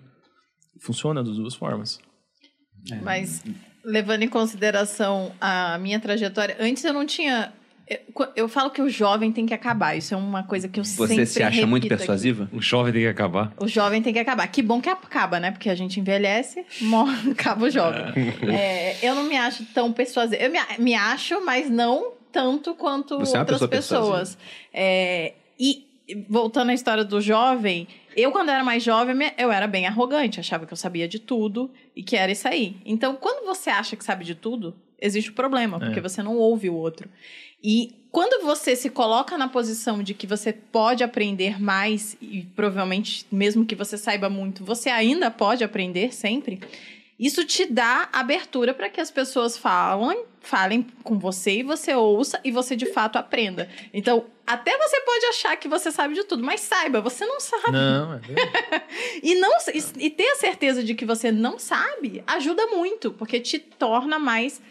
Funciona 0.82 1.24
das 1.24 1.36
duas 1.36 1.56
formas. 1.56 2.00
Mas 3.02 3.44
levando 3.84 4.24
em 4.24 4.28
consideração 4.28 5.32
a 5.40 5.78
minha 5.78 6.00
trajetória, 6.00 6.58
antes 6.60 6.84
eu 6.84 6.94
não 6.94 7.06
tinha. 7.06 7.54
Eu, 7.88 8.00
eu 8.36 8.50
falo 8.50 8.72
que 8.72 8.82
o 8.82 8.90
jovem 8.90 9.32
tem 9.32 9.46
que 9.46 9.54
acabar. 9.54 9.96
Isso 9.96 10.16
é 10.16 10.18
uma 10.18 10.42
coisa 10.44 10.68
que 10.68 10.80
eu 10.80 10.84
Você 10.84 11.08
sempre 11.08 11.26
se 11.28 11.44
acha 11.44 11.68
muito 11.68 11.84
repito 11.84 11.94
aqui. 11.94 12.00
persuasiva? 12.00 12.50
O 12.52 12.60
jovem 12.60 12.92
tem 12.92 13.04
que 13.04 13.08
acabar. 13.08 13.54
O 13.58 13.68
jovem 13.68 14.02
tem 14.02 14.12
que 14.14 14.20
acabar. 14.20 14.48
Que 14.48 14.64
bom 14.64 14.82
que 14.82 14.90
acaba, 14.90 15.40
né? 15.40 15.52
Porque 15.52 15.70
a 15.70 15.76
gente 15.76 16.00
envelhece, 16.00 16.66
morre, 16.82 17.32
acaba 17.38 17.66
o 17.66 17.70
jovem. 17.70 18.02
É, 18.52 19.08
eu 19.08 19.14
não 19.14 19.24
me 19.26 19.38
acho 19.38 19.64
tão 19.66 19.94
persuasiva. 19.94 20.42
Eu 20.42 20.52
me, 20.52 20.58
me 20.80 20.96
acho, 20.96 21.40
mas 21.46 21.70
não 21.70 22.14
tanto 22.36 22.76
quanto 22.76 23.18
Você 23.18 23.38
é 23.38 23.40
outras 23.40 23.62
pessoa 23.62 23.70
pessoas. 23.70 24.38
É, 24.74 25.36
e 25.58 25.88
voltando 26.28 26.70
à 26.70 26.74
história 26.74 27.06
do 27.06 27.22
jovem, 27.22 27.88
eu, 28.14 28.30
quando 28.30 28.50
era 28.50 28.62
mais 28.62 28.84
jovem, 28.84 29.16
eu 29.38 29.50
era 29.50 29.66
bem 29.68 29.88
arrogante, 29.88 30.38
achava 30.38 30.66
que 30.66 30.74
eu 30.74 30.78
sabia 30.78 31.08
de 31.08 31.18
tudo 31.18 31.72
e 31.96 32.04
que 32.04 32.18
era 32.18 32.30
isso 32.30 32.46
aí. 32.46 32.76
Então, 32.86 33.16
quando 33.16 33.46
você 33.46 33.70
acha 33.70 33.96
que 33.96 34.04
sabe 34.04 34.26
de 34.26 34.36
tudo, 34.36 34.76
existe 35.00 35.30
o 35.30 35.34
problema, 35.34 35.80
porque 35.80 36.02
você 36.02 36.22
não 36.22 36.36
ouve 36.36 36.70
o 36.70 36.76
outro. 36.76 37.10
E 37.64 37.96
quando 38.12 38.44
você 38.44 38.76
se 38.76 38.90
coloca 38.90 39.38
na 39.38 39.48
posição 39.48 40.04
de 40.04 40.14
que 40.14 40.28
você 40.28 40.52
pode 40.52 41.06
aprender 41.06 41.60
mais, 41.60 42.18
e 42.22 42.46
provavelmente, 42.54 43.26
mesmo 43.32 43.66
que 43.66 43.76
você 43.76 43.98
saiba 43.98 44.30
muito, 44.30 44.64
você 44.64 44.90
ainda 44.90 45.32
pode 45.32 45.64
aprender 45.64 46.14
sempre, 46.14 46.60
isso 47.20 47.46
te 47.46 47.66
dá 47.66 48.10
abertura 48.12 48.74
para 48.74 48.90
que 48.90 49.00
as 49.00 49.10
pessoas 49.10 49.58
falem, 49.58 50.26
falem 50.42 50.86
com 51.04 51.18
você 51.18 51.60
e 51.60 51.64
você 51.64 51.94
ouça 51.94 52.40
e 52.44 52.52
você 52.52 52.76
de 52.76 52.86
fato 52.88 53.18
aprenda. 53.18 53.70
Então, 53.94 54.26
até 54.46 54.78
você 54.78 55.00
pode 55.02 55.26
achar 55.28 55.56
que 55.58 55.68
você 55.68 55.92
sabe 55.92 56.14
de 56.14 56.24
tudo, 56.26 56.44
mas 56.44 56.60
saiba, 56.60 57.00
você 57.00 57.26
não 57.26 57.40
sabe. 57.40 57.72
Não, 57.72 58.14
é. 58.16 58.22
E, 59.24 59.36
não, 59.36 59.52
e, 59.74 60.06
e 60.06 60.10
ter 60.10 60.28
a 60.28 60.36
certeza 60.36 60.84
de 60.84 60.94
que 60.94 61.06
você 61.06 61.32
não 61.32 61.58
sabe 61.58 62.24
ajuda 62.28 62.68
muito, 62.68 63.12
porque 63.12 63.40
te 63.40 63.60
torna 63.60 64.20
mais 64.20 64.62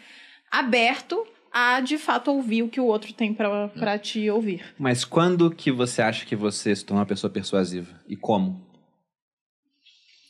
aberto 0.51 1.25
a 1.51 1.79
de 1.79 1.97
fato 1.97 2.31
ouvir 2.31 2.63
o 2.63 2.69
que 2.69 2.79
o 2.79 2.85
outro 2.85 3.13
tem 3.13 3.33
pra 3.33 3.97
te 3.97 4.29
ouvir. 4.29 4.61
Mas 4.77 5.05
quando 5.05 5.49
que 5.49 5.71
você 5.71 6.01
acha 6.01 6.25
que 6.25 6.35
você 6.35 6.75
se 6.75 6.85
torna 6.85 6.99
uma 6.99 7.07
pessoa 7.07 7.31
persuasiva? 7.31 7.99
E 8.07 8.15
como? 8.15 8.64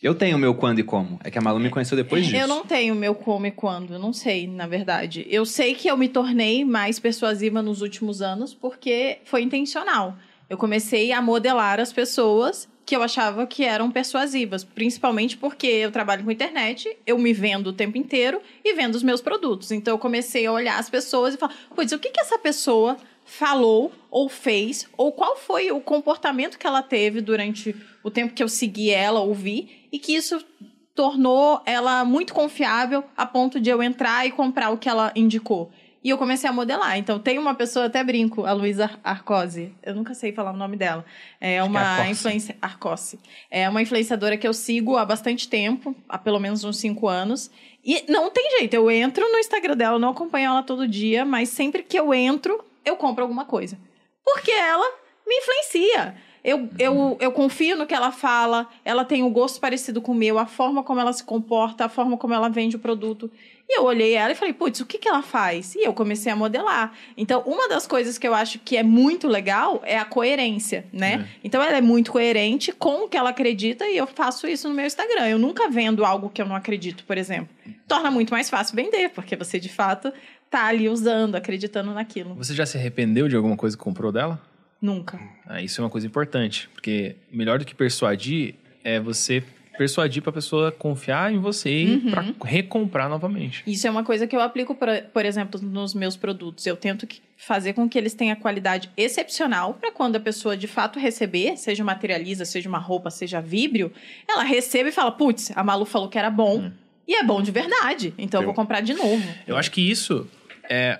Eu 0.01 0.13
tenho 0.13 0.37
o 0.37 0.39
meu 0.39 0.53
quando 0.53 0.79
e 0.79 0.83
como. 0.83 1.19
É 1.23 1.31
que 1.31 1.37
a 1.37 1.41
Malu 1.41 1.59
me 1.59 1.69
conheceu 1.69 1.95
depois 1.95 2.25
disso. 2.25 2.35
Eu 2.35 2.47
não 2.47 2.65
tenho 2.65 2.93
meu 2.93 3.15
como 3.15 3.45
e 3.45 3.51
quando, 3.51 3.93
eu 3.93 3.99
não 3.99 4.13
sei, 4.13 4.47
na 4.47 4.67
verdade. 4.67 5.25
Eu 5.29 5.45
sei 5.45 5.73
que 5.73 5.87
eu 5.87 5.97
me 5.97 6.07
tornei 6.07 6.63
mais 6.63 6.99
persuasiva 6.99 7.61
nos 7.61 7.81
últimos 7.81 8.21
anos 8.21 8.53
porque 8.53 9.19
foi 9.25 9.41
intencional. 9.41 10.15
Eu 10.49 10.57
comecei 10.57 11.11
a 11.11 11.21
modelar 11.21 11.79
as 11.79 11.91
pessoas 11.91 12.67
que 12.85 12.95
eu 12.95 13.01
achava 13.01 13.47
que 13.47 13.63
eram 13.63 13.89
persuasivas, 13.89 14.63
principalmente 14.63 15.35
porque 15.35 15.65
eu 15.65 15.91
trabalho 15.91 16.23
com 16.23 16.29
internet, 16.29 16.95
eu 17.05 17.17
me 17.17 17.33
vendo 17.33 17.67
o 17.67 17.73
tempo 17.73 17.97
inteiro 17.97 18.39
e 18.63 18.75
vendo 18.75 18.93
os 18.93 19.01
meus 19.01 19.21
produtos. 19.21 19.71
Então 19.71 19.95
eu 19.95 19.97
comecei 19.97 20.45
a 20.45 20.51
olhar 20.51 20.77
as 20.77 20.87
pessoas 20.89 21.33
e 21.33 21.37
falar, 21.37 21.55
pois 21.73 21.91
o 21.91 21.97
que 21.97 22.11
que 22.11 22.19
essa 22.19 22.37
pessoa 22.37 22.95
falou 23.25 23.91
ou 24.11 24.29
fez, 24.29 24.87
ou 24.95 25.11
qual 25.11 25.35
foi 25.35 25.71
o 25.71 25.81
comportamento 25.81 26.59
que 26.59 26.67
ela 26.67 26.83
teve 26.83 27.21
durante 27.21 27.75
o 28.03 28.11
tempo 28.11 28.35
que 28.35 28.43
eu 28.43 28.47
segui 28.47 28.91
ela, 28.91 29.19
ouvi, 29.19 29.84
e 29.95 29.99
que 29.99 30.13
isso 30.13 30.45
tornou 30.93 31.61
ela 31.65 32.03
muito 32.03 32.33
confiável 32.33 33.01
a 33.15 33.25
ponto 33.25 33.61
de 33.61 33.69
eu 33.69 33.81
entrar 33.81 34.27
e 34.27 34.31
comprar 34.31 34.71
o 34.71 34.77
que 34.77 34.89
ela 34.89 35.13
indicou. 35.15 35.71
E 36.03 36.09
eu 36.09 36.17
comecei 36.17 36.49
a 36.49 36.53
modelar. 36.53 36.97
Então, 36.97 37.17
tem 37.17 37.39
uma 37.39 37.55
pessoa, 37.55 37.85
até 37.85 38.03
brinco, 38.03 38.45
a 38.45 38.51
Luísa 38.51 38.91
Arcose. 39.01 39.73
Eu 39.81 39.95
nunca 39.95 40.13
sei 40.13 40.33
falar 40.33 40.51
o 40.51 40.57
nome 40.57 40.75
dela. 40.75 41.05
É 41.39 41.59
Acho 41.59 41.65
é 41.65 41.69
uma 41.69 42.09
influência 42.09 42.57
Arcose. 42.61 43.17
É 43.49 43.69
uma 43.69 43.81
influenciadora 43.81 44.35
que 44.35 44.45
eu 44.45 44.53
sigo 44.53 44.97
há 44.97 45.05
bastante 45.05 45.47
tempo, 45.47 45.95
há 46.09 46.17
pelo 46.17 46.41
menos 46.41 46.65
uns 46.65 46.75
cinco 46.75 47.07
anos. 47.07 47.49
E 47.81 48.03
não 48.11 48.29
tem 48.29 48.59
jeito, 48.59 48.73
eu 48.73 48.91
entro 48.91 49.31
no 49.31 49.39
Instagram 49.39 49.77
dela, 49.77 49.95
eu 49.95 49.99
não 49.99 50.09
acompanho 50.09 50.49
ela 50.49 50.61
todo 50.61 50.85
dia, 50.85 51.23
mas 51.23 51.47
sempre 51.47 51.83
que 51.83 51.97
eu 51.97 52.13
entro, 52.13 52.61
eu 52.83 52.97
compro 52.97 53.23
alguma 53.23 53.45
coisa. 53.45 53.79
Porque 54.25 54.51
ela 54.51 54.85
me 55.25 55.37
influencia. 55.37 56.15
Eu, 56.45 56.69
eu, 56.77 57.17
eu 57.19 57.31
confio 57.31 57.75
no 57.75 57.87
que 57.87 57.93
ela 57.93 58.11
fala, 58.11 58.69
ela 58.85 59.03
tem 59.03 59.23
um 59.23 59.31
gosto 59.31 59.59
parecido 59.59 59.99
com 59.99 60.11
o 60.11 60.15
meu, 60.15 60.37
a 60.37 60.45
forma 60.45 60.83
como 60.83 60.99
ela 60.99 61.11
se 61.11 61.23
comporta, 61.23 61.85
a 61.85 61.89
forma 61.89 62.17
como 62.17 62.35
ela 62.35 62.49
vende 62.49 62.75
o 62.75 62.79
produto. 62.79 63.31
E 63.67 63.79
eu 63.79 63.83
olhei 63.83 64.13
ela 64.13 64.31
e 64.31 64.35
falei, 64.35 64.53
putz, 64.53 64.79
o 64.79 64.85
que, 64.85 64.99
que 64.99 65.07
ela 65.07 65.23
faz? 65.23 65.73
E 65.73 65.83
eu 65.83 65.91
comecei 65.91 66.31
a 66.31 66.35
modelar. 66.35 66.93
Então, 67.17 67.41
uma 67.47 67.67
das 67.67 67.87
coisas 67.87 68.19
que 68.19 68.27
eu 68.27 68.35
acho 68.35 68.59
que 68.59 68.77
é 68.77 68.83
muito 68.83 69.27
legal 69.27 69.81
é 69.83 69.97
a 69.97 70.05
coerência, 70.05 70.85
né? 70.93 71.27
Então, 71.43 71.63
ela 71.63 71.77
é 71.77 71.81
muito 71.81 72.11
coerente 72.11 72.71
com 72.71 73.05
o 73.05 73.09
que 73.09 73.17
ela 73.17 73.31
acredita 73.31 73.87
e 73.87 73.97
eu 73.97 74.05
faço 74.05 74.47
isso 74.47 74.69
no 74.69 74.75
meu 74.75 74.85
Instagram. 74.85 75.27
Eu 75.27 75.39
nunca 75.39 75.67
vendo 75.67 76.05
algo 76.05 76.29
que 76.29 76.39
eu 76.39 76.45
não 76.45 76.55
acredito, 76.55 77.03
por 77.05 77.17
exemplo. 77.17 77.49
Torna 77.87 78.11
muito 78.11 78.29
mais 78.29 78.51
fácil 78.51 78.75
vender, 78.75 79.09
porque 79.09 79.35
você, 79.35 79.59
de 79.59 79.69
fato, 79.69 80.13
tá 80.47 80.65
ali 80.65 80.87
usando, 80.87 81.33
acreditando 81.33 81.91
naquilo. 81.91 82.35
Você 82.35 82.53
já 82.53 82.67
se 82.67 82.77
arrependeu 82.77 83.27
de 83.27 83.35
alguma 83.35 83.57
coisa 83.57 83.75
que 83.75 83.83
comprou 83.83 84.11
dela? 84.11 84.39
Nunca. 84.81 85.19
Ah, 85.45 85.61
isso 85.61 85.79
é 85.81 85.83
uma 85.83 85.89
coisa 85.89 86.05
importante, 86.05 86.69
porque 86.73 87.15
melhor 87.31 87.59
do 87.59 87.65
que 87.65 87.73
persuadir 87.75 88.55
é 88.83 88.99
você 88.99 89.43
persuadir 89.77 90.21
para 90.21 90.29
a 90.29 90.33
pessoa 90.33 90.71
confiar 90.71 91.33
em 91.33 91.37
você 91.37 91.69
e 91.83 91.95
Uhum. 91.95 92.11
para 92.11 92.25
recomprar 92.45 93.09
novamente. 93.09 93.61
Isso 93.67 93.85
é 93.85 93.89
uma 93.89 94.05
coisa 94.05 94.25
que 94.25 94.33
eu 94.33 94.39
aplico, 94.39 94.73
por, 94.73 94.87
por 95.13 95.25
exemplo, 95.25 95.59
nos 95.61 95.93
meus 95.93 96.15
produtos. 96.15 96.65
Eu 96.65 96.77
tento 96.77 97.05
que- 97.05 97.19
fazer 97.35 97.73
com 97.73 97.89
que 97.89 97.97
eles 97.97 98.13
tenham 98.13 98.33
qualidade 98.37 98.89
excepcional 98.95 99.73
para 99.73 99.91
quando 99.91 100.15
a 100.15 100.19
pessoa 100.21 100.55
de 100.55 100.67
fato 100.67 100.97
receber, 100.97 101.57
seja 101.57 101.83
materializa, 101.83 102.45
seja 102.45 102.69
uma 102.69 102.77
roupa, 102.77 103.09
seja 103.11 103.41
víbrio, 103.41 103.91
ela 104.29 104.43
recebe 104.43 104.89
e 104.89 104.91
fala: 104.93 105.11
putz, 105.11 105.51
a 105.53 105.61
Malu 105.61 105.83
falou 105.85 106.07
que 106.07 106.17
era 106.17 106.29
bom. 106.29 106.71
E 107.05 107.13
é 107.13 107.23
bom 107.23 107.41
de 107.41 107.51
verdade. 107.51 108.13
Então 108.17 108.39
eu 108.39 108.43
Eu- 108.43 108.47
vou 108.47 108.53
comprar 108.55 108.79
de 108.79 108.93
novo. 108.93 109.21
Eu 109.45 109.57
acho 109.57 109.69
que 109.71 109.81
isso 109.81 110.25
é 110.69 110.99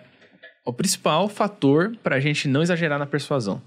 o 0.66 0.74
principal 0.74 1.30
fator 1.30 1.96
para 2.04 2.16
a 2.16 2.20
gente 2.20 2.48
não 2.48 2.62
exagerar 2.62 2.98
na 2.98 3.06
persuasão. 3.06 3.62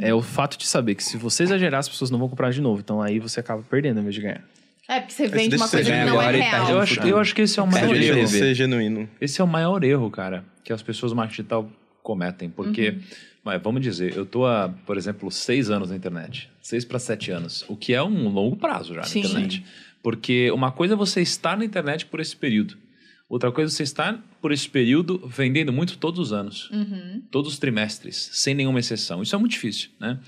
É 0.00 0.12
o 0.12 0.20
fato 0.20 0.58
de 0.58 0.66
saber 0.66 0.96
que 0.96 1.04
se 1.04 1.16
você 1.16 1.44
exagerar, 1.44 1.78
as 1.78 1.88
pessoas 1.88 2.10
não 2.10 2.18
vão 2.18 2.28
comprar 2.28 2.50
de 2.50 2.60
novo. 2.60 2.80
Então 2.80 3.00
aí 3.00 3.18
você 3.18 3.40
acaba 3.40 3.62
perdendo 3.62 3.98
ao 3.98 4.00
invés 4.02 4.14
de 4.14 4.22
ganhar. 4.22 4.44
É, 4.88 5.00
porque 5.00 5.12
você 5.12 5.28
vende 5.28 5.54
uma 5.54 5.68
coisa 5.68 5.90
que 5.90 6.04
não 6.04 6.20
é 6.20 6.36
e 6.36 6.38
tá 6.38 6.48
real. 6.50 6.68
Eu 6.70 6.76
no 6.76 6.82
acho, 6.82 7.00
eu 7.00 7.18
acho 7.18 7.34
que 7.34 7.42
esse 7.42 7.58
é 7.60 7.62
o 7.62 7.66
maior 7.66 7.94
de 7.94 8.04
erro. 8.04 8.26
ser 8.26 8.54
genuíno. 8.54 9.08
Esse 9.20 9.40
é 9.40 9.44
o 9.44 9.46
maior 9.46 9.84
erro, 9.84 10.10
cara, 10.10 10.44
que 10.64 10.72
as 10.72 10.82
pessoas 10.82 11.12
do 11.12 11.16
marketing 11.16 11.42
digital 11.42 11.70
cometem. 12.02 12.48
Porque, 12.48 12.96
mas 13.44 13.62
vamos 13.62 13.82
dizer, 13.82 14.16
eu 14.16 14.24
tô 14.24 14.46
há, 14.46 14.70
por 14.86 14.96
exemplo, 14.96 15.30
seis 15.30 15.70
anos 15.70 15.90
na 15.90 15.96
internet. 15.96 16.50
Seis 16.60 16.84
para 16.84 16.98
sete 16.98 17.30
anos. 17.30 17.64
O 17.68 17.76
que 17.76 17.92
é 17.94 18.02
um 18.02 18.28
longo 18.28 18.56
prazo 18.56 18.94
já 18.94 19.02
na 19.02 19.06
Sim. 19.06 19.20
internet. 19.20 19.64
Porque 20.02 20.50
uma 20.52 20.72
coisa 20.72 20.94
é 20.94 20.96
você 20.96 21.20
estar 21.20 21.56
na 21.56 21.64
internet 21.64 22.06
por 22.06 22.18
esse 22.18 22.34
período. 22.34 22.78
Outra 23.28 23.52
coisa 23.52 23.70
é 23.70 23.74
você 23.74 23.82
estar 23.82 24.24
por 24.40 24.52
esse 24.52 24.68
período 24.68 25.22
vendendo 25.26 25.72
muito 25.72 25.98
todos 25.98 26.18
os 26.18 26.32
anos. 26.32 26.70
Uhum. 26.70 27.22
Todos 27.30 27.52
os 27.52 27.58
trimestres, 27.58 28.30
sem 28.32 28.54
nenhuma 28.54 28.80
exceção. 28.80 29.22
Isso 29.22 29.34
é 29.34 29.38
muito 29.38 29.52
difícil, 29.52 29.90
né? 30.00 30.18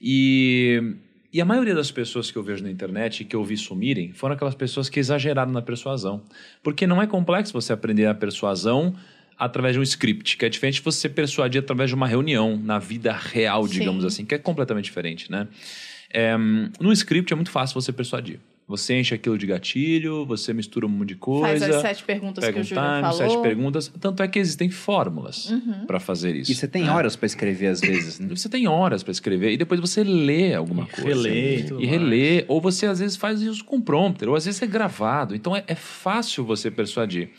E, 0.00 0.96
e 1.32 1.40
a 1.40 1.44
maioria 1.44 1.74
das 1.74 1.92
pessoas 1.92 2.30
que 2.30 2.36
eu 2.36 2.42
vejo 2.42 2.64
na 2.64 2.70
internet 2.70 3.20
e 3.20 3.24
que 3.24 3.36
eu 3.36 3.44
vi 3.44 3.56
sumirem 3.56 4.12
foram 4.12 4.34
aquelas 4.34 4.56
pessoas 4.56 4.88
que 4.88 4.98
exageraram 4.98 5.52
na 5.52 5.62
persuasão. 5.62 6.24
Porque 6.62 6.88
não 6.88 7.00
é 7.00 7.06
complexo 7.06 7.52
você 7.52 7.72
aprender 7.72 8.06
a 8.06 8.14
persuasão 8.14 8.96
através 9.38 9.74
de 9.74 9.80
um 9.80 9.82
script, 9.82 10.36
que 10.36 10.44
é 10.44 10.48
diferente 10.48 10.74
de 10.74 10.82
você 10.82 11.08
persuadir 11.08 11.60
através 11.60 11.88
de 11.88 11.94
uma 11.94 12.06
reunião 12.06 12.56
na 12.58 12.78
vida 12.78 13.12
real, 13.12 13.66
Sim. 13.66 13.78
digamos 13.78 14.04
assim, 14.04 14.26
que 14.26 14.34
é 14.34 14.38
completamente 14.38 14.86
diferente, 14.86 15.30
né? 15.30 15.46
É, 16.12 16.36
no 16.36 16.92
script 16.92 17.32
é 17.32 17.36
muito 17.36 17.50
fácil 17.50 17.80
você 17.80 17.92
persuadir. 17.92 18.40
Você 18.70 19.00
enche 19.00 19.12
aquilo 19.16 19.36
de 19.36 19.46
gatilho, 19.48 20.24
você 20.24 20.52
mistura 20.54 20.86
um 20.86 20.88
monte 20.88 21.08
de 21.08 21.14
coisa. 21.16 21.58
Faz 21.66 21.74
as 21.74 21.82
sete 21.82 22.04
perguntas 22.04 22.44
pega 22.44 22.52
que 22.54 22.58
o 22.60 22.62
um 22.62 22.64
Júlio 22.64 22.82
time, 22.84 23.00
falou. 23.00 23.16
sete 23.16 23.42
perguntas. 23.42 23.92
Tanto 24.00 24.22
é 24.22 24.28
que 24.28 24.38
existem 24.38 24.70
fórmulas 24.70 25.50
Uhum. 25.50 25.86
para 25.86 25.98
fazer 25.98 26.36
isso. 26.36 26.52
E 26.52 26.54
você 26.54 26.68
tem 26.68 26.84
né? 26.84 26.90
horas 26.92 27.16
pra 27.16 27.26
escrever 27.26 27.66
às 27.66 27.80
vezes, 27.80 28.20
né? 28.20 28.28
Você 28.30 28.48
tem 28.48 28.68
horas 28.68 29.02
para 29.02 29.10
escrever 29.10 29.50
e 29.52 29.56
depois 29.56 29.80
você 29.80 30.04
lê 30.04 30.54
alguma 30.54 30.86
coisa. 30.86 31.08
relê 31.08 31.56
e 31.58 31.62
tudo 31.64 31.82
E 31.82 31.86
relê. 31.86 32.44
Ou 32.46 32.60
você 32.60 32.86
às 32.86 33.00
vezes 33.00 33.16
faz 33.16 33.40
isso 33.42 33.64
com 33.64 33.80
prompter, 33.80 34.28
ou 34.28 34.36
às 34.36 34.44
vezes 34.44 34.62
é 34.62 34.66
gravado. 34.68 35.34
Então 35.34 35.56
é, 35.56 35.64
é 35.66 35.74
fácil 35.74 36.44
você 36.44 36.70
persuadir. 36.70 37.30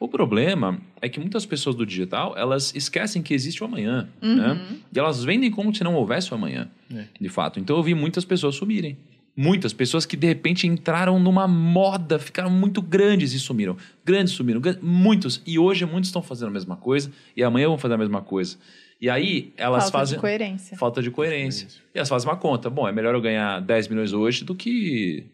O 0.00 0.08
problema 0.08 0.80
é 1.00 1.08
que 1.08 1.20
muitas 1.20 1.46
pessoas 1.46 1.76
do 1.76 1.86
digital, 1.86 2.34
elas 2.36 2.74
esquecem 2.74 3.22
que 3.22 3.32
existe 3.32 3.62
o 3.62 3.66
amanhã, 3.66 4.08
né? 4.20 4.60
E 4.92 4.98
elas 4.98 5.22
vendem 5.22 5.48
como 5.48 5.72
se 5.72 5.84
não 5.84 5.94
houvesse 5.94 6.32
o 6.32 6.34
amanhã, 6.34 6.68
É. 6.92 7.04
de 7.20 7.28
fato. 7.28 7.60
Então 7.60 7.76
eu 7.76 7.82
vi 7.84 7.94
muitas 7.94 8.24
pessoas 8.24 8.56
sumirem. 8.56 8.96
Muitas 9.34 9.72
pessoas 9.72 10.04
que 10.04 10.16
de 10.16 10.26
repente 10.26 10.66
entraram 10.66 11.18
numa 11.18 11.48
moda, 11.48 12.18
ficaram 12.18 12.50
muito 12.50 12.82
grandes 12.82 13.32
e 13.32 13.40
sumiram. 13.40 13.76
Grandes 14.04 14.34
sumiram, 14.34 14.60
muitos. 14.82 15.40
E 15.46 15.58
hoje 15.58 15.86
muitos 15.86 16.08
estão 16.08 16.22
fazendo 16.22 16.48
a 16.48 16.52
mesma 16.52 16.76
coisa 16.76 17.10
e 17.36 17.42
amanhã 17.42 17.68
vão 17.68 17.78
fazer 17.78 17.94
a 17.94 17.98
mesma 17.98 18.20
coisa. 18.20 18.56
E 19.00 19.08
aí 19.08 19.52
elas 19.56 19.84
Falta 19.84 19.98
fazem 19.98 20.16
de 20.16 20.20
coerência. 20.20 20.76
falta 20.76 21.02
de 21.02 21.10
coerência. 21.10 21.66
E 21.94 21.98
elas 21.98 22.08
fazem 22.08 22.28
uma 22.28 22.36
conta. 22.36 22.68
Bom, 22.68 22.86
é 22.86 22.92
melhor 22.92 23.14
eu 23.14 23.20
ganhar 23.22 23.58
10 23.60 23.88
milhões 23.88 24.12
hoje 24.12 24.44
do 24.44 24.54
que 24.54 25.24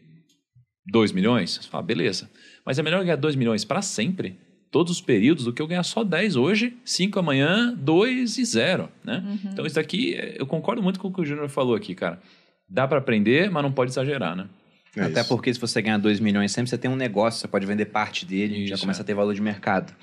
2 0.86 1.12
milhões. 1.12 1.58
Você 1.60 1.68
fala, 1.68 1.82
beleza. 1.82 2.30
Mas 2.64 2.78
é 2.78 2.82
melhor 2.82 2.98
eu 3.00 3.04
ganhar 3.04 3.16
2 3.16 3.34
milhões 3.34 3.64
para 3.64 3.82
sempre, 3.82 4.38
todos 4.70 4.92
os 4.92 5.00
períodos, 5.00 5.44
do 5.44 5.52
que 5.52 5.60
eu 5.60 5.66
ganhar 5.66 5.82
só 5.82 6.04
10 6.04 6.36
hoje, 6.36 6.76
5 6.84 7.18
amanhã, 7.18 7.74
2 7.76 8.38
e 8.38 8.44
0. 8.44 8.88
Né? 9.04 9.22
Então, 9.52 9.66
isso 9.66 9.78
aqui, 9.80 10.14
é- 10.14 10.36
eu 10.38 10.46
concordo 10.46 10.82
muito 10.82 10.98
com 11.00 11.08
o 11.08 11.12
que 11.12 11.20
o 11.20 11.24
Júnior 11.24 11.48
falou 11.48 11.74
aqui, 11.74 11.94
cara. 11.94 12.20
Dá 12.68 12.86
para 12.86 12.98
aprender, 12.98 13.50
mas 13.50 13.62
não 13.62 13.72
pode 13.72 13.90
exagerar, 13.90 14.36
né? 14.36 14.46
É 14.96 15.02
Até 15.02 15.20
isso. 15.20 15.28
porque 15.28 15.52
se 15.52 15.60
você 15.60 15.80
ganhar 15.80 15.98
2 15.98 16.20
milhões 16.20 16.52
sempre, 16.52 16.68
você 16.70 16.78
tem 16.78 16.90
um 16.90 16.96
negócio, 16.96 17.40
você 17.40 17.48
pode 17.48 17.66
vender 17.66 17.86
parte 17.86 18.26
dele, 18.26 18.66
já 18.66 18.76
começa 18.76 19.00
é. 19.00 19.02
a 19.02 19.04
ter 19.04 19.14
valor 19.14 19.34
de 19.34 19.40
mercado. 19.40 19.94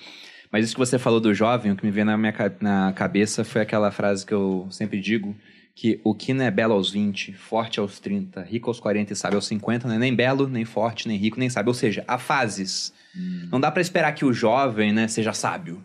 Mas 0.51 0.65
isso 0.65 0.73
que 0.73 0.79
você 0.79 0.97
falou 0.97 1.19
do 1.19 1.33
jovem, 1.33 1.71
o 1.71 1.75
que 1.75 1.85
me 1.85 1.91
veio 1.91 2.05
na 2.05 2.17
minha 2.17 2.33
na 2.61 2.93
cabeça 2.93 3.43
foi 3.43 3.61
aquela 3.61 3.91
frase 3.91 4.25
que 4.25 4.33
eu 4.33 4.67
sempre 4.71 4.99
digo, 5.01 5.35
que 5.75 5.99
o 6.03 6.15
que 6.15 6.33
não 6.33 6.45
é 6.45 6.51
belo 6.51 6.73
aos 6.73 6.89
20, 6.89 7.33
forte 7.33 7.79
aos 7.79 7.99
30, 7.99 8.41
rico 8.43 8.69
aos 8.69 8.79
40 8.79 9.11
e 9.11 9.15
sábio 9.15 9.37
aos 9.37 9.47
50, 9.47 9.87
não 9.87 9.95
é 9.95 9.99
nem 9.99 10.15
belo, 10.15 10.47
nem 10.47 10.63
forte, 10.63 11.07
nem 11.07 11.17
rico, 11.17 11.37
nem 11.37 11.49
sábio. 11.49 11.69
Ou 11.69 11.73
seja, 11.73 12.05
há 12.07 12.17
fases. 12.17 12.93
Hum. 13.15 13.49
Não 13.51 13.59
dá 13.59 13.69
pra 13.69 13.81
esperar 13.81 14.13
que 14.13 14.23
o 14.23 14.31
jovem 14.31 14.93
né, 14.93 15.09
seja 15.09 15.33
sábio. 15.33 15.83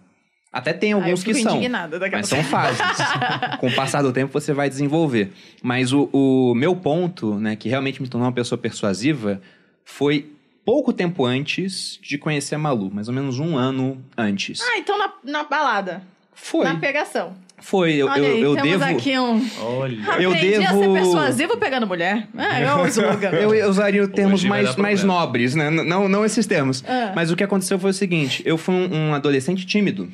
Até 0.53 0.73
tem 0.73 0.93
alguns 0.93 1.23
que 1.23 1.33
fico 1.33 1.49
são. 1.49 1.57
indignada 1.57 1.99
daquela 1.99 2.21
Mas 2.21 2.29
são 2.29 2.43
fases. 2.43 2.81
Com 3.61 3.69
o 3.69 3.75
passar 3.75 4.03
do 4.03 4.13
tempo 4.13 4.33
você 4.33 4.53
vai 4.53 4.69
desenvolver. 4.69 5.31
Mas 5.63 5.93
o, 5.93 6.09
o 6.13 6.55
meu 6.57 6.75
ponto, 6.75 7.35
né, 7.37 7.55
que 7.55 7.69
realmente 7.69 8.03
me 8.03 8.09
tornou 8.09 8.27
uma 8.27 8.35
pessoa 8.35 8.59
persuasiva, 8.59 9.41
foi 9.85 10.33
pouco 10.65 10.93
tempo 10.93 11.25
antes 11.25 11.99
de 12.03 12.19
conhecer 12.19 12.57
a 12.57 12.59
Malu, 12.59 12.91
mais 12.93 13.07
ou 13.07 13.15
menos 13.15 13.39
um 13.39 13.57
ano 13.57 14.03
antes. 14.17 14.61
Ah, 14.61 14.77
então 14.79 14.99
na, 14.99 15.13
na 15.25 15.45
balada. 15.45 16.03
Foi. 16.35 16.65
Na 16.65 16.77
pegação. 16.77 17.35
Foi. 17.59 17.93
Eu, 17.95 18.09
Olha 18.09 18.21
eu, 18.21 18.35
aí, 18.35 18.41
eu 18.41 18.55
temos 18.55 18.71
devo. 18.71 18.85
aqui 18.85 19.19
um... 19.19 19.49
Olha. 19.61 19.97
Eu 20.21 20.31
Aprendi 20.33 20.55
a 20.55 20.71
ser 20.73 20.79
devo- 20.79 20.95
persuasivo 20.95 21.57
pegando 21.59 21.87
mulher. 21.87 22.27
É, 22.37 22.63
é 22.63 22.75
o 22.75 22.87
slogan. 22.89 23.31
Eu 23.31 23.55
eu 23.55 23.69
usaria 23.69 24.09
termos 24.09 24.43
mais, 24.45 24.75
mais 24.77 25.05
nobres, 25.05 25.55
né? 25.55 25.71
Não, 25.71 26.09
não 26.09 26.25
esses 26.25 26.47
termos. 26.47 26.83
Ah. 26.89 27.13
Mas 27.15 27.31
o 27.31 27.37
que 27.37 27.45
aconteceu 27.45 27.79
foi 27.79 27.91
o 27.91 27.95
seguinte: 27.95 28.43
eu 28.47 28.57
fui 28.57 28.75
um, 28.75 29.11
um 29.11 29.15
adolescente 29.15 29.67
tímido. 29.67 30.11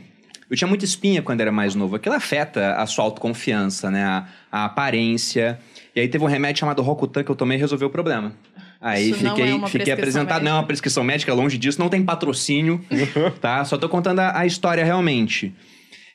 Eu 0.51 0.57
tinha 0.57 0.69
muita 0.69 0.85
espinha 0.85 1.23
quando 1.23 1.41
era 1.41 1.51
mais 1.51 1.75
novo. 1.75 1.97
Aquilo 1.97 2.15
afeta 2.15 2.75
a 2.75 2.87
sua 2.87 3.05
autoconfiança, 3.05 3.91
né? 3.91 4.05
A, 4.05 4.29
a 4.51 4.65
aparência. 4.65 5.59
E 5.95 6.01
aí 6.01 6.09
teve 6.09 6.23
um 6.23 6.29
remédio 6.29 6.61
chamado 6.61 6.83
Rocutan 6.83 7.25
que 7.25 7.31
eu 7.31 7.35
tomei 7.35 7.57
e 7.57 7.61
resolveu 7.61 7.89
o 7.89 7.91
problema. 7.91 8.33
Aí 8.81 9.11
Isso 9.11 9.19
fiquei, 9.19 9.45
é 9.45 9.67
fiquei 9.67 9.69
prescrição 9.69 9.95
apresentado. 9.95 10.27
médica. 10.27 10.41
Não, 10.45 10.51
é 10.53 10.55
uma 10.61 10.67
prescrição 10.67 11.05
médica, 11.05 11.35
longe 11.35 11.59
disso, 11.59 11.81
não 11.81 11.89
tem 11.89 12.05
patrocínio, 12.05 12.85
tá? 13.41 13.65
Só 13.65 13.77
tô 13.77 13.89
contando 13.89 14.21
a, 14.21 14.39
a 14.39 14.47
história 14.47 14.85
realmente. 14.85 15.53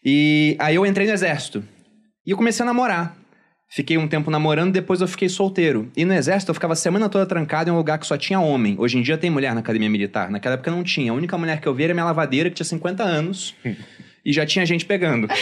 E 0.03 0.55
aí 0.59 0.75
eu 0.75 0.85
entrei 0.85 1.07
no 1.07 1.13
exército. 1.13 1.63
E 2.25 2.31
eu 2.31 2.37
comecei 2.37 2.63
a 2.63 2.65
namorar. 2.65 3.17
Fiquei 3.73 3.97
um 3.97 4.07
tempo 4.07 4.29
namorando, 4.29 4.73
depois 4.73 5.01
eu 5.01 5.07
fiquei 5.07 5.29
solteiro. 5.29 5.89
E 5.95 6.03
no 6.05 6.13
exército 6.13 6.51
eu 6.51 6.53
ficava 6.53 6.73
a 6.73 6.75
semana 6.75 7.07
toda 7.07 7.25
trancado 7.25 7.69
em 7.69 7.73
um 7.73 7.77
lugar 7.77 7.97
que 7.97 8.05
só 8.05 8.17
tinha 8.17 8.39
homem. 8.39 8.75
Hoje 8.77 8.97
em 8.97 9.01
dia 9.01 9.17
tem 9.17 9.29
mulher 9.29 9.53
na 9.53 9.61
academia 9.61 9.89
militar. 9.89 10.29
Naquela 10.29 10.55
época 10.55 10.69
não 10.69 10.83
tinha. 10.83 11.11
A 11.11 11.15
única 11.15 11.37
mulher 11.37 11.61
que 11.61 11.67
eu 11.67 11.73
vi 11.73 11.85
era 11.85 11.93
minha 11.93 12.05
lavadeira, 12.05 12.49
que 12.49 12.55
tinha 12.55 12.65
50 12.65 13.01
anos. 13.03 13.55
e 14.23 14.31
já 14.31 14.45
tinha 14.45 14.65
gente 14.65 14.85
pegando. 14.85 15.27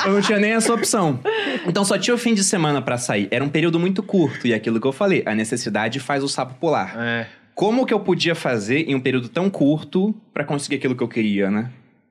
Então, 0.00 0.06
eu 0.06 0.12
não 0.14 0.20
tinha 0.20 0.38
nem 0.38 0.52
essa 0.52 0.72
opção. 0.72 1.20
Então 1.66 1.84
só 1.84 1.98
tinha 1.98 2.14
o 2.14 2.18
fim 2.18 2.34
de 2.34 2.42
semana 2.42 2.80
pra 2.80 2.96
sair. 2.96 3.28
Era 3.30 3.44
um 3.44 3.48
período 3.48 3.78
muito 3.78 4.02
curto. 4.02 4.46
E 4.46 4.54
aquilo 4.54 4.80
que 4.80 4.86
eu 4.86 4.92
falei, 4.92 5.22
a 5.26 5.34
necessidade 5.34 6.00
faz 6.00 6.22
o 6.22 6.28
sapo 6.28 6.54
pular. 6.54 6.94
É. 6.98 7.26
Como 7.54 7.84
que 7.84 7.92
eu 7.92 8.00
podia 8.00 8.34
fazer 8.34 8.88
em 8.88 8.94
um 8.94 9.00
período 9.00 9.28
tão 9.28 9.50
curto 9.50 10.14
pra 10.32 10.44
conseguir 10.44 10.76
aquilo 10.76 10.96
que 10.96 11.02
eu 11.02 11.08
queria, 11.08 11.50
né? 11.50 11.70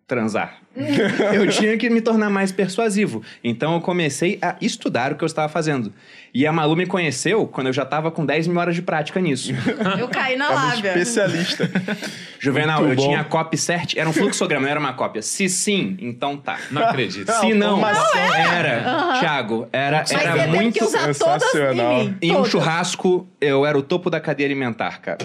Transar. 0.09 0.55
eu 1.33 1.47
tinha 1.49 1.77
que 1.77 1.87
me 1.89 2.01
tornar 2.01 2.31
mais 2.31 2.51
persuasivo. 2.51 3.21
Então 3.43 3.75
eu 3.75 3.81
comecei 3.81 4.39
a 4.41 4.55
estudar 4.59 5.11
o 5.11 5.15
que 5.15 5.23
eu 5.23 5.27
estava 5.27 5.47
fazendo. 5.47 5.93
E 6.33 6.47
a 6.47 6.51
Malu 6.51 6.75
me 6.75 6.87
conheceu 6.87 7.45
quando 7.45 7.67
eu 7.67 7.73
já 7.73 7.83
estava 7.83 8.09
com 8.09 8.25
10 8.25 8.47
mil 8.47 8.59
horas 8.59 8.73
de 8.73 8.81
prática 8.81 9.19
nisso. 9.21 9.51
Eu 9.99 10.07
caí 10.07 10.35
na 10.35 10.47
Tava 10.47 10.67
lábia. 10.67 10.87
especialista. 10.89 11.69
Juvenal, 12.39 12.79
Muito 12.81 12.93
eu 12.93 12.95
bom. 12.97 13.03
tinha 13.09 13.19
a 13.21 13.23
copy 13.23 13.57
cert, 13.57 13.95
era 13.97 14.09
um 14.09 14.13
fluxograma, 14.13 14.63
não 14.63 14.69
era 14.71 14.79
uma 14.79 14.93
cópia. 14.93 15.21
Se 15.21 15.47
sim, 15.47 15.95
então 16.01 16.37
tá. 16.37 16.57
Não 16.71 16.83
acredito. 16.83 17.31
Se 17.31 17.53
não, 17.53 17.79
era. 17.85 19.19
Thiago, 19.19 19.67
era, 19.71 19.97
Mas 19.99 20.11
era 20.11 20.47
muito. 20.47 20.79
que 20.79 20.83
usar 20.83 21.13
todas 21.13 21.17
em 21.17 21.51
sensacional. 21.51 21.99
mim. 21.99 22.17
Em 22.21 22.31
um 22.31 22.35
todas. 22.35 22.49
churrasco, 22.51 23.27
eu 23.39 23.65
era 23.65 23.77
o 23.77 23.83
topo 23.83 24.09
da 24.09 24.19
cadeia 24.19 24.47
alimentar, 24.47 25.01
cara. 25.01 25.19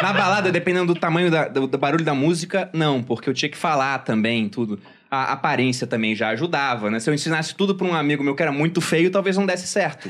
Na 0.00 0.12
balada, 0.12 0.52
dependendo 0.52 0.94
do 0.94 0.98
tamanho 0.98 1.30
da- 1.30 1.48
do, 1.48 1.66
do 1.66 1.76
barulho 1.78 2.04
da 2.04 2.14
música, 2.14 2.70
não, 2.72 3.02
porque 3.02 3.28
eu 3.28 3.34
tinha 3.34 3.48
que 3.48 3.56
falar 3.58 3.98
também, 3.98 4.48
tudo. 4.48 4.78
A 5.10 5.32
aparência 5.32 5.86
também 5.86 6.14
já 6.14 6.28
ajudava, 6.30 6.90
né? 6.90 6.98
Se 6.98 7.10
eu 7.10 7.14
ensinasse 7.14 7.54
tudo 7.54 7.74
pra 7.74 7.86
um 7.86 7.94
amigo 7.94 8.24
meu 8.24 8.34
que 8.34 8.42
era 8.42 8.52
muito 8.52 8.80
feio, 8.80 9.10
talvez 9.10 9.36
não 9.36 9.44
desse 9.44 9.66
certo. 9.66 10.08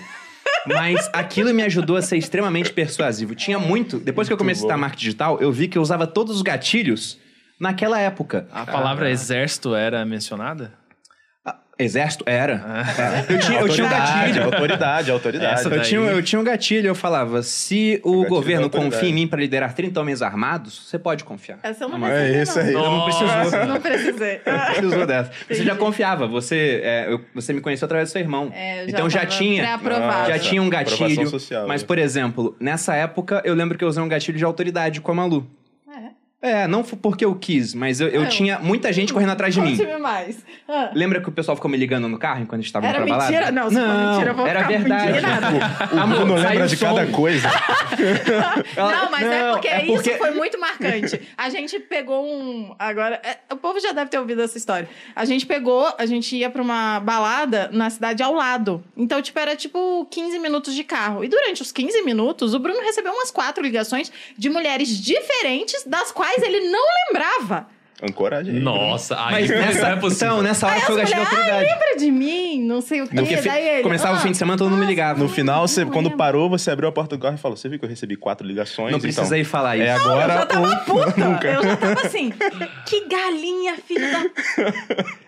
Mas 0.66 1.10
aquilo 1.12 1.52
me 1.52 1.62
ajudou 1.62 1.96
a 1.96 2.02
ser 2.02 2.16
extremamente 2.16 2.72
persuasivo. 2.72 3.34
Tinha 3.34 3.58
muito. 3.58 3.98
Depois 3.98 4.28
que 4.28 4.32
eu 4.34 4.36
comecei 4.38 4.60
a 4.60 4.62
bom. 4.62 4.66
estudar 4.68 4.76
marketing 4.78 5.04
digital, 5.04 5.38
eu 5.40 5.50
vi 5.50 5.66
que 5.66 5.76
eu 5.76 5.82
usava 5.82 6.06
todos 6.06 6.36
os 6.36 6.42
gatilhos 6.42 7.18
naquela 7.58 7.98
época. 7.98 8.46
A 8.52 8.64
palavra 8.64 9.10
exército 9.10 9.74
era 9.74 10.04
mencionada? 10.04 10.72
Exército 11.78 12.22
era. 12.26 12.84
É. 13.28 13.32
Eu, 13.34 13.38
tinha, 13.40 13.60
eu 13.60 13.68
tinha 13.68 13.86
um 13.86 13.90
gatilho. 13.90 14.44
autoridade, 14.44 15.10
autoridade. 15.10 15.64
Eu 15.64 15.82
tinha, 15.82 16.00
eu 16.00 16.22
tinha 16.22 16.40
um 16.40 16.44
gatilho, 16.44 16.86
eu 16.86 16.94
falava: 16.94 17.42
se 17.42 17.98
o 18.04 18.10
gatilho 18.18 18.28
governo 18.28 18.64
autoridade. 18.64 18.94
confia 18.94 19.08
em 19.08 19.12
mim 19.14 19.26
para 19.26 19.40
liderar 19.40 19.74
30 19.74 19.98
homens 20.00 20.22
armados, 20.22 20.86
você 20.86 20.98
pode 20.98 21.24
confiar. 21.24 21.58
Essa 21.62 21.84
eu 21.84 21.88
não 21.88 22.06
É 22.06 22.10
precisei, 22.32 22.42
isso 22.42 22.58
não. 22.58 22.66
aí. 22.66 22.72
Eu 22.74 22.90
não 22.90 23.04
precisou. 23.04 23.66
Não 23.66 23.80
precisei. 23.80 24.40
precisou 24.74 25.06
dessa. 25.06 25.30
Você 25.48 25.64
já 25.64 25.74
confiava, 25.74 26.26
você, 26.26 26.80
é, 26.84 27.06
eu- 27.12 27.20
você 27.34 27.52
me 27.52 27.60
conheceu 27.60 27.86
através 27.86 28.08
do 28.10 28.12
seu 28.12 28.20
irmão. 28.20 28.50
É, 28.54 28.82
eu 28.84 28.88
então 28.88 29.08
já 29.10 29.24
tinha. 29.26 29.64
Já 30.28 30.38
tinha 30.38 30.62
um 30.62 30.68
gatilho. 30.70 31.26
social, 31.26 31.66
mas, 31.66 31.82
por 31.82 31.98
exemplo, 31.98 32.54
nessa 32.60 32.94
época, 32.94 33.40
eu 33.44 33.54
lembro 33.54 33.76
que 33.78 33.84
eu 33.84 33.88
usei 33.88 34.02
um 34.02 34.08
gatilho 34.08 34.36
de 34.38 34.44
autoridade 34.44 35.00
com 35.00 35.10
a 35.10 35.14
Malu. 35.14 35.46
É. 36.42 36.62
É, 36.62 36.66
não 36.68 36.82
foi 36.84 36.98
porque 37.00 37.24
eu 37.24 37.34
quis, 37.34 37.72
mas 37.72 38.00
eu, 38.00 38.08
eu 38.08 38.24
É, 38.24 38.26
tinha 38.26 38.58
muita 38.58 38.92
gente 38.92 39.12
correndo 39.12 39.30
atrás 39.30 39.54
de 39.54 39.60
mim. 39.60 39.78
Mais. 40.00 40.44
Ah. 40.68 40.90
Lembra 40.92 41.20
que 41.20 41.28
o 41.28 41.32
pessoal 41.32 41.54
ficou 41.56 41.70
me 41.70 41.76
ligando 41.76 42.08
no 42.08 42.18
carro 42.18 42.42
enquanto 42.42 42.60
a 42.60 42.62
gente 42.62 42.72
tava 42.72 42.86
indo 42.86 42.94
Era 42.96 43.04
pra 43.04 43.14
balada? 43.16 43.30
mentira? 43.32 43.52
Não, 43.52 43.70
se 43.70 43.76
for 43.76 43.88
mentira, 44.10 44.30
eu 44.30 44.34
vou 44.34 44.46
era 44.46 44.58
ficar 44.64 44.78
verdade. 44.78 45.08
indignada. 45.10 45.48
O 45.94 45.98
Amor, 46.00 46.16
Bruno 46.18 46.34
lembra 46.34 46.66
de 46.66 46.76
som. 46.76 46.86
cada 46.86 47.06
coisa. 47.06 47.48
Não, 48.76 49.10
mas 49.10 49.22
é, 49.26 49.42
Não, 49.46 49.52
porque 49.52 49.68
é 49.68 49.80
porque- 49.86 50.10
isso 50.10 50.18
foi 50.18 50.30
muito 50.32 50.58
marcante. 50.58 51.20
A 51.36 51.48
gente 51.48 51.78
pegou 51.78 52.24
um. 52.24 52.74
Agora, 52.78 53.20
é, 53.24 53.38
o 53.52 53.56
povo 53.56 53.78
já 53.80 53.92
deve 53.92 54.10
ter 54.10 54.18
ouvido 54.18 54.42
essa 54.42 54.56
história. 54.58 54.88
A 55.14 55.24
gente 55.24 55.46
pegou, 55.46 55.92
a 55.98 56.06
gente 56.06 56.36
ia 56.36 56.50
pra 56.50 56.62
uma 56.62 57.00
balada 57.00 57.68
na 57.72 57.88
cidade 57.90 58.22
ao 58.22 58.32
lado. 58.32 58.82
Então, 58.96 59.20
tipo, 59.22 59.38
era 59.38 59.54
tipo 59.56 60.06
15 60.10 60.38
minutos 60.38 60.74
de 60.74 60.84
carro. 60.84 61.24
E 61.24 61.28
durante 61.28 61.62
os 61.62 61.70
15 61.72 62.02
minutos, 62.02 62.54
o 62.54 62.58
Bruno 62.58 62.80
recebeu 62.80 63.12
umas 63.12 63.30
quatro 63.30 63.62
ligações 63.62 64.10
de 64.36 64.50
mulheres 64.50 64.88
diferentes, 65.00 65.84
das 65.86 66.10
quais 66.12 66.31
ele 66.40 66.60
não 66.68 66.84
lembrava. 67.06 67.66
Ancoragem. 68.02 68.54
Nossa, 68.54 69.14
aí 69.26 69.32
Mas 69.32 69.50
não 69.50 69.58
nessa, 69.58 69.88
é 69.88 69.96
possível. 69.96 70.28
então, 70.28 70.42
nessa 70.42 70.66
hora 70.66 70.74
Aí 70.76 70.80
foi 70.82 70.96
o 70.96 71.00
as 71.02 71.10
gatilho 71.10 71.24
da 71.24 71.30
mulheres, 71.30 71.52
autoridade. 71.52 71.80
Lembra 71.84 72.04
de 72.04 72.10
mim? 72.10 72.62
Não 72.64 72.80
sei 72.80 73.00
o 73.02 73.06
quê. 73.06 73.14
Porque 73.14 73.36
fi- 73.36 73.48
Daí 73.48 73.68
ele, 73.68 73.82
começava 73.82 74.16
ah, 74.16 74.18
o 74.18 74.20
fim 74.22 74.30
de 74.32 74.36
semana, 74.38 74.58
todo 74.58 74.70
mundo 74.70 74.80
me 74.80 74.86
ligava. 74.86 75.18
No 75.20 75.28
final, 75.28 75.68
você, 75.68 75.84
não 75.84 75.92
quando 75.92 76.06
lembro. 76.06 76.18
parou, 76.18 76.50
você 76.50 76.70
abriu 76.72 76.88
a 76.88 76.92
porta 76.92 77.16
do 77.16 77.22
carro 77.22 77.36
e 77.36 77.38
falou: 77.38 77.56
Você 77.56 77.68
viu 77.68 77.78
que 77.78 77.84
eu 77.84 77.88
recebi 77.88 78.16
quatro 78.16 78.44
ligações? 78.46 78.90
Não 78.90 78.98
então, 78.98 79.00
precisei 79.00 79.44
falar 79.44 79.76
isso. 79.76 79.86
É 79.86 79.92
Eu 79.92 80.00
agora 80.00 80.32
já 80.34 80.46
tava 80.46 80.68
ou 80.68 80.76
puta. 80.78 81.14
nunca. 81.24 81.48
Eu 81.48 81.62
já 81.62 81.76
tava 81.76 82.00
assim, 82.06 82.32
que 82.86 83.06
galinha, 83.06 83.76
filho 83.86 84.10
da 84.10 84.24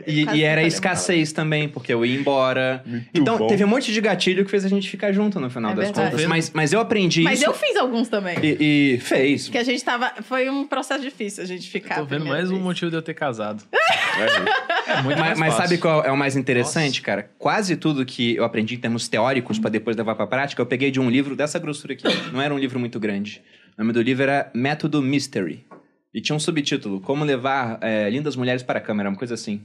E, 0.06 0.24
e 0.36 0.42
era 0.42 0.60
que 0.60 0.64
eu 0.64 0.68
escassez 0.68 1.32
também, 1.32 1.68
porque 1.68 1.92
eu 1.94 2.04
ia 2.04 2.18
embora. 2.18 2.82
Muito 2.84 3.08
então, 3.14 3.38
bom. 3.38 3.46
teve 3.46 3.64
um 3.64 3.68
monte 3.68 3.92
de 3.92 4.00
gatilho 4.00 4.44
que 4.44 4.50
fez 4.50 4.64
a 4.64 4.68
gente 4.68 4.90
ficar 4.90 5.12
junto 5.12 5.38
no 5.38 5.48
final 5.48 5.70
É 5.72 5.74
das 5.76 5.84
verdade. 5.86 6.10
contas. 6.10 6.26
Mas, 6.26 6.50
mas 6.52 6.72
eu 6.72 6.80
aprendi 6.80 7.22
Mas 7.22 7.38
isso. 7.40 7.48
eu 7.48 7.54
fiz 7.54 7.76
alguns 7.76 8.08
também. 8.08 8.36
E, 8.42 8.94
e 8.96 8.98
fez. 9.00 9.48
Que 9.48 9.58
a 9.58 9.62
gente 9.64 9.82
tava. 9.84 10.12
Foi 10.22 10.50
um 10.50 10.66
processo 10.66 11.02
difícil 11.02 11.42
a 11.44 11.46
gente 11.46 11.70
ficar. 11.70 11.94
Tô 11.96 12.00
a 12.02 12.04
vendo 12.04 12.26
mais 12.26 12.50
um 12.55 12.59
vez. 12.59 12.66
motivo 12.66 12.90
de 12.90 12.96
eu 12.96 13.02
ter 13.02 13.14
casado. 13.14 13.62
É, 14.14 14.98
É 14.98 15.02
muito 15.02 15.18
Mas, 15.18 15.36
mas 15.36 15.55
sabe 15.55 15.76
qual 15.76 16.05
é 16.05 16.12
o 16.12 16.16
mais 16.16 16.36
interessante, 16.36 17.02
cara? 17.02 17.28
Quase 17.36 17.76
tudo 17.76 18.07
que 18.07 18.36
eu 18.36 18.44
aprendi 18.44 18.76
em 18.76 18.78
termos 18.78 19.09
teóricos 19.09 19.59
pra 19.59 19.68
depois 19.68 19.96
levar 19.96 20.14
pra 20.14 20.24
prática, 20.24 20.62
eu 20.62 20.66
peguei 20.66 20.92
de 20.92 21.00
um 21.00 21.11
livro 21.11 21.34
dessa 21.34 21.59
grossura 21.59 21.94
aqui. 21.94 22.07
Não 22.32 22.40
era 22.40 22.55
um 22.55 22.59
livro 22.59 22.78
muito 22.78 23.00
grande. 23.00 23.42
O 23.76 23.82
nome 23.82 23.92
do 23.92 24.00
livro 24.00 24.22
era 24.22 24.52
Método 24.55 25.02
Mystery. 25.02 25.66
E 26.14 26.20
tinha 26.20 26.36
um 26.36 26.38
subtítulo: 26.38 27.00
Como 27.00 27.24
levar 27.24 27.78
é, 27.80 28.09
lindas 28.09 28.36
mulheres 28.36 28.62
para 28.62 28.78
a 28.78 28.82
câmera, 28.82 29.09
uma 29.09 29.18
coisa 29.18 29.34
assim. 29.34 29.61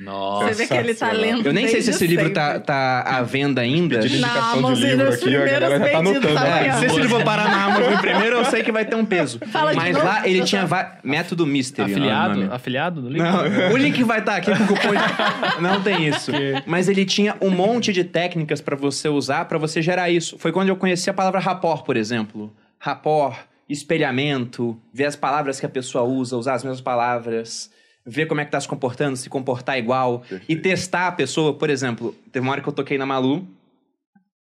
Nossa. 0.00 0.48
Você 0.48 0.54
vê 0.54 0.66
que 0.66 0.74
ele 0.74 0.94
tá. 0.94 1.14
Eu 1.14 1.52
nem 1.52 1.68
sei 1.68 1.80
se 1.80 1.90
esse 1.90 2.04
livro 2.06 2.28
tá, 2.32 2.58
tá 2.58 3.02
à 3.02 3.22
venda 3.22 3.60
ainda. 3.60 4.00
Pedindo 4.00 4.18
indicação 4.26 4.58
de 4.58 4.66
Amazon, 4.66 4.84
livro 4.88 5.04
nos 5.06 5.14
aqui, 5.14 5.36
ó, 5.36 5.40
a 5.40 5.44
galera 5.44 5.70
já 5.78 5.88
tá 5.90 5.98
anotando. 5.98 6.26
É, 6.28 6.50
manhã. 6.50 6.78
se 6.80 6.86
esse 6.86 7.00
livro 7.00 7.24
parar 7.24 7.48
na 7.48 7.64
Amazon 7.66 7.96
primeiro, 8.00 8.36
eu 8.36 8.44
sei 8.46 8.62
que 8.64 8.72
vai 8.72 8.84
ter 8.84 8.96
um 8.96 9.04
peso. 9.04 9.38
Fala 9.52 9.70
de 9.70 9.76
Mas 9.76 9.94
novo. 9.94 10.04
lá 10.04 10.26
ele 10.28 10.42
tinha 10.42 10.66
va- 10.66 10.98
método 11.04 11.46
mystery. 11.46 11.92
Afiliado? 11.92 12.40
nome. 12.40 12.52
Afiliado 12.52 13.00
do 13.02 13.08
livro? 13.08 13.24
Não, 13.30 13.72
o 13.72 13.76
link 13.76 14.02
vai 14.02 14.18
estar 14.18 14.36
aqui 14.36 14.50
com 14.56 14.64
o 14.64 14.66
cupom. 14.66 14.90
de- 14.90 15.04
Não 15.62 15.80
tem 15.80 16.08
isso. 16.08 16.32
Mas 16.66 16.88
ele 16.88 17.04
tinha 17.04 17.36
um 17.40 17.50
monte 17.50 17.92
de 17.92 18.02
técnicas 18.02 18.60
pra 18.60 18.74
você 18.74 19.08
usar 19.08 19.44
pra 19.44 19.58
você 19.58 19.80
gerar 19.80 20.10
isso. 20.10 20.36
Foi 20.38 20.50
quando 20.50 20.70
eu 20.70 20.76
conheci 20.76 21.08
a 21.08 21.14
palavra 21.14 21.38
rapport, 21.38 21.84
por 21.84 21.96
exemplo. 21.96 22.52
Rapport, 22.80 23.36
espelhamento, 23.68 24.76
ver 24.92 25.04
as 25.06 25.16
palavras 25.16 25.60
que 25.60 25.66
a 25.66 25.68
pessoa 25.68 26.04
usa, 26.04 26.36
usar 26.36 26.54
as 26.54 26.64
mesmas 26.64 26.80
palavras, 26.80 27.70
ver 28.06 28.26
como 28.26 28.40
é 28.40 28.44
que 28.44 28.50
tá 28.50 28.60
se 28.60 28.68
comportando, 28.68 29.16
se 29.16 29.28
comportar 29.30 29.78
igual 29.78 30.22
e 30.26 30.28
Perfeito. 30.28 30.62
testar 30.62 31.08
a 31.08 31.12
pessoa, 31.12 31.54
por 31.54 31.70
exemplo, 31.70 32.14
teve 32.30 32.44
uma 32.44 32.52
hora 32.52 32.60
que 32.60 32.68
eu 32.68 32.72
toquei 32.72 32.98
na 32.98 33.06
Malu 33.06 33.46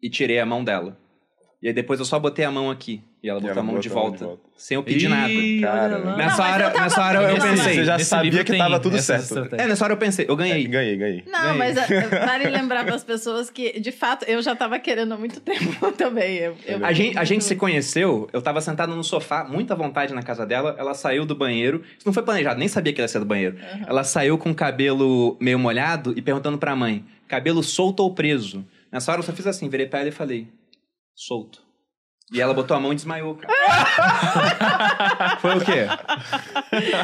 e 0.03 0.11
tirei 0.11 0.39
a 0.41 0.47
mão 0.47 0.65
dela. 0.65 0.97
E 1.63 1.69
aí 1.69 1.75
depois 1.75 1.99
eu 2.01 2.07
só 2.07 2.19
botei 2.19 2.45
a 2.45 2.51
mão 2.51 2.71
aqui. 2.71 3.03
E 3.25 3.29
ela 3.31 3.41
botou 3.41 3.59
a 3.59 3.63
mão 3.63 3.79
de 3.81 3.89
a 3.89 3.93
volta. 3.93 4.27
volta. 4.27 4.43
Sem 4.55 4.75
eu 4.75 4.83
pedir 4.83 5.09
nada. 5.09 5.33
Ih, 5.33 5.63
Cara, 5.63 5.95
olha 5.97 6.05
lá. 6.05 6.17
Nessa 6.19 6.37
Não, 6.45 6.53
hora, 6.53 6.65
eu 6.65 6.81
nessa 6.83 7.03
hora 7.03 7.23
eu 7.23 7.41
pensei. 7.41 7.75
Você 7.77 7.85
já 7.87 7.99
sabia 7.99 8.45
que 8.45 8.55
tava 8.59 8.79
tudo 8.79 8.99
certo. 9.01 9.23
estratégias. 9.23 9.61
É, 9.63 9.67
nessa 9.67 9.83
hora 9.85 9.95
eu 9.95 9.97
pensei, 9.97 10.27
eu 10.29 10.37
ganhei. 10.37 10.67
Ganhei, 10.67 10.95
ganhei. 10.95 11.25
Não, 11.27 11.41
Ganhei. 11.41 11.57
mas 11.59 11.77
é, 11.79 12.03
vale 12.27 12.51
lembrar 12.51 12.85
para 12.85 12.95
as 12.95 13.03
pessoas 13.03 13.49
que, 13.49 13.81
de 13.81 13.91
fato, 13.91 14.27
eu 14.27 14.43
já 14.43 14.55
tava 14.55 14.79
querendo 14.79 15.13
há 15.15 15.17
muito 15.17 15.41
tempo 15.41 15.91
também. 15.97 16.37
Eu, 16.37 16.57
eu 16.67 16.85
A 16.85 16.93
gente, 16.93 17.17
a 17.17 17.25
gente 17.25 17.45
se 17.45 17.57
conheceu, 17.57 18.29
eu 18.31 18.43
tava 18.43 18.61
sentado 18.61 18.95
no 18.95 19.03
sofá, 19.03 19.43
muita 19.43 19.75
vontade 19.75 20.13
na 20.13 20.23
casa 20.23 20.45
dela, 20.45 20.77
ela 20.79 20.93
saiu 20.93 21.25
do 21.25 21.35
banheiro. 21.35 21.81
Isso 21.97 22.07
não 22.07 22.13
foi 22.13 22.23
planejado, 22.23 22.59
nem 22.59 22.69
sabia 22.69 22.93
que 22.93 23.01
ela 23.01 23.07
ia 23.07 23.09
sair 23.09 23.21
do 23.21 23.27
banheiro. 23.27 23.57
Ela 23.87 24.05
saiu 24.05 24.37
com 24.37 24.51
o 24.51 24.55
cabelo 24.55 25.39
meio 25.41 25.59
molhado 25.59 26.13
e 26.15 26.21
perguntando 26.21 26.59
pra 26.59 26.77
mãe: 26.77 27.03
cabelo 27.27 27.63
solto 27.63 28.01
ou 28.01 28.15
preso? 28.15 28.63
Nessa 28.93 29.11
hora 29.11 29.21
eu 29.21 29.25
só 29.25 29.33
fiz 29.33 29.47
assim, 29.47 29.67
virei 29.71 29.87
pra 29.87 30.01
ela 30.01 30.11
e 30.11 30.13
falei: 30.13 30.47
solto. 31.17 31.64
E 32.33 32.41
ela 32.41 32.55
botou 32.55 32.75
a 32.77 32.81
mão 32.81 32.91
e 32.91 32.95
desmaiou, 32.97 33.37
cara. 33.37 33.53
Foi 35.41 35.57
o 35.57 35.61
quê? 35.61 35.87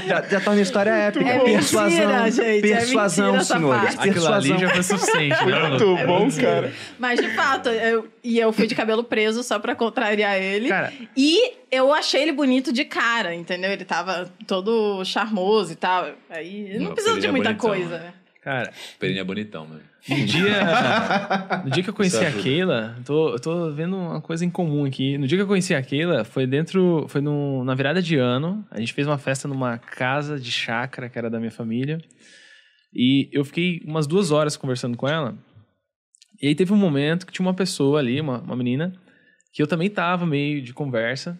Já, 0.08 0.22
já 0.22 0.40
torna 0.40 0.60
a 0.60 0.62
história 0.62 0.90
épica. 0.90 1.24
É 1.28 1.34
mentira, 1.36 1.52
persuasão, 1.52 2.30
gente, 2.30 2.40
é 2.40 2.60
persuasão, 2.60 3.24
mentira 3.26 3.40
essa 3.42 3.54
senhores. 3.54 3.84
Aquilo 3.98 4.04
ali 4.06 4.12
Persuasão. 4.48 4.58
já 4.58 4.70
foi 4.70 4.82
suficiente. 4.82 5.44
né? 5.44 5.68
Muito 5.68 6.06
bom, 6.06 6.28
cara. 6.40 6.72
Mas, 6.98 7.20
de 7.20 7.28
fato, 7.34 7.68
eu, 7.68 8.08
e 8.24 8.38
eu 8.38 8.50
fui 8.52 8.66
de 8.66 8.74
cabelo 8.74 9.04
preso 9.04 9.42
só 9.42 9.58
pra 9.58 9.74
contrariar 9.74 10.36
ele. 10.40 10.68
Cara, 10.68 10.92
E 11.16 11.52
eu 11.70 11.92
achei 11.92 12.22
ele 12.22 12.32
bonito 12.32 12.72
de 12.72 12.84
cara, 12.84 13.34
entendeu? 13.34 13.70
Ele 13.70 13.84
tava 13.84 14.32
todo 14.46 15.04
charmoso 15.04 15.72
e 15.72 15.76
tal. 15.76 16.08
Aí 16.30 16.78
não 16.78 16.86
Não, 16.86 16.94
precisa 16.94 17.20
de 17.20 17.26
é 17.26 17.30
muita 17.30 17.50
bonitão, 17.50 17.68
coisa, 17.70 17.98
né? 17.98 18.12
cara, 18.42 18.72
Perini 18.98 19.18
é 19.20 19.24
bonitão, 19.24 19.66
né? 19.66 19.80
No 20.08 20.24
dia, 20.24 21.62
no 21.64 21.70
dia 21.70 21.82
que 21.82 21.90
eu 21.90 21.94
conheci 21.94 22.24
a. 22.24 22.32
Keila, 22.32 22.96
tô, 23.04 23.30
eu 23.34 23.38
tô 23.40 23.70
vendo 23.70 23.96
uma 23.96 24.20
coisa 24.20 24.44
em 24.44 24.50
comum 24.50 24.84
aqui. 24.84 25.16
No 25.18 25.26
dia 25.26 25.36
que 25.38 25.42
eu 25.42 25.46
conheci 25.46 25.74
a 25.74 25.82
Keila, 25.82 26.24
foi 26.24 26.46
dentro, 26.46 27.06
foi 27.08 27.20
no, 27.20 27.64
na 27.64 27.74
virada 27.74 28.00
de 28.02 28.16
ano. 28.16 28.64
A 28.70 28.78
gente 28.80 28.92
fez 28.92 29.06
uma 29.06 29.18
festa 29.18 29.46
numa 29.46 29.78
casa 29.78 30.38
de 30.38 30.50
chácara 30.50 31.08
que 31.08 31.18
era 31.18 31.28
da 31.30 31.38
minha 31.38 31.50
família. 31.50 31.98
E 32.94 33.28
eu 33.32 33.44
fiquei 33.44 33.82
umas 33.86 34.06
duas 34.06 34.30
horas 34.30 34.56
conversando 34.56 34.96
com 34.96 35.06
ela. 35.08 35.34
E 36.42 36.48
aí 36.48 36.54
teve 36.54 36.72
um 36.72 36.76
momento 36.76 37.26
que 37.26 37.32
tinha 37.32 37.46
uma 37.46 37.54
pessoa 37.54 37.98
ali, 38.00 38.20
uma, 38.20 38.38
uma 38.40 38.56
menina, 38.56 38.92
que 39.52 39.62
eu 39.62 39.66
também 39.66 39.90
tava 39.90 40.24
meio 40.26 40.62
de 40.62 40.72
conversa. 40.72 41.38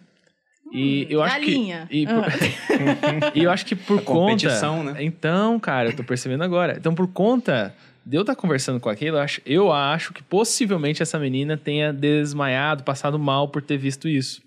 E 0.73 1.05
eu 1.09 1.21
acho 1.21 1.35
Hum, 1.35 1.39
Galinha. 1.41 1.87
que. 1.89 1.97
E, 2.03 2.05
por- 2.05 2.23
Ah. 2.23 3.31
e 3.35 3.43
eu 3.43 3.51
acho 3.51 3.65
que 3.65 3.75
por 3.75 3.99
A 3.99 4.01
conta. 4.03 4.31
competição, 4.31 4.83
né? 4.83 5.03
Então, 5.03 5.59
cara, 5.59 5.89
eu 5.89 5.95
tô 5.95 6.03
percebendo 6.03 6.43
agora. 6.43 6.75
Então, 6.77 6.95
por 6.95 7.07
conta 7.11 7.75
de 8.05 8.17
eu 8.17 8.21
estar 8.21 8.35
conversando 8.35 8.79
com 8.79 8.89
aquilo, 8.89 9.17
eu 9.17 9.21
acho, 9.21 9.41
eu 9.45 9.71
acho 9.71 10.13
que 10.13 10.23
possivelmente 10.23 11.01
essa 11.03 11.19
menina 11.19 11.55
tenha 11.57 11.93
desmaiado, 11.93 12.83
passado 12.83 13.17
mal 13.19 13.47
por 13.49 13.61
ter 13.61 13.77
visto 13.77 14.07
isso. 14.07 14.41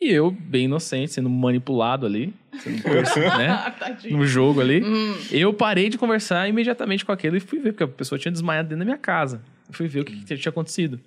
E 0.00 0.10
eu, 0.10 0.30
bem 0.32 0.64
inocente, 0.64 1.12
sendo 1.12 1.30
manipulado 1.30 2.04
ali, 2.06 2.34
sendo 2.58 2.82
né? 3.38 3.70
Tadinho. 3.78 4.16
no 4.18 4.26
jogo 4.26 4.60
ali, 4.60 4.82
Hum. 4.84 5.14
eu 5.30 5.52
parei 5.54 5.88
de 5.88 5.96
conversar 5.96 6.48
imediatamente 6.48 7.04
com 7.04 7.12
aquilo 7.12 7.36
e 7.36 7.40
fui 7.40 7.60
ver, 7.60 7.72
porque 7.72 7.84
a 7.84 7.88
pessoa 7.88 8.18
tinha 8.18 8.32
desmaiado 8.32 8.68
dentro 8.68 8.80
da 8.80 8.84
minha 8.84 8.98
casa. 8.98 9.40
Eu 9.68 9.74
fui 9.74 9.86
ver 9.86 10.00
o 10.00 10.04
que, 10.04 10.16
que 10.24 10.36
tinha 10.36 10.50
acontecido. 10.50 10.98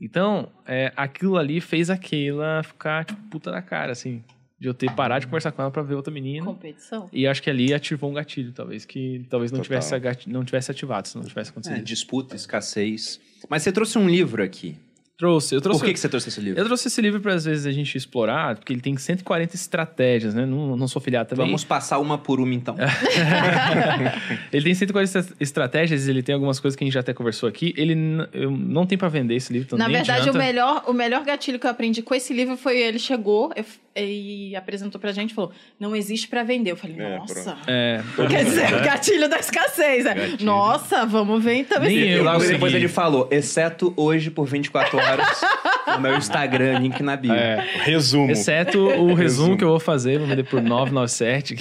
Então, 0.00 0.48
é, 0.66 0.92
aquilo 0.96 1.36
ali 1.36 1.60
fez 1.60 1.90
aquela 1.90 2.62
ficar, 2.62 3.04
tipo, 3.04 3.20
puta 3.28 3.50
da 3.50 3.60
cara, 3.60 3.92
assim. 3.92 4.22
De 4.60 4.68
eu 4.68 4.74
ter 4.74 4.92
parado 4.92 5.20
de 5.22 5.26
conversar 5.26 5.52
com 5.52 5.62
ela 5.62 5.70
pra 5.70 5.82
ver 5.82 5.94
outra 5.94 6.12
menina. 6.12 6.44
Competição. 6.44 7.08
E 7.10 7.26
acho 7.26 7.42
que 7.42 7.48
ali 7.48 7.72
ativou 7.72 8.10
um 8.10 8.14
gatilho, 8.14 8.52
talvez, 8.52 8.84
que 8.84 9.24
talvez 9.30 9.50
não, 9.50 9.60
Total. 9.62 9.80
tivesse, 9.80 10.28
não 10.28 10.44
tivesse 10.44 10.70
ativado, 10.70 11.08
se 11.08 11.16
não 11.16 11.24
tivesse 11.24 11.50
acontecido. 11.50 11.78
É, 11.78 11.82
disputa, 11.82 12.36
escassez. 12.36 13.18
Mas 13.48 13.62
você 13.62 13.72
trouxe 13.72 13.96
um 13.98 14.06
livro 14.06 14.42
aqui. 14.42 14.76
Trouxe, 15.20 15.54
eu 15.54 15.60
trouxe. 15.60 15.80
Por 15.80 15.86
que, 15.86 15.92
que 15.92 16.00
você 16.00 16.08
trouxe 16.08 16.30
esse 16.30 16.40
livro? 16.40 16.58
Eu 16.58 16.64
trouxe 16.64 16.88
esse 16.88 16.98
livro 16.98 17.20
para 17.20 17.34
às 17.34 17.44
vezes 17.44 17.66
a 17.66 17.70
gente 17.72 17.94
explorar, 17.94 18.56
porque 18.56 18.72
ele 18.72 18.80
tem 18.80 18.96
140 18.96 19.54
estratégias, 19.54 20.34
né? 20.34 20.46
Não, 20.46 20.74
não 20.74 20.88
sou 20.88 21.00
filiado 21.00 21.28
também. 21.28 21.44
Vamos 21.44 21.62
passar 21.62 21.98
uma 21.98 22.16
por 22.16 22.40
uma, 22.40 22.54
então. 22.54 22.74
ele 24.50 24.64
tem 24.64 24.74
140 24.74 25.34
estratégias, 25.38 26.08
ele 26.08 26.22
tem 26.22 26.34
algumas 26.34 26.58
coisas 26.58 26.74
que 26.74 26.82
a 26.84 26.86
gente 26.86 26.94
já 26.94 27.00
até 27.00 27.12
conversou 27.12 27.46
aqui. 27.48 27.74
Ele 27.76 27.94
eu 28.32 28.50
não 28.50 28.86
tem 28.86 28.96
para 28.96 29.08
vender 29.08 29.34
esse 29.34 29.52
livro, 29.52 29.66
então 29.66 29.78
Na 29.78 29.88
verdade, 29.88 30.22
adianta. 30.22 30.38
o 30.38 30.40
melhor, 30.40 30.84
o 30.86 30.92
melhor 30.94 31.22
gatilho 31.22 31.58
que 31.58 31.66
eu 31.66 31.70
aprendi 31.70 32.00
com 32.00 32.14
esse 32.14 32.32
livro 32.32 32.56
foi 32.56 32.78
ele 32.78 32.98
chegou 32.98 33.52
eu- 33.54 33.64
e 33.96 34.54
apresentou 34.56 35.00
pra 35.00 35.12
gente 35.12 35.30
e 35.32 35.34
falou: 35.34 35.52
não 35.78 35.94
existe 35.96 36.28
pra 36.28 36.42
vender. 36.42 36.70
Eu 36.72 36.76
falei, 36.76 36.96
É, 36.98 37.18
nossa. 37.18 37.56
É, 37.66 38.00
Quer 38.28 38.44
dizer, 38.44 38.74
o 38.74 38.84
gatilho 38.84 39.28
da 39.28 39.38
escassez. 39.38 40.04
né? 40.04 40.14
Gatilho. 40.14 40.44
Nossa, 40.44 41.04
vamos 41.06 41.42
ver 41.42 41.54
então. 41.56 41.80
Nem 41.80 41.96
E 41.96 42.10
eu 42.12 42.22
logo 42.24 42.36
consegui. 42.36 42.52
depois 42.54 42.74
ele 42.74 42.88
falou, 42.88 43.28
exceto 43.30 43.92
hoje 43.96 44.30
por 44.30 44.46
24 44.46 44.96
horas, 44.98 45.40
no 45.88 46.00
meu 46.00 46.16
Instagram, 46.16 46.78
link 46.78 47.02
na 47.02 47.16
bio. 47.16 47.32
é. 47.32 47.56
Resumo. 47.84 48.30
Exceto 48.30 48.78
o 48.78 49.14
resumo 49.14 49.14
Resumo. 49.16 49.56
que 49.58 49.64
eu 49.64 49.68
vou 49.68 49.80
fazer, 49.80 50.18
vou 50.18 50.28
vender 50.28 50.44
por 50.44 50.60
997. 50.62 51.56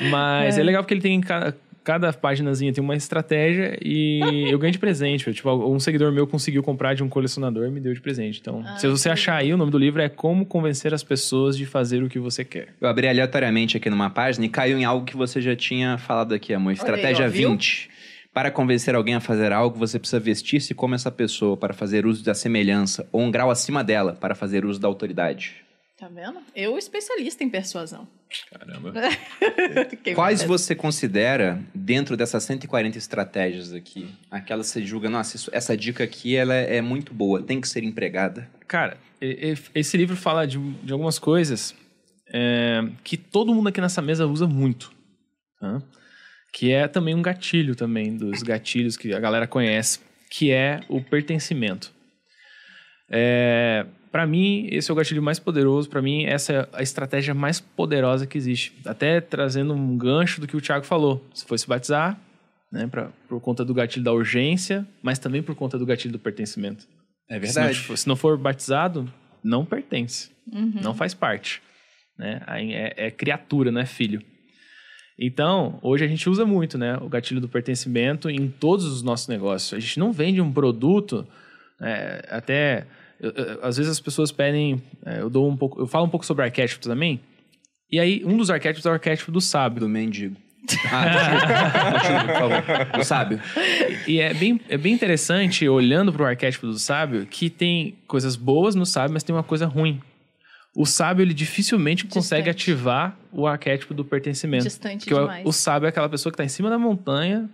Mas 0.10 0.58
é. 0.58 0.62
legal 0.62 0.82
porque 0.82 0.94
ele 0.94 1.00
tem 1.00 1.20
cada 1.84 2.12
páginazinha 2.12 2.72
tem 2.72 2.82
uma 2.82 2.94
estratégia 2.96 3.78
e 3.82 4.20
eu 4.50 4.58
ganhei 4.58 4.72
de 4.72 4.78
presente. 4.78 5.32
Tipo, 5.32 5.50
um 5.52 5.80
seguidor 5.80 6.12
meu 6.12 6.26
conseguiu 6.26 6.62
comprar 6.62 6.94
de 6.94 7.02
um 7.02 7.08
colecionador 7.08 7.66
e 7.66 7.70
me 7.70 7.80
deu 7.80 7.92
de 7.92 8.00
presente. 8.00 8.40
Então, 8.40 8.62
Ah, 8.66 8.76
se 8.76 8.86
você 8.88 9.08
achar 9.10 9.36
aí, 9.36 9.52
o 9.52 9.56
nome 9.56 9.70
do 9.70 9.78
livro 9.78 10.00
é 10.00 10.08
Como 10.08 10.46
Convencer 10.46 10.94
as 10.94 11.02
Pessoas 11.02 11.56
de 11.56 11.66
Fazer 11.66 12.02
o 12.02 12.08
que 12.08 12.18
Você 12.18 12.44
Quer. 12.44 12.68
Eu 12.80 12.88
abri 12.88 13.08
aleatoriamente 13.08 13.76
aqui 13.76 13.90
numa 13.90 14.10
página 14.10 14.46
e 14.46 14.48
caiu 14.48 14.78
em 14.78 14.84
algo 14.84 15.04
que 15.04 15.16
você 15.16 15.40
já 15.40 15.56
tinha 15.56 15.98
falado 15.98 16.34
aqui, 16.34 16.54
amor. 16.54 16.72
Estratégia 16.72 17.26
ó, 17.26 17.28
viu? 17.28 17.50
20. 17.50 17.90
Para 18.32 18.50
convencer 18.50 18.94
alguém 18.94 19.14
a 19.14 19.20
fazer 19.20 19.52
algo, 19.52 19.78
você 19.78 19.98
precisa 19.98 20.18
vestir-se 20.18 20.74
como 20.74 20.94
essa 20.94 21.10
pessoa 21.10 21.54
para 21.54 21.74
fazer 21.74 22.06
uso 22.06 22.24
da 22.24 22.32
semelhança, 22.32 23.06
ou 23.12 23.20
um 23.20 23.30
grau 23.30 23.50
acima 23.50 23.84
dela 23.84 24.14
para 24.18 24.34
fazer 24.34 24.64
uso 24.64 24.80
da 24.80 24.88
autoridade. 24.88 25.56
Tá 25.98 26.08
vendo? 26.08 26.38
Eu, 26.56 26.78
especialista 26.78 27.44
em 27.44 27.50
persuasão. 27.50 28.08
Caramba. 28.50 28.92
Quais 30.14 30.42
você 30.42 30.74
considera, 30.74 31.60
dentro 31.74 32.16
dessas 32.16 32.42
140 32.44 32.96
estratégias 32.98 33.72
aqui, 33.72 34.08
aquelas 34.30 34.66
que 34.68 34.72
você 34.80 34.86
julga, 34.86 35.08
nossa, 35.10 35.36
isso- 35.36 35.50
essa 35.52 35.76
dica 35.76 36.02
aqui 36.04 36.34
ela 36.36 36.54
é 36.54 36.80
muito 36.80 37.12
boa, 37.14 37.42
tem 37.42 37.60
que 37.60 37.68
ser 37.68 37.82
empregada? 37.84 38.48
Cara, 38.66 38.96
esse 39.74 39.96
livro 39.96 40.16
fala 40.16 40.46
de, 40.46 40.58
de 40.82 40.92
algumas 40.92 41.18
coisas 41.18 41.74
é, 42.32 42.80
que 43.04 43.16
todo 43.16 43.54
mundo 43.54 43.68
aqui 43.68 43.80
nessa 43.80 44.00
mesa 44.02 44.26
usa 44.26 44.46
muito. 44.46 44.92
tá? 45.60 45.82
Que 46.52 46.70
é 46.72 46.86
também 46.88 47.14
um 47.14 47.22
gatilho 47.22 47.74
também, 47.74 48.16
dos 48.16 48.42
gatilhos 48.42 48.96
que 48.96 49.12
a 49.14 49.18
galera 49.20 49.46
conhece, 49.46 50.00
que 50.30 50.50
é 50.50 50.80
o 50.88 51.00
pertencimento. 51.02 51.92
É, 53.10 53.86
para 54.12 54.26
mim, 54.26 54.68
esse 54.70 54.90
é 54.90 54.92
o 54.92 54.96
gatilho 54.96 55.22
mais 55.22 55.38
poderoso. 55.38 55.88
Para 55.88 56.02
mim, 56.02 56.24
essa 56.26 56.52
é 56.52 56.68
a 56.74 56.82
estratégia 56.82 57.32
mais 57.34 57.58
poderosa 57.60 58.26
que 58.26 58.36
existe. 58.38 58.72
Até 58.84 59.20
trazendo 59.20 59.72
um 59.74 59.96
gancho 59.96 60.40
do 60.40 60.46
que 60.46 60.56
o 60.56 60.60
Thiago 60.60 60.84
falou. 60.84 61.26
Se 61.34 61.46
foi 61.46 61.56
se 61.58 61.66
batizar, 61.66 62.20
né, 62.70 62.86
pra, 62.86 63.10
por 63.28 63.40
conta 63.40 63.64
do 63.64 63.72
gatilho 63.74 64.04
da 64.04 64.12
urgência, 64.12 64.86
mas 65.02 65.18
também 65.18 65.42
por 65.42 65.54
conta 65.54 65.78
do 65.78 65.86
gatilho 65.86 66.12
do 66.12 66.18
pertencimento. 66.18 66.86
É 67.28 67.40
Se 67.46 67.58
não, 67.58 67.74
for- 67.74 67.96
se 67.98 68.08
não 68.08 68.16
for 68.16 68.36
batizado, 68.36 69.10
não 69.42 69.64
pertence. 69.64 70.30
Uhum. 70.52 70.74
Não 70.82 70.94
faz 70.94 71.14
parte. 71.14 71.62
Né? 72.18 72.40
É, 72.46 73.06
é 73.06 73.10
criatura, 73.10 73.72
não 73.72 73.80
é 73.80 73.86
filho. 73.86 74.22
Então, 75.18 75.78
hoje 75.82 76.04
a 76.04 76.08
gente 76.08 76.28
usa 76.28 76.44
muito 76.44 76.76
né, 76.76 76.96
o 76.98 77.08
gatilho 77.08 77.40
do 77.40 77.48
pertencimento 77.48 78.28
em 78.28 78.48
todos 78.48 78.84
os 78.86 79.02
nossos 79.02 79.28
negócios. 79.28 79.72
A 79.74 79.78
gente 79.80 79.98
não 79.98 80.12
vende 80.12 80.40
um 80.40 80.52
produto, 80.52 81.26
é, 81.80 82.26
até. 82.30 82.86
Eu- 83.22 83.30
eu- 83.30 83.58
às 83.62 83.76
vezes 83.76 83.90
as 83.92 84.00
pessoas 84.00 84.30
pedem. 84.32 84.82
é, 85.06 85.20
eu 85.20 85.30
dou 85.30 85.48
um 85.48 85.56
pouco. 85.56 85.80
Eu 85.80 85.86
falo 85.86 86.04
um 86.06 86.08
pouco 86.10 86.26
sobre 86.26 86.44
arquétipos 86.44 86.86
também. 86.86 87.20
E 87.90 87.98
aí, 88.00 88.22
um 88.24 88.36
dos 88.36 88.50
arquétipos 88.50 88.84
é 88.86 88.90
o 88.90 88.92
arquétipo 88.92 89.30
do 89.30 89.40
sábio. 89.40 89.80
Do 89.80 89.88
mendigo. 89.88 90.36
Ah, 90.90 91.92
continua, 91.92 92.24
por 92.24 92.38
favor. 92.38 93.00
O 93.00 93.04
sábio. 93.04 93.40
E 94.06 94.20
é 94.20 94.32
bem, 94.32 94.60
é 94.68 94.76
bem 94.78 94.92
interessante, 94.94 95.68
olhando 95.68 96.12
para 96.12 96.22
o 96.22 96.26
arquétipo 96.26 96.66
do 96.66 96.78
sábio, 96.78 97.26
que 97.26 97.50
tem 97.50 97.96
coisas 98.06 98.36
boas 98.36 98.74
no 98.74 98.86
sábio, 98.86 99.12
mas 99.14 99.22
tem 99.22 99.34
uma 99.34 99.42
coisa 99.42 99.66
ruim. 99.66 100.00
O 100.74 100.86
sábio, 100.86 101.22
ele 101.22 101.34
dificilmente 101.34 102.06
consegue 102.06 102.44
Distante. 102.50 102.70
ativar 102.72 103.16
o 103.30 103.46
arquétipo 103.46 103.92
do 103.92 104.04
pertencimento. 104.04 104.64
Distante 104.64 105.00
Porque 105.00 105.14
o, 105.14 105.20
demais. 105.20 105.46
o 105.46 105.52
sábio 105.52 105.86
é 105.86 105.90
aquela 105.90 106.08
pessoa 106.08 106.30
que 106.30 106.34
está 106.36 106.44
em 106.44 106.48
cima 106.48 106.70
da 106.70 106.78
montanha, 106.78 107.50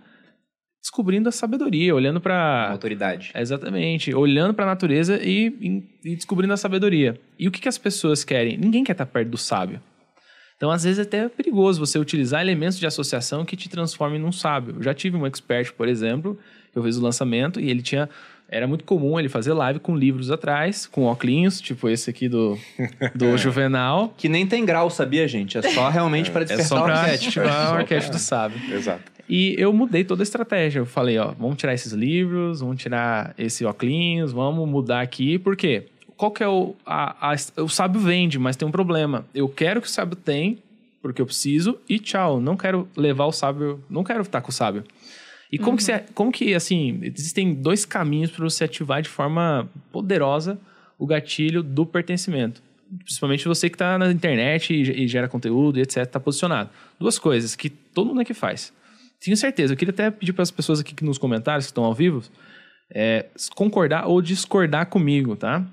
descobrindo 0.81 1.27
a 1.29 1.31
sabedoria, 1.31 1.93
olhando 1.93 2.21
para... 2.21 2.69
Autoridade. 2.71 3.31
Exatamente, 3.35 4.13
olhando 4.15 4.53
para 4.53 4.65
a 4.65 4.67
natureza 4.69 5.19
e, 5.21 5.83
e 6.03 6.15
descobrindo 6.15 6.53
a 6.53 6.57
sabedoria. 6.57 7.19
E 7.37 7.47
o 7.47 7.51
que, 7.51 7.59
que 7.61 7.67
as 7.69 7.77
pessoas 7.77 8.23
querem? 8.23 8.57
Ninguém 8.57 8.83
quer 8.83 8.93
estar 8.93 9.05
perto 9.05 9.29
do 9.29 9.37
sábio. 9.37 9.81
Então, 10.55 10.71
às 10.71 10.83
vezes, 10.83 10.99
é 10.99 11.03
até 11.03 11.29
perigoso 11.29 11.79
você 11.79 11.97
utilizar 11.97 12.41
elementos 12.41 12.77
de 12.77 12.85
associação 12.85 13.45
que 13.45 13.55
te 13.55 13.69
transformem 13.69 14.19
num 14.19 14.31
sábio. 14.31 14.75
Eu 14.77 14.83
já 14.83 14.93
tive 14.93 15.15
um 15.15 15.25
expert, 15.25 15.71
por 15.73 15.87
exemplo, 15.87 16.37
que 16.73 16.77
eu 16.77 16.83
fiz 16.83 16.97
o 16.97 17.01
lançamento 17.01 17.59
e 17.61 17.69
ele 17.69 17.81
tinha. 17.81 18.09
Era 18.51 18.67
muito 18.67 18.83
comum 18.83 19.19
ele 19.19 19.29
fazer 19.29 19.53
live 19.53 19.79
com 19.79 19.95
livros 19.95 20.31
atrás, 20.31 20.87
com 20.87 21.03
óculos, 21.03 21.61
tipo 21.61 21.87
esse 21.87 22.09
aqui 22.09 22.27
do, 22.27 22.57
do 23.15 23.37
Juvenal. 23.37 24.13
Que 24.17 24.27
nem 24.27 24.45
tem 24.47 24.65
grau, 24.65 24.89
sabia, 24.89 25.27
gente? 25.27 25.57
É 25.57 25.61
só 25.61 25.87
realmente 25.87 26.31
para 26.31 26.41
É 26.41 26.45
despertar 26.45 26.67
só 26.67 26.81
o 26.81 26.83
pra 26.83 26.99
arquétipo. 26.99 27.39
ativar 27.39 27.65
o 27.65 27.69
Só 27.69 27.75
arquétipo 27.75 28.11
do 28.11 28.19
sábio. 28.19 28.73
Exato. 28.73 29.18
E 29.29 29.55
eu 29.59 29.71
mudei 29.71 30.03
toda 30.03 30.21
a 30.21 30.23
estratégia. 30.23 30.79
Eu 30.79 30.85
falei, 30.85 31.17
ó, 31.19 31.31
vamos 31.39 31.57
tirar 31.57 31.73
esses 31.73 31.93
livros, 31.93 32.61
vamos 32.61 32.81
tirar 32.81 33.33
esse 33.37 33.63
óculos, 33.63 34.31
vamos 34.31 34.67
mudar 34.67 35.01
aqui. 35.01 35.37
Por 35.37 35.55
quê? 35.55 35.85
qual 36.17 36.31
que 36.31 36.43
é 36.43 36.47
o... 36.49 36.75
A, 36.85 37.31
a- 37.31 37.61
o 37.61 37.69
sábio 37.69 38.01
vende, 38.01 38.37
mas 38.37 38.57
tem 38.57 38.67
um 38.67 38.71
problema. 38.71 39.25
Eu 39.33 39.47
quero 39.47 39.81
que 39.81 39.87
o 39.87 39.89
sábio 39.89 40.17
tem, 40.17 40.57
porque 41.01 41.21
eu 41.21 41.25
preciso, 41.25 41.79
e 41.87 41.97
tchau. 41.97 42.41
Não 42.41 42.57
quero 42.57 42.89
levar 42.97 43.25
o 43.25 43.31
sábio... 43.31 43.81
Não 43.89 44.03
quero 44.03 44.21
estar 44.21 44.41
com 44.41 44.49
o 44.49 44.53
sábio. 44.53 44.83
E 45.49 45.57
como, 45.57 45.77
que, 45.77 45.83
você, 45.83 46.03
como 46.13 46.29
que, 46.29 46.53
assim, 46.53 46.99
existem 47.03 47.53
dois 47.53 47.85
caminhos 47.85 48.31
para 48.31 48.43
você 48.43 48.65
ativar 48.65 49.01
de 49.01 49.07
forma 49.07 49.69
poderosa 49.93 50.59
o 50.97 51.07
gatilho 51.07 51.63
do 51.63 51.85
pertencimento. 51.85 52.61
Principalmente 53.05 53.47
você 53.47 53.69
que 53.69 53.75
está 53.75 53.97
na 53.97 54.11
internet 54.11 54.73
e, 54.73 55.03
e 55.03 55.07
gera 55.07 55.29
conteúdo 55.29 55.79
e 55.79 55.83
etc, 55.83 55.99
está 56.03 56.19
posicionado. 56.19 56.69
Duas 56.99 57.17
coisas 57.17 57.55
que 57.55 57.69
todo 57.69 58.07
mundo 58.07 58.19
aqui 58.19 58.33
faz. 58.33 58.73
Tenho 59.21 59.35
certeza, 59.35 59.73
eu 59.73 59.77
queria 59.77 59.91
até 59.91 60.09
pedir 60.09 60.33
para 60.33 60.43
as 60.43 60.51
pessoas 60.51 60.79
aqui 60.79 60.95
que 60.95 61.03
nos 61.03 61.17
comentários, 61.17 61.65
que 61.65 61.71
estão 61.71 61.83
ao 61.83 61.93
vivo, 61.93 62.23
é, 62.93 63.25
concordar 63.55 64.07
ou 64.07 64.21
discordar 64.21 64.85
comigo, 64.87 65.35
tá? 65.35 65.65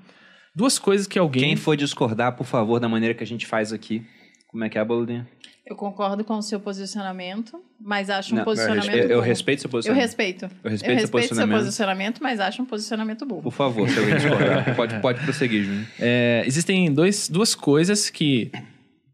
Duas 0.53 0.77
coisas 0.77 1.07
que 1.07 1.17
alguém... 1.17 1.43
Quem 1.43 1.55
for 1.55 1.77
discordar, 1.77 2.35
por 2.35 2.45
favor, 2.45 2.79
da 2.79 2.89
maneira 2.89 3.13
que 3.13 3.23
a 3.23 3.27
gente 3.27 3.45
faz 3.45 3.71
aqui. 3.71 4.05
Como 4.47 4.63
é 4.63 4.69
que 4.69 4.77
é, 4.77 4.83
Boludinha? 4.83 5.27
Eu 5.65 5.75
concordo 5.75 6.23
com 6.23 6.35
o 6.35 6.41
seu 6.41 6.59
posicionamento, 6.61 7.61
mas 7.79 8.09
acho 8.09 8.33
um 8.33 8.37
Não, 8.37 8.45
posicionamento 8.45 8.95
Eu, 8.95 9.09
eu 9.09 9.21
respeito 9.21 9.61
seu 9.61 9.67
Eu 9.67 9.71
posicionamento. 9.71 10.01
respeito. 10.05 10.49
Eu 10.63 10.71
respeito 10.71 10.99
seu 10.99 11.07
seu 11.07 11.09
posicionamento. 11.09 11.57
posicionamento, 11.57 12.23
mas 12.23 12.39
acho 12.39 12.61
um 12.61 12.65
posicionamento 12.65 13.25
burro. 13.25 13.43
Por 13.43 13.51
favor, 13.51 13.89
se 13.89 13.99
alguém 13.99 14.15
discordar, 14.15 14.73
pode, 14.75 14.99
pode 14.99 15.23
prosseguir, 15.23 15.63
Júnior. 15.65 15.85
É, 15.99 16.43
existem 16.45 16.93
dois, 16.93 17.27
duas 17.27 17.53
coisas 17.53 18.09
que 18.09 18.49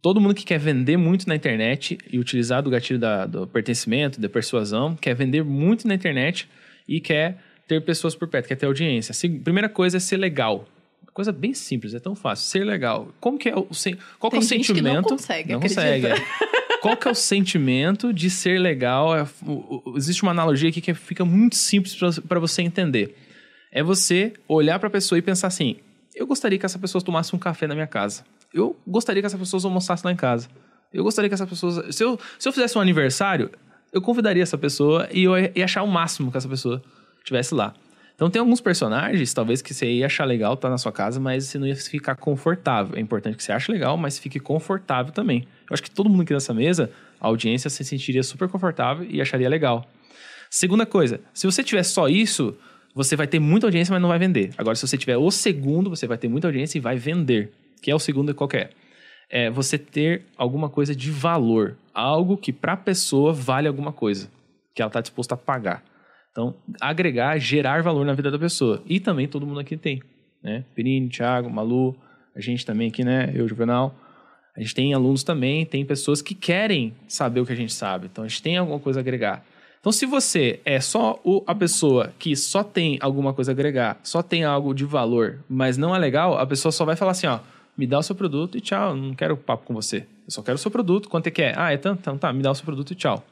todo 0.03 0.21
mundo 0.21 0.35
que 0.35 0.43
quer 0.45 0.59
vender 0.59 0.97
muito 0.97 1.27
na 1.27 1.35
internet 1.35 1.97
e 2.11 2.19
utilizar 2.19 2.61
do 2.61 2.69
gatilho 2.69 2.99
da, 2.99 3.25
do 3.25 3.47
pertencimento, 3.47 4.21
da 4.21 4.29
persuasão, 4.29 4.95
quer 4.95 5.15
vender 5.15 5.43
muito 5.43 5.87
na 5.87 5.95
internet 5.95 6.47
e 6.87 6.99
quer 6.99 7.37
ter 7.67 7.81
pessoas 7.81 8.13
por 8.13 8.27
perto, 8.27 8.47
quer 8.47 8.55
ter 8.55 8.65
audiência. 8.67 9.13
Se- 9.13 9.29
primeira 9.29 9.69
coisa 9.69 9.97
é 9.97 9.99
ser 9.99 10.17
legal. 10.17 10.67
Coisa 11.13 11.31
bem 11.31 11.53
simples, 11.53 11.93
é 11.93 11.99
tão 11.99 12.15
fácil. 12.15 12.45
Ser 12.47 12.63
legal. 12.65 13.07
Como 13.19 13.37
que 13.37 13.47
é 13.47 13.55
o 13.55 13.67
qual 14.19 14.31
que 14.31 14.37
é 14.37 14.39
Tem 14.39 14.39
o 14.39 14.41
gente 14.41 14.73
que 14.73 14.81
não 14.81 14.89
sentimento? 14.91 15.09
consegue, 15.09 15.53
não 15.53 15.59
consegue. 15.61 16.05
é. 16.07 16.15
Qual 16.83 16.97
que 16.97 17.07
é 17.07 17.11
o 17.11 17.15
sentimento 17.15 18.11
de 18.11 18.29
ser 18.29 18.59
legal? 18.59 19.15
É, 19.15 19.23
o- 19.45 19.81
o- 19.91 19.97
existe 19.97 20.21
uma 20.21 20.31
analogia 20.31 20.67
aqui 20.69 20.81
que 20.81 20.93
fica 20.93 21.23
muito 21.23 21.55
simples 21.55 21.95
para 22.27 22.39
você 22.41 22.61
entender. 22.61 23.15
É 23.71 23.81
você 23.81 24.33
olhar 24.49 24.77
para 24.79 24.87
a 24.89 24.91
pessoa 24.91 25.17
e 25.17 25.21
pensar 25.21 25.47
assim: 25.47 25.77
eu 26.13 26.27
gostaria 26.27 26.59
que 26.59 26.65
essa 26.65 26.77
pessoa 26.77 27.01
tomasse 27.01 27.33
um 27.33 27.39
café 27.39 27.67
na 27.67 27.73
minha 27.73 27.87
casa. 27.87 28.25
Eu 28.53 28.79
gostaria 28.87 29.21
que 29.21 29.25
essa 29.25 29.37
pessoa 29.37 29.61
almoçasse 29.63 30.05
lá 30.05 30.11
em 30.11 30.15
casa. 30.15 30.47
Eu 30.93 31.03
gostaria 31.03 31.27
que 31.29 31.33
essa 31.33 31.47
pessoa. 31.47 31.91
Se 31.91 32.03
eu, 32.03 32.19
se 32.37 32.47
eu 32.47 32.53
fizesse 32.53 32.77
um 32.77 32.81
aniversário, 32.81 33.49
eu 33.91 34.01
convidaria 34.01 34.43
essa 34.43 34.57
pessoa 34.57 35.07
e 35.11 35.23
eu 35.23 35.37
ia 35.37 35.65
achar 35.65 35.83
o 35.83 35.87
máximo 35.87 36.31
que 36.31 36.37
essa 36.37 36.47
pessoa 36.47 36.81
estivesse 37.19 37.53
lá. 37.55 37.73
Então 38.15 38.29
tem 38.29 38.39
alguns 38.39 38.61
personagens, 38.61 39.33
talvez 39.33 39.61
que 39.61 39.73
você 39.73 39.89
ia 39.91 40.05
achar 40.05 40.25
legal 40.25 40.53
estar 40.53 40.69
na 40.69 40.77
sua 40.77 40.91
casa, 40.91 41.19
mas 41.19 41.45
você 41.45 41.57
não 41.57 41.65
ia 41.65 41.75
ficar 41.75 42.15
confortável. 42.15 42.95
É 42.95 42.99
importante 42.99 43.35
que 43.35 43.43
você 43.43 43.51
ache 43.51 43.71
legal, 43.71 43.97
mas 43.97 44.19
fique 44.19 44.39
confortável 44.39 45.11
também. 45.11 45.47
Eu 45.69 45.73
acho 45.73 45.81
que 45.81 45.89
todo 45.89 46.09
mundo 46.09 46.21
aqui 46.21 46.31
nessa 46.31 46.53
mesa, 46.53 46.91
a 47.19 47.27
audiência 47.27 47.69
se 47.69 47.83
sentiria 47.83 48.21
super 48.21 48.47
confortável 48.47 49.05
e 49.09 49.19
acharia 49.19 49.49
legal. 49.49 49.85
Segunda 50.49 50.85
coisa, 50.85 51.19
se 51.33 51.47
você 51.47 51.63
tiver 51.63 51.81
só 51.81 52.07
isso, 52.07 52.55
você 52.93 53.15
vai 53.15 53.25
ter 53.25 53.39
muita 53.39 53.65
audiência, 53.65 53.91
mas 53.91 54.01
não 54.01 54.09
vai 54.09 54.19
vender. 54.19 54.51
Agora, 54.57 54.75
se 54.75 54.87
você 54.87 54.97
tiver 54.97 55.17
o 55.17 55.31
segundo, 55.31 55.89
você 55.89 56.05
vai 56.05 56.17
ter 56.17 56.27
muita 56.27 56.47
audiência 56.47 56.77
e 56.77 56.81
vai 56.81 56.95
vender. 56.95 57.51
Que 57.83 57.91
é 57.91 57.95
o 57.95 57.99
segundo 57.99 58.33
qualquer. 58.33 58.71
É 59.29 59.49
você 59.49 59.77
ter 59.77 60.25
alguma 60.37 60.69
coisa 60.69 60.95
de 60.95 61.11
valor. 61.11 61.75
Algo 61.93 62.37
que 62.37 62.53
para 62.53 62.73
a 62.73 62.77
pessoa 62.77 63.33
vale 63.33 63.67
alguma 63.67 63.91
coisa. 63.91 64.29
Que 64.73 64.81
ela 64.81 64.87
está 64.87 65.01
disposta 65.01 65.35
a 65.35 65.37
pagar. 65.37 65.83
Então, 66.31 66.55
agregar, 66.81 67.37
gerar 67.37 67.83
valor 67.83 68.05
na 68.05 68.13
vida 68.13 68.31
da 68.31 68.39
pessoa. 68.39 68.81
E 68.87 68.99
também 68.99 69.27
todo 69.27 69.45
mundo 69.45 69.59
aqui 69.59 69.75
tem. 69.75 70.01
Né? 70.41 70.63
Perini, 70.73 71.09
Thiago, 71.09 71.49
Malu, 71.49 71.95
a 72.35 72.39
gente 72.41 72.65
também 72.65 72.87
aqui, 72.87 73.03
né? 73.03 73.31
Eu, 73.35 73.47
Juvenal. 73.47 73.93
A 74.55 74.61
gente 74.61 74.73
tem 74.73 74.93
alunos 74.93 75.23
também, 75.23 75.65
tem 75.65 75.83
pessoas 75.85 76.21
que 76.21 76.33
querem 76.33 76.93
saber 77.07 77.41
o 77.41 77.45
que 77.45 77.53
a 77.53 77.55
gente 77.55 77.73
sabe. 77.73 78.07
Então, 78.11 78.23
a 78.23 78.27
gente 78.27 78.41
tem 78.41 78.57
alguma 78.57 78.79
coisa 78.79 78.99
a 78.99 79.01
agregar. 79.01 79.43
Então, 79.79 79.91
se 79.91 80.05
você 80.05 80.61
é 80.63 80.79
só 80.79 81.19
o- 81.23 81.43
a 81.45 81.53
pessoa 81.53 82.13
que 82.17 82.35
só 82.35 82.63
tem 82.63 82.97
alguma 83.01 83.33
coisa 83.33 83.51
a 83.51 83.53
agregar, 83.53 83.99
só 84.03 84.21
tem 84.23 84.43
algo 84.43 84.73
de 84.73 84.85
valor, 84.85 85.43
mas 85.49 85.77
não 85.77 85.93
é 85.93 85.99
legal, 85.99 86.37
a 86.37 86.45
pessoa 86.45 86.71
só 86.71 86.85
vai 86.85 86.95
falar 86.95 87.11
assim, 87.11 87.27
ó, 87.27 87.39
me 87.77 87.87
dá 87.87 87.99
o 87.99 88.03
seu 88.03 88.15
produto 88.15 88.57
e 88.57 88.61
tchau, 88.61 88.95
não 88.95 89.13
quero 89.13 89.35
papo 89.35 89.65
com 89.65 89.73
você. 89.73 90.05
Eu 90.25 90.31
só 90.31 90.41
quero 90.41 90.55
o 90.55 90.59
seu 90.59 90.71
produto, 90.71 91.09
quanto 91.09 91.27
é 91.27 91.31
que 91.31 91.41
é? 91.41 91.53
Ah, 91.55 91.71
é 91.71 91.77
tanto? 91.77 91.99
Então 91.99 92.17
tá, 92.17 92.31
me 92.31 92.41
dá 92.41 92.51
o 92.51 92.55
seu 92.55 92.65
produto 92.65 92.91
e 92.91 92.95
tchau. 92.95 93.25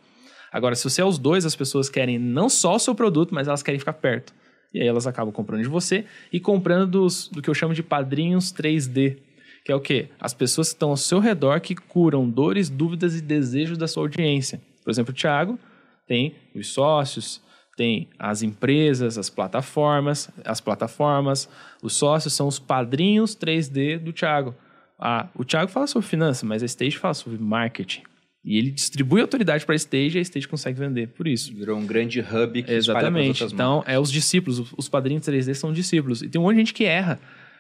Agora, 0.52 0.76
se 0.76 0.84
você 0.84 1.02
é 1.02 1.06
os 1.06 1.18
dois, 1.18 1.46
as 1.46 1.56
pessoas 1.56 1.90
querem 1.90 2.20
não 2.20 2.50
só 2.50 2.76
o 2.76 2.80
seu 2.80 2.94
produto, 2.94 3.34
mas 3.34 3.48
elas 3.48 3.64
querem 3.64 3.80
ficar 3.80 3.94
perto. 3.94 4.34
E 4.74 4.82
aí 4.82 4.88
elas 4.88 5.08
acabam 5.08 5.34
comprando 5.34 5.62
de 5.62 5.70
você 5.70 6.06
e 6.32 6.40
comprando 6.40 6.90
dos, 6.90 7.28
do 7.28 7.42
que 7.42 7.50
eu 7.50 7.54
chamo 7.54 7.74
de 7.74 7.84
padrinhos 7.84 8.54
3D. 8.54 9.18
Que 9.64 9.72
é 9.72 9.76
o 9.76 9.80
quê? 9.80 10.10
As 10.20 10.34
pessoas 10.34 10.70
que 10.70 10.76
estão 10.76 10.90
ao 10.90 10.98
seu 10.98 11.20
redor 11.20 11.62
que 11.62 11.76
curam 11.76 12.30
dores, 12.30 12.70
dúvidas 12.70 13.16
e 13.16 13.22
desejos 13.22 13.78
da 13.78 13.88
sua 13.88 14.04
audiência. 14.04 14.62
Por 14.84 14.90
exemplo, 14.90 15.12
o 15.12 15.16
Thiago 15.16 15.60
tem 16.08 16.36
os 16.56 16.74
sócios, 16.74 17.42
tem 17.78 18.10
as 18.20 18.42
empresas, 18.44 19.18
as 19.18 19.30
plataformas, 19.30 20.30
as 20.46 20.60
plataformas, 20.62 21.48
os 21.82 21.94
sócios 21.96 22.34
são 22.34 22.48
os 22.48 22.60
padrinhos 22.60 23.36
3D 23.36 23.98
do 24.00 24.12
Thiago. 24.14 24.54
Ah, 25.00 25.28
o 25.36 25.44
Thiago 25.44 25.72
fala 25.72 25.88
sobre 25.88 26.08
finanças, 26.08 26.44
mas 26.44 26.62
a 26.62 26.66
Stage 26.66 26.98
fala 26.98 27.14
sobre 27.14 27.40
marketing. 27.42 28.04
E 28.44 28.58
ele 28.58 28.72
distribui 28.72 29.22
autoridade 29.22 29.66
para 29.66 29.74
a 29.74 29.78
Stage 29.78 30.18
e 30.18 30.20
a 30.20 30.22
Stage 30.22 30.48
consegue 30.48 30.80
vender 30.80 31.08
por 31.10 31.28
isso. 31.28 31.54
Virou 31.56 31.78
um 31.78 31.86
grande 31.86 32.20
hub 32.20 32.62
que 32.64 32.72
Exatamente. 32.72 33.44
Então, 33.44 33.84
é 33.88 34.00
os 34.00 34.12
discípulos, 34.12 34.60
os- 34.60 34.74
os 34.78 34.90
padrinhos 34.90 35.24
3D 35.26 35.54
são 35.56 35.72
discípulos. 35.72 36.22
E 36.22 36.30
tem 36.30 36.40
um 36.42 36.44
monte 36.44 36.56
de 36.56 36.62
gente 36.62 36.74
que 36.74 36.84
erra. 36.86 37.20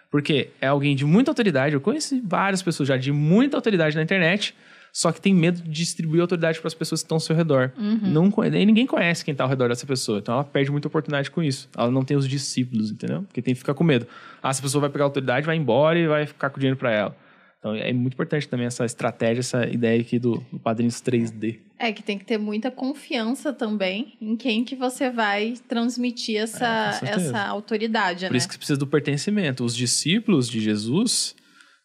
Porque 0.09 0.49
é 0.59 0.67
alguém 0.67 0.95
de 0.95 1.05
muita 1.05 1.31
autoridade. 1.31 1.73
Eu 1.73 1.79
conheci 1.81 2.19
várias 2.23 2.61
pessoas 2.61 2.89
já 2.89 2.97
de 2.97 3.11
muita 3.11 3.55
autoridade 3.57 3.95
na 3.95 4.01
internet, 4.03 4.53
só 4.93 5.11
que 5.11 5.22
tem 5.22 5.34
medo 5.34 5.61
de 5.61 5.69
distribuir 5.69 6.22
autoridade 6.22 6.59
para 6.59 6.68
as 6.68 6.73
pessoas 6.73 7.01
que 7.01 7.05
estão 7.05 7.15
ao 7.15 7.19
seu 7.22 7.35
redor. 7.35 7.72
Não, 7.77 8.30
conhe- 8.30 8.49
nem 8.51 8.65
ninguém 8.65 8.85
conhece 8.85 9.23
quem 9.23 9.31
está 9.31 9.43
ao 9.45 9.49
redor 9.49 9.69
dessa 9.69 9.85
pessoa. 9.85 10.19
Então 10.19 10.34
ela 10.34 10.43
perde 10.43 10.69
muita 10.72 10.88
oportunidade 10.88 11.31
com 11.31 11.41
isso. 11.41 11.69
Ela 11.77 11.89
não 11.91 12.03
tem 12.03 12.18
os 12.18 12.27
discípulos, 12.27 12.91
entendeu? 12.91 13.23
Porque 13.23 13.41
tem 13.41 13.53
que 13.53 13.59
ficar 13.59 13.73
com 13.73 13.84
medo. 13.84 14.05
Ah, 14.43 14.49
essa 14.49 14.61
pessoa 14.61 14.81
vai 14.81 14.89
pegar 14.89 15.05
a 15.05 15.07
autoridade, 15.07 15.45
vai 15.45 15.55
embora 15.55 15.97
e 15.97 16.07
vai 16.07 16.26
ficar 16.26 16.49
com 16.49 16.59
dinheiro 16.59 16.77
para 16.77 16.91
ela. 16.91 17.15
Então 17.59 17.76
é 17.76 17.93
muito 17.93 18.13
importante 18.15 18.47
também 18.47 18.65
essa 18.65 18.84
estratégia, 18.85 19.39
essa 19.41 19.68
ideia 19.68 20.01
aqui 20.01 20.18
do, 20.18 20.43
do 20.51 20.59
Padrinhos 20.59 20.95
3D. 20.95 21.59
É 21.77 21.91
que 21.91 22.01
tem 22.01 22.18
que 22.18 22.26
ter 22.26 22.39
muita 22.39 22.72
confiança 22.72 23.53
também 23.53 24.13
em 24.19 24.35
quem 24.35 24.63
que 24.65 24.76
você 24.76 25.11
vai 25.11 25.53
transmitir 25.69 26.38
essa, 26.41 26.99
É, 27.03 27.09
essa 27.09 27.39
autoridade, 27.45 28.26
Por 28.26 28.31
né? 28.31 28.38
isso 28.38 28.47
que 28.47 28.55
você 28.55 28.57
precisa 28.57 28.80
do 28.80 28.88
pertencimento. 28.88 29.63
Os 29.63 29.76
discípulos 29.76 30.49
de 30.49 30.59
Jesus, 30.59 31.35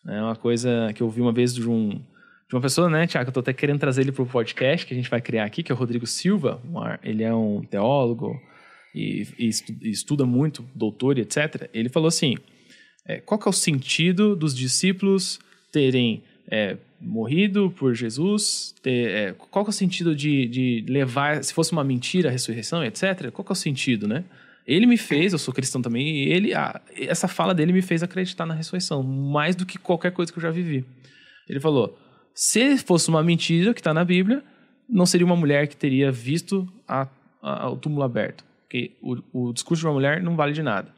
é 0.08 0.20
uma 0.22 0.34
coisa 0.36 0.90
que 0.94 1.02
eu 1.02 1.06
ouvi 1.06 1.20
uma 1.20 1.32
vez 1.32 1.54
de, 1.54 1.68
um, 1.68 2.00
de 2.48 2.54
uma 2.54 2.60
pessoa, 2.60 2.88
né, 2.88 3.06
Tiago? 3.06 3.28
Eu 3.28 3.32
tô 3.32 3.40
até 3.40 3.52
querendo 3.52 3.80
trazer 3.80 4.02
ele 4.02 4.12
pro 4.12 4.24
podcast 4.24 4.86
que 4.86 4.94
a 4.94 4.96
gente 4.96 5.10
vai 5.10 5.20
criar 5.20 5.44
aqui, 5.44 5.62
que 5.62 5.72
é 5.72 5.74
o 5.74 5.78
Rodrigo 5.78 6.06
Silva. 6.06 6.60
ele 7.02 7.24
é 7.24 7.34
um 7.34 7.62
teólogo 7.62 8.40
e, 8.94 9.26
e 9.38 9.48
estu- 9.48 9.76
estuda 9.82 10.24
muito, 10.24 10.64
doutor 10.74 11.18
e 11.18 11.22
etc. 11.22 11.68
Ele 11.74 11.88
falou 11.88 12.06
assim: 12.06 12.36
é, 13.06 13.20
qual 13.20 13.38
que 13.38 13.48
é 13.48 13.50
o 13.50 13.52
sentido 13.52 14.36
dos 14.36 14.54
discípulos 14.54 15.40
terem 15.72 16.22
é, 16.48 16.76
morrido 17.00 17.72
por 17.76 17.94
Jesus? 17.94 18.72
Ter, 18.80 19.10
é, 19.10 19.32
qual 19.32 19.64
que 19.64 19.70
é 19.70 19.72
o 19.72 19.74
sentido 19.74 20.14
de, 20.14 20.46
de 20.46 20.84
levar, 20.88 21.42
se 21.42 21.52
fosse 21.52 21.72
uma 21.72 21.82
mentira, 21.82 22.28
a 22.28 22.32
ressurreição, 22.32 22.84
etc.? 22.84 23.30
Qual 23.32 23.44
que 23.44 23.50
é 23.50 23.54
o 23.54 23.56
sentido, 23.56 24.06
né? 24.06 24.24
Ele 24.64 24.86
me 24.86 24.96
fez, 24.96 25.32
eu 25.32 25.38
sou 25.38 25.54
cristão 25.54 25.80
também, 25.80 26.08
e 26.08 26.28
ele, 26.32 26.54
ah, 26.54 26.80
essa 26.96 27.28
fala 27.28 27.54
dele 27.54 27.72
me 27.72 27.82
fez 27.82 28.02
acreditar 28.02 28.46
na 28.46 28.54
ressurreição, 28.54 29.00
mais 29.02 29.54
do 29.54 29.64
que 29.64 29.78
qualquer 29.78 30.10
coisa 30.12 30.32
que 30.32 30.38
eu 30.38 30.42
já 30.42 30.50
vivi. 30.50 30.84
Ele 31.48 31.60
falou: 31.60 31.96
se 32.36 32.76
fosse 32.78 33.08
uma 33.08 33.22
mentira 33.22 33.72
que 33.74 33.80
está 33.80 33.92
na 33.94 34.04
Bíblia, 34.04 34.42
não 34.88 35.06
seria 35.06 35.24
uma 35.26 35.34
mulher 35.34 35.66
que 35.66 35.76
teria 35.76 36.12
visto 36.12 36.68
a- 36.86 37.08
a- 37.42 37.70
o 37.70 37.76
túmulo 37.76 38.02
aberto. 38.04 38.44
Porque 38.62 38.92
o, 39.00 39.16
o 39.48 39.52
discurso 39.52 39.80
de 39.80 39.86
uma 39.86 39.94
mulher 39.94 40.22
não 40.22 40.36
vale 40.36 40.52
de 40.52 40.62
nada. 40.62 40.94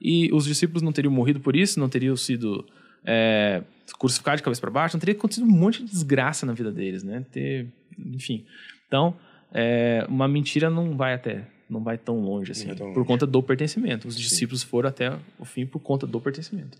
E 0.00 0.28
os 0.32 0.44
discípulos 0.44 0.82
não 0.82 0.92
teriam 0.92 1.12
morrido 1.12 1.40
por 1.40 1.56
isso, 1.56 1.80
não 1.80 1.88
teriam 1.88 2.14
sido 2.16 2.64
é, 3.04 3.62
crucificados 3.98 4.38
de 4.40 4.44
cabeça 4.44 4.60
para 4.60 4.70
baixo, 4.70 4.94
não 4.96 5.00
teria 5.00 5.14
acontecido 5.14 5.44
um 5.46 5.50
monte 5.50 5.82
de 5.82 5.90
desgraça 5.90 6.44
na 6.46 6.52
vida 6.52 6.70
deles, 6.70 7.02
né? 7.02 7.24
Ter, 7.32 7.66
enfim. 7.98 8.44
Então, 8.86 9.16
é, 9.52 10.04
uma 10.08 10.28
mentira 10.28 10.68
não 10.70 10.96
vai 10.96 11.14
até, 11.14 11.46
não 11.70 11.82
vai 11.82 11.96
tão 11.98 12.20
longe 12.20 12.52
assim, 12.52 12.66
vai 12.66 12.76
tão 12.76 12.88
por 12.92 12.98
longe. 12.98 13.08
conta 13.08 13.26
do 13.26 13.42
pertencimento. 13.42 14.06
Os 14.06 14.16
discípulos 14.16 14.62
foram 14.62 14.88
até 14.88 15.16
o 15.38 15.44
fim 15.44 15.64
por 15.66 15.80
conta 15.80 16.06
do 16.06 16.20
pertencimento. 16.20 16.76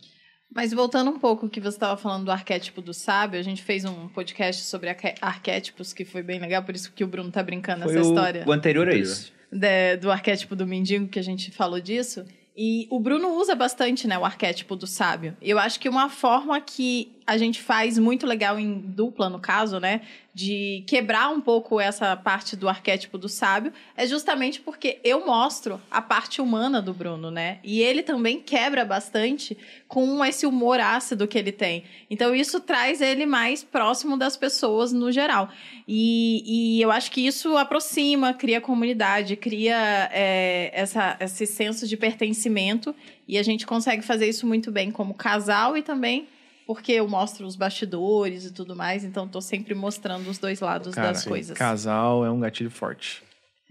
Mas 0.55 0.73
voltando 0.73 1.11
um 1.11 1.19
pouco 1.19 1.47
ao 1.47 1.51
que 1.51 1.61
você 1.61 1.77
estava 1.77 1.97
falando 1.97 2.25
do 2.27 2.31
arquétipo 2.31 2.83
do 2.83 2.93
sábio, 2.93 3.41
a 3.41 3.43
gente 3.43 3.63
fez 3.63 3.85
um 3.85 4.09
podcast 4.09 4.63
sobre 4.65 4.91
arquétipos 5.21 5.93
que 5.93 6.05
foi 6.05 6.23
bem 6.23 6.39
legal, 6.39 6.63
por 6.63 6.75
isso 6.75 6.93
que 6.93 7.03
o 7.03 7.07
Bruno 7.07 7.31
tá 7.31 7.43
brincando 7.43 7.85
Foi 7.85 7.95
nessa 7.95 8.07
o, 8.07 8.11
história. 8.13 8.45
o 8.47 8.53
anterior 8.53 8.87
a 8.87 8.91
Anterior. 8.91 9.03
isso. 9.11 9.33
de- 9.51 9.97
do 9.99 10.11
arquétipo 10.11 10.55
do 10.57 10.67
mendigo, 10.67 11.09
que 11.09 11.19
a 11.19 11.23
gente 11.23 11.51
falou 11.51 11.81
disso. 11.81 12.25
E 12.55 12.87
o 12.91 13.01
Bruno 13.01 13.29
usa 13.39 13.55
bastante, 13.55 14.07
né, 14.07 14.19
o 14.19 14.25
arquétipo 14.27 14.77
do 14.77 14.87
sábio. 14.87 15.35
Eu 15.41 15.59
acho 15.59 15.81
que 15.81 15.89
uma 15.89 16.11
forma 16.11 16.61
que 16.61 17.11
a 17.27 17.37
gente 17.37 17.61
faz 17.61 17.99
muito 17.99 18.27
legal 18.27 18.59
em 18.59 18.79
dupla, 18.79 19.29
no 19.29 19.39
caso, 19.39 19.79
né? 19.79 20.01
De 20.35 20.83
quebrar 20.87 21.29
um 21.29 21.41
pouco 21.41 21.79
essa 21.79 22.17
parte 22.17 22.57
do 22.57 22.69
arquétipo 22.69 23.19
do 23.19 23.29
sábio, 23.29 23.73
é 23.97 24.07
justamente 24.07 24.61
porque 24.61 24.99
eu 25.05 25.27
mostro 25.27 25.81
a 25.91 26.01
parte 26.01 26.41
humana 26.41 26.81
do 26.81 26.93
Bruno, 26.93 27.31
né? 27.31 27.59
E 27.63 27.81
ele 27.81 28.03
também 28.03 28.41
quebra 28.41 28.85
bastante 28.85 29.57
com 29.87 30.25
esse 30.25 30.47
humor 30.47 30.81
ácido 30.81 31.29
que 31.29 31.39
ele 31.39 31.53
tem. 31.53 31.85
Então, 32.11 32.35
isso 32.35 32.61
traz 32.61 33.01
ele 33.01 33.27
mais 33.27 33.63
próximo 33.63 34.17
das 34.17 34.37
pessoas 34.37 34.93
no 34.93 35.13
geral. 35.13 35.49
E, 35.87 36.79
e 36.79 36.83
eu 36.83 36.91
acho 36.91 37.11
que 37.11 37.27
isso 37.27 37.57
aproxima, 37.57 38.33
cria 38.33 38.61
comunidade, 38.61 39.37
cria 39.37 40.09
é, 40.13 40.71
essa, 40.73 41.17
esse 41.21 41.47
senso 41.47 41.87
de 41.87 41.97
pertencimento. 41.97 42.95
E 43.29 43.39
a 43.39 43.43
gente 43.43 43.67
consegue 43.67 44.03
fazer 44.03 44.29
isso 44.29 44.47
muito 44.47 44.73
bem 44.73 44.91
como 44.91 45.15
casal 45.15 45.77
e 45.77 45.83
também 45.83 46.27
porque 46.73 46.93
eu 46.93 47.07
mostro 47.07 47.47
os 47.47 47.55
bastidores 47.55 48.47
e 48.47 48.51
tudo 48.51 48.75
mais, 48.75 49.05
então 49.05 49.29
tô 49.29 49.43
sempre 49.43 49.75
mostrando 49.75 50.31
os 50.31 50.39
dois 50.39 50.59
lados 50.61 50.95
Cara, 50.95 51.09
das 51.09 51.19
sim. 51.19 51.29
coisas. 51.29 51.57
Casal 51.57 52.25
é 52.25 52.31
um 52.31 52.41
gatilho 52.41 52.71
forte. 52.71 53.23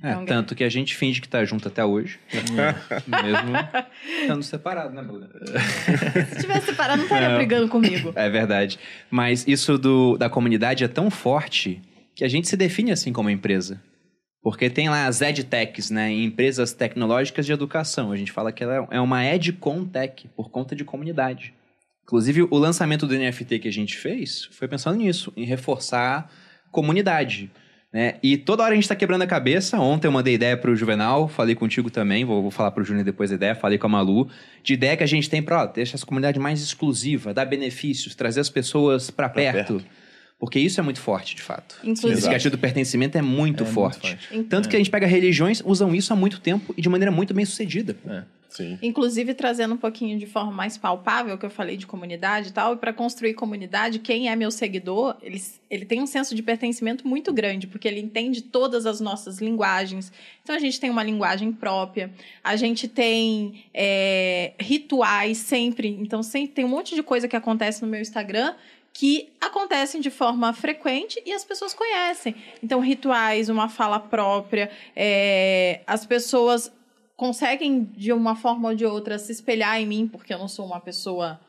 É, 0.04 0.12
É 0.12 0.18
um 0.18 0.24
tanto 0.24 0.54
que 0.54 0.64
a 0.64 0.70
gente 0.70 0.96
finge 0.96 1.20
que 1.20 1.28
tá 1.28 1.44
junto 1.44 1.68
até 1.68 1.84
hoje. 1.84 2.20
mesmo 3.08 3.92
estando 4.22 4.44
separado, 4.44 4.94
né, 4.94 5.02
Bruno? 5.02 5.28
Se 6.30 6.42
tivesse 6.42 6.68
separado, 6.68 6.98
não 6.98 7.06
estaria 7.06 7.36
brigando 7.36 7.68
comigo. 7.70 8.14
É 8.16 8.30
verdade. 8.30 8.78
Mas 9.10 9.48
isso 9.48 9.80
do, 9.80 10.16
da 10.16 10.30
comunidade 10.30 10.84
é 10.84 10.88
tão 10.88 11.10
forte 11.10 11.82
que 12.16 12.24
a 12.24 12.28
gente 12.28 12.48
se 12.48 12.56
define 12.56 12.92
assim 12.92 13.12
como 13.12 13.32
empresa. 13.32 13.82
Porque 14.44 14.70
tem 14.70 14.90
lá 14.90 15.08
as 15.08 15.22
EdTechs, 15.22 15.90
né? 15.90 16.12
Empresas 16.12 16.72
tecnológicas 16.72 17.48
de 17.48 17.52
educação. 17.52 18.12
A 18.12 18.16
gente 18.16 18.32
fala 18.32 18.52
que 18.52 18.64
ela 18.64 18.88
é 18.92 19.02
uma 19.02 19.26
EdContech, 19.26 20.28
por 20.36 20.52
conta 20.52 20.76
de 20.76 20.84
comunidade. 20.84 21.54
Inclusive, 22.04 22.44
o 22.44 22.58
lançamento 22.58 23.06
do 23.08 23.16
NFT 23.16 23.60
que 23.60 23.68
a 23.68 23.72
gente 23.72 23.98
fez 23.98 24.46
foi 24.52 24.68
pensando 24.68 24.98
nisso, 24.98 25.32
em 25.38 25.46
reforçar 25.46 26.30
comunidade. 26.72 27.50
Né? 27.94 28.16
E 28.24 28.38
toda 28.38 28.64
hora 28.64 28.72
a 28.72 28.76
gente 28.76 28.86
está 28.86 28.96
quebrando 28.96 29.22
a 29.24 29.28
cabeça. 29.28 29.78
Ontem 29.80 30.08
eu 30.08 30.12
mandei 30.14 30.34
ideia 30.36 30.56
para 30.56 30.72
o 30.72 30.76
Juvenal, 30.76 31.28
falei 31.28 31.56
contigo 31.56 31.90
também, 31.90 32.24
vou, 32.24 32.42
vou 32.42 32.52
falar 32.52 32.72
para 32.72 32.82
o 32.82 32.86
Júnior 32.86 33.04
depois 33.04 33.32
a 33.32 33.36
ideia, 33.36 33.54
falei 33.54 33.78
com 33.78 33.86
a 33.88 33.90
Malu, 33.90 34.30
de 34.64 34.74
ideia 34.74 34.96
que 34.96 35.04
a 35.04 35.08
gente 35.08 35.30
tem 35.30 35.42
para 35.44 35.66
deixar 35.66 35.96
essa 35.96 36.06
comunidade 36.06 36.40
mais 36.40 36.62
exclusiva, 36.62 37.34
dar 37.34 37.46
benefícios, 37.46 38.16
trazer 38.16 38.40
as 38.40 38.50
pessoas 38.50 39.10
para 39.12 39.28
perto. 39.28 39.74
perto. 39.74 39.86
Porque 40.40 40.58
isso 40.58 40.80
é 40.80 40.84
muito 40.84 41.00
forte, 41.00 41.36
de 41.36 41.42
fato. 41.42 41.76
Inclusive- 41.84 42.14
Esse 42.20 42.30
gatilho 42.30 42.52
do 42.52 42.58
pertencimento 42.58 43.16
é 43.18 43.22
muito 43.22 43.62
É 43.62 43.64
muito 43.64 43.74
forte. 43.76 44.18
forte. 44.18 44.44
Tanto 44.46 44.70
que 44.70 44.76
a 44.76 44.80
gente 44.80 44.90
pega 44.90 45.06
religiões, 45.06 45.62
usam 45.64 45.94
isso 45.94 46.12
há 46.14 46.16
muito 46.16 46.40
tempo 46.40 46.74
e 46.76 46.82
de 46.82 46.90
maneira 46.90 47.12
muito 47.12 47.34
bem 47.34 47.46
sucedida. 47.46 47.96
Sim. 48.52 48.78
Inclusive, 48.82 49.34
trazendo 49.34 49.76
um 49.76 49.78
pouquinho 49.78 50.20
de 50.20 50.26
forma 50.26 50.52
mais 50.52 50.78
palpável, 50.78 51.38
que 51.38 51.46
eu 51.46 51.50
falei 51.50 51.78
de 51.78 51.88
comunidade 51.88 52.50
e 52.50 52.52
tal, 52.52 52.74
e 52.74 52.78
para 52.78 52.92
construir 52.92 53.34
comunidade, 53.34 54.00
quem 54.00 54.30
é 54.30 54.36
meu 54.36 54.52
seguidor, 54.52 55.16
ele, 55.24 55.42
ele 55.70 55.86
tem 55.86 56.02
um 56.02 56.06
senso 56.06 56.36
de 56.36 56.44
pertencimento 56.44 57.08
muito 57.08 57.32
grande, 57.32 57.66
porque 57.66 57.88
ele 57.88 58.02
entende 58.02 58.42
todas 58.42 58.86
as 58.86 59.00
nossas 59.00 59.40
linguagens. 59.40 60.12
Então, 60.44 60.54
a 60.54 60.60
gente 60.60 60.82
tem 60.82 60.90
uma 60.90 61.02
linguagem 61.02 61.54
própria, 61.54 62.12
a 62.44 62.58
gente 62.58 62.90
tem 62.90 63.64
é, 63.74 64.52
rituais 64.60 65.38
sempre. 65.38 65.88
Então, 65.88 66.22
sempre 66.22 66.54
tem 66.54 66.66
um 66.66 66.70
monte 66.70 66.94
de 66.94 67.02
coisa 67.02 67.30
que 67.30 67.38
acontece 67.38 67.82
no 67.82 67.88
meu 67.88 68.02
Instagram 68.02 68.54
que 68.94 69.30
acontecem 69.40 70.02
de 70.02 70.10
forma 70.10 70.52
frequente 70.52 71.24
e 71.26 71.32
as 71.32 71.46
pessoas 71.46 71.74
conhecem. 71.74 72.36
Então, 72.62 72.82
rituais, 72.82 73.48
uma 73.48 73.70
fala 73.70 73.98
própria, 73.98 74.70
é, 74.94 75.80
as 75.88 76.06
pessoas 76.06 76.70
conseguem, 77.22 77.84
de 77.84 78.12
uma 78.12 78.36
forma 78.36 78.70
ou 78.70 78.76
de 78.76 78.84
outra, 78.84 79.20
se 79.20 79.32
espelhar 79.32 79.80
em 79.80 79.86
mim, 79.86 80.08
porque 80.08 80.34
eu 80.34 80.40
não 80.40 80.48
sou 80.48 80.66
uma 80.66 80.80
pessoa 80.80 81.40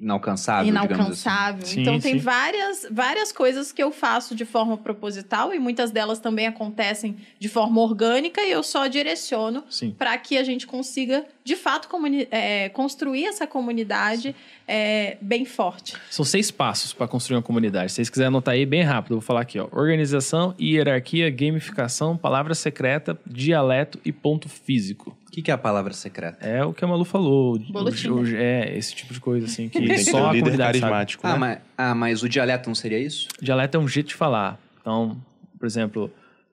Inalcançável, 0.00 0.62
assim. 0.62 0.70
inalcançável. 0.70 1.66
Sim, 1.66 1.80
então, 1.80 1.98
tem 1.98 2.14
sim. 2.14 2.18
várias, 2.18 2.86
várias 2.90 3.32
coisas 3.32 3.72
que 3.72 3.82
eu 3.82 3.90
faço 3.90 4.34
de 4.34 4.44
forma 4.44 4.76
proposital 4.76 5.52
e 5.52 5.58
muitas 5.58 5.90
delas 5.90 6.20
também 6.20 6.46
acontecem 6.46 7.16
de 7.38 7.48
forma 7.48 7.80
orgânica 7.80 8.40
e 8.42 8.50
eu 8.50 8.62
só 8.62 8.86
direciono 8.86 9.64
para 9.96 10.16
que 10.18 10.38
a 10.38 10.44
gente 10.44 10.66
consiga, 10.66 11.26
de 11.42 11.56
fato, 11.56 11.88
é, 12.30 12.68
construir 12.68 13.26
essa 13.26 13.46
comunidade 13.46 14.36
é, 14.68 15.16
bem 15.20 15.44
forte. 15.44 15.96
São 16.10 16.24
seis 16.24 16.50
passos 16.50 16.92
para 16.92 17.08
construir 17.08 17.36
uma 17.36 17.42
comunidade. 17.42 17.90
Se 17.90 17.96
vocês 17.96 18.10
quiserem 18.10 18.28
anotar 18.28 18.54
aí 18.54 18.64
bem 18.64 18.82
rápido, 18.82 19.14
eu 19.14 19.16
vou 19.18 19.26
falar 19.26 19.40
aqui, 19.40 19.58
ó. 19.58 19.66
Organização, 19.72 20.54
hierarquia, 20.60 21.28
gamificação, 21.28 22.16
palavra 22.16 22.54
secreta, 22.54 23.18
dialeto 23.26 23.98
e 24.04 24.12
ponto 24.12 24.48
físico. 24.48 25.16
O 25.38 25.40
que 25.40 25.42
que 25.44 25.50
é 25.52 25.54
a 25.54 25.58
palavra 25.58 25.92
secreta? 25.92 26.44
É 26.44 26.64
o 26.64 26.72
que 26.72 26.84
a 26.84 26.88
Malu 26.88 27.04
falou. 27.04 27.54
o- 27.54 27.58
Boletim, 27.72 28.08
o- 28.08 28.26
é, 28.36 28.76
esse 28.76 28.92
tipo 28.94 29.12
de 29.14 29.20
coisa, 29.20 29.46
assim, 29.46 29.68
que 29.68 29.78
Tem 29.86 29.88
que 29.88 30.04
só 30.04 30.16
um 30.22 30.26
a 30.26 30.32
líder 30.32 30.40
comunidade 30.46 30.78
sabe. 30.78 30.80
carismático, 30.80 31.26
Ah, 31.26 31.32
né? 31.34 31.38
mas, 31.38 31.58
ah, 31.76 31.94
mas 31.94 32.22
o 32.24 32.28
dialeto 32.28 32.68
não 32.68 32.74
seria 32.74 32.98
isso? 32.98 33.28
Dialeto 33.40 33.76
é 33.76 33.80
um 33.80 33.86
jeito 33.86 34.08
de 34.08 34.14
falar. 34.16 34.58
Então, 34.80 35.16
por 35.56 35.64
exemplo, 35.66 36.10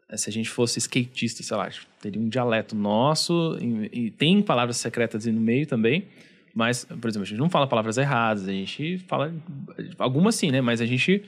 eh, 0.08 0.18
se 0.18 0.30
a 0.30 0.34
gente 0.34 0.50
fosse 0.50 0.78
skatista, 0.78 1.42
sei 1.42 1.58
lá, 1.58 1.68
teria 2.00 2.22
um 2.22 2.30
dialeto 2.30 2.76
nosso 2.76 3.58
e, 3.60 4.06
e 4.08 4.12
tem 4.12 4.40
palavras 4.42 4.78
secretas 4.78 5.26
aí 5.26 5.34
no 5.34 5.42
meio 5.42 5.66
também. 5.66 6.06
Mas, 6.54 6.86
por 6.86 7.08
exemplo, 7.10 7.24
a 7.24 7.28
gente 7.30 7.40
não 7.40 7.50
fala 7.50 7.66
palavras 7.66 7.98
erradas, 7.98 8.48
a 8.48 8.52
gente 8.52 9.00
fala 9.08 9.34
algumas 9.98 10.36
sim, 10.36 10.52
né? 10.52 10.62
Mas 10.62 10.80
a 10.80 10.86
gente 10.86 11.24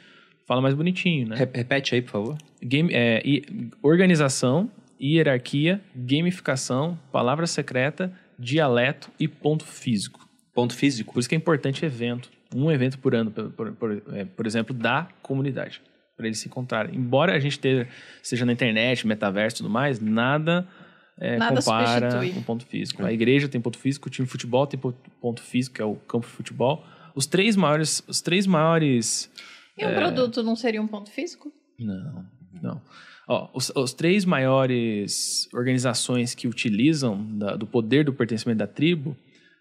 fala 0.46 0.62
mais 0.62 0.76
bonitinho, 0.76 1.28
né? 1.28 1.36
Re- 1.38 1.50
Repete 1.54 1.96
aí, 1.96 2.02
por 2.04 2.12
favor. 2.12 2.38
Game, 2.62 2.94
é, 2.94 3.22
e- 3.26 3.44
organização, 3.82 4.70
hierarquia, 5.02 5.82
gamificação, 5.96 6.98
palavra 7.12 7.46
secreta, 7.48 8.12
dialeto 8.38 9.10
e 9.20 9.28
ponto 9.28 9.66
físico. 9.66 10.28
Ponto 10.54 10.74
físico. 10.74 11.14
Por 11.14 11.20
isso 11.20 11.30
que 11.30 11.36
é 11.36 11.38
importante 11.38 11.86
evento, 11.86 12.30
um 12.56 12.72
evento 12.72 12.98
por 13.00 13.14
ano, 13.14 13.32
por, 13.32 13.52
por- 13.52 13.72
por- 13.74 14.04
é, 14.16 14.26
por 14.26 14.46
exemplo, 14.48 14.74
da 14.74 15.08
comunidade, 15.22 15.82
para 16.16 16.26
eles 16.26 16.40
se 16.40 16.48
encontrarem. 16.48 16.96
Embora 16.96 17.34
a 17.34 17.40
gente 17.40 17.60
ter, 17.60 17.88
seja 18.24 18.46
na 18.46 18.54
internet, 18.54 19.06
metaverso 19.06 19.58
e 19.58 19.60
tudo 19.60 19.70
mais, 19.70 20.00
nada, 20.00 20.68
é, 21.20 21.38
Nada 21.38 21.56
compara 21.62 22.10
substitui. 22.12 22.34
com 22.34 22.44
ponto 22.44 22.66
físico. 22.66 23.06
A 23.06 23.12
igreja 23.14 23.48
tem 23.48 23.62
ponto 23.62 23.78
físico, 23.78 24.08
o 24.08 24.12
time 24.12 24.26
de 24.26 24.32
futebol 24.32 24.66
tem 24.66 24.80
po- 24.80 24.94
ponto 25.22 25.42
físico, 25.42 25.76
que 25.76 25.82
é 25.82 25.86
o 25.86 25.96
campo 25.96 26.26
de 26.26 26.34
futebol. 26.34 26.84
Os 27.16 27.26
três 27.26 27.56
maiores, 27.56 28.04
os 28.08 28.22
três 28.22 28.46
maiores 28.48 29.32
E 29.78 29.86
um 29.86 29.94
produto 29.96 30.42
não 30.44 30.56
seria 30.56 30.82
um 30.82 30.88
ponto 30.88 31.10
físico? 31.12 31.52
não, 31.80 32.26
não. 32.62 32.82
Ó, 33.28 33.50
os, 33.54 33.72
os 33.76 33.94
três 33.94 34.24
maiores 34.24 35.50
organizações 35.54 36.34
que 36.34 36.48
utilizam 36.48 37.22
da- 37.38 37.56
do 37.56 37.66
poder 37.68 38.06
do 38.06 38.14
pertencimento 38.14 38.60
da 38.60 38.68
tribo 38.68 39.16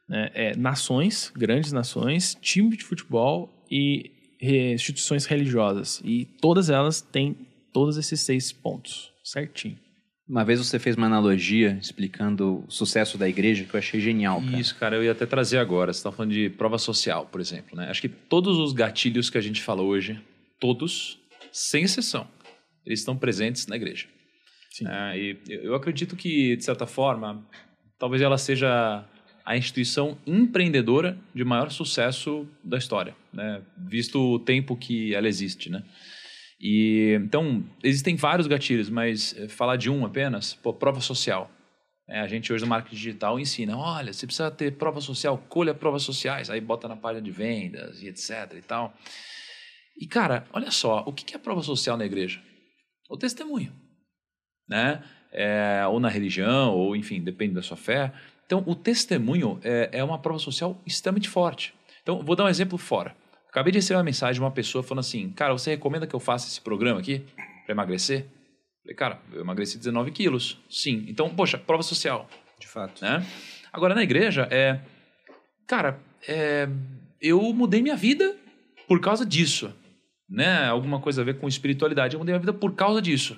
né, 0.09 0.31
é 0.35 0.57
nações, 0.57 1.33
grandes 1.35 1.73
nações, 1.73 2.37
time 2.41 2.77
de 2.77 2.85
futebol 2.85 3.53
e 3.71 4.11
re- 4.41 4.73
instituições 4.75 5.27
religiosas. 5.27 6.01
E 6.05 6.25
todas 6.41 6.71
elas 6.71 7.01
têm 7.01 7.37
todos 7.73 7.97
esses 7.97 8.21
seis 8.21 8.53
pontos, 8.53 9.11
certinho. 9.25 9.77
Uma 10.29 10.45
vez 10.45 10.59
você 10.59 10.79
fez 10.79 10.97
uma 10.97 11.07
analogia 11.07 11.79
explicando 11.81 12.65
o 12.67 12.71
sucesso 12.71 13.17
da 13.17 13.29
igreja 13.29 13.65
que 13.65 13.75
eu 13.75 13.79
achei 13.79 14.01
genial, 14.01 14.41
cara. 14.43 14.59
Isso, 14.61 14.75
cara, 14.77 14.97
eu 14.97 15.05
ia 15.05 15.13
até 15.13 15.25
trazer 15.25 15.59
agora. 15.59 15.93
Você 15.93 15.99
está 16.01 16.11
falando 16.11 16.33
de 16.33 16.51
prova 16.51 16.79
social, 16.79 17.27
por 17.27 17.41
exemplo. 17.41 17.77
Né? 17.77 17.89
Acho 17.89 18.01
que 18.01 18.09
todos 18.09 18.59
os 18.59 18.73
gatilhos 18.73 19.31
que 19.31 19.39
a 19.39 19.41
gente 19.41 19.63
fala 19.63 19.83
hoje, 19.83 20.21
todos, 20.59 21.19
sem 21.53 21.85
exceção, 21.85 22.27
eles 22.87 23.01
estão 23.01 23.17
presentes 23.17 23.67
na 23.67 23.77
igreja. 23.77 24.07
É, 24.87 25.19
e 25.19 25.39
eu 25.49 25.75
acredito 25.75 26.17
que, 26.17 26.57
de 26.57 26.65
certa 26.65 26.87
forma, 26.87 27.45
talvez 27.99 28.23
ela 28.23 28.39
seja 28.39 29.05
a 29.45 29.57
instituição 29.57 30.19
empreendedora 30.27 31.19
de 31.35 31.45
maior 31.45 31.71
sucesso 31.71 32.47
da 32.65 32.77
história, 32.77 33.17
né? 33.33 33.63
visto 33.77 34.19
o 34.19 34.39
tempo 34.39 34.77
que 34.77 35.15
ela 35.15 35.29
existe. 35.29 35.71
Né? 35.71 35.83
E, 36.61 37.17
então, 37.23 37.65
existem 37.83 38.17
vários 38.17 38.47
gatilhos, 38.47 38.91
mas 38.91 39.35
eh, 39.39 39.49
falar 39.49 39.77
de 39.77 39.89
um 39.89 40.05
apenas, 40.05 40.55
pô, 40.55 40.73
prova 40.73 41.01
social. 41.01 41.51
É, 42.09 42.21
a 42.21 42.27
gente 42.27 42.53
hoje 42.53 42.65
no 42.65 42.71
marketing 42.71 42.97
digital 42.97 43.39
ensina, 43.39 43.77
olha, 43.77 44.13
você 44.13 44.27
precisa 44.27 44.51
ter 44.51 44.73
prova 44.73 45.01
social, 45.01 45.39
colha 45.49 45.75
provas 45.75 46.03
sociais, 46.03 46.49
aí 46.49 46.61
bota 46.61 46.87
na 46.87 46.97
página 46.97 47.23
de 47.23 47.31
vendas 47.31 48.01
e 48.03 48.09
etc 48.09 48.53
e 48.57 48.63
tal. 48.63 48.95
E 49.99 50.07
cara, 50.07 50.45
olha 50.53 50.71
só, 50.71 51.03
o 51.07 51.13
que 51.13 51.35
é 51.35 51.39
prova 51.39 51.63
social 51.63 51.97
na 51.97 52.05
igreja? 52.05 52.41
O 53.09 53.17
testemunho, 53.17 53.73
né? 54.69 55.03
É, 55.33 55.85
ou 55.89 56.01
na 56.01 56.09
religião, 56.09 56.75
ou 56.75 56.97
enfim, 56.97 57.21
depende 57.21 57.55
da 57.55 57.63
sua 57.63 57.77
fé. 57.77 58.13
Então, 58.47 58.63
o 58.67 58.75
testemunho 58.75 59.61
é, 59.63 59.91
é 59.93 60.05
uma 60.05 60.19
prova 60.19 60.39
social 60.39 60.81
extremamente 60.87 61.29
forte. 61.29 61.75
Então, 62.03 62.23
vou 62.23 62.37
dar 62.37 62.45
um 62.45 62.49
exemplo 62.49 62.79
fora. 62.79 63.15
Acabei 63.49 63.73
de 63.73 63.79
receber 63.79 63.97
uma 63.97 64.05
mensagem 64.05 64.35
de 64.35 64.41
uma 64.41 64.51
pessoa 64.51 64.83
falando 64.83 65.01
assim, 65.01 65.31
cara, 65.31 65.53
você 65.53 65.71
recomenda 65.71 66.07
que 66.07 66.15
eu 66.15 66.21
faça 66.21 66.47
esse 66.47 66.61
programa 66.61 67.01
aqui 67.01 67.25
para 67.65 67.73
emagrecer? 67.73 68.27
Falei, 68.83 68.97
cara, 68.97 69.21
eu 69.33 69.41
emagreci 69.41 69.79
19 69.79 70.11
quilos. 70.13 70.59
Sim. 70.71 71.05
Então, 71.09 71.29
poxa, 71.35 71.59
prova 71.59 71.83
social 71.83 72.29
De 72.59 72.67
fato. 72.69 73.03
né? 73.03 73.25
Agora, 73.73 73.95
na 73.95 74.03
igreja, 74.03 74.47
é... 74.51 74.81
Cara, 75.67 75.99
é, 76.29 76.69
eu 77.21 77.43
mudei 77.53 77.83
minha 77.83 77.97
vida 77.97 78.37
por 78.87 79.01
causa 79.01 79.27
disso, 79.27 79.75
né? 80.29 80.67
Alguma 80.67 81.01
coisa 81.01 81.23
a 81.23 81.25
ver 81.25 81.39
com 81.39 81.49
espiritualidade. 81.49 82.15
Eu 82.15 82.19
mudei 82.19 82.33
minha 82.33 82.41
vida 82.41 82.53
por 82.53 82.75
causa 82.75 83.01
disso. 83.01 83.37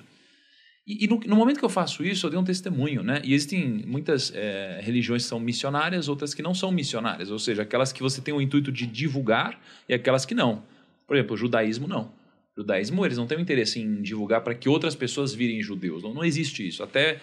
E, 0.85 1.05
e 1.05 1.07
no, 1.07 1.19
no 1.19 1.35
momento 1.35 1.59
que 1.59 1.65
eu 1.65 1.69
faço 1.69 2.03
isso, 2.03 2.25
eu 2.25 2.31
dei 2.31 2.39
um 2.39 2.43
testemunho, 2.43 3.03
né? 3.03 3.21
E 3.23 3.33
existem 3.33 3.83
muitas 3.85 4.33
é, 4.33 4.79
religiões 4.81 5.23
que 5.23 5.29
são 5.29 5.39
missionárias, 5.39 6.07
outras 6.07 6.33
que 6.33 6.41
não 6.41 6.53
são 6.53 6.71
missionárias, 6.71 7.29
ou 7.29 7.37
seja, 7.37 7.61
aquelas 7.61 7.93
que 7.93 8.01
você 8.01 8.21
tem 8.21 8.33
o 8.33 8.41
intuito 8.41 8.71
de 8.71 8.87
divulgar 8.87 9.59
e 9.87 9.93
aquelas 9.93 10.25
que 10.25 10.33
não. 10.33 10.63
Por 11.05 11.15
exemplo, 11.15 11.35
o 11.35 11.37
judaísmo 11.37 11.87
não. 11.87 12.11
O 12.55 12.61
judaísmo, 12.61 13.05
eles 13.05 13.17
não 13.17 13.27
têm 13.27 13.39
interesse 13.39 13.79
em 13.79 14.01
divulgar 14.01 14.41
para 14.41 14.55
que 14.55 14.67
outras 14.67 14.95
pessoas 14.95 15.33
virem 15.33 15.61
judeus. 15.61 16.01
Não, 16.01 16.13
não 16.13 16.25
existe 16.25 16.67
isso. 16.67 16.81
Até 16.81 17.19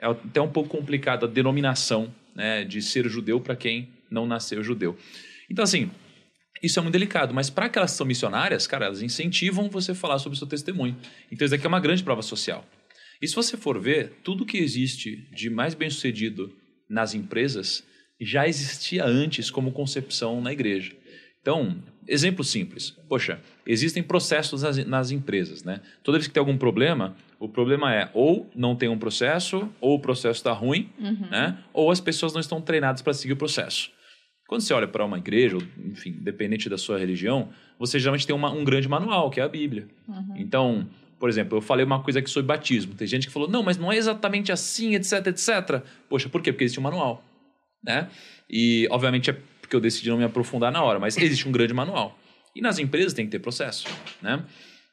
é 0.00 0.06
até 0.06 0.40
um 0.40 0.48
pouco 0.48 0.70
complicado 0.70 1.26
a 1.26 1.28
denominação 1.28 2.12
né, 2.34 2.64
de 2.64 2.80
ser 2.80 3.06
judeu 3.08 3.38
para 3.38 3.54
quem 3.54 3.88
não 4.10 4.26
nasceu 4.26 4.62
judeu. 4.64 4.96
Então, 5.48 5.62
assim, 5.62 5.90
isso 6.62 6.78
é 6.78 6.82
muito 6.82 6.92
delicado, 6.92 7.32
mas 7.32 7.48
para 7.48 7.66
aquelas 7.66 7.92
que 7.92 7.96
são 7.96 8.06
missionárias, 8.06 8.66
cara, 8.66 8.86
elas 8.86 9.02
incentivam 9.02 9.68
você 9.70 9.92
a 9.92 9.94
falar 9.94 10.18
sobre 10.18 10.36
o 10.36 10.38
seu 10.38 10.46
testemunho. 10.46 10.96
Então, 11.30 11.44
isso 11.44 11.54
aqui 11.54 11.64
é 11.64 11.68
uma 11.68 11.80
grande 11.80 12.02
prova 12.02 12.22
social. 12.22 12.64
E 13.20 13.28
se 13.28 13.34
você 13.34 13.56
for 13.56 13.78
ver, 13.80 14.12
tudo 14.24 14.46
que 14.46 14.58
existe 14.58 15.28
de 15.32 15.50
mais 15.50 15.74
bem 15.74 15.90
sucedido 15.90 16.54
nas 16.88 17.14
empresas 17.14 17.84
já 18.20 18.46
existia 18.46 19.04
antes 19.04 19.50
como 19.50 19.72
concepção 19.72 20.40
na 20.40 20.52
igreja. 20.52 20.92
Então, 21.40 21.82
exemplo 22.06 22.44
simples. 22.44 22.90
Poxa, 23.08 23.40
existem 23.66 24.02
processos 24.02 24.62
nas, 24.62 24.76
nas, 24.86 25.10
empresas, 25.10 25.64
né? 25.64 25.80
Toda 26.02 26.18
vez 26.18 26.26
que 26.26 26.34
tem 26.34 26.40
algum 26.40 26.58
problema, 26.58 27.16
o 27.38 27.48
problema 27.48 27.94
é 27.94 28.10
ou 28.12 28.50
não 28.54 28.76
tem 28.76 28.88
um 28.88 28.98
processo, 28.98 29.68
ou 29.80 29.96
o 29.96 30.00
processo 30.00 30.38
está 30.38 30.52
ruim, 30.52 30.90
uhum. 30.98 31.28
né? 31.30 31.58
Ou 31.72 31.90
as 31.90 32.00
pessoas 32.00 32.34
não 32.34 32.40
estão 32.40 32.60
treinadas 32.60 33.00
para 33.00 33.14
seguir 33.14 33.32
o 33.32 33.36
processo. 33.36 33.90
Quando 34.50 34.62
você 34.62 34.74
olha 34.74 34.88
para 34.88 35.04
uma 35.04 35.16
igreja, 35.16 35.58
enfim, 35.78 36.10
dependente 36.10 36.68
da 36.68 36.76
sua 36.76 36.98
religião, 36.98 37.50
você 37.78 38.00
geralmente 38.00 38.26
tem 38.26 38.34
uma, 38.34 38.50
um 38.50 38.64
grande 38.64 38.88
manual, 38.88 39.30
que 39.30 39.38
é 39.38 39.44
a 39.44 39.48
Bíblia. 39.48 39.86
Uhum. 40.08 40.34
Então, 40.34 40.88
por 41.20 41.28
exemplo, 41.28 41.58
eu 41.58 41.62
falei 41.62 41.86
uma 41.86 42.02
coisa 42.02 42.18
aqui 42.18 42.28
sobre 42.28 42.48
batismo. 42.48 42.94
Tem 42.94 43.06
gente 43.06 43.28
que 43.28 43.32
falou, 43.32 43.48
não, 43.48 43.62
mas 43.62 43.78
não 43.78 43.92
é 43.92 43.96
exatamente 43.96 44.50
assim, 44.50 44.96
etc, 44.96 45.24
etc. 45.28 45.84
Poxa, 46.08 46.28
por 46.28 46.42
quê? 46.42 46.50
Porque 46.50 46.64
existe 46.64 46.80
um 46.80 46.82
manual. 46.82 47.22
Né? 47.80 48.10
E, 48.50 48.88
obviamente, 48.90 49.30
é 49.30 49.36
porque 49.60 49.76
eu 49.76 49.80
decidi 49.80 50.10
não 50.10 50.18
me 50.18 50.24
aprofundar 50.24 50.72
na 50.72 50.82
hora, 50.82 50.98
mas 50.98 51.16
existe 51.16 51.48
um 51.48 51.52
grande 51.52 51.72
manual. 51.72 52.18
E 52.52 52.60
nas 52.60 52.80
empresas 52.80 53.12
tem 53.14 53.26
que 53.26 53.30
ter 53.30 53.38
processo. 53.38 53.86
Né? 54.20 54.44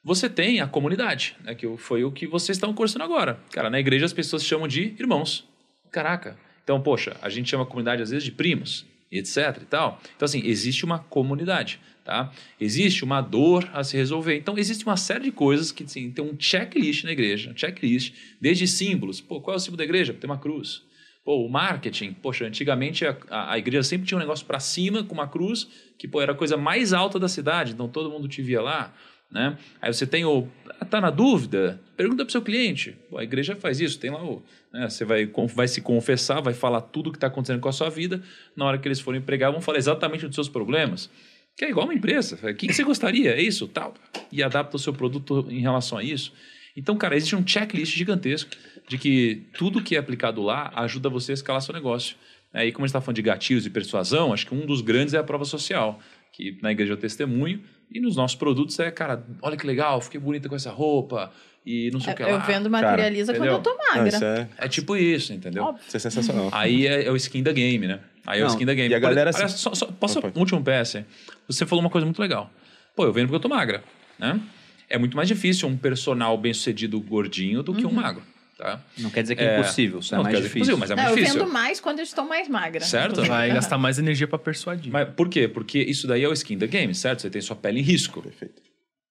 Você 0.04 0.30
tem 0.30 0.62
a 0.62 0.68
comunidade, 0.68 1.36
né? 1.44 1.56
que 1.56 1.68
foi 1.78 2.04
o 2.04 2.12
que 2.12 2.28
vocês 2.28 2.58
estão 2.58 2.72
cursando 2.76 3.06
agora. 3.06 3.40
Cara, 3.52 3.72
na 3.72 3.80
igreja 3.80 4.06
as 4.06 4.14
pessoas 4.14 4.46
chamam 4.46 4.68
de 4.68 4.94
irmãos. 5.00 5.50
Caraca. 5.92 6.38
Então, 6.64 6.80
poxa, 6.80 7.18
a 7.24 7.30
gente 7.30 7.50
chama 7.50 7.64
a 7.64 7.66
comunidade 7.66 8.04
às 8.04 8.12
vezes 8.12 8.24
de 8.24 8.32
primos, 8.32 8.86
etc 9.12 9.60
e 9.62 9.66
tal. 9.66 10.02
Então, 10.16 10.26
assim, 10.26 10.42
existe 10.46 10.86
uma 10.86 11.00
comunidade. 11.00 11.80
Tá? 12.04 12.32
Existe 12.58 13.04
uma 13.04 13.20
dor 13.20 13.70
a 13.74 13.84
se 13.84 13.98
resolver. 13.98 14.38
Então, 14.38 14.58
existe 14.58 14.86
uma 14.86 14.96
série 14.96 15.26
de 15.26 15.32
coisas 15.32 15.74
que 15.74 15.84
assim, 15.84 16.10
tem 16.10 16.24
um 16.24 16.38
checklist 16.40 17.04
na 17.04 17.12
igreja, 17.12 17.52
um 17.52 17.58
checklist, 17.58 18.14
desde 18.40 18.66
símbolos. 18.66 19.20
Pô, 19.20 19.42
qual 19.42 19.56
é 19.56 19.58
o 19.58 19.60
símbolo 19.60 19.78
da 19.78 19.84
igreja? 19.84 20.14
Tem 20.14 20.30
uma 20.30 20.38
cruz. 20.38 20.84
Pô, 21.26 21.46
o 21.46 21.50
marketing. 21.50 22.14
Poxa, 22.14 22.46
antigamente 22.46 23.06
a, 23.06 23.18
a, 23.30 23.52
a 23.52 23.58
igreja 23.58 23.84
sempre 23.84 24.08
tinha 24.08 24.18
um 24.18 24.22
negócio 24.22 24.46
para 24.46 24.62
cima 24.62 25.04
com 25.04 25.14
uma 25.14 25.28
cruz, 25.28 25.68
que 25.98 26.08
pô, 26.08 26.22
era 26.22 26.32
a 26.32 26.36
coisa 26.36 26.56
mais 26.56 26.94
alta 26.94 27.20
da 27.20 27.28
cidade, 27.28 27.74
então 27.74 27.90
todo 27.90 28.10
mundo 28.10 28.30
te 28.30 28.42
via 28.42 28.62
lá. 28.62 28.94
Né? 29.32 29.58
Aí 29.82 29.94
você 29.94 30.08
tem 30.08 30.26
o. 30.26 30.48
Tá 30.90 31.02
na 31.02 31.10
dúvida? 31.10 31.82
Pergunta 31.96 32.24
para 32.24 32.30
o 32.30 32.32
seu 32.32 32.42
cliente. 32.42 32.96
A 33.16 33.24
igreja 33.24 33.56
faz 33.56 33.80
isso, 33.80 34.00
tem 34.00 34.10
lá 34.10 34.24
o. 34.24 34.42
Né? 34.72 34.90
Você 34.90 35.04
vai, 35.04 35.30
vai 35.54 35.68
se 35.68 35.82
confessar, 35.82 36.42
vai 36.42 36.54
falar 36.54 36.82
tudo 36.82 37.08
o 37.08 37.12
que 37.12 37.18
está 37.18 37.28
acontecendo 37.28 37.60
com 37.60 37.68
a 37.68 37.74
sua 37.74 37.90
vida. 37.90 38.22
Na 38.56 38.66
hora 38.66 38.78
que 38.78 38.88
eles 38.88 39.00
forem 39.00 39.22
pregar, 39.22 39.52
vão 39.52 39.62
falar 39.62 39.78
exatamente 39.78 40.26
dos 40.26 40.36
seus 40.36 40.50
problemas. 40.50 41.10
Que 41.58 41.66
é 41.66 41.70
igual 41.70 41.88
uma 41.88 41.94
empresa. 41.94 42.38
O 42.50 42.54
que, 42.54 42.72
você 42.72 42.84
gostaria? 42.84 43.32
É 43.32 43.42
isso, 43.42 43.68
tal. 43.68 43.96
E 44.32 44.44
adapta 44.44 44.76
o 44.76 44.80
seu 44.80 44.94
produto 44.94 45.48
em 45.50 45.60
relação 45.60 45.98
a 45.98 46.04
isso. 46.04 46.32
Então, 46.76 46.96
cara, 46.96 47.16
existe 47.16 47.36
um 47.36 47.46
checklist 47.46 47.98
gigantesco 47.98 48.52
de 48.88 48.98
que 48.98 49.48
tudo 49.58 49.82
que 49.82 49.96
é 49.96 50.00
aplicado 50.00 50.44
lá 50.44 50.72
ajuda 50.76 51.10
você 51.10 51.32
a 51.32 51.34
escalar 51.34 51.62
seu 51.62 51.74
negócio. 51.74 52.16
E 52.54 52.72
como 52.72 52.86
a 52.86 52.88
gente 52.88 52.92
está 52.92 53.02
falando 53.02 53.16
de 53.16 53.22
gatilhos 53.24 53.66
e 53.66 53.70
persuasão, 53.70 54.32
acho 54.32 54.46
que 54.46 54.54
um 54.54 54.66
dos 54.66 54.82
grandes 54.82 55.14
é 55.14 55.18
a 55.18 55.24
prova 55.24 55.46
social, 55.46 56.00
que 56.38 56.56
na 56.62 56.72
igreja 56.72 56.94
eu 56.94 56.98
testemunho, 56.98 57.60
e 57.92 58.00
nos 58.00 58.16
nossos 58.16 58.38
produtos 58.38 58.80
é, 58.80 58.92
cara, 58.92 59.26
olha 59.42 59.58
que 59.58 59.66
legal, 59.66 60.00
fiquei 60.00 60.20
bonita 60.20 60.48
com 60.48 60.56
essa 60.56 60.70
roupa, 60.70 61.32
e 61.66 61.90
não 61.92 62.00
sei 62.00 62.14
o 62.14 62.16
que 62.16 62.22
lá. 62.22 62.30
Eu 62.30 62.42
vendo 62.42 62.70
materializa 62.70 63.34
cara, 63.34 63.44
quando 63.44 63.56
eu 63.56 63.60
tô 63.64 63.76
magra. 63.76 64.48
é... 64.60 64.66
é... 64.66 64.70
tipo 64.70 64.96
isso, 64.96 65.34
entendeu? 65.34 65.64
Óbvio. 65.64 65.84
Isso 65.88 65.98
é 65.98 66.00
sensacional. 66.00 66.50
Aí 66.52 66.86
é, 66.86 67.08
é, 67.08 67.12
o 67.12 67.16
skin 67.16 67.42
da 67.42 67.52
game, 67.52 67.88
né? 67.88 68.00
Aí 68.26 68.40
não, 68.40 68.46
é 68.46 68.50
o 68.50 68.54
skin 68.54 68.66
da 68.68 68.76
game. 68.76 68.90
E 68.90 68.94
a 68.94 69.00
galera... 69.00 69.32
Olha, 69.34 69.48
só, 69.48 69.74
só, 69.74 69.88
posso, 69.88 70.20
um 70.20 70.40
último 70.40 70.64
PS? 70.64 71.04
Você 71.48 71.66
falou 71.66 71.84
uma 71.84 71.90
coisa 71.90 72.06
muito 72.06 72.22
legal. 72.22 72.52
Pô, 72.96 73.04
eu 73.04 73.12
vendo 73.12 73.26
porque 73.26 73.38
eu 73.38 73.40
tô 73.40 73.50
magra, 73.50 73.84
né? 74.20 74.40
É 74.88 74.98
muito 75.00 75.18
mais 75.18 75.28
difícil 75.28 75.68
um 75.68 75.76
personal 75.76 76.38
bem-sucedido 76.38 77.00
gordinho 77.02 77.64
do 77.64 77.74
que 77.74 77.84
um 77.84 77.90
uhum. 77.90 77.96
magro. 77.96 78.22
Tá? 78.58 78.84
Não 78.98 79.12
quer 79.12 79.22
dizer 79.22 79.36
que 79.36 79.44
é, 79.44 79.56
é 79.56 79.60
impossível, 79.60 80.00
isso 80.00 80.16
é 80.16 80.18
mais 80.18 80.36
difícil. 80.36 80.58
Impossível, 80.58 80.78
mas 80.80 80.90
é 80.90 80.96
não, 80.96 81.04
mais 81.04 81.16
difícil. 81.16 81.36
Eu 81.36 81.46
vendo 81.46 81.54
mais 81.54 81.80
quando 81.80 82.00
eu 82.00 82.04
estou 82.04 82.26
mais 82.26 82.50
magra. 82.50 82.84
Certo? 82.84 83.24
Vai 83.24 83.50
gastar 83.50 83.78
mais 83.78 84.00
energia 84.00 84.28
para 84.28 84.40
persuadir. 84.40 84.92
Mas 84.92 85.10
por 85.10 85.30
quê? 85.30 85.48
Porque 85.48 85.78
isso 85.80 86.08
daí 86.08 86.24
é 86.24 86.28
o 86.28 86.34
skin 86.34 86.58
da 86.58 86.66
game, 86.66 86.94
certo? 86.96 87.22
Você 87.22 87.30
tem 87.30 87.40
sua 87.40 87.56
pele 87.56 87.80
em 87.80 87.84
risco. 87.84 88.20
Perfeito. 88.20 88.60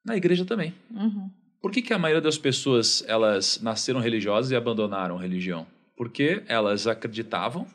Na 0.04 0.16
igreja 0.16 0.44
também. 0.44 0.74
Uhum. 0.90 1.30
Por 1.62 1.70
que, 1.70 1.80
que 1.80 1.92
a 1.92 1.98
maioria 1.98 2.20
das 2.20 2.36
pessoas 2.36 3.04
elas 3.06 3.60
nasceram 3.62 4.00
religiosas 4.00 4.50
e 4.50 4.56
abandonaram 4.56 5.16
a 5.16 5.22
religião? 5.22 5.64
Porque 5.96 6.42
elas 6.48 6.88
acreditavam 6.88 7.66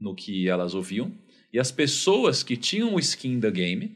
no 0.00 0.14
que 0.14 0.48
elas 0.48 0.74
ouviam 0.74 1.12
e 1.52 1.60
as 1.60 1.70
pessoas 1.70 2.42
que 2.42 2.56
tinham 2.56 2.94
o 2.94 2.98
skin 2.98 3.38
da 3.38 3.50
game 3.50 3.94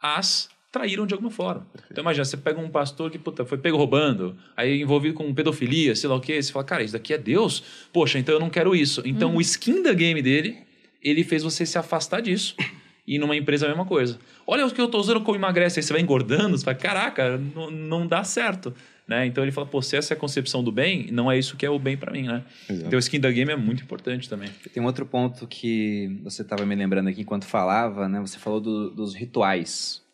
as 0.00 0.48
traíram 0.70 1.06
de 1.06 1.14
alguma 1.14 1.30
forma. 1.30 1.66
Perfeito. 1.72 1.92
Então 1.92 2.02
imagina, 2.02 2.24
você 2.24 2.36
pega 2.36 2.60
um 2.60 2.68
pastor 2.68 3.10
que 3.10 3.18
puta, 3.18 3.44
foi 3.44 3.58
pego 3.58 3.76
roubando, 3.76 4.36
aí 4.56 4.80
envolvido 4.80 5.14
com 5.14 5.32
pedofilia, 5.32 5.96
sei 5.96 6.08
lá 6.08 6.16
o 6.16 6.20
quê, 6.20 6.42
você 6.42 6.52
fala, 6.52 6.64
cara, 6.64 6.82
isso 6.82 6.92
daqui 6.92 7.14
é 7.14 7.18
Deus? 7.18 7.62
Poxa, 7.92 8.18
então 8.18 8.34
eu 8.34 8.40
não 8.40 8.50
quero 8.50 8.74
isso. 8.74 9.02
Então 9.04 9.30
uhum. 9.30 9.36
o 9.36 9.40
skin 9.40 9.82
da 9.82 9.92
game 9.92 10.20
dele, 10.20 10.58
ele 11.02 11.24
fez 11.24 11.42
você 11.42 11.64
se 11.64 11.78
afastar 11.78 12.20
disso. 12.20 12.54
E 13.06 13.18
numa 13.18 13.34
empresa 13.34 13.64
a 13.64 13.70
mesma 13.70 13.86
coisa. 13.86 14.18
Olha 14.46 14.66
o 14.66 14.70
que 14.70 14.78
eu 14.78 14.84
estou 14.84 15.00
usando 15.00 15.22
como 15.22 15.34
emagrece. 15.34 15.78
Aí 15.78 15.82
você 15.82 15.94
vai 15.94 16.02
engordando, 16.02 16.58
você 16.58 16.62
fala, 16.62 16.76
caraca, 16.76 17.38
não, 17.38 17.70
não 17.70 18.06
dá 18.06 18.22
certo. 18.22 18.74
Né? 19.08 19.24
Então 19.24 19.42
ele 19.42 19.50
fala, 19.50 19.66
pô, 19.66 19.80
se 19.80 19.96
essa 19.96 20.12
é 20.12 20.14
a 20.14 20.20
concepção 20.20 20.62
do 20.62 20.70
bem, 20.70 21.10
não 21.10 21.32
é 21.32 21.38
isso 21.38 21.56
que 21.56 21.64
é 21.64 21.70
o 21.70 21.78
bem 21.78 21.96
para 21.96 22.12
mim, 22.12 22.24
né? 22.24 22.44
Exato. 22.68 22.86
Então 22.86 22.98
o 22.98 23.00
skin 23.00 23.18
da 23.18 23.30
game 23.30 23.50
é 23.50 23.56
muito 23.56 23.82
importante 23.82 24.28
também. 24.28 24.50
Tem 24.74 24.82
um 24.82 24.84
outro 24.84 25.06
ponto 25.06 25.46
que 25.46 26.20
você 26.22 26.42
estava 26.42 26.66
me 26.66 26.74
lembrando 26.74 27.08
aqui 27.08 27.22
enquanto 27.22 27.46
falava, 27.46 28.06
né? 28.06 28.20
Você 28.20 28.38
falou 28.38 28.60
do, 28.60 28.90
dos 28.90 29.14
rituais 29.14 30.06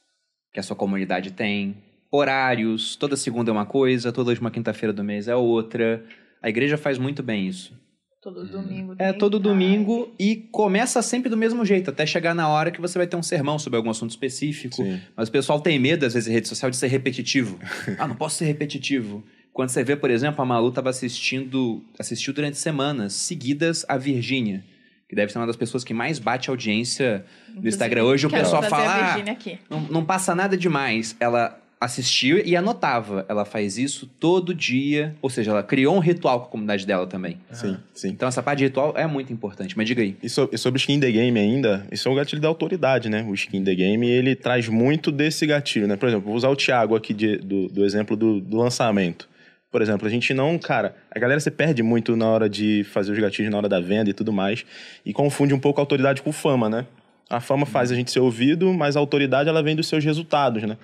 que 0.55 0.61
a 0.61 0.63
sua 0.63 0.77
comunidade 0.77 1.33
tem, 1.33 1.77
horários, 2.11 2.95
toda 2.95 3.17
segunda 3.17 3.51
é 3.51 3.53
uma 3.53 3.67
coisa, 3.67 4.13
toda 4.13 4.31
última 4.31 4.51
quinta-feira 4.51 4.93
do 4.93 5.03
mês 5.03 5.27
é 5.27 5.35
outra. 5.35 6.05
A 6.41 6.49
igreja 6.49 6.79
faz 6.79 6.97
muito 6.97 7.25
bem 7.25 7.49
isso. 7.49 7.77
Todo 8.23 8.47
domingo. 8.47 8.95
É, 8.99 9.13
todo 9.13 9.39
domingo 9.39 10.15
e 10.19 10.37
começa 10.37 11.03
sempre 11.03 11.29
do 11.29 11.37
mesmo 11.37 11.63
jeito, 11.65 11.91
até 11.91 12.07
chegar 12.07 12.35
na 12.35 12.49
hora 12.49 12.71
que 12.71 12.81
você 12.81 12.97
vai 12.97 13.07
ter 13.07 13.17
um 13.17 13.23
sermão 13.23 13.59
sobre 13.59 13.77
algum 13.77 13.91
assunto 13.91 14.11
específico. 14.11 14.77
Sim. 14.77 15.01
Mas 15.15 15.29
o 15.29 15.33
pessoal 15.33 15.61
tem 15.61 15.79
medo, 15.79 16.07
às 16.07 16.15
vezes, 16.15 16.29
em 16.29 16.33
rede 16.33 16.49
social, 16.49 16.71
de 16.71 16.77
ser 16.77 16.87
repetitivo. 16.87 17.59
ah, 17.99 18.07
não 18.07 18.15
posso 18.15 18.37
ser 18.37 18.47
repetitivo. 18.47 19.23
Quando 19.53 19.69
você 19.69 19.85
vê, 19.85 19.95
por 19.95 20.11
exemplo, 20.11 20.41
a 20.41 20.47
Malu 20.47 20.69
estava 20.69 20.91
assistindo, 20.91 21.85
assistiu 21.99 22.33
durante 22.33 22.57
semanas 22.57 23.13
seguidas 23.13 23.85
a 23.89 23.99
Virgínia, 23.99 24.65
que 25.09 25.15
deve 25.15 25.33
ser 25.33 25.39
uma 25.39 25.47
das 25.47 25.57
pessoas 25.57 25.85
que 25.85 25.95
mais 25.95 26.19
bate 26.19 26.51
audiência 26.51 27.25
Inclusive, 27.43 27.63
no 27.63 27.69
Instagram 27.69 28.05
hoje. 28.05 28.27
O 28.27 28.31
pessoal 28.31 28.63
fala, 28.63 29.17
ah, 29.17 29.37
não, 29.71 29.81
não 29.81 30.05
passa 30.05 30.35
nada 30.35 30.57
demais. 30.57 31.15
Ela 31.21 31.61
assistiu 31.85 32.39
e 32.45 32.57
anotava. 32.57 33.25
Ela 33.29 33.45
faz 33.45 33.79
isso 33.79 34.07
todo 34.19 34.55
dia. 34.55 35.15
Ou 35.21 35.29
seja, 35.29 35.51
ela 35.51 35.63
criou 35.63 35.95
um 35.95 35.99
ritual 35.99 36.41
com 36.41 36.47
a 36.47 36.49
comunidade 36.49 36.87
dela 36.87 37.07
também. 37.07 37.39
Sim, 37.53 37.77
sim. 37.93 38.09
Então 38.09 38.27
essa 38.27 38.43
parte 38.43 38.59
de 38.59 38.65
ritual 38.65 38.95
é 38.97 39.07
muito 39.07 39.33
importante. 39.33 39.77
Mas 39.77 39.87
diga 39.87 40.03
aí. 40.03 40.17
E, 40.23 40.29
so, 40.29 40.49
e 40.51 40.59
sobre 40.59 40.79
o 40.79 40.81
skin 40.81 40.99
the 40.99 41.11
game 41.11 41.39
ainda, 41.39 41.87
isso 41.93 42.09
é 42.09 42.11
um 42.11 42.15
gatilho 42.15 42.41
da 42.41 42.49
autoridade, 42.49 43.09
né? 43.09 43.25
O 43.29 43.35
skin 43.35 43.63
the 43.63 43.75
game, 43.75 44.09
ele 44.09 44.35
traz 44.35 44.69
muito 44.69 45.13
desse 45.13 45.47
gatilho, 45.47 45.87
né? 45.87 45.97
Por 45.97 46.09
exemplo, 46.09 46.27
vou 46.27 46.35
usar 46.35 46.49
o 46.49 46.57
Thiago 46.57 46.97
aqui 46.97 47.13
de, 47.13 47.37
do, 47.39 47.69
do 47.69 47.85
exemplo 47.85 48.17
do, 48.17 48.41
do 48.41 48.57
lançamento. 48.57 49.29
Por 49.75 49.83
exemplo, 49.83 50.07
a 50.07 50.09
gente 50.09 50.33
não, 50.33 50.57
cara, 50.57 50.95
a 51.11 51.19
galera 51.19 51.41
se 51.41 51.51
perde 51.51 51.83
muito 51.83 52.15
na 52.15 52.29
hora 52.29 52.49
de 52.49 52.85
fazer 52.85 53.11
os 53.11 53.19
gatilhos 53.19 53.51
na 53.51 53.59
hora 53.59 53.69
da 53.69 53.81
venda 53.81 54.09
e 54.09 54.13
tudo 54.13 54.33
mais, 54.33 54.65
e 55.05 55.13
confunde 55.13 55.53
um 55.53 55.59
pouco 55.59 55.81
a 55.81 55.83
autoridade 55.83 56.23
com 56.23 56.31
fama, 56.31 56.71
né? 56.71 56.87
A 57.29 57.41
fama 57.41 57.67
faz 57.67 57.91
a 57.91 57.97
gente 57.97 58.13
ser 58.13 58.21
ouvido, 58.21 58.73
mas 58.73 58.97
a 58.97 59.01
autoridade 59.01 59.49
ela 59.49 59.65
vem 59.65 59.75
dos 59.75 59.89
seus 59.89 60.05
resultados, 60.05 60.63
né? 60.63 60.79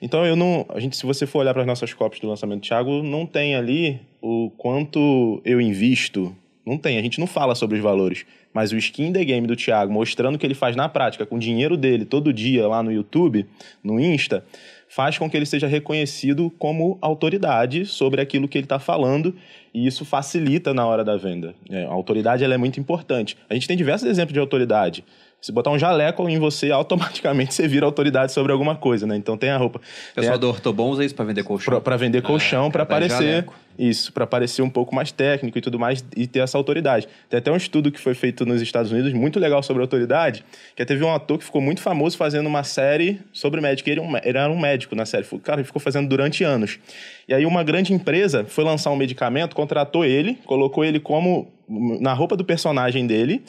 Então 0.00 0.24
eu 0.24 0.36
não, 0.36 0.64
a 0.68 0.78
gente 0.78 0.96
se 0.96 1.04
você 1.04 1.26
for 1.26 1.40
olhar 1.40 1.52
para 1.52 1.62
as 1.62 1.66
nossas 1.66 1.92
cópias 1.92 2.20
do 2.20 2.28
lançamento 2.28 2.60
do 2.60 2.64
Thiago, 2.64 3.02
não 3.02 3.26
tem 3.26 3.56
ali 3.56 4.00
o 4.22 4.52
quanto 4.56 5.42
eu 5.44 5.60
invisto, 5.60 6.32
não 6.64 6.78
tem, 6.78 6.96
a 6.96 7.02
gente 7.02 7.18
não 7.18 7.26
fala 7.26 7.56
sobre 7.56 7.78
os 7.78 7.82
valores, 7.82 8.24
mas 8.54 8.70
o 8.70 8.76
skin 8.76 9.12
the 9.12 9.24
game 9.24 9.48
do 9.48 9.56
Thiago 9.56 9.92
mostrando 9.92 10.36
o 10.36 10.38
que 10.38 10.46
ele 10.46 10.54
faz 10.54 10.76
na 10.76 10.88
prática 10.88 11.26
com 11.26 11.34
o 11.34 11.40
dinheiro 11.40 11.76
dele 11.76 12.04
todo 12.04 12.32
dia 12.32 12.68
lá 12.68 12.84
no 12.84 12.92
YouTube, 12.92 13.46
no 13.82 13.98
Insta, 13.98 14.44
faz 14.88 15.18
com 15.18 15.28
que 15.28 15.36
ele 15.36 15.46
seja 15.46 15.66
reconhecido 15.66 16.50
como 16.58 16.98
autoridade 17.00 17.84
sobre 17.84 18.20
aquilo 18.20 18.48
que 18.48 18.58
ele 18.58 18.64
está 18.64 18.78
falando 18.78 19.34
e 19.72 19.86
isso 19.86 20.04
facilita 20.04 20.72
na 20.72 20.86
hora 20.86 21.04
da 21.04 21.16
venda. 21.16 21.54
É, 21.70 21.84
a 21.84 21.90
autoridade 21.90 22.42
ela 22.42 22.54
é 22.54 22.56
muito 22.56 22.80
importante. 22.80 23.36
A 23.48 23.54
gente 23.54 23.68
tem 23.68 23.76
diversos 23.76 24.08
exemplos 24.08 24.32
de 24.32 24.40
autoridade. 24.40 25.04
Se 25.40 25.52
botar 25.52 25.70
um 25.70 25.78
jaleco 25.78 26.28
em 26.28 26.38
você, 26.38 26.70
automaticamente 26.72 27.54
você 27.54 27.68
vira 27.68 27.86
autoridade 27.86 28.32
sobre 28.32 28.50
alguma 28.50 28.74
coisa, 28.74 29.06
né? 29.06 29.16
Então 29.16 29.36
tem 29.36 29.50
a 29.50 29.56
roupa. 29.56 29.80
Pessoal 30.14 30.34
a... 30.34 30.38
do 30.38 30.48
Ortobon 30.48 30.90
usa 30.90 31.04
isso 31.04 31.14
para 31.14 31.24
vender 31.24 31.44
colchão. 31.44 31.80
Para 31.80 31.96
vender 31.96 32.22
colchão, 32.22 32.66
é, 32.66 32.70
para 32.70 32.82
aparecer. 32.82 33.46
Isso, 33.78 34.12
para 34.12 34.26
parecer 34.26 34.60
um 34.60 34.68
pouco 34.68 34.92
mais 34.92 35.12
técnico 35.12 35.56
e 35.56 35.60
tudo 35.60 35.78
mais 35.78 36.04
e 36.16 36.26
ter 36.26 36.40
essa 36.40 36.58
autoridade. 36.58 37.06
Tem 37.30 37.38
até 37.38 37.52
um 37.52 37.56
estudo 37.56 37.92
que 37.92 38.00
foi 38.00 38.12
feito 38.12 38.44
nos 38.44 38.60
Estados 38.60 38.90
Unidos 38.90 39.12
muito 39.12 39.38
legal 39.38 39.62
sobre 39.62 39.82
autoridade, 39.82 40.44
que 40.74 40.84
teve 40.84 41.04
um 41.04 41.14
ator 41.14 41.38
que 41.38 41.44
ficou 41.44 41.60
muito 41.60 41.80
famoso 41.80 42.16
fazendo 42.16 42.48
uma 42.48 42.64
série 42.64 43.20
sobre 43.32 43.60
médico. 43.60 43.88
Ele, 43.88 44.00
ele 44.24 44.36
era 44.38 44.50
um 44.50 44.58
médico 44.58 44.96
na 44.96 45.06
série. 45.06 45.24
Cara, 45.44 45.60
ele 45.60 45.66
ficou 45.66 45.80
fazendo 45.80 46.08
durante 46.08 46.42
anos. 46.42 46.80
E 47.28 47.32
aí 47.34 47.46
uma 47.46 47.62
grande 47.62 47.92
empresa 47.92 48.44
foi 48.44 48.64
lançar 48.64 48.90
um 48.90 48.96
medicamento, 48.96 49.54
contratou 49.54 50.04
ele, 50.04 50.38
colocou 50.44 50.84
ele 50.84 50.98
como 50.98 51.52
na 51.68 52.14
roupa 52.14 52.36
do 52.36 52.44
personagem 52.44 53.06
dele 53.06 53.42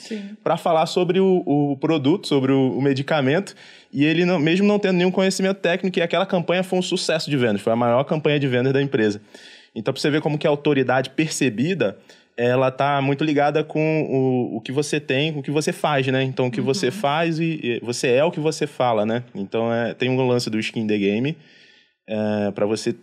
para 0.44 0.56
falar 0.56 0.86
sobre 0.86 1.18
o, 1.18 1.42
o, 1.46 1.76
produto, 1.78 2.28
sobre 2.28 2.52
o, 2.52 2.76
o 2.76 2.82
medicamento. 2.82 3.54
E 3.92 4.04
ele, 4.04 4.24
não, 4.24 4.38
mesmo 4.38 4.66
não 4.66 4.78
tendo 4.78 4.96
nenhum 4.96 5.10
conhecimento 5.10 5.56
técnico, 5.56 5.98
e 5.98 6.02
aquela 6.02 6.26
campanha 6.26 6.62
foi 6.62 6.78
um 6.78 6.82
sucesso 6.82 7.28
de 7.30 7.36
vendas, 7.36 7.62
foi 7.62 7.72
a 7.72 7.76
maior 7.76 8.04
campanha 8.04 8.38
de 8.38 8.46
vendas 8.46 8.72
da 8.72 8.82
empresa. 8.82 9.20
Então, 9.74 9.92
para 9.92 10.00
você 10.00 10.10
ver 10.10 10.20
como 10.20 10.38
que 10.38 10.46
a 10.46 10.50
autoridade 10.50 11.10
percebida, 11.10 11.98
ela 12.36 12.68
está 12.68 13.00
muito 13.00 13.22
ligada 13.22 13.62
com 13.62 14.02
o, 14.02 14.56
o 14.56 14.60
que 14.60 14.72
você 14.72 14.98
tem, 14.98 15.32
com 15.32 15.40
o 15.40 15.42
que 15.42 15.50
você 15.50 15.72
faz, 15.72 16.06
né? 16.06 16.22
Então, 16.22 16.46
o 16.46 16.50
que 16.50 16.60
uhum. 16.60 16.66
você 16.66 16.90
faz 16.90 17.38
e, 17.38 17.60
e, 17.62 17.80
você 17.80 18.08
é 18.08 18.24
o 18.24 18.30
que 18.30 18.40
você 18.40 18.66
fala, 18.66 19.04
né? 19.04 19.22
Então, 19.34 19.72
é, 19.72 19.94
tem 19.94 20.08
um 20.08 20.26
lance 20.26 20.48
do 20.48 20.58
skin 20.58 20.86
the 20.86 20.98
game 20.98 21.36
é, 22.08 22.50
para 22.52 22.66
você 22.66 22.94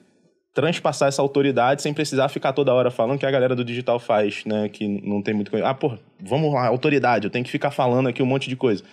transpassar 0.53 1.07
essa 1.07 1.21
autoridade 1.21 1.83
sem 1.83 1.93
precisar 1.93 2.29
ficar 2.29 2.51
toda 2.51 2.73
hora 2.73 2.89
falando 2.89 3.19
que 3.19 3.25
a 3.27 3.31
galera 3.31 3.55
do 3.55 3.63
digital 3.63 3.99
faz, 3.99 4.43
né? 4.43 4.67
Que 4.69 4.87
não 4.87 5.21
tem 5.21 5.33
muito... 5.33 5.55
Ah, 5.63 5.73
pô, 5.73 5.95
vamos 6.19 6.51
lá, 6.51 6.65
autoridade, 6.65 7.25
eu 7.25 7.29
tenho 7.29 7.45
que 7.45 7.51
ficar 7.51 7.69
falando 7.69 8.09
aqui 8.09 8.23
um 8.23 8.25
monte 8.25 8.49
de 8.49 8.55
coisa. 8.55 8.83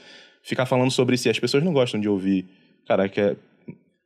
Ficar 0.42 0.66
falando 0.66 0.90
sobre 0.90 1.16
si. 1.16 1.30
As 1.30 1.38
pessoas 1.38 1.64
não 1.64 1.72
gostam 1.72 1.98
de 1.98 2.06
ouvir, 2.06 2.44
cara, 2.86 3.08
que 3.08 3.18
é 3.18 3.34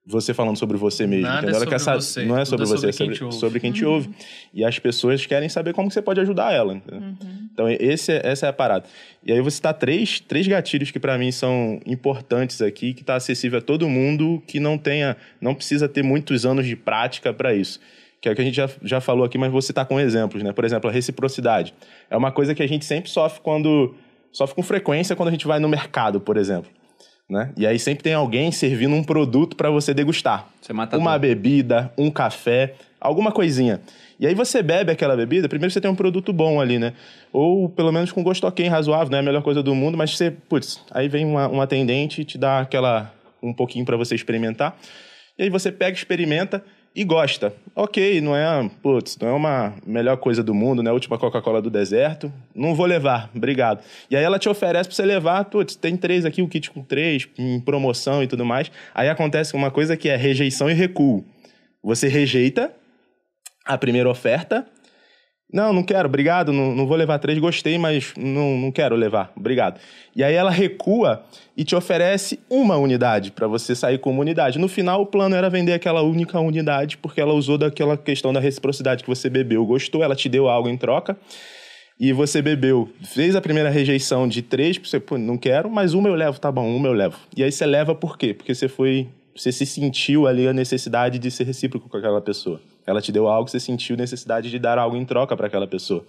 você 0.09 0.33
falando 0.33 0.57
sobre 0.57 0.79
você 0.79 1.07
mesmo. 1.07 1.27
Nada 1.27 1.51
entendeu? 1.51 1.57
É 1.57 1.61
sobre 1.61 1.75
essa, 1.75 1.95
você. 1.95 2.25
Não 2.25 2.39
é 2.39 2.45
sobre 2.45 2.65
Tudo 2.65 2.79
você, 2.79 2.89
é 2.89 2.93
sobre 2.93 3.15
é 3.15 3.17
sobre, 3.17 3.19
quem 3.19 3.29
te 3.29 3.35
sobre 3.35 3.61
quem 3.61 3.73
te 3.73 3.85
ouve. 3.85 4.11
E 4.55 4.65
as 4.65 4.79
pessoas 4.79 5.27
querem 5.27 5.51
saber 5.51 5.75
como 5.75 5.91
você 5.91 6.01
pode 6.01 6.19
ajudar 6.21 6.53
ela. 6.53 6.73
Uhum. 6.91 7.17
Então, 7.53 7.69
esse 7.69 8.13
é, 8.13 8.23
essa 8.25 8.47
é 8.47 8.49
a 8.49 8.53
parada. 8.53 8.87
E 9.23 9.31
aí 9.31 9.41
você 9.43 9.61
tá 9.61 9.73
três, 9.73 10.19
três 10.19 10.49
gatilhos 10.49 10.91
que 10.91 10.99
para 10.99 11.19
mim 11.19 11.31
são 11.31 11.79
importantes 11.85 12.63
aqui, 12.63 12.95
que 12.95 13.05
tá 13.05 13.17
acessível 13.17 13.59
a 13.59 13.63
todo 13.63 13.87
mundo, 13.87 14.43
que 14.47 14.59
não 14.59 14.79
tenha, 14.79 15.15
não 15.41 15.55
precisa 15.55 15.87
ter 15.87 16.03
muitos 16.03 16.47
anos 16.47 16.67
de 16.67 16.75
prática 16.75 17.33
para 17.35 17.55
isso. 17.55 17.79
Que 18.21 18.31
é 18.31 18.33
o 18.33 18.35
que 18.35 18.41
a 18.41 18.45
gente 18.45 18.57
já, 18.57 18.69
já 18.83 19.01
falou 19.03 19.25
aqui, 19.25 19.37
mas 19.37 19.53
vou 19.53 19.61
citar 19.61 19.85
com 19.85 20.01
exemplos, 20.01 20.43
né? 20.43 20.53
Por 20.53 20.65
exemplo, 20.65 20.89
a 20.89 20.93
reciprocidade. 20.93 21.75
É 22.11 22.17
uma 22.17 22.33
coisa 22.33 22.55
que 22.55 22.63
a 22.63 22.67
gente 22.67 22.85
sempre 22.85 23.11
sofre 23.11 23.41
quando... 23.43 23.95
Sofre 24.33 24.55
com 24.55 24.63
frequência 24.63 25.17
quando 25.17 25.29
a 25.29 25.33
gente 25.33 25.47
vai 25.47 25.59
no 25.59 25.69
mercado, 25.69 26.21
por 26.21 26.37
exemplo 26.37 26.78
né? 27.29 27.53
E 27.57 27.67
aí 27.67 27.79
sempre 27.79 28.03
tem 28.03 28.15
alguém 28.15 28.51
servindo 28.51 28.95
um 28.95 29.05
produto 29.05 29.55
para 29.57 29.71
você 29.71 29.93
degustar. 29.93 30.49
Você 30.61 30.73
mata 30.73 30.97
uma 30.97 31.13
tudo. 31.13 31.23
bebida, 31.23 31.93
um 31.99 32.11
café, 32.11 32.75
alguma 33.01 33.31
coisinha. 33.31 33.81
E 34.19 34.27
aí 34.27 34.35
você 34.35 34.63
bebe 34.63 34.91
aquela 34.91 35.17
bebida, 35.17 35.49
primeiro 35.49 35.73
você 35.73 35.81
tem 35.81 35.91
um 35.91 35.95
produto 35.95 36.33
bom 36.33 36.61
ali, 36.61 36.79
né? 36.79 36.95
Ou 37.33 37.69
pelo 37.69 37.93
menos 37.93 38.11
com 38.11 38.23
gosto 38.23 38.47
ok, 38.47 38.67
razoável, 38.67 39.11
não 39.11 39.19
é 39.19 39.21
a 39.21 39.25
melhor 39.25 39.43
coisa 39.43 39.63
do 39.63 39.75
mundo, 39.75 39.97
mas 39.97 40.17
você, 40.17 40.31
putz, 40.31 40.83
aí 40.91 41.09
vem 41.09 41.25
uma, 41.25 41.49
um 41.49 41.61
atendente 41.61 42.23
e 42.23 42.25
te 42.25 42.39
dá 42.39 42.61
aquela 42.61 43.13
um 43.43 43.53
pouquinho 43.53 43.85
para 43.85 43.97
você 43.97 44.15
experimentar. 44.15 44.77
E 45.39 45.45
aí 45.45 45.51
você 45.51 45.71
pega, 45.71 45.97
experimenta 45.97 46.65
e 46.95 47.05
gosta. 47.05 47.55
Ok, 47.75 48.21
não 48.21 48.35
é, 48.35 48.69
putz, 48.83 49.17
não 49.19 49.29
é 49.29 49.33
uma 49.33 49.75
melhor 49.87 50.17
coisa 50.17 50.43
do 50.43 50.55
mundo, 50.55 50.83
né? 50.83 50.91
A 50.91 50.93
última 50.93 51.17
Coca-Cola 51.17 51.63
do 51.63 51.71
deserto. 51.71 52.33
Não 52.55 52.75
vou 52.75 52.87
levar, 52.87 53.31
obrigado. 53.35 53.85
E 54.11 54.17
aí 54.17 54.25
ela 54.25 54.39
te 54.39 54.49
oferece 54.49 54.89
para 54.89 54.97
você 54.97 55.05
levar, 55.05 55.45
putz, 55.45 55.77
tem 55.77 55.97
três 55.97 56.25
aqui, 56.25 56.43
o 56.43 56.49
kit 56.49 56.71
com 56.71 56.83
três, 56.83 57.29
em 57.39 57.61
promoção 57.61 58.23
e 58.23 58.27
tudo 58.27 58.45
mais. 58.45 58.71
Aí 58.95 59.09
acontece 59.09 59.55
uma 59.55 59.71
coisa 59.71 59.97
que 59.97 60.09
é 60.09 60.17
rejeição 60.17 60.69
e 60.69 60.75
recuo. 60.75 61.25
Você 61.83 62.09
rejeita 62.09 62.73
a 63.65 63.79
primeira 63.79 64.11
oferta 64.11 64.67
não, 65.51 65.73
não 65.73 65.83
quero, 65.83 66.07
obrigado, 66.07 66.53
não, 66.53 66.75
não 66.75 66.87
vou 66.87 66.97
levar 66.97 67.19
três, 67.19 67.39
gostei, 67.39 67.79
mas 67.79 68.13
não, 68.19 68.59
não 68.59 68.71
quero 68.71 68.95
levar, 68.95 69.33
obrigado. 69.35 69.81
E 70.15 70.23
aí 70.23 70.35
ela 70.35 70.51
recua 70.51 71.25
e 71.57 71.65
te 71.65 71.75
oferece 71.75 72.39
uma 72.51 72.77
unidade 72.77 73.31
para 73.31 73.47
você 73.47 73.75
sair 73.75 73.99
com 73.99 74.11
uma 74.11 74.21
unidade. 74.21 74.59
No 74.59 74.69
final, 74.69 75.01
o 75.01 75.07
plano 75.07 75.35
era 75.35 75.49
vender 75.49 75.73
aquela 75.73 76.03
única 76.03 76.39
unidade, 76.39 76.99
porque 76.99 77.19
ela 77.19 77.33
usou 77.33 77.57
daquela 77.57 77.97
questão 77.97 78.31
da 78.31 78.41
reciprocidade 78.41 79.03
que 79.03 79.09
você 79.09 79.31
bebeu, 79.31 79.65
gostou, 79.65 80.05
ela 80.05 80.15
te 80.15 80.29
deu 80.29 80.49
algo 80.49 80.69
em 80.69 80.77
troca, 80.77 81.17
e 81.99 82.13
você 82.13 82.43
bebeu, 82.43 82.89
fez 83.03 83.35
a 83.35 83.41
primeira 83.41 83.71
rejeição 83.71 84.29
de 84.29 84.43
três, 84.43 84.77
você, 84.77 85.01
pô, 85.01 85.17
não 85.17 85.39
quero, 85.39 85.71
mas 85.71 85.95
uma 85.95 86.11
eu 86.11 86.15
levo, 86.15 86.39
tá 86.39 86.53
bom, 86.53 86.69
uma 86.77 86.89
eu 86.89 86.93
levo. 86.93 87.19
E 87.35 87.43
aí 87.43 87.51
você 87.51 87.65
leva 87.65 87.95
por 87.95 88.19
quê? 88.19 88.35
Porque 88.35 88.55
você 88.55 88.69
foi, 88.69 89.09
você 89.35 89.51
se 89.51 89.65
sentiu 89.65 90.27
ali 90.27 90.47
a 90.47 90.53
necessidade 90.53 91.19
de 91.19 91.31
ser 91.31 91.45
recíproco 91.45 91.89
com 91.89 91.97
aquela 91.97 92.21
pessoa. 92.21 92.61
Ela 92.89 93.03
te 93.03 93.13
deu 93.13 93.29
algo, 93.29 93.51
você 93.51 93.61
sentiu 93.61 93.99
necessidade 93.99 94.51
de 94.51 94.59
dar 94.59 94.79
algo 94.79 94.97
em 94.97 95.05
troca 95.05 95.37
para 95.37 95.47
aquela 95.47 95.67
pessoa. 95.67 96.07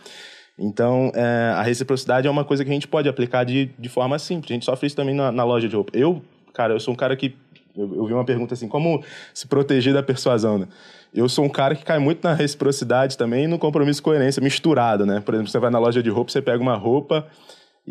Então, 0.58 1.12
é, 1.14 1.54
a 1.54 1.62
reciprocidade 1.62 2.26
é 2.26 2.32
uma 2.32 2.46
coisa 2.46 2.64
que 2.64 2.70
a 2.70 2.74
gente 2.74 2.88
pode 2.88 3.10
aplicar 3.10 3.44
de, 3.44 3.70
de 3.78 3.90
forma 3.90 4.18
simples. 4.18 4.50
A 4.52 4.54
gente 4.54 4.66
sofre 4.66 4.88
isso 4.88 4.96
também 4.96 5.14
na, 5.14 5.30
na 5.30 5.44
loja 5.44 5.68
de 5.68 5.76
roupa. 5.76 5.92
Eu, 5.94 6.22
cara, 6.54 6.74
eu 6.74 6.80
sou 6.80 6.94
um 6.94 6.98
cara 6.98 7.18
que. 7.18 7.36
Eu, 7.76 7.96
eu 7.96 8.06
vi 8.06 8.14
uma 8.14 8.24
pergunta 8.24 8.54
assim: 8.54 8.70
como 8.70 9.04
se 9.34 9.46
proteger 9.46 9.94
da 9.94 10.02
persuasão, 10.02 10.58
né? 10.58 10.68
Eu 11.14 11.28
sou 11.28 11.44
um 11.44 11.50
cara 11.50 11.76
que 11.76 11.84
cai 11.84 12.00
muito 12.00 12.24
na 12.24 12.34
reciprocidade 12.34 13.18
também 13.18 13.44
e 13.44 13.48
no 13.48 13.60
compromisso 13.60 14.00
e 14.00 14.04
coerência 14.04 14.42
misturado, 14.42 15.06
né? 15.06 15.20
Por 15.20 15.34
exemplo, 15.34 15.52
você 15.52 15.60
vai 15.60 15.70
na 15.70 15.80
loja 15.80 16.02
de 16.02 16.10
roupa, 16.10 16.32
você 16.32 16.42
pega 16.42 16.62
uma 16.62 16.76
roupa 16.76 17.28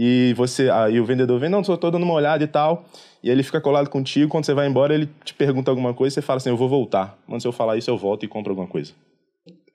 e 0.00 0.32
você 0.34 0.70
aí 0.70 1.00
o 1.00 1.04
vendedor 1.04 1.40
vem, 1.40 1.50
não, 1.50 1.64
só 1.64 1.76
tô 1.76 1.90
dando 1.90 2.04
uma 2.04 2.14
olhada 2.14 2.44
e 2.44 2.46
tal. 2.46 2.84
E 3.20 3.28
ele 3.28 3.42
fica 3.42 3.60
colado 3.60 3.90
contigo, 3.90 4.30
quando 4.30 4.44
você 4.44 4.54
vai 4.54 4.68
embora, 4.68 4.94
ele 4.94 5.08
te 5.24 5.34
pergunta 5.34 5.72
alguma 5.72 5.92
coisa, 5.92 6.14
você 6.14 6.22
fala 6.22 6.36
assim, 6.36 6.50
eu 6.50 6.56
vou 6.56 6.68
voltar. 6.68 7.18
Mas 7.26 7.42
se 7.42 7.48
eu 7.48 7.52
falar 7.52 7.76
isso, 7.76 7.90
eu 7.90 7.98
volto 7.98 8.24
e 8.24 8.28
compro 8.28 8.52
alguma 8.52 8.68
coisa. 8.68 8.92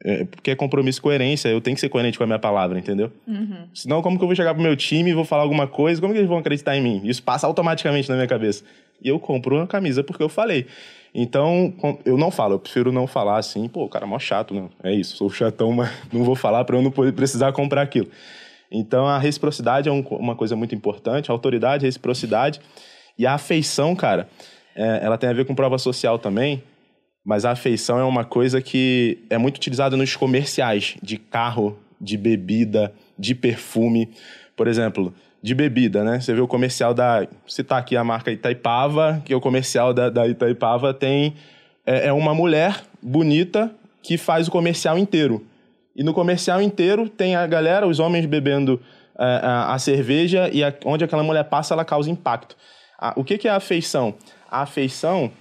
É, 0.02 0.24
porque 0.24 0.52
é 0.52 0.56
compromisso 0.56 1.00
e 1.00 1.02
coerência, 1.02 1.50
eu 1.50 1.60
tenho 1.60 1.76
que 1.76 1.82
ser 1.82 1.90
coerente 1.90 2.18
com 2.18 2.24
a 2.24 2.28
minha 2.28 2.40
palavra, 2.40 2.80
entendeu? 2.80 3.12
Uhum. 3.28 3.68
Senão, 3.74 4.02
como 4.02 4.18
que 4.18 4.24
eu 4.24 4.28
vou 4.28 4.36
chegar 4.36 4.54
pro 4.54 4.64
meu 4.64 4.78
time 4.78 5.12
e 5.12 5.14
vou 5.14 5.26
falar 5.26 5.44
alguma 5.44 5.68
coisa, 5.68 6.00
como 6.00 6.14
que 6.14 6.20
eles 6.20 6.30
vão 6.30 6.38
acreditar 6.38 6.78
em 6.78 6.82
mim? 6.82 7.02
Isso 7.04 7.22
passa 7.22 7.46
automaticamente 7.46 8.08
na 8.08 8.16
minha 8.16 8.28
cabeça. 8.28 8.64
E 9.02 9.10
eu 9.10 9.20
compro 9.20 9.58
uma 9.58 9.68
camisa 9.68 10.06
porque 10.06 10.24
eu 10.24 10.30
falei. 10.30 10.68
Então, 11.14 11.74
eu 12.06 12.18
não 12.18 12.32
falo, 12.32 12.56
eu 12.56 12.60
prefiro 12.60 12.94
não 12.94 13.08
falar 13.08 13.40
assim, 13.40 13.68
pô, 13.68 13.84
o 13.84 13.90
cara 13.90 14.06
é 14.06 14.08
mó 14.08 14.18
chato, 14.18 14.54
não. 14.54 14.70
É 14.82 14.94
isso, 14.94 15.18
sou 15.18 15.30
chatão, 15.30 15.74
mas 15.74 15.92
não 16.14 16.24
vou 16.24 16.36
falar 16.36 16.64
para 16.64 16.78
eu 16.78 16.82
não 16.82 16.92
precisar 16.92 17.52
comprar 17.52 17.82
aquilo. 17.82 18.08
Então, 18.74 19.06
a 19.06 19.20
reciprocidade 19.20 19.88
é 19.88 19.92
um, 19.92 20.02
uma 20.02 20.36
coisa 20.36 20.56
muito 20.56 20.74
importante, 20.74 21.30
a 21.30 21.34
autoridade, 21.34 21.86
a 21.86 21.88
reciprocidade. 21.88 22.60
E 23.18 23.28
a 23.28 23.36
afeição, 23.36 23.96
cara, 23.96 24.28
é, 24.76 25.02
ela 25.04 25.16
tem 25.16 25.30
a 25.30 25.34
ver 25.34 25.46
com 25.46 25.54
prova 25.54 25.78
social 25.78 26.18
também, 26.18 26.64
mas 27.24 27.46
a 27.46 27.52
afeição 27.52 28.00
é 28.00 28.04
uma 28.04 28.26
coisa 28.26 28.60
que 28.60 29.20
é 29.30 29.38
muito 29.38 29.58
utilizada 29.58 29.96
nos 29.96 30.16
comerciais 30.16 30.98
de 31.04 31.20
carro, 31.20 31.78
de 32.02 32.18
bebida, 32.18 32.92
de 33.18 33.36
perfume. 33.36 34.10
Por 34.58 34.68
exemplo, 34.68 35.14
de 35.42 35.54
bebida, 35.54 36.04
né? 36.04 36.20
Você 36.20 36.34
vê 36.34 36.42
o 36.42 36.48
comercial 36.48 36.94
da. 36.94 37.28
Citar 37.48 37.80
aqui 37.80 37.96
a 37.96 38.04
marca 38.04 38.32
Itaipava, 38.32 39.22
que 39.24 39.34
é 39.34 39.36
o 39.36 39.42
comercial 39.42 39.94
da, 39.94 40.10
da 40.10 40.28
Itaipava, 40.28 40.94
tem. 40.94 41.36
É, 41.86 42.08
é 42.08 42.14
uma 42.14 42.34
mulher 42.34 42.82
bonita 43.02 43.72
que 44.02 44.18
faz 44.18 44.48
o 44.48 44.52
comercial 44.52 44.98
inteiro. 44.98 45.46
E 45.96 46.04
no 46.04 46.14
comercial 46.14 46.62
inteiro 46.62 47.10
tem 47.10 47.36
a 47.36 47.46
galera, 47.46 47.88
os 47.88 48.00
homens 48.00 48.26
bebendo 48.26 48.82
a, 49.18 49.26
é, 49.26 49.46
a, 49.46 49.74
a 49.74 49.80
cerveja 49.80 50.50
e 50.52 50.64
a, 50.64 50.74
onde 50.86 51.04
aquela 51.04 51.24
mulher 51.24 51.44
passa, 51.46 51.74
ela 51.74 51.86
causa 51.86 52.10
impacto. 52.10 52.56
A, 53.00 53.14
o 53.16 53.24
que, 53.24 53.38
que 53.38 53.48
é 53.48 53.52
a 53.52 53.58
afeição? 53.58 54.16
A 54.50 54.62
afeição 54.62 55.32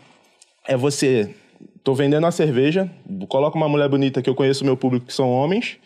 é 0.66 0.76
você. 0.76 1.34
Tô 1.82 1.94
vendendo 1.94 2.24
uma 2.24 2.30
cerveja, 2.30 2.90
coloco 3.28 3.56
uma 3.56 3.68
mulher 3.68 3.88
bonita 3.88 4.22
que 4.22 4.30
eu 4.30 4.34
conheço 4.34 4.64
meu 4.64 4.76
público, 4.76 5.06
que 5.06 5.12
são 5.12 5.30
homens, 5.30 5.78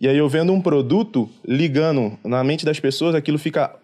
e 0.00 0.08
aí 0.08 0.16
eu 0.16 0.28
vendo 0.28 0.52
um 0.52 0.60
produto, 0.60 1.28
ligando 1.46 2.18
na 2.24 2.42
mente 2.42 2.64
das 2.64 2.80
pessoas, 2.80 3.14
aquilo 3.14 3.38
fica 3.38 3.79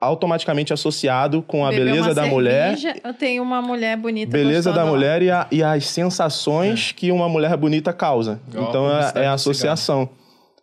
automaticamente 0.00 0.72
associado 0.72 1.42
com 1.42 1.66
a 1.66 1.70
Beber 1.70 1.86
beleza 1.86 2.14
da 2.14 2.26
mulher. 2.26 2.76
Eu 3.02 3.12
tenho 3.14 3.42
uma 3.42 3.60
mulher 3.60 3.96
bonita. 3.96 4.30
Beleza 4.30 4.72
da 4.72 4.86
mulher 4.86 5.22
e, 5.22 5.30
a, 5.30 5.46
e 5.50 5.62
as 5.62 5.86
sensações 5.86 6.90
é. 6.90 6.98
que 6.98 7.10
uma 7.10 7.28
mulher 7.28 7.56
bonita 7.56 7.92
causa. 7.92 8.40
Igual 8.48 8.68
então 8.68 8.86
a 8.86 9.12
é, 9.14 9.24
é 9.24 9.26
a 9.26 9.32
associação. 9.32 10.08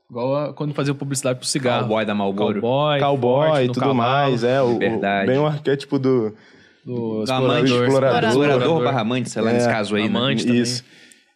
Igual 0.09 0.35
a, 0.35 0.53
quando 0.53 0.73
fazia 0.73 0.93
publicidade 0.93 1.39
pro 1.39 1.47
cigarro. 1.47 1.81
Cowboy 1.81 2.05
da 2.05 2.15
Marlboro. 2.15 2.61
Cowboy, 2.61 2.99
Cowboy 2.99 3.47
forte 3.49 3.63
e 3.63 3.67
tudo 3.67 3.79
cavalo, 3.79 3.95
mais. 3.95 4.43
É, 4.43 4.61
o, 4.61 4.77
Verdade. 4.77 5.25
o, 5.25 5.27
bem 5.27 5.39
o 5.39 5.45
arquétipo 5.45 5.99
do, 5.99 6.33
Do 6.85 7.25
Do 7.25 7.33
amante, 7.33 7.73
explorador. 7.73 8.29
Explorador 8.29 8.83
barra 8.83 9.01
amante, 9.01 9.29
sei 9.29 9.41
lá, 9.41 9.51
nesse 9.51 9.67
É, 9.67 9.71
caso 9.71 9.95
aí, 9.95 10.03
né? 10.03 10.07
amante. 10.07 10.45
também. 10.45 10.61
Isso. 10.61 10.83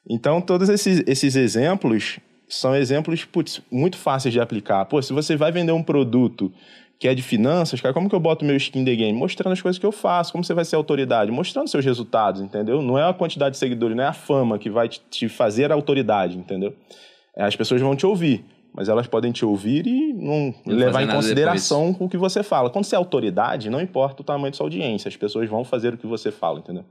Então, 0.08 0.40
todos 0.40 0.70
esses, 0.70 1.04
esses 1.06 1.36
exemplos 1.36 2.20
são 2.48 2.76
exemplos 2.76 3.26
putz, 3.26 3.62
muito 3.72 3.98
fáceis 3.98 4.34
de 4.34 4.40
aplicar. 4.40 4.86
Pô, 4.86 5.02
se 5.02 5.12
você 5.12 5.36
vai 5.36 5.52
vender 5.52 5.72
um 5.72 5.84
produto 5.84 6.52
que 7.00 7.08
é 7.08 7.16
de 7.16 7.22
finanças, 7.22 7.80
cara, 7.80 7.94
como 7.94 8.10
que 8.10 8.16
eu 8.16 8.20
boto 8.20 8.44
meu 8.44 8.58
skin 8.58 8.84
the 8.84 8.94
game? 8.94 9.18
Mostrando 9.18 9.54
as 9.54 9.62
coisas 9.62 9.80
que 9.80 9.86
eu 9.86 9.92
faço, 9.92 10.34
como 10.34 10.44
você 10.44 10.54
vai 10.54 10.66
ser 10.66 10.76
autoridade, 10.76 11.32
mostrando 11.32 11.70
seus 11.70 11.86
resultados, 11.86 12.42
entendeu? 12.42 12.82
Não 12.82 13.00
é 13.00 13.10
a 13.10 13.14
quantidade 13.14 13.54
de 13.54 13.58
seguidores, 13.58 13.96
não 13.96 14.04
é 14.04 14.08
a 14.08 14.14
fama 14.14 14.60
que 14.60 14.70
vai 14.70 14.90
te- 14.90 15.30
fazer 15.30 15.72
autoridade, 15.72 16.38
entendeu? 16.38 16.76
É, 17.38 17.44
As 17.44 17.56
pessoas 17.56 17.80
vão 17.80 17.96
te 17.96 18.06
ouvir, 18.06 18.44
mas 18.74 18.90
elas 18.90 19.08
podem 19.08 19.32
te 19.32 19.46
ouvir 19.46 19.88
e 19.88 20.12
não, 20.14 20.54
Não 20.66 20.76
levar 20.76 21.02
em 21.02 21.08
consideração 21.16 21.96
o 22.00 22.10
que 22.10 22.18
você 22.18 22.44
fala. 22.44 22.70
Quando 22.70 22.84
você 22.84 22.96
é 22.96 22.98
autoridade, 22.98 23.70
não 23.70 23.80
importa 23.80 24.22
o 24.22 24.26
tamanho 24.26 24.52
da 24.52 24.58
sua 24.58 24.66
audiência, 24.66 25.08
as 25.08 25.16
pessoas 25.16 25.50
vão 25.50 25.64
fazer 25.64 25.94
o 25.94 25.98
que 25.98 26.06
você 26.06 26.32
fala, 26.32 26.60
entendeu? 26.60 26.84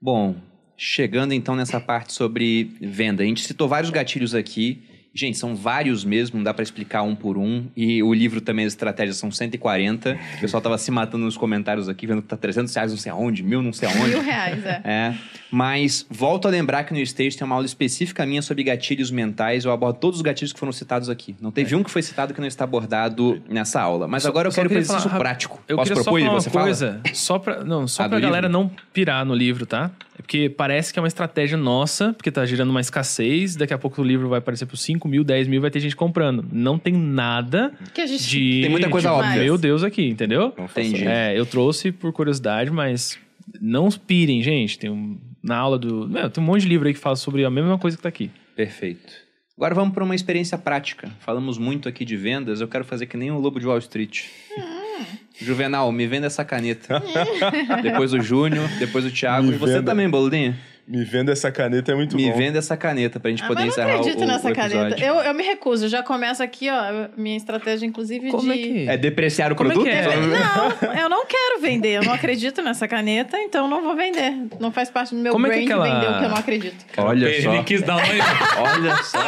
Bom, 0.00 0.34
chegando 0.76 1.32
então 1.32 1.56
nessa 1.56 1.80
parte 1.80 2.12
sobre 2.12 2.72
venda. 2.78 3.22
A 3.22 3.26
gente 3.26 3.40
citou 3.42 3.66
vários 3.66 3.90
gatilhos 3.90 4.34
aqui. 4.34 4.82
Gente, 5.16 5.38
são 5.38 5.56
vários 5.56 6.04
mesmo, 6.04 6.36
não 6.36 6.44
dá 6.44 6.52
pra 6.52 6.62
explicar 6.62 7.02
um 7.02 7.14
por 7.14 7.38
um. 7.38 7.64
E 7.76 8.02
o 8.02 8.12
livro 8.12 8.40
também, 8.40 8.66
as 8.66 8.72
estratégias 8.72 9.16
são 9.16 9.30
140. 9.30 10.18
O 10.36 10.40
pessoal 10.40 10.60
tava 10.60 10.76
se 10.78 10.90
matando 10.90 11.24
nos 11.24 11.36
comentários 11.36 11.88
aqui, 11.88 12.06
vendo 12.06 12.20
que 12.22 12.28
tá 12.28 12.36
300 12.36 12.74
reais 12.74 12.90
não 12.90 12.98
sei 12.98 13.10
aonde, 13.12 13.42
mil 13.42 13.62
não 13.62 13.72
sei 13.72 13.88
aonde. 13.88 14.10
Mil 14.10 14.22
reais, 14.22 14.64
é. 14.64 14.80
É, 14.84 15.14
mas 15.50 16.06
volto 16.10 16.46
a 16.46 16.50
lembrar 16.50 16.84
que 16.84 16.92
no 16.92 17.00
Stage 17.00 17.36
tem 17.36 17.44
uma 17.46 17.54
aula 17.54 17.66
específica 17.66 18.26
minha 18.26 18.42
sobre 18.42 18.62
gatilhos 18.64 19.10
mentais. 19.10 19.64
Eu 19.64 19.72
abordo 19.72 19.98
todos 19.98 20.18
os 20.18 20.22
gatilhos 20.22 20.52
que 20.52 20.58
foram 20.58 20.72
citados 20.72 21.08
aqui. 21.08 21.34
Não 21.40 21.50
teve 21.50 21.74
um 21.74 21.82
que 21.82 21.90
foi 21.90 22.02
citado 22.02 22.34
que 22.34 22.40
não 22.40 22.46
está 22.48 22.64
abordado 22.64 23.40
nessa 23.48 23.80
aula. 23.80 24.06
Mas 24.06 24.22
Só- 24.24 24.28
agora 24.28 24.48
eu 24.48 24.52
quero 24.52 24.68
exercício 24.70 24.98
falar 25.00 25.12
rap- 25.12 25.20
prático. 25.20 25.62
Eu 25.68 25.76
Posso 25.76 25.92
propor 25.94 26.20
falar 26.20 26.32
uma 26.32 26.40
você 26.40 26.50
fala? 26.50 26.64
coisa, 26.66 27.00
só 27.14 27.38
pra, 27.38 27.64
não, 27.64 27.88
só 27.88 28.02
Ah, 28.04 28.08
pra 28.08 28.20
galera 28.20 28.48
livro? 28.48 28.62
não 28.62 28.70
pirar 28.92 29.24
no 29.24 29.34
livro, 29.34 29.64
tá? 29.66 29.90
É 30.18 30.22
porque 30.22 30.48
parece 30.48 30.92
que 30.92 30.98
é 30.98 31.02
uma 31.02 31.08
estratégia 31.08 31.56
nossa, 31.58 32.12
porque 32.14 32.30
tá 32.30 32.44
gerando 32.46 32.70
uma 32.70 32.80
escassez, 32.80 33.54
daqui 33.54 33.74
a 33.74 33.78
pouco 33.78 34.00
o 34.00 34.04
livro 34.04 34.28
vai 34.28 34.38
aparecer 34.38 34.64
por 34.66 34.76
5 34.76 35.05
mil, 35.06 35.24
10 35.24 35.48
mil, 35.48 35.60
vai 35.60 35.70
ter 35.70 35.80
gente 35.80 35.96
comprando. 35.96 36.44
Não 36.52 36.78
tem 36.78 36.92
nada 36.92 37.72
Que 37.94 38.00
a 38.00 38.06
gente... 38.06 38.26
de... 38.26 38.60
Tem 38.62 38.70
muita 38.70 38.88
coisa 38.88 39.08
de, 39.08 39.14
óbvia. 39.14 39.42
Meu 39.42 39.58
Deus 39.58 39.82
aqui, 39.82 40.08
entendeu? 40.08 40.52
Entendi. 40.58 41.06
É, 41.06 41.38
eu 41.38 41.46
trouxe 41.46 41.92
por 41.92 42.12
curiosidade, 42.12 42.70
mas 42.70 43.18
não 43.60 43.90
pirem, 43.90 44.42
gente. 44.42 44.78
Tem 44.78 44.90
um, 44.90 45.18
na 45.42 45.56
aula 45.56 45.78
do... 45.78 46.08
Meu, 46.08 46.28
tem 46.30 46.42
um 46.42 46.46
monte 46.46 46.62
de 46.62 46.68
livro 46.68 46.86
aí 46.86 46.94
que 46.94 47.00
fala 47.00 47.16
sobre 47.16 47.44
a 47.44 47.50
mesma 47.50 47.78
coisa 47.78 47.96
que 47.96 48.02
tá 48.02 48.08
aqui. 48.08 48.30
Perfeito. 48.54 49.26
Agora 49.56 49.74
vamos 49.74 49.94
para 49.94 50.04
uma 50.04 50.14
experiência 50.14 50.58
prática. 50.58 51.10
Falamos 51.20 51.56
muito 51.56 51.88
aqui 51.88 52.04
de 52.04 52.14
vendas, 52.14 52.60
eu 52.60 52.68
quero 52.68 52.84
fazer 52.84 53.06
que 53.06 53.16
nem 53.16 53.30
o 53.30 53.38
Lobo 53.38 53.58
de 53.58 53.66
Wall 53.66 53.78
Street. 53.78 54.24
Juvenal, 55.40 55.90
me 55.92 56.06
venda 56.06 56.26
essa 56.26 56.44
caneta. 56.44 57.02
depois 57.82 58.12
o 58.12 58.20
Júnior, 58.20 58.68
depois 58.78 59.04
o 59.04 59.10
Thiago. 59.10 59.46
Me 59.46 59.54
e 59.54 59.56
você 59.56 59.74
venda. 59.74 59.92
também, 59.92 60.08
Boludinho? 60.08 60.54
Me 60.88 61.02
vendo 61.04 61.32
essa 61.32 61.50
caneta 61.50 61.90
é 61.90 61.94
muito 61.96 62.14
me 62.16 62.30
bom. 62.30 62.36
venda 62.38 62.58
essa 62.60 62.76
caneta 62.76 63.18
pra 63.18 63.28
gente 63.30 63.42
Ah, 63.42 63.46
poder 63.48 63.64
mas 63.64 63.76
não 63.76 63.82
encerrar 63.84 63.96
o, 63.96 64.00
acredito 64.00 64.22
o, 64.22 64.26
nessa 64.26 64.46
o 64.46 64.50
episódio. 64.52 64.78
caneta. 64.78 65.04
Eu, 65.04 65.14
eu 65.16 65.34
me 65.34 65.42
recuso. 65.42 65.88
Já 65.88 66.00
começa 66.00 66.44
aqui, 66.44 66.68
ó, 66.70 67.08
minha 67.16 67.36
estratégia, 67.36 67.84
inclusive, 67.86 68.30
Como 68.30 68.52
de... 68.52 68.60
é 68.60 68.62
que... 68.62 68.88
É 68.90 68.96
depreciar 68.96 69.50
o 69.50 69.56
Como 69.56 69.72
é 69.72 69.74
produto? 69.74 69.90
que 69.90 69.96
é? 69.98 70.06
Não, 70.86 70.94
eu 71.02 71.08
não 71.08 71.26
quero 71.26 71.60
vender. 71.60 71.96
Eu 71.96 72.02
não 72.04 72.12
acredito 72.12 72.62
nessa 72.62 72.86
caneta, 72.86 73.36
então 73.38 73.66
não 73.66 73.82
vou 73.82 73.96
vender. 73.96 74.32
Não 74.60 74.70
faz 74.70 74.88
parte 74.88 75.12
do 75.14 75.20
meu 75.20 75.32
Como 75.32 75.48
é 75.48 75.50
que 75.58 75.64
brand 75.66 75.80
aquela- 75.80 75.94
vender 76.00 76.14
o 76.14 76.18
que 76.20 76.24
eu 76.24 76.28
não 76.28 76.36
acredito. 76.36 76.84
Olha 76.98 77.26
Ele 77.26 77.42
só. 77.42 77.50
nem 77.52 77.64
quis 77.64 77.82
dar 77.82 77.96
uma... 77.96 78.04
Olha 78.72 78.96
só. 79.02 79.18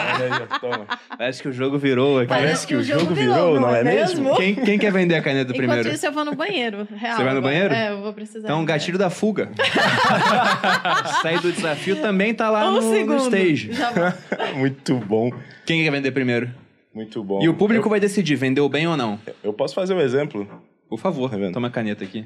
Olha. 0.63 0.87
Parece 1.19 1.43
que 1.43 1.49
o 1.49 1.53
jogo 1.53 1.77
virou 1.77 2.19
aqui. 2.21 2.29
Parece 2.29 2.67
que 2.69 2.77
o 2.77 2.83
jogo 2.85 3.13
virou, 3.15 3.59
não 3.61 3.75
é 3.75 3.83
mesmo? 3.83 4.37
Quem, 4.37 4.55
quem 4.55 4.79
quer 4.79 4.93
vender 4.93 5.17
a 5.17 5.23
caneta 5.23 5.51
Enquanto 5.51 5.57
primeiro? 5.57 5.89
isso, 5.93 6.07
eu 6.07 6.13
vou 6.13 6.25
no 6.25 6.37
banheiro. 6.37 6.87
Real, 6.95 7.17
Você 7.17 7.25
vai 7.25 7.33
no 7.33 7.39
agora. 7.39 7.41
banheiro? 7.41 7.75
É, 7.75 7.91
eu 7.91 8.01
vou 8.03 8.13
precisar. 8.13 8.47
Então, 8.47 8.65
gatilho 8.65 8.97
da 8.99 9.11
fuga. 9.11 9.51
Sair 11.23 11.41
do 11.41 11.48
desafio 11.53 11.97
também 11.97 12.33
tá 12.35 12.49
lá 12.51 12.69
Um 12.69 12.73
no, 12.75 12.81
no 12.81 12.91
segundo. 12.93 13.23
stage. 13.23 13.73
Já 13.73 13.91
vou. 13.91 14.13
Muito 14.59 14.95
bom. 14.97 15.31
Quem 15.67 15.83
quer 15.85 15.91
vender 15.91 16.11
primeiro? 16.13 16.49
Muito 16.95 17.23
bom. 17.23 17.43
E 17.43 17.49
o 17.49 17.55
público 17.55 17.87
eu, 17.87 17.91
vai 17.91 18.01
decidir, 18.01 18.35
vendeu 18.37 18.69
bem 18.69 18.87
ou 18.89 18.97
não. 18.97 19.19
eu 19.45 19.53
posso 19.53 19.75
fazer 19.75 19.95
um 19.95 20.01
exemplo? 20.01 20.49
Por 20.89 20.99
favor, 20.99 21.31
Tá 21.31 21.37
toma 21.53 21.69
a 21.69 21.71
caneta 21.71 22.03
aqui. 22.05 22.25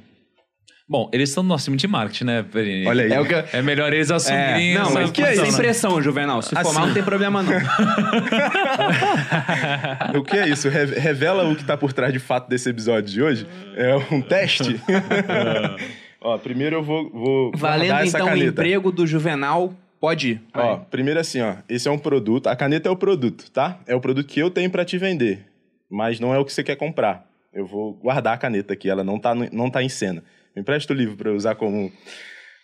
Bom, 0.88 1.08
eles 1.12 1.30
estão 1.30 1.42
no 1.42 1.48
nosso 1.48 1.64
time 1.64 1.76
de 1.76 1.86
marketing, 1.88 2.24
né, 2.24 2.42
Perini? 2.42 2.86
Olha 2.86 3.04
aí. 3.04 3.12
É 3.12 3.20
o 3.20 3.24
que 3.24 3.34
É 3.56 3.62
melhor 3.62 3.92
eles 3.92 4.10
assumirem 4.10 4.74
É, 4.74 4.78
não, 4.78 4.92
mas 4.92 5.10
que 5.10 5.22
é 5.22 5.28
função, 5.30 5.46
sem 5.46 5.54
pressão, 5.56 6.02
Juvenal. 6.02 6.42
Se 6.42 6.50
for 6.50 6.58
Assim. 6.58 6.74
mal, 6.74 6.86
não 6.86 6.94
tem 6.94 7.02
problema 7.02 7.42
não. 7.42 7.52
O 10.18 10.22
que 10.24 10.36
é 10.36 10.48
isso? 10.48 10.68
Re- 10.68 10.84
Revela 10.98 11.48
o 11.48 11.56
que 11.56 11.64
tá 11.64 11.76
por 11.76 11.92
trás 11.92 12.12
de 12.12 12.18
fato 12.18 12.48
desse 12.48 12.68
episódio 12.68 13.10
de 13.10 13.22
hoje? 13.22 13.46
É 13.76 13.94
um 14.10 14.20
teste? 14.20 14.80
Ó, 16.24 16.38
primeiro 16.38 16.76
eu 16.76 16.82
vou, 16.82 17.10
vou 17.10 17.52
Valendo 17.56 18.06
então 18.06 18.32
o 18.32 18.36
emprego 18.36 18.92
do 18.92 19.06
Juvenal, 19.06 19.74
pode 20.00 20.32
ir. 20.32 20.42
Ó, 20.54 20.76
primeiro 20.76 21.18
assim, 21.18 21.40
ó, 21.40 21.56
esse 21.68 21.88
é 21.88 21.90
um 21.90 21.98
produto, 21.98 22.46
a 22.46 22.54
caneta 22.54 22.88
é 22.88 22.92
o 22.92 22.96
produto, 22.96 23.50
tá? 23.50 23.80
É 23.86 23.94
o 23.94 24.00
produto 24.00 24.26
que 24.26 24.40
eu 24.40 24.50
tenho 24.50 24.70
pra 24.70 24.84
te 24.84 24.96
vender, 24.96 25.46
mas 25.90 26.20
não 26.20 26.32
é 26.32 26.38
o 26.38 26.44
que 26.44 26.52
você 26.52 26.62
quer 26.62 26.76
comprar. 26.76 27.26
Eu 27.52 27.66
vou 27.66 27.94
guardar 27.94 28.34
a 28.34 28.38
caneta 28.38 28.72
aqui, 28.72 28.88
ela 28.88 29.04
não 29.04 29.18
tá, 29.18 29.34
não 29.34 29.68
tá 29.68 29.82
em 29.82 29.88
cena. 29.88 30.22
Me 30.54 30.62
empresta 30.62 30.92
o 30.92 30.96
livro 30.96 31.16
pra 31.16 31.30
eu 31.30 31.34
usar 31.34 31.54
como, 31.54 31.92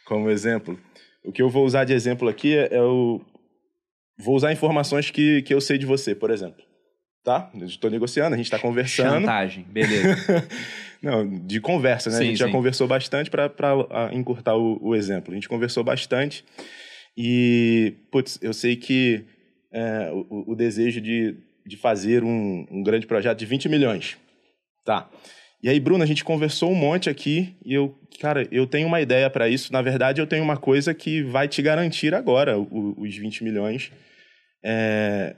como 0.07 0.31
exemplo. 0.31 0.79
O 1.25 1.33
que 1.33 1.43
eu 1.43 1.51
vou 1.51 1.67
usar 1.67 1.85
de 1.85 1.93
exemplo 1.93 2.29
aqui 2.29 2.57
é, 2.57 2.77
é 2.77 2.83
o... 2.83 3.21
Vou 4.19 4.35
usar 4.35 4.53
informações 4.53 5.11
que, 5.11 5.43
que 5.43 5.53
eu 5.53 5.61
sei 5.61 5.79
de 5.79 5.85
você, 5.85 6.15
por 6.15 6.31
exemplo. 6.31 6.63
Tá? 7.23 7.51
Estou 7.63 7.91
negociando, 7.91 8.35
a 8.35 8.39
gente 8.39 8.51
tá 8.51 8.59
conversando. 8.59 9.21
Chantagem, 9.21 9.65
beleza. 9.65 10.17
Não, 11.03 11.29
de 11.29 11.61
conversa, 11.61 12.11
né? 12.11 12.17
a 12.17 12.19
Sim, 12.19 12.27
gente 12.27 12.39
já 12.39 12.47
sim. 12.47 12.53
conversou 12.53 12.89
bastante 12.89 13.31
para 13.31 13.51
encurtar 14.13 14.57
o, 14.57 14.79
o 14.83 14.95
exemplo. 14.95 15.33
A 15.33 15.35
gente 15.35 15.49
conversou 15.49 15.85
bastante 15.85 16.45
e, 17.17 17.95
putz, 18.11 18.39
eu 18.43 18.53
sei 18.53 18.77
que 18.77 19.25
é, 19.73 20.11
o, 20.13 20.53
o 20.53 20.55
desejo 20.55 21.01
de, 21.01 21.37
de 21.67 21.77
fazer 21.77 22.25
um, 22.25 22.67
um 22.71 22.83
grande 22.83 23.07
projeto 23.07 23.39
de 23.39 23.47
20 23.47 23.69
milhões. 23.69 24.17
Tá. 24.85 25.09
E 25.63 25.69
aí, 25.69 25.81
Bruno, 25.81 26.05
a 26.05 26.07
gente 26.07 26.23
conversou 26.23 26.71
um 26.71 26.75
monte 26.75 27.11
aqui 27.11 27.57
e 27.65 27.75
eu, 27.75 27.97
cara, 28.21 28.47
eu 28.53 28.67
tenho 28.67 28.87
uma 28.87 29.01
ideia 29.01 29.29
para 29.29 29.49
isso. 29.49 29.73
Na 29.73 29.83
verdade, 29.83 30.21
eu 30.21 30.27
tenho 30.27 30.45
uma 30.45 30.57
coisa 30.57 30.95
que 30.95 31.23
vai 31.23 31.49
te 31.49 31.61
garantir 31.61 32.15
agora 32.15 32.57
os 32.59 33.17
20 33.17 33.43
milhões. 33.43 33.91
É, 34.63 35.35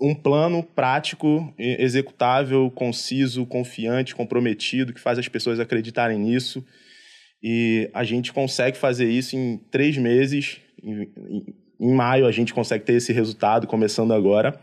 um 0.00 0.14
plano 0.14 0.62
prático, 0.62 1.52
executável, 1.58 2.70
conciso, 2.70 3.44
confiante, 3.46 4.14
comprometido, 4.14 4.92
que 4.92 5.00
faz 5.00 5.18
as 5.18 5.28
pessoas 5.28 5.58
acreditarem 5.60 6.18
nisso. 6.18 6.64
E 7.42 7.90
a 7.92 8.04
gente 8.04 8.32
consegue 8.32 8.76
fazer 8.76 9.10
isso 9.10 9.36
em 9.36 9.58
três 9.70 9.96
meses. 9.98 10.60
Em, 10.82 11.02
em- 11.28 11.44
em 11.80 11.92
maio 11.92 12.26
a 12.26 12.30
gente 12.32 12.54
consegue 12.54 12.84
ter 12.84 12.94
esse 12.94 13.12
resultado, 13.12 13.66
começando 13.66 14.12
agora. 14.14 14.58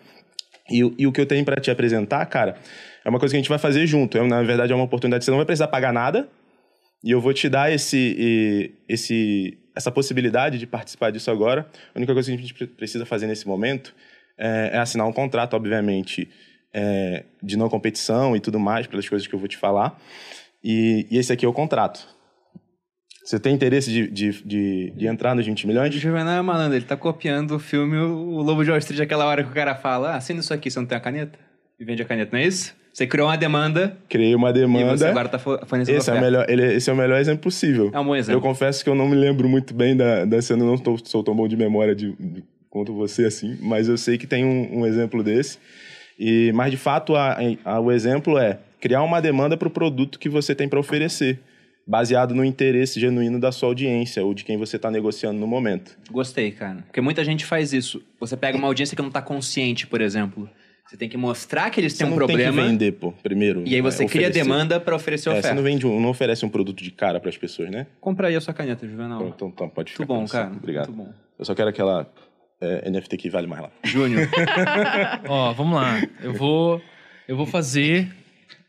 E, 0.69 0.83
o- 0.83 0.95
e 0.97 1.05
o 1.05 1.11
que 1.11 1.19
eu 1.19 1.25
tenho 1.25 1.43
para 1.43 1.59
te 1.59 1.69
apresentar, 1.69 2.25
cara, 2.27 2.55
é 3.03 3.09
uma 3.09 3.19
coisa 3.19 3.33
que 3.33 3.37
a 3.37 3.41
gente 3.41 3.49
vai 3.49 3.59
fazer 3.59 3.85
junto. 3.87 4.17
É, 4.17 4.25
na 4.25 4.41
verdade, 4.43 4.71
é 4.71 4.75
uma 4.75 4.85
oportunidade. 4.85 5.25
Você 5.25 5.31
não 5.31 5.37
vai 5.37 5.45
precisar 5.45 5.67
pagar 5.67 5.91
nada. 5.91 6.29
E 7.03 7.11
eu 7.11 7.19
vou 7.21 7.33
te 7.33 7.47
dar 7.49 7.71
esse, 7.71 8.73
esse, 8.87 9.57
essa 9.75 9.89
possibilidade 9.91 10.57
de 10.57 10.67
participar 10.67 11.11
disso 11.11 11.31
agora. 11.31 11.69
A 11.93 11.97
única 11.97 12.13
coisa 12.13 12.29
que 12.31 12.37
a 12.37 12.39
gente 12.41 12.53
pre- 12.53 12.67
precisa 12.67 13.05
fazer 13.05 13.25
nesse 13.27 13.47
momento 13.47 13.93
é, 14.39 14.71
é 14.73 14.77
assinar 14.79 15.05
um 15.05 15.13
contrato, 15.13 15.53
obviamente, 15.55 16.27
é, 16.73 17.25
de 17.43 17.57
não 17.57 17.69
competição 17.69 18.35
e 18.35 18.39
tudo 18.39 18.59
mais, 18.59 18.87
pelas 18.87 19.07
coisas 19.07 19.27
que 19.27 19.35
eu 19.35 19.39
vou 19.39 19.47
te 19.47 19.57
falar. 19.57 19.99
E, 20.63 21.05
e 21.11 21.17
esse 21.17 21.31
aqui 21.31 21.45
é 21.45 21.47
o 21.49 21.53
contrato. 21.53 22.07
Você 23.23 23.39
tem 23.39 23.53
interesse 23.53 23.91
de, 23.91 24.07
de, 24.09 24.43
de, 24.43 24.91
de 24.95 25.07
entrar 25.07 25.35
nos 25.35 25.45
20 25.45 25.63
O 25.63 25.67
milhões? 25.67 25.93
Juvenal 25.93 26.39
é 26.39 26.41
malandro, 26.41 26.75
ele 26.77 26.85
tá 26.85 26.97
copiando 26.97 27.51
o 27.51 27.59
filme 27.59 27.95
O 27.97 28.41
Lobo 28.41 28.63
de 28.63 28.71
Wall 28.71 28.79
Street, 28.79 29.01
aquela 29.01 29.25
hora 29.25 29.43
que 29.43 29.51
o 29.51 29.53
cara 29.53 29.75
fala, 29.75 30.11
ah, 30.13 30.15
assina 30.15 30.39
isso 30.39 30.53
aqui, 30.53 30.71
você 30.71 30.79
não 30.79 30.87
tem 30.87 30.97
a 30.97 31.01
caneta? 31.01 31.37
E 31.79 31.85
vende 31.85 32.01
a 32.01 32.05
caneta, 32.05 32.31
não 32.33 32.39
é 32.39 32.47
isso? 32.47 32.75
Você 32.91 33.05
criou 33.05 33.27
uma 33.27 33.37
demanda, 33.37 33.95
Criei 34.09 34.33
uma 34.33 34.49
e 34.49 34.53
você 34.53 34.59
demanda. 34.59 35.09
agora 35.09 35.29
tá 35.29 35.37
fo- 35.37 35.59
fornecendo 35.67 35.99
Esse 35.99 36.09
é, 36.09 36.13
o 36.13 36.19
melhor, 36.19 36.45
ele, 36.49 36.73
esse 36.73 36.89
é 36.89 36.93
o 36.93 36.95
melhor 36.95 37.19
exemplo 37.19 37.43
possível. 37.43 37.91
É 37.93 37.99
um 37.99 38.03
bom 38.03 38.15
Eu 38.15 38.19
exemplo. 38.19 38.41
confesso 38.41 38.83
que 38.83 38.89
eu 38.89 38.95
não 38.95 39.07
me 39.07 39.15
lembro 39.15 39.47
muito 39.47 39.73
bem 39.75 39.95
da, 39.95 40.25
da 40.25 40.41
cena, 40.41 40.65
não 40.65 40.77
tô, 40.77 40.97
sou 41.05 41.23
tão 41.23 41.35
bom 41.35 41.47
de 41.47 41.55
memória 41.55 41.95
de, 41.95 42.11
de- 42.13 42.43
quanto 42.69 42.93
você, 42.93 43.25
assim, 43.25 43.57
mas 43.61 43.87
eu 43.87 43.97
sei 43.97 44.17
que 44.17 44.27
tem 44.27 44.45
um, 44.45 44.79
um 44.79 44.85
exemplo 44.85 45.23
desse. 45.23 45.57
E, 46.19 46.51
mas, 46.53 46.71
de 46.71 46.77
fato, 46.77 47.15
a- 47.15 47.37
a- 47.63 47.79
o 47.79 47.91
exemplo 47.91 48.37
é 48.37 48.59
criar 48.79 49.03
uma 49.03 49.21
demanda 49.21 49.55
para 49.57 49.67
o 49.67 49.71
produto 49.71 50.19
que 50.19 50.29
você 50.29 50.53
tem 50.53 50.67
para 50.67 50.79
oferecer, 50.79 51.39
baseado 51.87 52.35
no 52.35 52.43
interesse 52.45 52.99
genuíno 52.99 53.39
da 53.39 53.51
sua 53.51 53.69
audiência 53.69 54.23
ou 54.23 54.33
de 54.33 54.43
quem 54.43 54.57
você 54.57 54.75
está 54.75 54.91
negociando 54.91 55.39
no 55.39 55.47
momento. 55.47 55.97
Gostei, 56.11 56.51
cara. 56.51 56.83
Porque 56.85 57.01
muita 57.01 57.23
gente 57.23 57.45
faz 57.45 57.73
isso. 57.73 58.01
Você 58.19 58.37
pega 58.37 58.57
uma 58.57 58.67
audiência 58.67 58.95
que 58.95 59.01
não 59.01 59.09
tá 59.09 59.21
consciente, 59.21 59.87
por 59.87 60.01
exemplo. 60.01 60.49
Você 60.85 60.97
tem 60.97 61.07
que 61.07 61.17
mostrar 61.17 61.69
que 61.69 61.79
eles 61.79 61.93
Você 61.93 62.03
têm 62.03 62.11
um 62.11 62.15
problema. 62.15 62.51
tem 62.51 62.63
que 62.63 62.69
vender, 62.69 62.91
pô, 62.93 63.11
primeiro. 63.23 63.63
E 63.65 63.75
aí 63.75 63.81
você 63.81 64.03
é, 64.03 64.07
cria 64.07 64.27
oferecer. 64.27 64.43
demanda 64.43 64.79
pra 64.79 64.95
oferecer 64.95 65.29
É, 65.29 65.31
oferta. 65.33 65.47
você 65.49 65.53
não, 65.53 65.61
vende 65.63 65.85
um- 65.85 65.99
não 66.01 66.09
oferece 66.09 66.43
um 66.45 66.49
produto 66.49 66.83
de 66.83 66.89
cara 66.91 67.19
para 67.19 67.29
as 67.29 67.37
pessoas, 67.37 67.69
né? 67.69 67.85
Compra 68.01 68.27
aí 68.27 68.35
a 68.35 68.41
sua 68.41 68.53
caneta, 68.55 68.87
Juvenal. 68.87 69.27
Então, 69.27 69.49
então 69.49 69.69
pode 69.69 69.91
ficar. 69.91 70.03
Muito 70.05 70.19
bom, 70.19 70.27
você. 70.27 70.33
cara. 70.33 70.51
Obrigado. 70.51 70.91
Muito 70.91 71.07
bom. 71.09 71.13
Eu 71.37 71.45
só 71.45 71.53
quero 71.55 71.69
aquela 71.69 72.11
é, 72.61 72.89
NFT 72.89 73.17
que 73.17 73.29
vale 73.29 73.47
mais 73.47 73.61
lá. 73.61 73.71
Júnior. 73.83 74.27
Ó, 75.27 75.53
vamos 75.53 75.75
lá. 75.75 76.01
Eu 76.21 76.33
vou, 76.33 76.81
eu 77.27 77.35
vou 77.37 77.45
fazer 77.45 78.13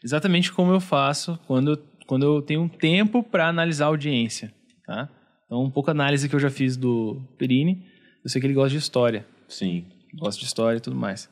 exatamente 0.03 0.53
como 0.53 0.73
eu 0.73 0.81
faço 0.81 1.39
quando, 1.47 1.73
eu- 1.73 1.83
quando 2.07 2.23
eu 2.25 2.43
tenho 2.43 2.63
um 2.63 2.69
tempo 2.69 3.23
para 3.23 3.47
analisar 3.49 3.87
a 3.87 3.89
audiência, 3.89 4.53
tá? 4.87 5.09
Então, 5.47 5.63
um 5.65 5.71
pouco 5.71 5.91
a 5.91 5.93
análise 5.93 6.29
que 6.29 6.35
eu 6.35 6.41
já 6.41 6.51
fiz 6.51 6.77
do 6.77 7.21
Perini. 7.37 7.85
Eu 8.25 8.31
sei 8.31 8.41
que 8.41 8.47
ele 8.47 8.55
gosta 8.55 8.71
de 8.71 8.77
história. 8.79 9.27
Sim. 9.49 9.85
Gosta 10.19 10.39
de 10.41 10.47
história 10.47 10.77
e 10.79 10.81
tudo 10.81 10.95
mais. 10.97 11.29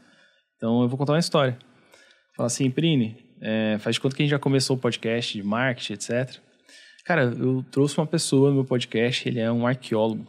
Então, 0.56 0.82
eu 0.82 0.88
vou 0.88 0.98
contar 0.98 1.12
uma 1.12 1.18
história. 1.20 1.56
Fala 2.36 2.46
assim, 2.48 2.68
Perini, 2.70 3.16
é, 3.40 3.76
faz 3.78 3.94
de 3.94 4.00
conta 4.00 4.16
que 4.16 4.22
a 4.22 4.24
gente 4.24 4.30
já 4.32 4.38
começou 4.38 4.76
o 4.76 4.78
podcast 4.80 5.36
de 5.36 5.42
marketing, 5.46 5.92
etc. 5.92 6.36
Cara, 7.04 7.22
eu 7.38 7.64
trouxe 7.70 7.96
uma 7.98 8.06
pessoa 8.06 8.48
no 8.50 8.56
meu 8.56 8.64
podcast, 8.64 9.28
ele 9.28 9.38
é 9.40 9.50
um 9.52 9.66
arqueólogo. 9.66 10.26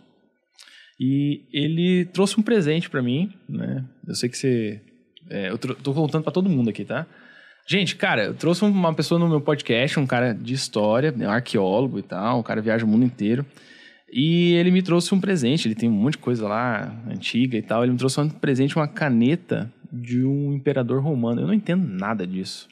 E 0.99 1.43
ele 1.53 2.05
trouxe 2.05 2.39
um 2.39 2.43
presente 2.43 2.89
pra 2.89 3.01
mim, 3.01 3.31
né? 3.47 3.85
Eu 4.05 4.15
sei 4.15 4.27
que 4.27 4.37
você. 4.37 4.81
é, 5.29 5.49
eu 5.49 5.57
tô 5.57 5.93
contando 5.93 6.23
pra 6.23 6.31
todo 6.31 6.49
mundo 6.49 6.69
aqui, 6.69 6.83
tá? 6.83 7.05
Gente, 7.67 7.95
cara, 7.95 8.25
eu 8.25 8.33
trouxe 8.33 8.65
uma 8.65 8.93
pessoa 8.95 9.19
no 9.19 9.29
meu 9.29 9.39
podcast, 9.39 9.99
um 9.99 10.07
cara 10.07 10.33
de 10.33 10.55
história, 10.55 11.11
né, 11.11 11.27
um 11.27 11.31
arqueólogo 11.31 11.99
e 11.99 12.01
tal, 12.01 12.39
um 12.39 12.43
cara 12.43 12.61
viaja 12.61 12.83
o 12.83 12.87
mundo 12.87 13.05
inteiro. 13.05 13.45
E 14.11 14.53
ele 14.53 14.71
me 14.71 14.81
trouxe 14.81 15.13
um 15.13 15.21
presente, 15.21 15.67
ele 15.67 15.75
tem 15.75 15.87
um 15.87 15.93
monte 15.93 16.13
de 16.13 16.17
coisa 16.17 16.47
lá, 16.47 16.91
antiga 17.07 17.55
e 17.55 17.61
tal. 17.61 17.83
Ele 17.83 17.91
me 17.91 17.97
trouxe 17.97 18.19
um 18.19 18.27
presente, 18.27 18.75
uma 18.75 18.87
caneta 18.87 19.71
de 19.91 20.23
um 20.23 20.53
imperador 20.53 21.01
romano. 21.01 21.41
Eu 21.41 21.47
não 21.47 21.53
entendo 21.53 21.87
nada 21.87 22.25
disso. 22.25 22.67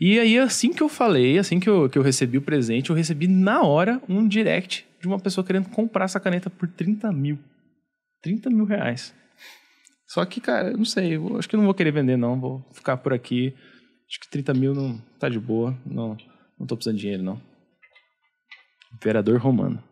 E 0.00 0.18
aí, 0.18 0.38
assim 0.38 0.72
que 0.72 0.82
eu 0.82 0.88
falei, 0.88 1.38
assim 1.38 1.60
que 1.60 1.68
eu, 1.68 1.90
que 1.90 1.98
eu 1.98 2.02
recebi 2.02 2.38
o 2.38 2.42
presente, 2.42 2.88
eu 2.88 2.96
recebi 2.96 3.28
na 3.28 3.62
hora 3.62 4.00
um 4.08 4.26
direct 4.26 4.86
de 4.98 5.06
uma 5.06 5.20
pessoa 5.20 5.44
querendo 5.44 5.68
comprar 5.68 6.06
essa 6.06 6.18
caneta 6.18 6.48
por 6.48 6.66
30 6.66 7.12
mil. 7.12 7.38
30 8.22 8.48
mil 8.48 8.64
reais. 8.64 9.14
Só 10.06 10.24
que, 10.24 10.40
cara, 10.40 10.72
não 10.72 10.86
sei, 10.86 11.16
eu 11.16 11.38
acho 11.38 11.46
que 11.46 11.54
eu 11.54 11.58
não 11.58 11.66
vou 11.66 11.74
querer 11.74 11.92
vender, 11.92 12.16
não. 12.16 12.40
Vou 12.40 12.66
ficar 12.72 12.96
por 12.96 13.12
aqui. 13.12 13.54
Acho 14.08 14.20
que 14.20 14.30
30 14.30 14.54
mil 14.54 14.74
não 14.74 14.98
tá 15.18 15.28
de 15.28 15.38
boa. 15.38 15.76
Não, 15.84 16.16
não 16.58 16.66
tô 16.66 16.76
precisando 16.76 16.96
de 16.96 17.02
dinheiro, 17.02 17.22
não. 17.22 17.40
Imperador 18.94 19.38
romano. 19.38 19.82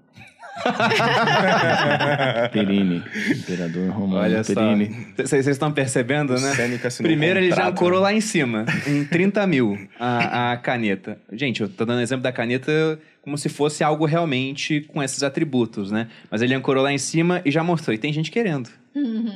Perini. 2.53 3.03
Imperador 3.31 3.91
romano. 3.91 4.23
Olha 4.23 4.43
Perini. 4.45 5.07
só. 5.17 5.23
Vocês 5.25 5.47
estão 5.47 5.73
percebendo, 5.73 6.35
né? 6.35 6.53
Primeiro 6.99 7.39
ele 7.39 7.51
já 7.51 7.69
ancorou 7.69 8.01
lá 8.01 8.13
em 8.13 8.21
cima, 8.21 8.65
em 8.87 9.05
30 9.05 9.47
mil, 9.47 9.79
a, 9.99 10.53
a 10.53 10.57
caneta. 10.57 11.19
Gente, 11.33 11.61
eu 11.61 11.69
tô 11.69 11.85
dando 11.85 12.01
exemplo 12.01 12.23
da 12.23 12.33
caneta 12.33 12.99
como 13.23 13.37
se 13.37 13.49
fosse 13.49 13.85
algo 13.85 14.07
realmente 14.07 14.81
com 14.89 15.03
esses 15.03 15.23
atributos, 15.23 15.91
né? 15.91 16.09
Mas 16.31 16.41
ele 16.41 16.55
ancorou 16.55 16.83
lá 16.83 16.93
em 16.93 16.99
cima 16.99 17.43
e 17.45 17.51
já 17.51 17.63
mostrou. 17.63 17.95
E 17.95 17.99
tem 17.99 18.13
gente 18.13 18.31
querendo. 18.31 18.71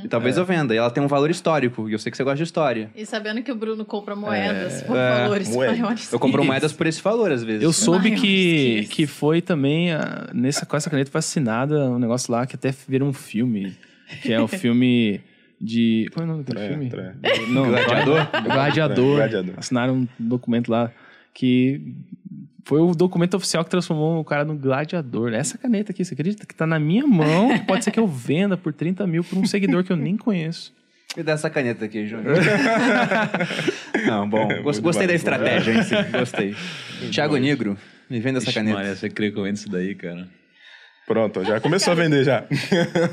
E 0.05 0.09
talvez 0.09 0.37
eu 0.37 0.45
venda. 0.45 0.75
E 0.75 0.79
ela 0.79 0.91
tem 0.91 1.03
um 1.03 1.07
valor 1.09 1.31
histórico. 1.31 1.89
E 1.89 1.93
eu 1.93 1.99
sei 1.99 2.11
que 2.11 2.17
você 2.17 2.25
gosta 2.25 2.37
de 2.39 2.43
história. 2.45 2.91
E 2.95 3.05
sabendo 3.07 3.43
que 3.43 3.51
o 3.53 3.55
Bruno 3.55 3.85
compra 3.85 4.15
moedas 4.17 4.83
por 4.83 4.97
É, 4.97 5.23
valores 5.23 5.49
moedas. 5.49 5.79
maiores. 5.79 6.13
Eu 6.13 6.19
compro 6.19 6.45
moedas 6.45 6.73
por 6.73 6.87
esse 6.87 7.03
valor, 7.03 7.31
às 7.33 7.43
vezes. 7.43 7.63
Eu 7.63 7.73
soube 7.73 8.11
Maiores 8.11 8.21
que, 8.21 8.87
que 8.91 9.07
foi 9.07 9.41
também, 9.41 9.93
ah, 9.93 10.29
nessa, 10.35 10.65
com 10.67 10.77
essa 10.77 10.89
caneta 10.91 11.11
foi 11.11 11.19
assinada 11.19 11.91
um 11.91 11.99
negócio 11.99 12.33
lá 12.33 12.47
que 12.47 12.57
até 12.57 12.75
virou 12.89 13.09
um 13.09 13.13
filme, 13.13 13.77
que 14.23 14.33
é 14.33 14.41
o 14.41 14.49
filme 14.49 15.21
de... 15.61 16.09
Qual 16.13 16.25
é 16.27 16.29
o 16.29 16.33
nome 16.33 16.45
daquele 16.45 16.67
Troia, 16.67 16.71
filme? 16.73 16.91
Troia. 16.91 17.47
Não, 17.49 17.69
Gladiador? 17.69 18.29
Gladiador. 18.45 19.17
Gladiador. 19.17 19.55
Assinaram 19.57 19.95
um 19.95 20.09
documento 20.19 20.71
lá 20.71 20.91
que 21.35 21.95
foi 22.65 22.81
o 22.81 22.95
documento 22.95 23.35
oficial 23.37 23.65
que 23.65 23.71
transformou 23.71 24.21
o 24.21 24.25
cara 24.25 24.45
no 24.45 24.55
gladiador. 24.57 25.33
Essa 25.35 25.59
caneta 25.59 25.93
aqui, 25.93 26.05
você 26.05 26.15
acredita? 26.15 26.47
Que 26.47 26.55
tá 26.55 26.67
na 26.67 26.79
minha 26.79 27.07
mão, 27.07 27.59
que 27.59 27.67
pode 27.67 27.85
ser 27.85 27.91
que 27.91 27.99
eu 28.01 28.07
venda 28.07 28.57
por 28.57 28.73
30 28.73 29.07
mil 29.07 29.25
por 29.25 29.37
um 29.39 29.45
seguidor 29.47 29.83
que 29.85 29.93
eu 29.93 29.97
nem 29.97 30.17
conheço. 30.17 30.73
Me 31.17 31.23
dá 31.23 31.33
essa 31.33 31.51
caneta 31.51 31.85
aqui, 31.85 32.07
Júnior. 32.07 32.37
Não, 34.07 34.29
bom. 34.29 34.47
Muito 34.47 34.63
gos- 34.63 34.79
Gostei 34.79 35.07
da 35.07 35.15
estratégia 35.15 35.73
em 35.73 35.83
si. 35.83 35.95
Gostei. 36.11 36.57
Thiago 37.13 37.37
Negro, 37.37 37.77
me 38.09 38.19
venda 38.21 38.39
essa 38.39 38.49
Ixi, 38.49 38.55
caneta. 38.59 38.77
Maria, 38.79 38.97
você 38.97 39.11
crê 39.11 39.31
que 39.31 39.39
eu 39.39 39.43
vendo 39.43 39.57
isso 39.57 39.69
daí, 39.69 39.95
cara? 39.95 40.27
Pronto, 41.07 41.45
já 41.45 41.61
começou 41.61 41.93
a 41.93 41.97
vender 41.97 42.25
já. 42.25 42.45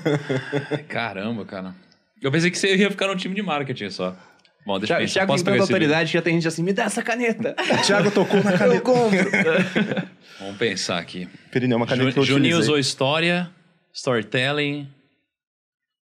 Caramba, 0.88 1.44
cara. 1.46 1.74
Eu 2.22 2.32
pensei 2.32 2.52
que 2.52 2.58
você 2.58 2.76
ia 2.76 2.90
ficar 2.92 3.08
no 3.08 3.16
time 3.16 3.34
de 3.36 3.42
marketing 3.42 3.90
só. 3.90 4.16
Bom, 4.66 4.78
deixa 4.78 4.94
eu 4.94 4.98
Thiago, 4.98 5.02
pensar. 5.02 5.14
Thiago 5.14 5.32
Posso 5.32 5.44
tem 5.44 5.54
pegar 5.54 5.64
autoridade 5.64 6.12
que 6.12 6.18
já 6.18 6.22
tem 6.22 6.34
gente 6.36 6.48
assim, 6.48 6.64
me 6.64 6.74
dá 6.74 6.84
essa 6.84 7.02
caneta. 7.02 7.56
Thiago 7.86 8.12
tocou 8.12 8.44
na 8.44 8.52
Eu 8.54 8.58
caneta. 8.58 8.82
compro. 8.82 9.20
Vamos 10.40 10.58
pensar 10.58 11.00
aqui. 11.00 11.28
Perini, 11.52 11.74
é 11.74 11.76
uma 11.76 11.88
caneta 11.88 12.08
Ju- 12.10 12.14
que 12.14 12.20
eu 12.20 12.24
Juninho 12.24 12.56
utilizei. 12.56 12.62
usou 12.74 12.80
história, 12.80 13.50
storytelling, 13.94 14.88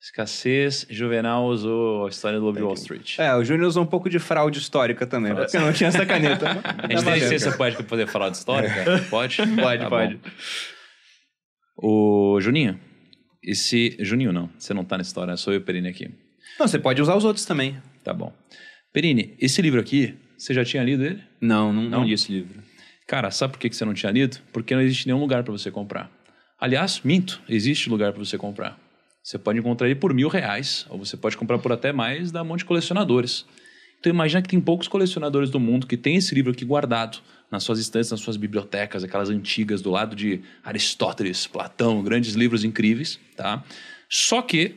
escassez. 0.01 0.85
Juvenal 0.89 1.45
usou 1.47 2.05
a 2.05 2.09
história 2.09 2.39
do 2.39 2.45
Lobo 2.45 2.57
de 2.57 2.63
Wall 2.63 2.73
Street. 2.75 3.19
É, 3.19 3.35
o 3.35 3.43
Júnior 3.43 3.67
usou 3.67 3.83
um 3.83 3.87
pouco 3.87 4.09
de 4.09 4.19
fraude 4.19 4.59
histórica 4.59 5.05
também, 5.05 5.35
porque 5.35 5.57
eu 5.57 5.61
não 5.61 5.73
tinha 5.73 5.89
essa 5.89 6.05
caneta. 6.05 6.47
A 6.77 6.87
gente 6.91 7.03
tem 7.03 7.13
licença 7.15 7.51
poética 7.57 7.83
pra 7.83 7.89
poder 7.89 8.07
falar 8.07 8.29
de 8.29 8.37
história, 8.37 8.69
cara? 8.73 8.99
Pode? 9.09 9.37
Pode, 9.37 9.83
Tá 9.83 9.89
pode. 9.89 10.15
bom. 10.15 10.29
O 11.77 12.39
Juninho, 12.39 12.79
esse... 13.43 13.97
Juninho 13.99 14.31
não, 14.31 14.49
você 14.57 14.73
não 14.73 14.85
tá 14.85 14.97
na 14.97 15.01
história, 15.01 15.35
sou 15.35 15.53
eu, 15.53 15.61
Perini, 15.61 15.89
aqui. 15.89 16.09
Não, 16.59 16.67
você 16.67 16.79
pode 16.79 17.01
usar 17.01 17.15
os 17.15 17.25
outros 17.25 17.45
também. 17.45 17.77
Tá 18.05 18.13
bom. 18.13 18.31
Perini, 18.93 19.35
esse 19.39 19.59
livro 19.63 19.79
aqui, 19.81 20.13
você 20.37 20.53
já 20.53 20.63
tinha 20.63 20.83
lido 20.83 21.03
ele? 21.03 21.21
Não, 21.41 21.73
não, 21.73 21.89
Não? 21.89 22.03
li 22.05 22.13
esse 22.13 22.31
livro. 22.31 22.63
Cara, 23.07 23.31
sabe 23.31 23.53
por 23.53 23.59
que 23.59 23.67
que 23.67 23.75
você 23.75 23.83
não 23.83 23.95
tinha 23.95 24.11
lido? 24.11 24.37
Porque 24.53 24.75
não 24.75 24.81
existe 24.81 25.07
nenhum 25.07 25.19
lugar 25.19 25.43
para 25.43 25.51
você 25.51 25.71
comprar. 25.71 26.11
Aliás, 26.59 27.01
minto, 27.03 27.41
existe 27.49 27.89
lugar 27.89 28.13
para 28.13 28.23
você 28.23 28.37
comprar. 28.37 28.79
Você 29.23 29.39
pode 29.39 29.57
encontrar 29.57 29.87
ele 29.87 29.95
por 29.99 30.13
mil 30.13 30.27
reais, 30.29 30.85
ou 30.87 30.99
você 30.99 31.17
pode 31.17 31.35
comprar 31.35 31.57
por 31.57 31.71
até 31.71 31.91
mais 31.91 32.31
da 32.31 32.43
mão 32.43 32.55
de 32.55 32.63
colecionadores. 32.63 33.43
Então 33.99 34.11
imagina 34.11 34.41
que 34.43 34.49
tem 34.49 34.61
poucos 34.61 34.87
colecionadores 34.87 35.49
do 35.49 35.59
mundo 35.59 35.87
que 35.87 35.97
tem 35.97 36.15
esse 36.15 36.35
livro 36.35 36.51
aqui 36.51 36.63
guardado 36.63 37.17
nas 37.51 37.63
suas 37.63 37.79
estantes, 37.79 38.11
nas 38.11 38.19
suas 38.19 38.37
bibliotecas, 38.37 39.03
aquelas 39.03 39.31
antigas 39.31 39.81
do 39.81 39.89
lado 39.89 40.15
de 40.15 40.41
Aristóteles, 40.63 41.47
Platão, 41.47 42.03
grandes 42.03 42.35
livros 42.35 42.63
incríveis, 42.63 43.19
tá? 43.35 43.63
Só 44.07 44.43
que 44.43 44.75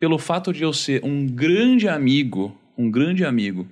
pelo 0.00 0.18
fato 0.18 0.52
de 0.52 0.62
eu 0.64 0.72
ser 0.72 1.04
um 1.04 1.24
grande 1.26 1.88
amigo, 1.88 2.58
um 2.76 2.90
grande 2.90 3.24
amigo 3.24 3.66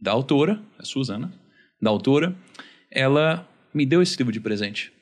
da 0.00 0.12
autora, 0.12 0.60
a 0.78 0.84
Suzana, 0.84 1.32
da 1.80 1.90
autora, 1.90 2.34
ela 2.90 3.46
me 3.72 3.84
deu 3.84 4.02
esse 4.02 4.16
livro 4.16 4.32
de 4.32 4.40
presente. 4.40 4.92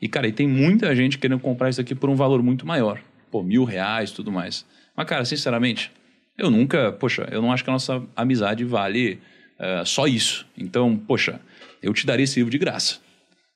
E, 0.00 0.08
cara, 0.08 0.28
e 0.28 0.32
tem 0.32 0.46
muita 0.46 0.94
gente 0.94 1.18
querendo 1.18 1.40
comprar 1.40 1.68
isso 1.68 1.80
aqui 1.80 1.94
por 1.94 2.08
um 2.08 2.14
valor 2.14 2.42
muito 2.42 2.66
maior. 2.66 3.00
Pô, 3.30 3.42
mil 3.42 3.64
reais 3.64 4.10
tudo 4.10 4.30
mais. 4.30 4.64
Mas, 4.96 5.06
cara, 5.06 5.24
sinceramente, 5.24 5.92
eu 6.36 6.50
nunca... 6.50 6.92
Poxa, 6.92 7.28
eu 7.30 7.42
não 7.42 7.52
acho 7.52 7.64
que 7.64 7.70
a 7.70 7.72
nossa 7.72 8.02
amizade 8.14 8.64
vale 8.64 9.20
eh, 9.58 9.82
só 9.84 10.06
isso. 10.06 10.46
Então, 10.56 10.96
poxa, 10.96 11.40
eu 11.82 11.92
te 11.92 12.06
daria 12.06 12.24
esse 12.24 12.38
livro 12.38 12.50
de 12.50 12.58
graça. 12.58 13.00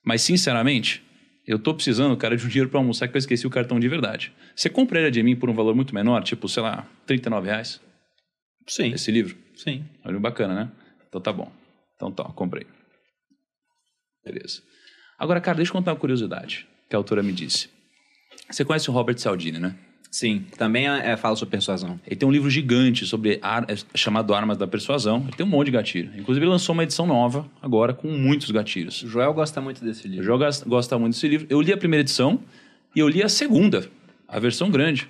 Mas, 0.04 0.22
sinceramente, 0.22 1.02
eu 1.46 1.58
tô 1.58 1.72
precisando, 1.74 2.16
cara, 2.16 2.36
de 2.36 2.44
um 2.44 2.48
dinheiro 2.48 2.68
para 2.68 2.80
almoçar 2.80 3.06
que 3.06 3.16
eu 3.16 3.18
esqueci 3.18 3.46
o 3.46 3.50
cartão 3.50 3.78
de 3.78 3.88
verdade. 3.88 4.32
Você 4.54 4.68
compraria 4.68 5.10
de 5.10 5.22
mim 5.22 5.36
por 5.36 5.48
um 5.48 5.54
valor 5.54 5.74
muito 5.74 5.94
menor? 5.94 6.24
Tipo, 6.24 6.48
sei 6.48 6.62
lá, 6.62 6.86
39 7.06 7.48
reais? 7.48 7.80
Sim, 8.66 8.92
Esse 8.92 9.10
livro? 9.10 9.36
sim. 9.56 9.84
Olha, 10.04 10.18
bacana, 10.18 10.54
né? 10.54 10.70
Então 11.08 11.20
tá 11.20 11.32
bom. 11.32 11.50
Então 11.96 12.10
tá, 12.10 12.24
comprei. 12.24 12.66
Beleza. 14.24 14.62
Agora, 15.18 15.40
cara, 15.40 15.56
deixa 15.56 15.70
eu 15.70 15.74
contar 15.74 15.92
uma 15.92 15.98
curiosidade 15.98 16.66
que 16.88 16.94
a 16.96 16.98
autora 16.98 17.22
me 17.22 17.32
disse. 17.32 17.68
Você 18.50 18.64
conhece 18.64 18.88
o 18.90 18.92
Robert 18.92 19.18
Cialdini, 19.18 19.58
né? 19.58 19.76
Sim, 20.10 20.44
também 20.58 20.86
é, 20.88 21.16
fala 21.16 21.34
sobre 21.36 21.52
persuasão. 21.52 21.98
Ele 22.06 22.16
tem 22.16 22.28
um 22.28 22.32
livro 22.32 22.50
gigante 22.50 23.06
sobre 23.06 23.38
ar, 23.40 23.64
é 23.68 23.74
chamado 23.96 24.34
Armas 24.34 24.58
da 24.58 24.66
Persuasão. 24.66 25.22
Ele 25.26 25.32
tem 25.36 25.46
um 25.46 25.48
monte 25.48 25.66
de 25.66 25.70
gatilho. 25.72 26.10
Inclusive, 26.18 26.44
ele 26.44 26.50
lançou 26.52 26.74
uma 26.74 26.82
edição 26.82 27.06
nova 27.06 27.48
agora 27.62 27.94
com 27.94 28.08
muitos 28.08 28.50
gatilhos. 28.50 29.02
O 29.02 29.08
Joel 29.08 29.32
gosta 29.32 29.60
muito 29.60 29.82
desse 29.82 30.06
O 30.06 30.10
livro. 30.10 30.24
João 30.24 30.38
gosta- 30.38 30.68
gosta 30.68 30.98
muito 30.98 31.14
desse 31.14 31.26
livro. 31.26 31.46
Eu 31.48 31.60
li 31.62 31.72
a 31.72 31.76
primeira 31.78 32.02
edição 32.02 32.42
e 32.94 33.00
eu 33.00 33.08
li 33.08 33.22
a 33.22 33.28
segunda, 33.28 33.88
a 34.28 34.38
versão 34.38 34.70
grande. 34.70 35.08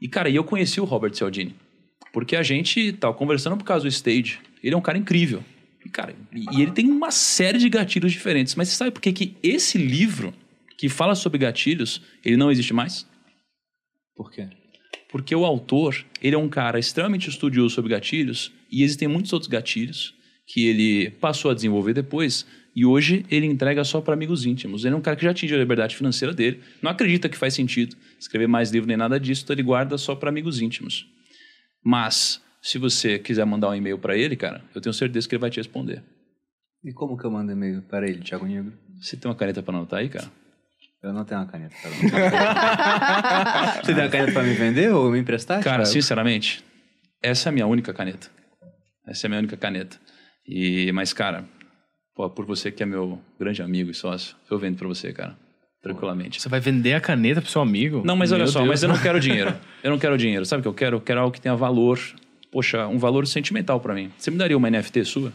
E, 0.00 0.08
cara, 0.08 0.28
e 0.28 0.36
eu 0.36 0.44
conheci 0.44 0.78
o 0.78 0.84
Robert 0.84 1.14
Cialdini. 1.14 1.56
Porque 2.14 2.36
a 2.36 2.44
gente 2.44 2.92
tava 2.92 3.12
conversando 3.12 3.56
por 3.56 3.64
causa 3.64 3.82
do 3.82 3.88
Stage. 3.88 4.38
Ele 4.62 4.72
é 4.72 4.78
um 4.78 4.80
cara 4.80 4.96
incrível. 4.96 5.42
E, 5.84 5.88
cara, 5.88 6.14
e 6.32 6.46
e 6.56 6.62
ele 6.62 6.70
tem 6.70 6.88
uma 6.88 7.10
série 7.10 7.58
de 7.58 7.68
gatilhos 7.68 8.12
diferentes. 8.12 8.54
Mas 8.54 8.68
você 8.68 8.76
sabe 8.76 8.92
por 8.92 9.02
que, 9.02 9.12
que 9.12 9.36
esse 9.42 9.76
livro, 9.76 10.32
que 10.78 10.88
fala 10.88 11.16
sobre 11.16 11.38
gatilhos, 11.38 12.00
ele 12.24 12.36
não 12.36 12.52
existe 12.52 12.72
mais? 12.72 13.04
Por 14.14 14.30
quê? 14.30 14.48
Porque 15.10 15.34
o 15.34 15.44
autor, 15.44 16.06
ele 16.22 16.36
é 16.36 16.38
um 16.38 16.48
cara 16.48 16.78
extremamente 16.78 17.28
estudioso 17.28 17.74
sobre 17.74 17.90
gatilhos 17.90 18.52
e 18.70 18.84
existem 18.84 19.08
muitos 19.08 19.32
outros 19.32 19.50
gatilhos 19.50 20.14
que 20.46 20.66
ele 20.66 21.10
passou 21.10 21.50
a 21.50 21.54
desenvolver 21.54 21.94
depois 21.94 22.46
e 22.76 22.84
hoje 22.84 23.26
ele 23.28 23.46
entrega 23.46 23.82
só 23.82 24.00
para 24.00 24.14
amigos 24.14 24.46
íntimos. 24.46 24.84
Ele 24.84 24.94
é 24.94 24.96
um 24.96 25.00
cara 25.00 25.16
que 25.16 25.24
já 25.24 25.32
atingiu 25.32 25.56
a 25.56 25.60
liberdade 25.60 25.96
financeira 25.96 26.32
dele, 26.32 26.60
não 26.80 26.92
acredita 26.92 27.28
que 27.28 27.36
faz 27.36 27.54
sentido 27.54 27.96
escrever 28.20 28.46
mais 28.46 28.70
livro 28.70 28.86
nem 28.86 28.96
nada 28.96 29.18
disso, 29.18 29.42
então 29.42 29.54
ele 29.54 29.64
guarda 29.64 29.98
só 29.98 30.14
para 30.14 30.28
amigos 30.28 30.60
íntimos. 30.60 31.08
Mas 31.84 32.42
se 32.62 32.78
você 32.78 33.18
quiser 33.18 33.44
mandar 33.44 33.68
um 33.68 33.74
e-mail 33.74 33.98
para 33.98 34.16
ele, 34.16 34.36
cara, 34.36 34.64
eu 34.74 34.80
tenho 34.80 34.94
certeza 34.94 35.28
que 35.28 35.34
ele 35.34 35.40
vai 35.40 35.50
te 35.50 35.58
responder. 35.58 36.02
E 36.82 36.92
como 36.92 37.16
que 37.16 37.24
eu 37.24 37.30
mando 37.30 37.52
e-mail 37.52 37.82
para 37.82 38.08
ele, 38.08 38.20
Thiago 38.20 38.46
Negro? 38.46 38.72
Você 39.00 39.16
tem 39.16 39.30
uma 39.30 39.36
caneta 39.36 39.62
para 39.62 39.76
anotar 39.76 40.00
aí, 40.00 40.08
cara? 40.08 40.30
Eu 41.02 41.12
não 41.12 41.24
tenho 41.24 41.40
uma 41.40 41.46
caneta. 41.46 41.74
Cara. 41.76 41.94
Você 43.84 43.94
tem 43.94 44.04
uma 44.04 44.10
caneta 44.10 44.32
para 44.32 44.42
me 44.42 44.54
vender 44.54 44.90
ou 44.90 45.10
me 45.10 45.18
emprestar? 45.18 45.62
Cara, 45.62 45.84
sinceramente, 45.84 46.64
essa 47.22 47.48
é 47.48 47.50
a 47.50 47.52
minha 47.52 47.66
única 47.66 47.92
caneta. 47.92 48.30
Essa 49.06 49.26
é 49.26 49.28
a 49.28 49.30
minha 49.30 49.40
única 49.40 49.56
caneta. 49.58 50.00
E, 50.46 50.90
mas, 50.92 51.12
cara, 51.12 51.44
pô, 52.14 52.30
por 52.30 52.46
você 52.46 52.72
que 52.72 52.82
é 52.82 52.86
meu 52.86 53.20
grande 53.38 53.60
amigo 53.60 53.90
e 53.90 53.94
sócio, 53.94 54.34
eu 54.50 54.58
vendo 54.58 54.78
pra 54.78 54.88
você, 54.88 55.12
cara. 55.12 55.36
Tranquilamente. 55.84 56.40
Você 56.40 56.48
vai 56.48 56.58
vender 56.58 56.94
a 56.94 57.00
caneta 57.00 57.40
pro 57.42 57.50
seu 57.50 57.60
amigo? 57.60 58.02
Não, 58.04 58.16
mas 58.16 58.32
olha 58.32 58.44
Meu 58.44 58.48
só, 58.52 58.60
Deus. 58.60 58.70
mas 58.70 58.82
eu 58.82 58.88
não 58.88 58.98
quero 58.98 59.20
dinheiro. 59.20 59.54
Eu 59.84 59.90
não 59.90 59.98
quero 59.98 60.16
dinheiro. 60.16 60.46
Sabe 60.46 60.60
o 60.60 60.62
que 60.62 60.68
eu 60.68 60.72
quero? 60.72 60.96
Eu 60.96 61.00
quero 61.02 61.20
algo 61.20 61.30
que 61.30 61.38
tenha 61.40 61.54
valor. 61.54 62.00
Poxa, 62.50 62.86
um 62.86 62.96
valor 62.98 63.26
sentimental 63.26 63.78
pra 63.78 63.92
mim. 63.94 64.10
Você 64.16 64.30
me 64.30 64.38
daria 64.38 64.56
uma 64.56 64.70
NFT 64.70 65.04
sua? 65.04 65.30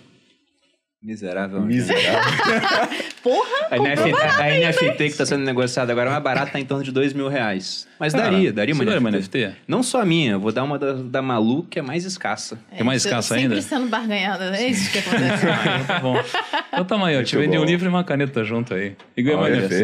Miserável. 1.03 1.61
Miserável. 1.61 2.89
Porra! 3.23 3.67
A 3.71 3.77
NFT, 3.77 4.13
a 4.39 4.69
NFT 4.69 4.95
que 4.97 5.03
está 5.03 5.25
sendo 5.25 5.43
negociada 5.43 5.91
agora, 5.91 6.09
mais 6.09 6.23
barata, 6.23 6.51
tá 6.53 6.59
em 6.59 6.65
torno 6.65 6.83
de 6.83 6.91
dois 6.91 7.13
mil 7.13 7.27
reais. 7.27 7.87
Mas 7.99 8.13
Cara, 8.13 8.31
daria, 8.31 8.53
daria 8.53 8.73
uma 8.73 8.83
NFT. 8.85 8.97
uma 8.99 9.11
NFT? 9.11 9.51
Não 9.67 9.83
só 9.83 10.01
a 10.01 10.05
minha, 10.05 10.37
vou 10.37 10.51
dar 10.51 10.63
uma 10.63 10.79
da, 10.79 10.93
da 10.93 11.21
Malu, 11.21 11.63
que 11.69 11.79
é 11.79 11.81
mais 11.81 12.05
escassa. 12.05 12.57
É 12.71 12.81
mais 12.83 13.01
você 13.01 13.09
escassa 13.09 13.35
sempre 13.35 13.43
ainda? 13.55 13.61
sendo 13.61 13.87
barganhada, 13.87 14.55
é 14.55 14.67
isso 14.67 14.89
que 14.91 14.99
acontece. 14.99 15.45
Então 15.45 15.85
tá 15.85 15.99
bom. 15.99 16.15
Então 16.77 17.05
aí, 17.05 17.19
ó. 17.19 17.23
Te 17.23 17.35
vendi 17.37 17.57
um 17.57 17.65
livro 17.65 17.85
e 17.85 17.89
uma 17.89 18.03
caneta 18.03 18.43
junto 18.43 18.73
aí. 18.73 18.95
E 19.17 19.21
ganhei 19.21 19.37
uma 19.37 19.49
NFT. 19.49 19.75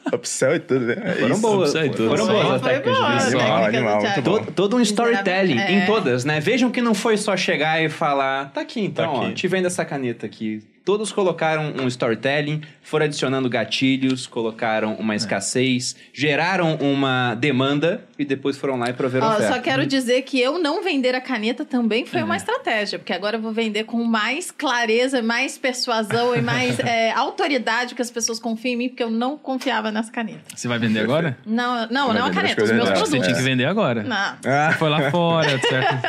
Upsell 0.14 0.56
e 0.56 0.60
tudo, 0.60 0.84
né? 0.86 0.94
É 1.04 1.12
Foram 1.14 1.32
isso. 1.32 1.40
boas, 1.42 1.74
upside 1.74 1.96
tudo. 1.96 2.08
foram 2.10 2.26
boas 2.26 2.50
as 2.52 2.62
técnicas 2.62 2.98
boa 2.98 3.16
de 3.16 3.24
visual. 3.24 3.42
Animal, 3.42 3.58
do 3.60 3.76
animal, 3.76 3.98
Thiago. 3.98 4.14
muito 4.14 4.22
bom. 4.22 4.38
Todo, 4.38 4.52
todo 4.52 4.76
um 4.76 4.80
storytelling 4.80 5.58
É. 5.58 5.72
em 5.72 5.86
todas, 5.86 6.24
né? 6.24 6.40
Vejam 6.40 6.70
que 6.70 6.80
não 6.80 6.94
foi 6.94 7.16
só 7.16 7.36
chegar 7.36 7.82
e 7.82 7.88
falar, 7.88 8.50
tá 8.50 8.60
aqui 8.60 8.80
então, 8.80 9.04
Tá 9.12 9.18
ó, 9.20 9.24
aqui. 9.26 9.34
te 9.34 9.48
vendo 9.48 9.66
essa 9.66 9.84
caneta 9.84 10.24
aqui. 10.26 10.62
Todos 10.84 11.10
colocaram 11.12 11.72
um 11.82 11.86
storytelling, 11.88 12.60
foram 12.82 13.06
adicionando 13.06 13.48
gatilhos, 13.48 14.26
colocaram 14.26 14.94
uma 14.96 15.16
escassez, 15.16 15.96
geraram 16.12 16.74
uma 16.76 17.34
demanda 17.34 18.04
e 18.18 18.24
depois 18.24 18.58
foram 18.58 18.76
lá 18.78 18.90
e 18.90 18.92
proveram 18.92 19.26
Ó, 19.28 19.32
oferta. 19.32 19.54
só 19.54 19.60
quero 19.60 19.86
dizer 19.86 20.20
que 20.22 20.38
eu 20.38 20.58
não 20.58 20.82
vender 20.84 21.14
a 21.14 21.20
caneta 21.22 21.64
também 21.64 22.04
foi 22.04 22.22
uma 22.22 22.36
estratégia, 22.36 22.98
porque 22.98 23.12
agora 23.14 23.36
eu 23.38 23.40
vou 23.40 23.50
vender 23.52 23.84
com 23.84 24.04
mais 24.04 24.50
clareza, 24.50 25.22
mais 25.22 25.56
persuasão 25.56 26.34
e 26.36 26.42
mais 26.42 26.78
é, 26.84 27.12
autoridade 27.12 27.94
que 27.94 28.02
as 28.02 28.10
pessoas 28.10 28.38
confiem 28.38 28.74
em 28.74 28.76
mim, 28.76 28.88
porque 28.90 29.02
eu 29.02 29.10
não 29.10 29.38
confiava 29.38 29.90
nessa 29.90 30.12
caneta. 30.12 30.42
Você 30.54 30.68
vai 30.68 30.78
vender 30.78 31.00
agora? 31.00 31.38
Não, 31.46 31.88
não, 31.88 32.08
Vai 32.08 32.18
não 32.18 32.26
a 32.26 32.28
vender 32.28 32.28
as 32.28 32.34
caneta, 32.34 32.62
os 32.62 32.68
coisas 32.70 32.76
meus 32.76 32.88
dela. 32.90 32.96
Você 33.06 33.10
produtos. 33.12 33.26
tinha 33.26 33.36
que 33.38 33.42
vender 33.42 33.64
agora. 33.64 34.02
Não, 34.02 34.36
Ah, 34.44 34.74
Foi 34.78 34.90
lá 34.90 35.10
fora, 35.10 35.58
certo? 35.66 36.06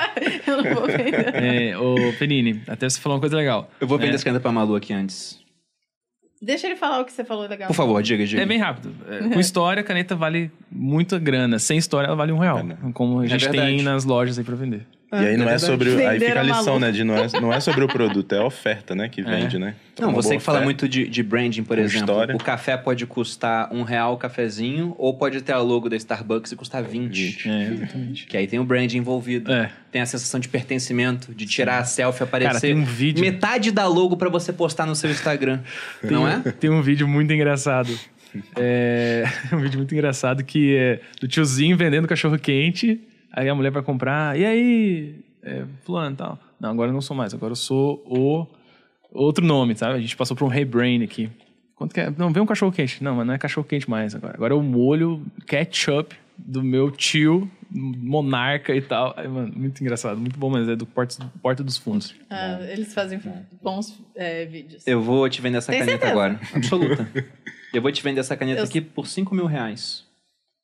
eu 0.48 0.62
não 0.64 0.74
vou 0.76 0.88
vender. 0.88 1.34
É, 1.34 1.78
ô, 1.78 1.96
Penini, 2.20 2.62
até 2.68 2.90
você 2.90 3.00
falou 3.00 3.16
uma 3.16 3.22
coisa 3.22 3.38
legal. 3.38 3.72
Eu 3.80 3.88
vou 3.88 3.98
vender 3.98 4.12
É. 4.12 4.16
essa 4.16 4.24
caneta 4.26 4.42
pra 4.42 4.52
Malu 4.66 4.76
aqui 4.76 4.94
antes. 4.94 5.40
Deixa 6.42 6.68
ele 6.68 6.76
falar 6.76 7.00
o 7.02 7.06
que 7.06 7.12
você 7.14 7.24
falou 7.24 7.48
legal. 7.48 7.68
Por 7.68 7.74
favor, 7.74 8.02
diga, 8.04 8.26
diga. 8.26 8.42
É 8.42 8.46
bem 8.46 8.60
rápido. 8.60 8.94
É, 9.08 9.30
com 9.34 9.40
história, 9.40 9.82
a 9.82 9.84
caneta 9.84 10.16
vale 10.16 10.52
muita 10.72 11.18
grana. 11.18 11.58
Sem 11.60 11.78
história, 11.78 12.08
ela 12.08 12.16
vale 12.16 12.32
um 12.32 12.38
real. 12.38 12.60
Como 12.94 13.20
a 13.22 13.26
É 13.26 13.28
gente 13.30 13.46
verdade. 13.46 13.68
tem 13.78 13.82
nas 13.82 14.04
lojas 14.06 14.38
aí 14.38 14.44
pra 14.44 14.56
vender. 14.56 14.86
E 15.12 15.16
aí 15.16 15.38
não 15.38 15.48
é 15.48 15.58
sobre. 15.58 15.90
Aí 15.92 16.18
Venderam 16.20 16.42
fica 16.44 16.56
a 16.56 16.58
lição, 16.58 16.80
né? 16.80 16.92
De 16.92 17.04
não, 17.04 17.16
é, 17.16 17.28
não 17.40 17.54
é 17.54 17.60
sobre 17.60 17.84
o 17.84 17.88
produto, 17.88 18.34
é 18.34 18.40
a 18.40 18.44
oferta, 18.44 18.94
né? 18.96 19.08
Que 19.08 19.22
vende, 19.22 19.58
né? 19.58 19.76
Então, 19.94 20.08
Não, 20.08 20.14
você 20.16 20.36
que 20.36 20.44
fala 20.44 20.58
oferta. 20.58 20.66
muito 20.66 20.90
de, 20.90 21.08
de 21.08 21.24
branding, 21.24 21.64
por 21.64 21.78
Com 21.78 21.84
exemplo. 21.84 22.00
história. 22.10 22.36
O 22.36 22.40
café 22.40 22.76
pode 22.76 23.06
custar 23.06 23.72
um 23.74 23.84
real 23.84 24.16
o 24.16 24.18
cafezinho, 24.18 24.94
ou 24.98 25.14
pode 25.14 25.42
ter 25.42 25.54
a 25.54 25.60
logo 25.60 25.88
da 25.88 25.96
Starbucks 25.96 26.52
e 26.52 26.56
custar 26.56 26.84
20. 26.84 27.14
20. 27.14 27.50
É, 27.50 27.64
exatamente. 27.72 28.28
Que 28.28 28.36
aí 28.36 28.48
tem 28.48 28.60
o 28.60 28.64
branding 28.66 28.98
envolvido. 28.98 29.52
É. 29.52 29.72
Tem 29.92 30.02
a 30.02 30.06
sensação 30.06 30.40
de 30.40 30.50
pertencimento, 30.50 31.34
de 31.34 31.46
tirar 31.46 31.78
a 31.78 31.84
selfie, 31.86 32.24
aparecer. 32.24 32.50
Cara, 32.50 32.60
tem 32.60 32.76
um 32.76 32.84
vídeo- 32.84 33.22
Metade 33.22 33.72
da 33.72 33.88
logo 33.88 34.18
pra 34.18 34.28
você 34.28 34.52
postar 34.52 34.86
no 34.86 34.96
seu 34.96 35.10
Instagram. 35.10 35.62
não 36.04 36.28
é? 36.28 36.40
Tem 36.60 36.70
um 36.70 36.82
vídeo 36.82 37.08
muito 37.08 37.32
engraçado. 37.32 37.98
É 38.58 39.24
um 39.54 39.60
vídeo 39.60 39.78
muito 39.78 39.94
engraçado 39.94 40.44
que 40.44 40.76
é 40.76 41.00
do 41.22 41.28
tiozinho 41.28 41.78
vendendo 41.78 42.08
cachorro 42.08 42.38
quente. 42.38 43.00
Aí 43.36 43.50
a 43.50 43.54
mulher 43.56 43.70
vai 43.72 43.84
comprar. 43.84 44.40
E 44.40 44.46
aí, 44.46 45.20
é, 45.44 45.66
fulano 45.84 46.14
e 46.14 46.18
tal. 46.18 46.40
Não, 46.60 46.70
agora 46.70 46.90
eu 46.90 46.94
não 46.94 47.02
sou 47.02 47.16
mais. 47.16 47.34
Agora 47.34 47.52
eu 47.52 47.56
sou 47.58 48.02
o 48.08 48.48
outro 49.12 49.46
nome, 49.46 49.76
sabe? 49.76 49.96
A 49.98 50.00
gente 50.00 50.16
passou 50.16 50.38
por 50.38 50.46
um 50.46 50.48
rebrain 50.48 51.04
aqui. 51.04 51.30
Quanto 51.76 51.94
que 51.94 52.00
é? 52.00 52.10
Não, 52.18 52.32
vem 52.32 52.42
um 52.42 52.46
cachorro 52.46 52.72
quente. 52.72 53.04
Não, 53.04 53.16
mas 53.16 53.28
não 53.28 53.34
é 53.34 53.38
cachorro 53.38 53.68
quente 53.68 53.90
mais 53.90 54.16
agora. 54.16 54.36
Agora 54.36 54.54
é 54.54 54.58
o 54.58 54.64
molho 54.64 55.22
ketchup 55.46 56.16
do 56.38 56.64
meu 56.64 56.90
tio, 56.90 57.50
monarca 57.70 58.74
e 58.74 58.82
tal. 58.82 59.14
Aí, 59.18 59.28
mano, 59.28 59.52
muito 59.54 59.82
engraçado. 59.82 60.18
Muito 60.18 60.40
bom, 60.40 60.50
mas 60.50 60.70
é 60.70 60.76
do 60.76 60.86
Porta, 60.86 61.30
Porta 61.42 61.62
dos 61.64 61.76
Fundos. 61.76 62.16
Ah, 62.30 62.60
eles 62.62 62.94
fazem 62.94 63.20
bons 63.62 64.02
é, 64.16 64.46
vídeos. 64.46 64.88
Eu 64.88 65.02
vou 65.02 65.28
te 65.30 65.42
vender 65.42 65.58
essa 65.58 65.72
Tem 65.74 65.82
caneta 65.82 66.06
certeza? 66.06 66.12
agora. 66.12 66.40
Absoluta. 66.54 67.10
Eu 67.74 67.82
vou 67.82 67.92
te 67.92 68.02
vender 68.02 68.22
essa 68.22 68.38
caneta 68.38 68.62
Eu- 68.62 68.64
aqui 68.66 68.80
por 68.80 69.06
5 69.06 69.36
mil 69.36 69.46
reais. 69.46 70.06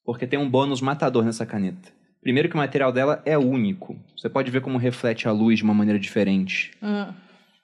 Porque 0.05 0.25
tem 0.25 0.39
um 0.39 0.49
bônus 0.49 0.79
matador 0.79 1.25
nessa 1.25 1.45
caneta. 1.45 1.89
Primeiro 2.21 2.47
que 2.49 2.55
o 2.55 2.57
material 2.57 2.91
dela 2.91 3.21
é 3.25 3.37
único. 3.37 3.97
Você 4.15 4.29
pode 4.29 4.51
ver 4.51 4.61
como 4.61 4.77
reflete 4.77 5.27
a 5.27 5.31
luz 5.31 5.57
de 5.57 5.63
uma 5.63 5.73
maneira 5.73 5.99
diferente. 5.99 6.71
Ah, 6.81 7.13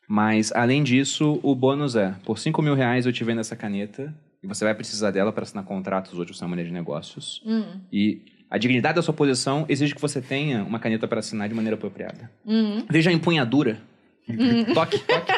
Mas, 0.07 0.51
além 0.53 0.84
disso, 0.84 1.39
o 1.43 1.53
bônus 1.53 1.95
é, 1.95 2.15
por 2.25 2.39
5 2.39 2.61
mil 2.61 2.73
reais 2.73 3.05
eu 3.05 3.13
te 3.13 3.23
vendo 3.23 3.41
essa 3.41 3.55
caneta, 3.55 4.13
e 4.41 4.47
você 4.47 4.63
vai 4.65 4.73
precisar 4.73 5.11
dela 5.11 5.31
para 5.31 5.43
assinar 5.43 5.63
contratos 5.63 6.17
hoje 6.17 6.31
na 6.41 6.47
maneira 6.47 6.69
de 6.69 6.73
negócios. 6.73 7.41
hum, 7.45 7.65
E 7.91 8.21
a 8.49 8.57
dignidade 8.57 8.95
da 8.95 9.01
sua 9.01 9.13
posição 9.13 9.65
exige 9.67 9.93
que 9.93 10.01
você 10.01 10.21
tenha 10.21 10.63
uma 10.63 10.79
caneta 10.79 11.07
para 11.07 11.19
assinar 11.19 11.47
de 11.49 11.53
maneira 11.55 11.75
apropriada. 11.75 12.31
hum, 12.45 12.84
Veja 12.89 13.09
a 13.09 13.13
empunhadura. 13.13 13.79
Toque, 14.73 14.99
toque. 14.99 15.31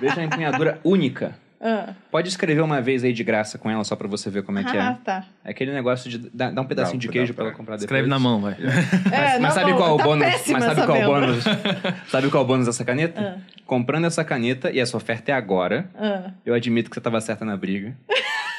Veja 0.00 0.20
a 0.20 0.24
empunhadura 0.24 0.80
única. 0.84 1.36
Ah. 1.62 1.94
Pode 2.10 2.28
escrever 2.28 2.60
uma 2.60 2.80
vez 2.80 3.04
aí 3.04 3.12
de 3.12 3.22
graça 3.24 3.56
com 3.56 3.70
ela, 3.70 3.84
só 3.84 3.94
pra 3.96 4.08
você 4.08 4.28
ver 4.28 4.42
como 4.42 4.58
é 4.58 4.64
que 4.64 4.76
Ah, 4.76 4.98
é. 5.00 5.04
tá. 5.04 5.24
É 5.44 5.50
aquele 5.50 5.72
negócio 5.72 6.10
de 6.10 6.18
dar, 6.18 6.50
dar 6.52 6.60
um 6.60 6.64
pedacinho 6.64 6.98
Dá- 6.98 7.02
de 7.02 7.08
queijo 7.08 7.32
dá 7.32 7.36
pra 7.36 7.44
ela 7.44 7.50
pra- 7.52 7.56
comprar 7.58 7.74
depois. 7.76 7.84
Escreve 7.84 8.08
na 8.08 8.18
mão, 8.18 8.40
vai. 8.40 8.56
Mas, 8.58 9.12
É, 9.12 9.38
mas 9.38 9.54
sabe 9.54 9.70
não, 9.70 9.76
qual 9.78 9.90
é 9.90 9.92
o 9.92 9.96
tá 9.98 10.04
bônus? 10.04 10.26
Mas 10.48 10.64
sabe 10.64 10.82
qual 10.84 10.96
é 10.96 11.06
o 11.06 11.10
bônus? 11.10 11.44
sabe 12.10 12.28
qual 12.30 12.42
é 12.42 12.44
o 12.44 12.46
bônus 12.48 12.66
dessa 12.66 12.84
caneta? 12.84 13.38
Comprando 13.66 14.06
essa 14.06 14.24
caneta, 14.24 14.70
e 14.70 14.80
essa 14.80 14.96
oferta 14.96 15.30
é 15.30 15.34
agora, 15.34 15.88
Ah. 15.98 16.30
eu 16.44 16.52
admito 16.54 16.90
que 16.90 16.94
você 16.96 17.00
tava 17.00 17.20
certa 17.20 17.44
na 17.44 17.56
briga. 17.56 17.94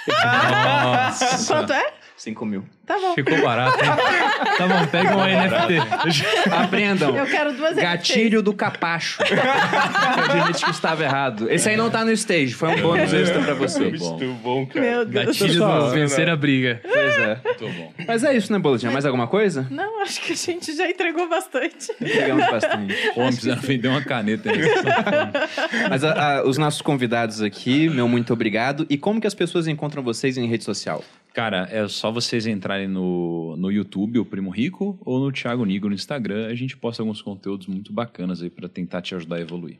Nossa. 0.07 1.45
Quanto 1.53 1.73
é? 1.73 1.93
5 2.23 2.45
mil. 2.45 2.63
Tá 2.85 2.97
bom. 2.99 3.13
Ficou 3.15 3.41
barato, 3.41 3.77
hein? 3.83 3.91
Tá 4.57 4.67
bom, 4.67 4.85
pega 4.87 5.15
um 5.17 5.23
NFT. 5.23 6.49
Aprendam. 6.51 7.17
Eu 7.17 7.25
quero 7.25 7.53
duas 7.53 7.75
Gatilho 7.75 8.41
do 8.43 8.53
capacho. 8.53 9.19
eu 9.25 10.23
admito 10.41 10.63
que 10.63 10.69
estava 10.71 11.03
errado. 11.03 11.49
Esse 11.51 11.69
aí 11.69 11.75
não 11.77 11.89
tá 11.89 12.05
no 12.05 12.11
stage, 12.11 12.53
foi 12.53 12.69
um 12.69 12.81
bônus 12.81 13.11
extra 13.11 13.41
pra 13.41 13.53
você. 13.55 13.79
Muito 13.89 14.33
bom, 14.43 14.65
cara. 14.67 14.81
Meu 14.85 15.05
Deus. 15.05 15.25
Gatilho 15.39 15.59
do 15.65 15.89
vencer 15.89 16.29
a 16.29 16.35
briga. 16.35 16.79
Pois 16.83 17.17
é. 17.17 17.39
Muito 17.43 17.67
bom. 17.69 17.93
Mas 18.07 18.23
é 18.23 18.35
isso, 18.35 18.53
né, 18.53 18.59
Bolotinha? 18.59 18.91
Mais 18.91 19.05
alguma 19.05 19.27
coisa? 19.27 19.65
Não, 19.71 20.01
acho 20.01 20.21
que 20.21 20.33
a 20.33 20.35
gente 20.35 20.73
já 20.75 20.87
entregou 20.87 21.27
bastante. 21.27 21.91
Pegamos 21.99 22.45
bastante. 22.49 22.93
Pô, 23.15 23.21
precisando 23.25 23.61
vender 23.61 23.87
uma 23.87 24.01
caneta 24.03 24.49
aí. 24.51 24.59
Mas 25.89 26.03
a- 26.03 26.37
a- 26.39 26.43
os 26.47 26.57
nossos 26.57 26.81
convidados 26.81 27.41
aqui, 27.41 27.89
meu 27.89 28.07
muito 28.07 28.31
obrigado. 28.33 28.85
E 28.89 28.97
como 28.97 29.19
que 29.19 29.27
as 29.27 29.33
pessoas 29.33 29.67
encontram 29.67 30.03
vocês 30.03 30.37
em 30.37 30.47
rede 30.47 30.63
social? 30.63 31.03
Cara, 31.33 31.67
é 31.71 31.87
só 31.87 32.11
vocês 32.11 32.45
entrarem 32.45 32.87
no, 32.87 33.57
no 33.57 33.71
YouTube, 33.71 34.19
o 34.19 34.25
Primo 34.25 34.51
Rico, 34.51 34.99
ou 35.03 35.19
no 35.19 35.31
Thiago 35.31 35.65
Nigo 35.65 35.89
no 35.89 35.95
Instagram. 35.95 36.45
A 36.45 36.53
gente 36.53 36.77
posta 36.77 37.01
alguns 37.01 37.23
conteúdos 37.23 37.65
muito 37.65 37.91
bacanas 37.91 38.41
aí 38.43 38.51
pra 38.51 38.69
tentar 38.69 39.01
te 39.01 39.15
ajudar 39.15 39.37
a 39.37 39.41
evoluir. 39.41 39.79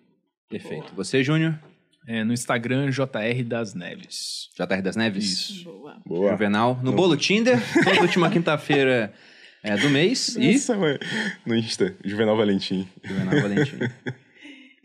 Perfeito. 0.49 0.93
Você, 0.95 1.23
Júnior? 1.23 1.59
É, 2.07 2.23
no 2.23 2.33
Instagram, 2.33 2.89
JR 2.89 3.43
das 3.45 3.75
Neves. 3.75 4.49
JR 4.57 4.81
das 4.81 4.95
Neves? 4.95 5.25
Isso. 5.25 5.63
Boa. 5.63 6.01
Boa. 6.05 6.31
Juvenal. 6.31 6.79
No 6.83 6.91
Bolo 6.91 7.15
Tinder, 7.15 7.59
toda 7.85 8.01
última 8.01 8.31
quinta-feira 8.31 9.13
é, 9.61 9.77
do 9.77 9.89
mês. 9.89 10.35
E 10.35 10.53
Nossa, 10.53 10.75
mãe. 10.75 10.97
No 11.45 11.55
Insta, 11.55 11.95
Juvenal 12.03 12.35
Valentim. 12.35 12.87
Juvenal 13.03 13.41
Valentim. 13.41 13.77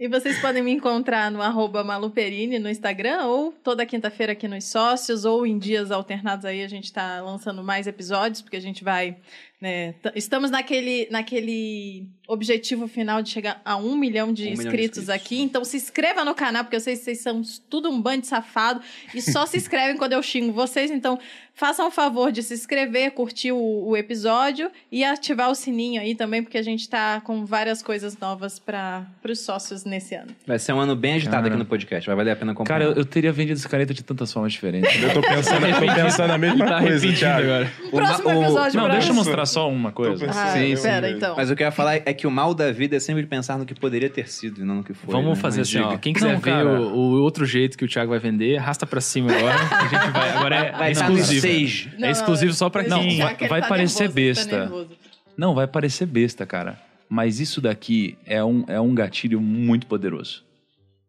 E 0.00 0.06
vocês 0.06 0.38
podem 0.38 0.62
me 0.62 0.70
encontrar 0.70 1.28
no 1.28 1.42
arroba 1.42 1.82
Maluperini 1.82 2.60
no 2.60 2.70
Instagram, 2.70 3.24
ou 3.24 3.50
toda 3.50 3.84
quinta-feira 3.84 4.32
aqui 4.32 4.46
nos 4.46 4.64
Sócios, 4.64 5.24
ou 5.24 5.44
em 5.44 5.58
dias 5.58 5.90
alternados 5.90 6.44
aí 6.44 6.62
a 6.62 6.68
gente 6.68 6.84
está 6.84 7.20
lançando 7.20 7.64
mais 7.64 7.88
episódios, 7.88 8.40
porque 8.40 8.56
a 8.56 8.60
gente 8.60 8.84
vai. 8.84 9.16
Né, 9.60 9.94
estamos 10.14 10.50
naquele, 10.50 11.08
naquele 11.10 12.06
objetivo 12.28 12.86
final 12.86 13.22
de 13.22 13.30
chegar 13.30 13.60
a 13.64 13.76
um 13.76 13.96
milhão 13.96 14.32
de, 14.32 14.42
Um 14.42 14.50
milhão 14.50 14.54
de 14.56 14.62
inscritos, 14.68 14.98
inscritos. 14.98 15.08
aqui. 15.10 15.40
Então 15.40 15.64
se 15.64 15.76
inscreva 15.76 16.24
no 16.24 16.34
canal, 16.34 16.62
porque 16.64 16.76
eu 16.76 16.80
sei 16.80 16.94
que 16.96 17.02
vocês 17.02 17.20
são 17.20 17.42
tudo 17.70 17.88
um 17.90 18.00
bando 18.00 18.20
de 18.22 18.26
safado 18.26 18.80
e 19.14 19.20
só 19.22 19.46
se 19.46 19.56
inscrevem 19.56 19.96
quando 19.96 20.12
eu 20.12 20.22
xingo 20.22 20.52
vocês. 20.52 20.90
Então 20.90 21.18
façam 21.54 21.88
o 21.88 21.90
favor 21.90 22.30
de 22.30 22.42
se 22.42 22.54
inscrever, 22.54 23.10
curtir 23.12 23.50
o, 23.50 23.58
o 23.88 23.96
episódio 23.96 24.70
e 24.92 25.02
ativar 25.02 25.50
o 25.50 25.54
sininho 25.54 26.00
aí 26.00 26.14
também, 26.14 26.42
porque 26.42 26.58
a 26.58 26.62
gente 26.62 26.82
está 26.82 27.20
com 27.22 27.44
várias 27.44 27.82
coisas 27.82 28.16
novas 28.18 28.58
para 28.60 29.06
os 29.28 29.40
sócios 29.40 29.84
nesse 29.84 30.14
ano. 30.14 30.28
Vai 30.46 30.58
ser 30.58 30.72
um 30.74 30.78
ano 30.80 30.94
bem 30.94 31.14
agitado 31.14 31.36
Cara. 31.42 31.48
aqui 31.48 31.56
no 31.58 31.64
podcast. 31.66 32.06
Vai 32.06 32.14
valer 32.14 32.30
a 32.32 32.36
pena 32.36 32.54
comprar. 32.54 32.74
Cara, 32.78 32.84
eu, 32.90 32.96
eu 32.98 33.04
teria 33.04 33.32
vendido 33.32 33.58
essa 33.58 33.68
caneta 33.68 33.92
de 33.94 34.04
tantas 34.04 34.32
formas 34.32 34.52
diferentes. 34.52 35.02
Eu 35.02 35.12
tô 35.14 35.20
pensando, 35.22 35.66
eu 35.66 35.74
tô 35.74 35.94
pensando 35.94 36.30
a 36.30 36.38
mesma 36.38 36.66
Tá 36.66 36.80
coisa, 36.80 37.12
Thiago. 37.12 37.42
agora. 37.44 37.72
Próximo 37.90 38.28
o- 38.28 38.42
episódio 38.44 38.76
Não, 38.78 38.84
pra- 38.84 38.92
deixa 38.94 39.08
eu 39.10 39.14
mostrar 39.14 39.46
só 39.48 39.68
uma 39.68 39.90
coisa. 39.90 40.26
Ah, 40.30 40.52
Sim, 40.52 40.80
pera, 40.80 41.08
sim. 41.08 41.16
então. 41.16 41.34
Mas 41.36 41.50
o 41.50 41.56
que 41.56 41.62
eu 41.62 41.66
ia 41.66 41.72
falar 41.72 41.96
é 41.96 42.14
que 42.14 42.26
o 42.26 42.30
mal 42.30 42.54
da 42.54 42.70
vida 42.70 42.94
é 42.96 43.00
sempre 43.00 43.26
pensar 43.26 43.58
no 43.58 43.66
que 43.66 43.74
poderia 43.74 44.08
ter 44.08 44.28
sido 44.28 44.60
e 44.60 44.64
não 44.64 44.76
no 44.76 44.84
que 44.84 44.94
foi. 44.94 45.12
Vamos 45.12 45.36
né? 45.36 45.42
fazer 45.42 45.60
Mas 45.60 45.68
assim, 45.68 45.78
ó. 45.80 45.98
Quem 45.98 46.12
quiser 46.12 46.34
Não, 46.34 46.40
ver 46.40 46.64
o, 46.66 46.92
o 46.94 47.20
outro 47.22 47.44
jeito 47.44 47.76
que 47.76 47.84
o 47.84 47.88
Thiago 47.88 48.10
vai 48.10 48.18
vender, 48.20 48.56
arrasta 48.58 48.86
pra 48.86 49.00
cima 49.00 49.32
agora. 49.32 49.54
A 49.74 49.88
gente 49.88 50.12
vai. 50.12 50.30
Agora 50.30 50.54
é 50.56 50.72
Vai 50.72 50.92
exclusivo. 50.92 51.90
Não, 51.98 52.08
é 52.08 52.10
exclusivo 52.12 52.50
não, 52.50 52.56
só 52.56 52.70
pra 52.70 52.82
Não, 52.84 53.00
quem. 53.00 53.16
Já 53.16 53.24
vai- 53.24 53.36
que 53.36 53.48
vai 53.48 53.60
tá 53.62 53.68
parecer 53.68 54.08
nervoso, 54.14 54.14
tá 54.14 54.20
besta. 54.20 54.58
nervoso. 54.60 54.90
Não, 55.36 55.54
vai 55.54 55.66
parecer 55.66 56.06
besta, 56.06 56.46
cara. 56.46 56.78
Mas 57.08 57.40
isso 57.40 57.60
daqui 57.60 58.18
é 58.26 58.44
um, 58.44 58.64
é 58.68 58.80
um 58.80 58.94
gatilho 58.94 59.40
muito 59.40 59.86
poderoso. 59.86 60.44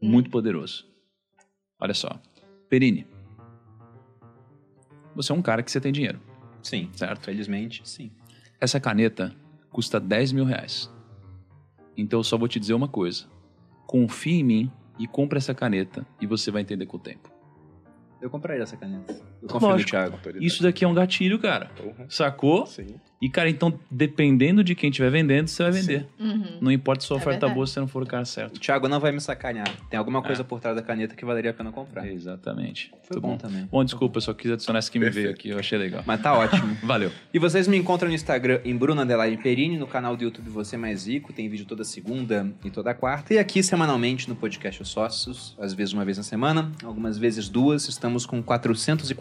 Muito 0.02 0.30
poderoso. 0.30 0.86
Olha 1.80 1.94
só. 1.94 2.10
Perini. 2.70 3.06
Você 5.16 5.32
é 5.32 5.36
um 5.36 5.42
cara 5.42 5.62
que 5.62 5.70
você 5.72 5.82
tem 5.82 5.92
dinheiro, 5.92 6.20
Sim, 6.62 6.90
certo? 6.94 7.26
felizmente, 7.26 7.82
sim. 7.84 8.12
Essa 8.62 8.78
caneta 8.78 9.34
custa 9.72 10.02
10 10.02 10.34
mil 10.34 10.44
reais. 10.44 10.92
Então 11.96 12.20
eu 12.20 12.24
só 12.26 12.38
vou 12.38 12.48
te 12.48 12.60
dizer 12.60 12.74
uma 12.74 12.90
coisa. 12.90 13.26
Confie 13.88 14.40
em 14.40 14.44
mim 14.44 14.72
e 14.98 15.08
compre 15.08 15.38
essa 15.38 15.56
caneta 15.56 16.06
e 16.20 16.28
você 16.28 16.52
vai 16.52 16.62
entender 16.62 16.86
com 16.86 16.98
o 16.98 17.00
tempo. 17.00 17.32
Eu 18.22 18.30
compraria 18.30 18.62
essa 18.62 18.76
caneta. 18.76 19.18
Eu 19.42 19.48
confio 19.50 19.70
Lógico. 19.70 19.96
no 19.98 20.18
Thiago. 20.18 20.20
Isso 20.40 20.62
daqui 20.64 20.84
é 20.84 20.88
um 20.88 20.94
gatilho, 20.94 21.40
cara. 21.40 21.70
Porra. 21.76 22.06
Sacou? 22.10 22.66
Sim. 22.66 22.88
E, 23.22 23.30
cara, 23.30 23.50
então, 23.50 23.78
dependendo 23.92 24.64
de 24.64 24.74
quem 24.74 24.90
estiver 24.90 25.10
vendendo, 25.12 25.50
você 25.50 25.62
vai 25.62 25.74
vender. 25.74 26.08
Uhum. 26.18 26.58
Não 26.62 26.72
importa 26.72 27.04
se 27.04 27.12
a 27.12 27.16
É 27.16 27.18
oferta 27.18 27.32
verdade. 27.32 27.54
boa 27.54 27.68
se 27.68 27.74
você 27.74 27.80
não 27.82 27.88
for 27.88 28.02
o 28.02 28.06
cara 28.06 28.24
O 28.24 28.26
certo. 28.26 28.58
Thiago 28.62 28.88
não 28.88 28.98
vai 28.98 29.12
me 29.12 29.20
sacanear. 29.20 29.70
Tem 29.90 29.98
alguma 30.00 30.20
É. 30.20 30.22
coisa 30.22 30.42
por 30.42 30.62
trás 30.62 30.74
da 30.78 30.82
caneta 30.82 31.14
que 31.18 31.26
valeria 31.26 31.52
a 31.52 31.54
pena 31.54 31.70
comprar. 31.70 32.08
Exatamente. 32.08 32.92
Foi 33.04 33.20
Muito 33.20 33.22
bom 33.22 33.38
também. 33.38 33.68
Bom, 33.70 33.84
desculpa, 33.84 34.18
eu 34.20 34.22
só 34.22 34.34
quis 34.34 34.50
adicionar 34.52 34.80
essa 34.80 34.90
que 34.90 34.98
me 34.98 35.04
Perfeito. 35.06 35.24
veio 35.26 35.36
aqui. 35.36 35.50
Eu 35.50 35.60
achei 35.60 35.78
legal. 35.78 36.02
Mas 36.06 36.22
tá 36.22 36.34
ótimo. 36.34 36.78
Valeu. 36.82 37.12
E 37.34 37.40
vocês 37.40 37.68
me 37.68 37.76
encontram 37.76 38.08
no 38.08 38.16
Instagram 38.16 38.62
em 38.64 38.74
Bruno 38.78 39.02
Underline 39.02 39.36
Perini, 39.36 39.78
no 39.78 39.86
canal 39.86 40.16
do 40.16 40.24
YouTube 40.24 40.50
Você 40.52 40.78
Mais 40.78 41.06
Rico, 41.06 41.34
tem 41.34 41.50
vídeo 41.50 41.66
toda 41.66 41.84
segunda 41.84 42.50
e 42.64 42.70
toda 42.70 42.94
quarta, 42.94 43.34
e 43.34 43.38
aqui 43.38 43.62
semanalmente 43.62 44.30
no 44.30 44.36
podcast 44.36 44.82
Os 44.82 44.88
Sócios, 44.88 45.58
às 45.60 45.74
vezes 45.74 45.94
uma 45.94 46.06
vez 46.06 46.16
na 46.18 46.24
semana, 46.24 46.72
algumas 46.86 47.18
vezes 47.18 47.50
duas. 47.50 47.90
Estamos 47.90 48.26
com 48.26 48.42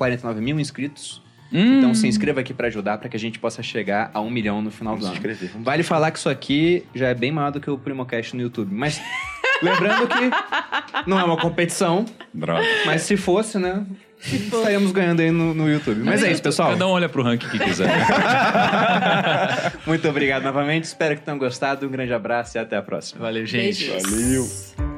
449 0.08 0.40
mil 0.40 0.58
inscritos. 0.58 1.22
Hum. 1.52 1.78
Então 1.78 1.94
se 1.94 2.06
inscreva 2.06 2.40
aqui 2.40 2.52
pra 2.52 2.66
ajudar, 2.66 2.98
para 2.98 3.08
que 3.08 3.16
a 3.16 3.20
gente 3.20 3.38
possa 3.38 3.62
chegar 3.62 4.10
a 4.12 4.20
um 4.20 4.30
milhão 4.30 4.60
no 4.60 4.70
final 4.70 4.96
do 4.96 5.02
Vamos 5.02 5.18
se 5.18 5.26
ano. 5.26 5.50
Vamos 5.52 5.64
Vale 5.64 5.82
falar 5.82 6.10
que 6.10 6.18
isso 6.18 6.28
aqui 6.28 6.84
já 6.94 7.08
é 7.08 7.14
bem 7.14 7.32
maior 7.32 7.50
do 7.50 7.60
que 7.60 7.70
o 7.70 7.78
Primocast 7.78 8.36
no 8.36 8.42
YouTube, 8.42 8.74
mas 8.74 9.00
lembrando 9.62 10.06
que 10.08 11.08
não 11.08 11.18
é 11.18 11.24
uma 11.24 11.38
competição, 11.38 12.04
Droga. 12.34 12.62
mas 12.84 13.02
se 13.02 13.16
fosse, 13.16 13.58
né, 13.58 13.86
estaríamos 14.20 14.92
ganhando 14.92 15.20
aí 15.20 15.30
no, 15.30 15.54
no 15.54 15.70
YouTube. 15.70 16.02
Mas 16.04 16.22
é 16.22 16.30
isso, 16.30 16.42
pessoal. 16.42 16.72
Cada 16.72 16.86
um 16.86 16.90
olha 16.90 17.08
pro 17.08 17.22
ranking 17.22 17.48
que 17.48 17.58
quiser. 17.58 17.88
Muito 19.86 20.06
obrigado 20.06 20.42
novamente. 20.42 20.84
Espero 20.84 21.16
que 21.16 21.22
tenham 21.22 21.38
gostado. 21.38 21.86
Um 21.86 21.90
grande 21.90 22.12
abraço 22.12 22.58
e 22.58 22.60
até 22.60 22.76
a 22.76 22.82
próxima. 22.82 23.22
Valeu, 23.22 23.46
gente. 23.46 23.88
Beijos. 23.88 24.02
Valeu. 24.02 24.97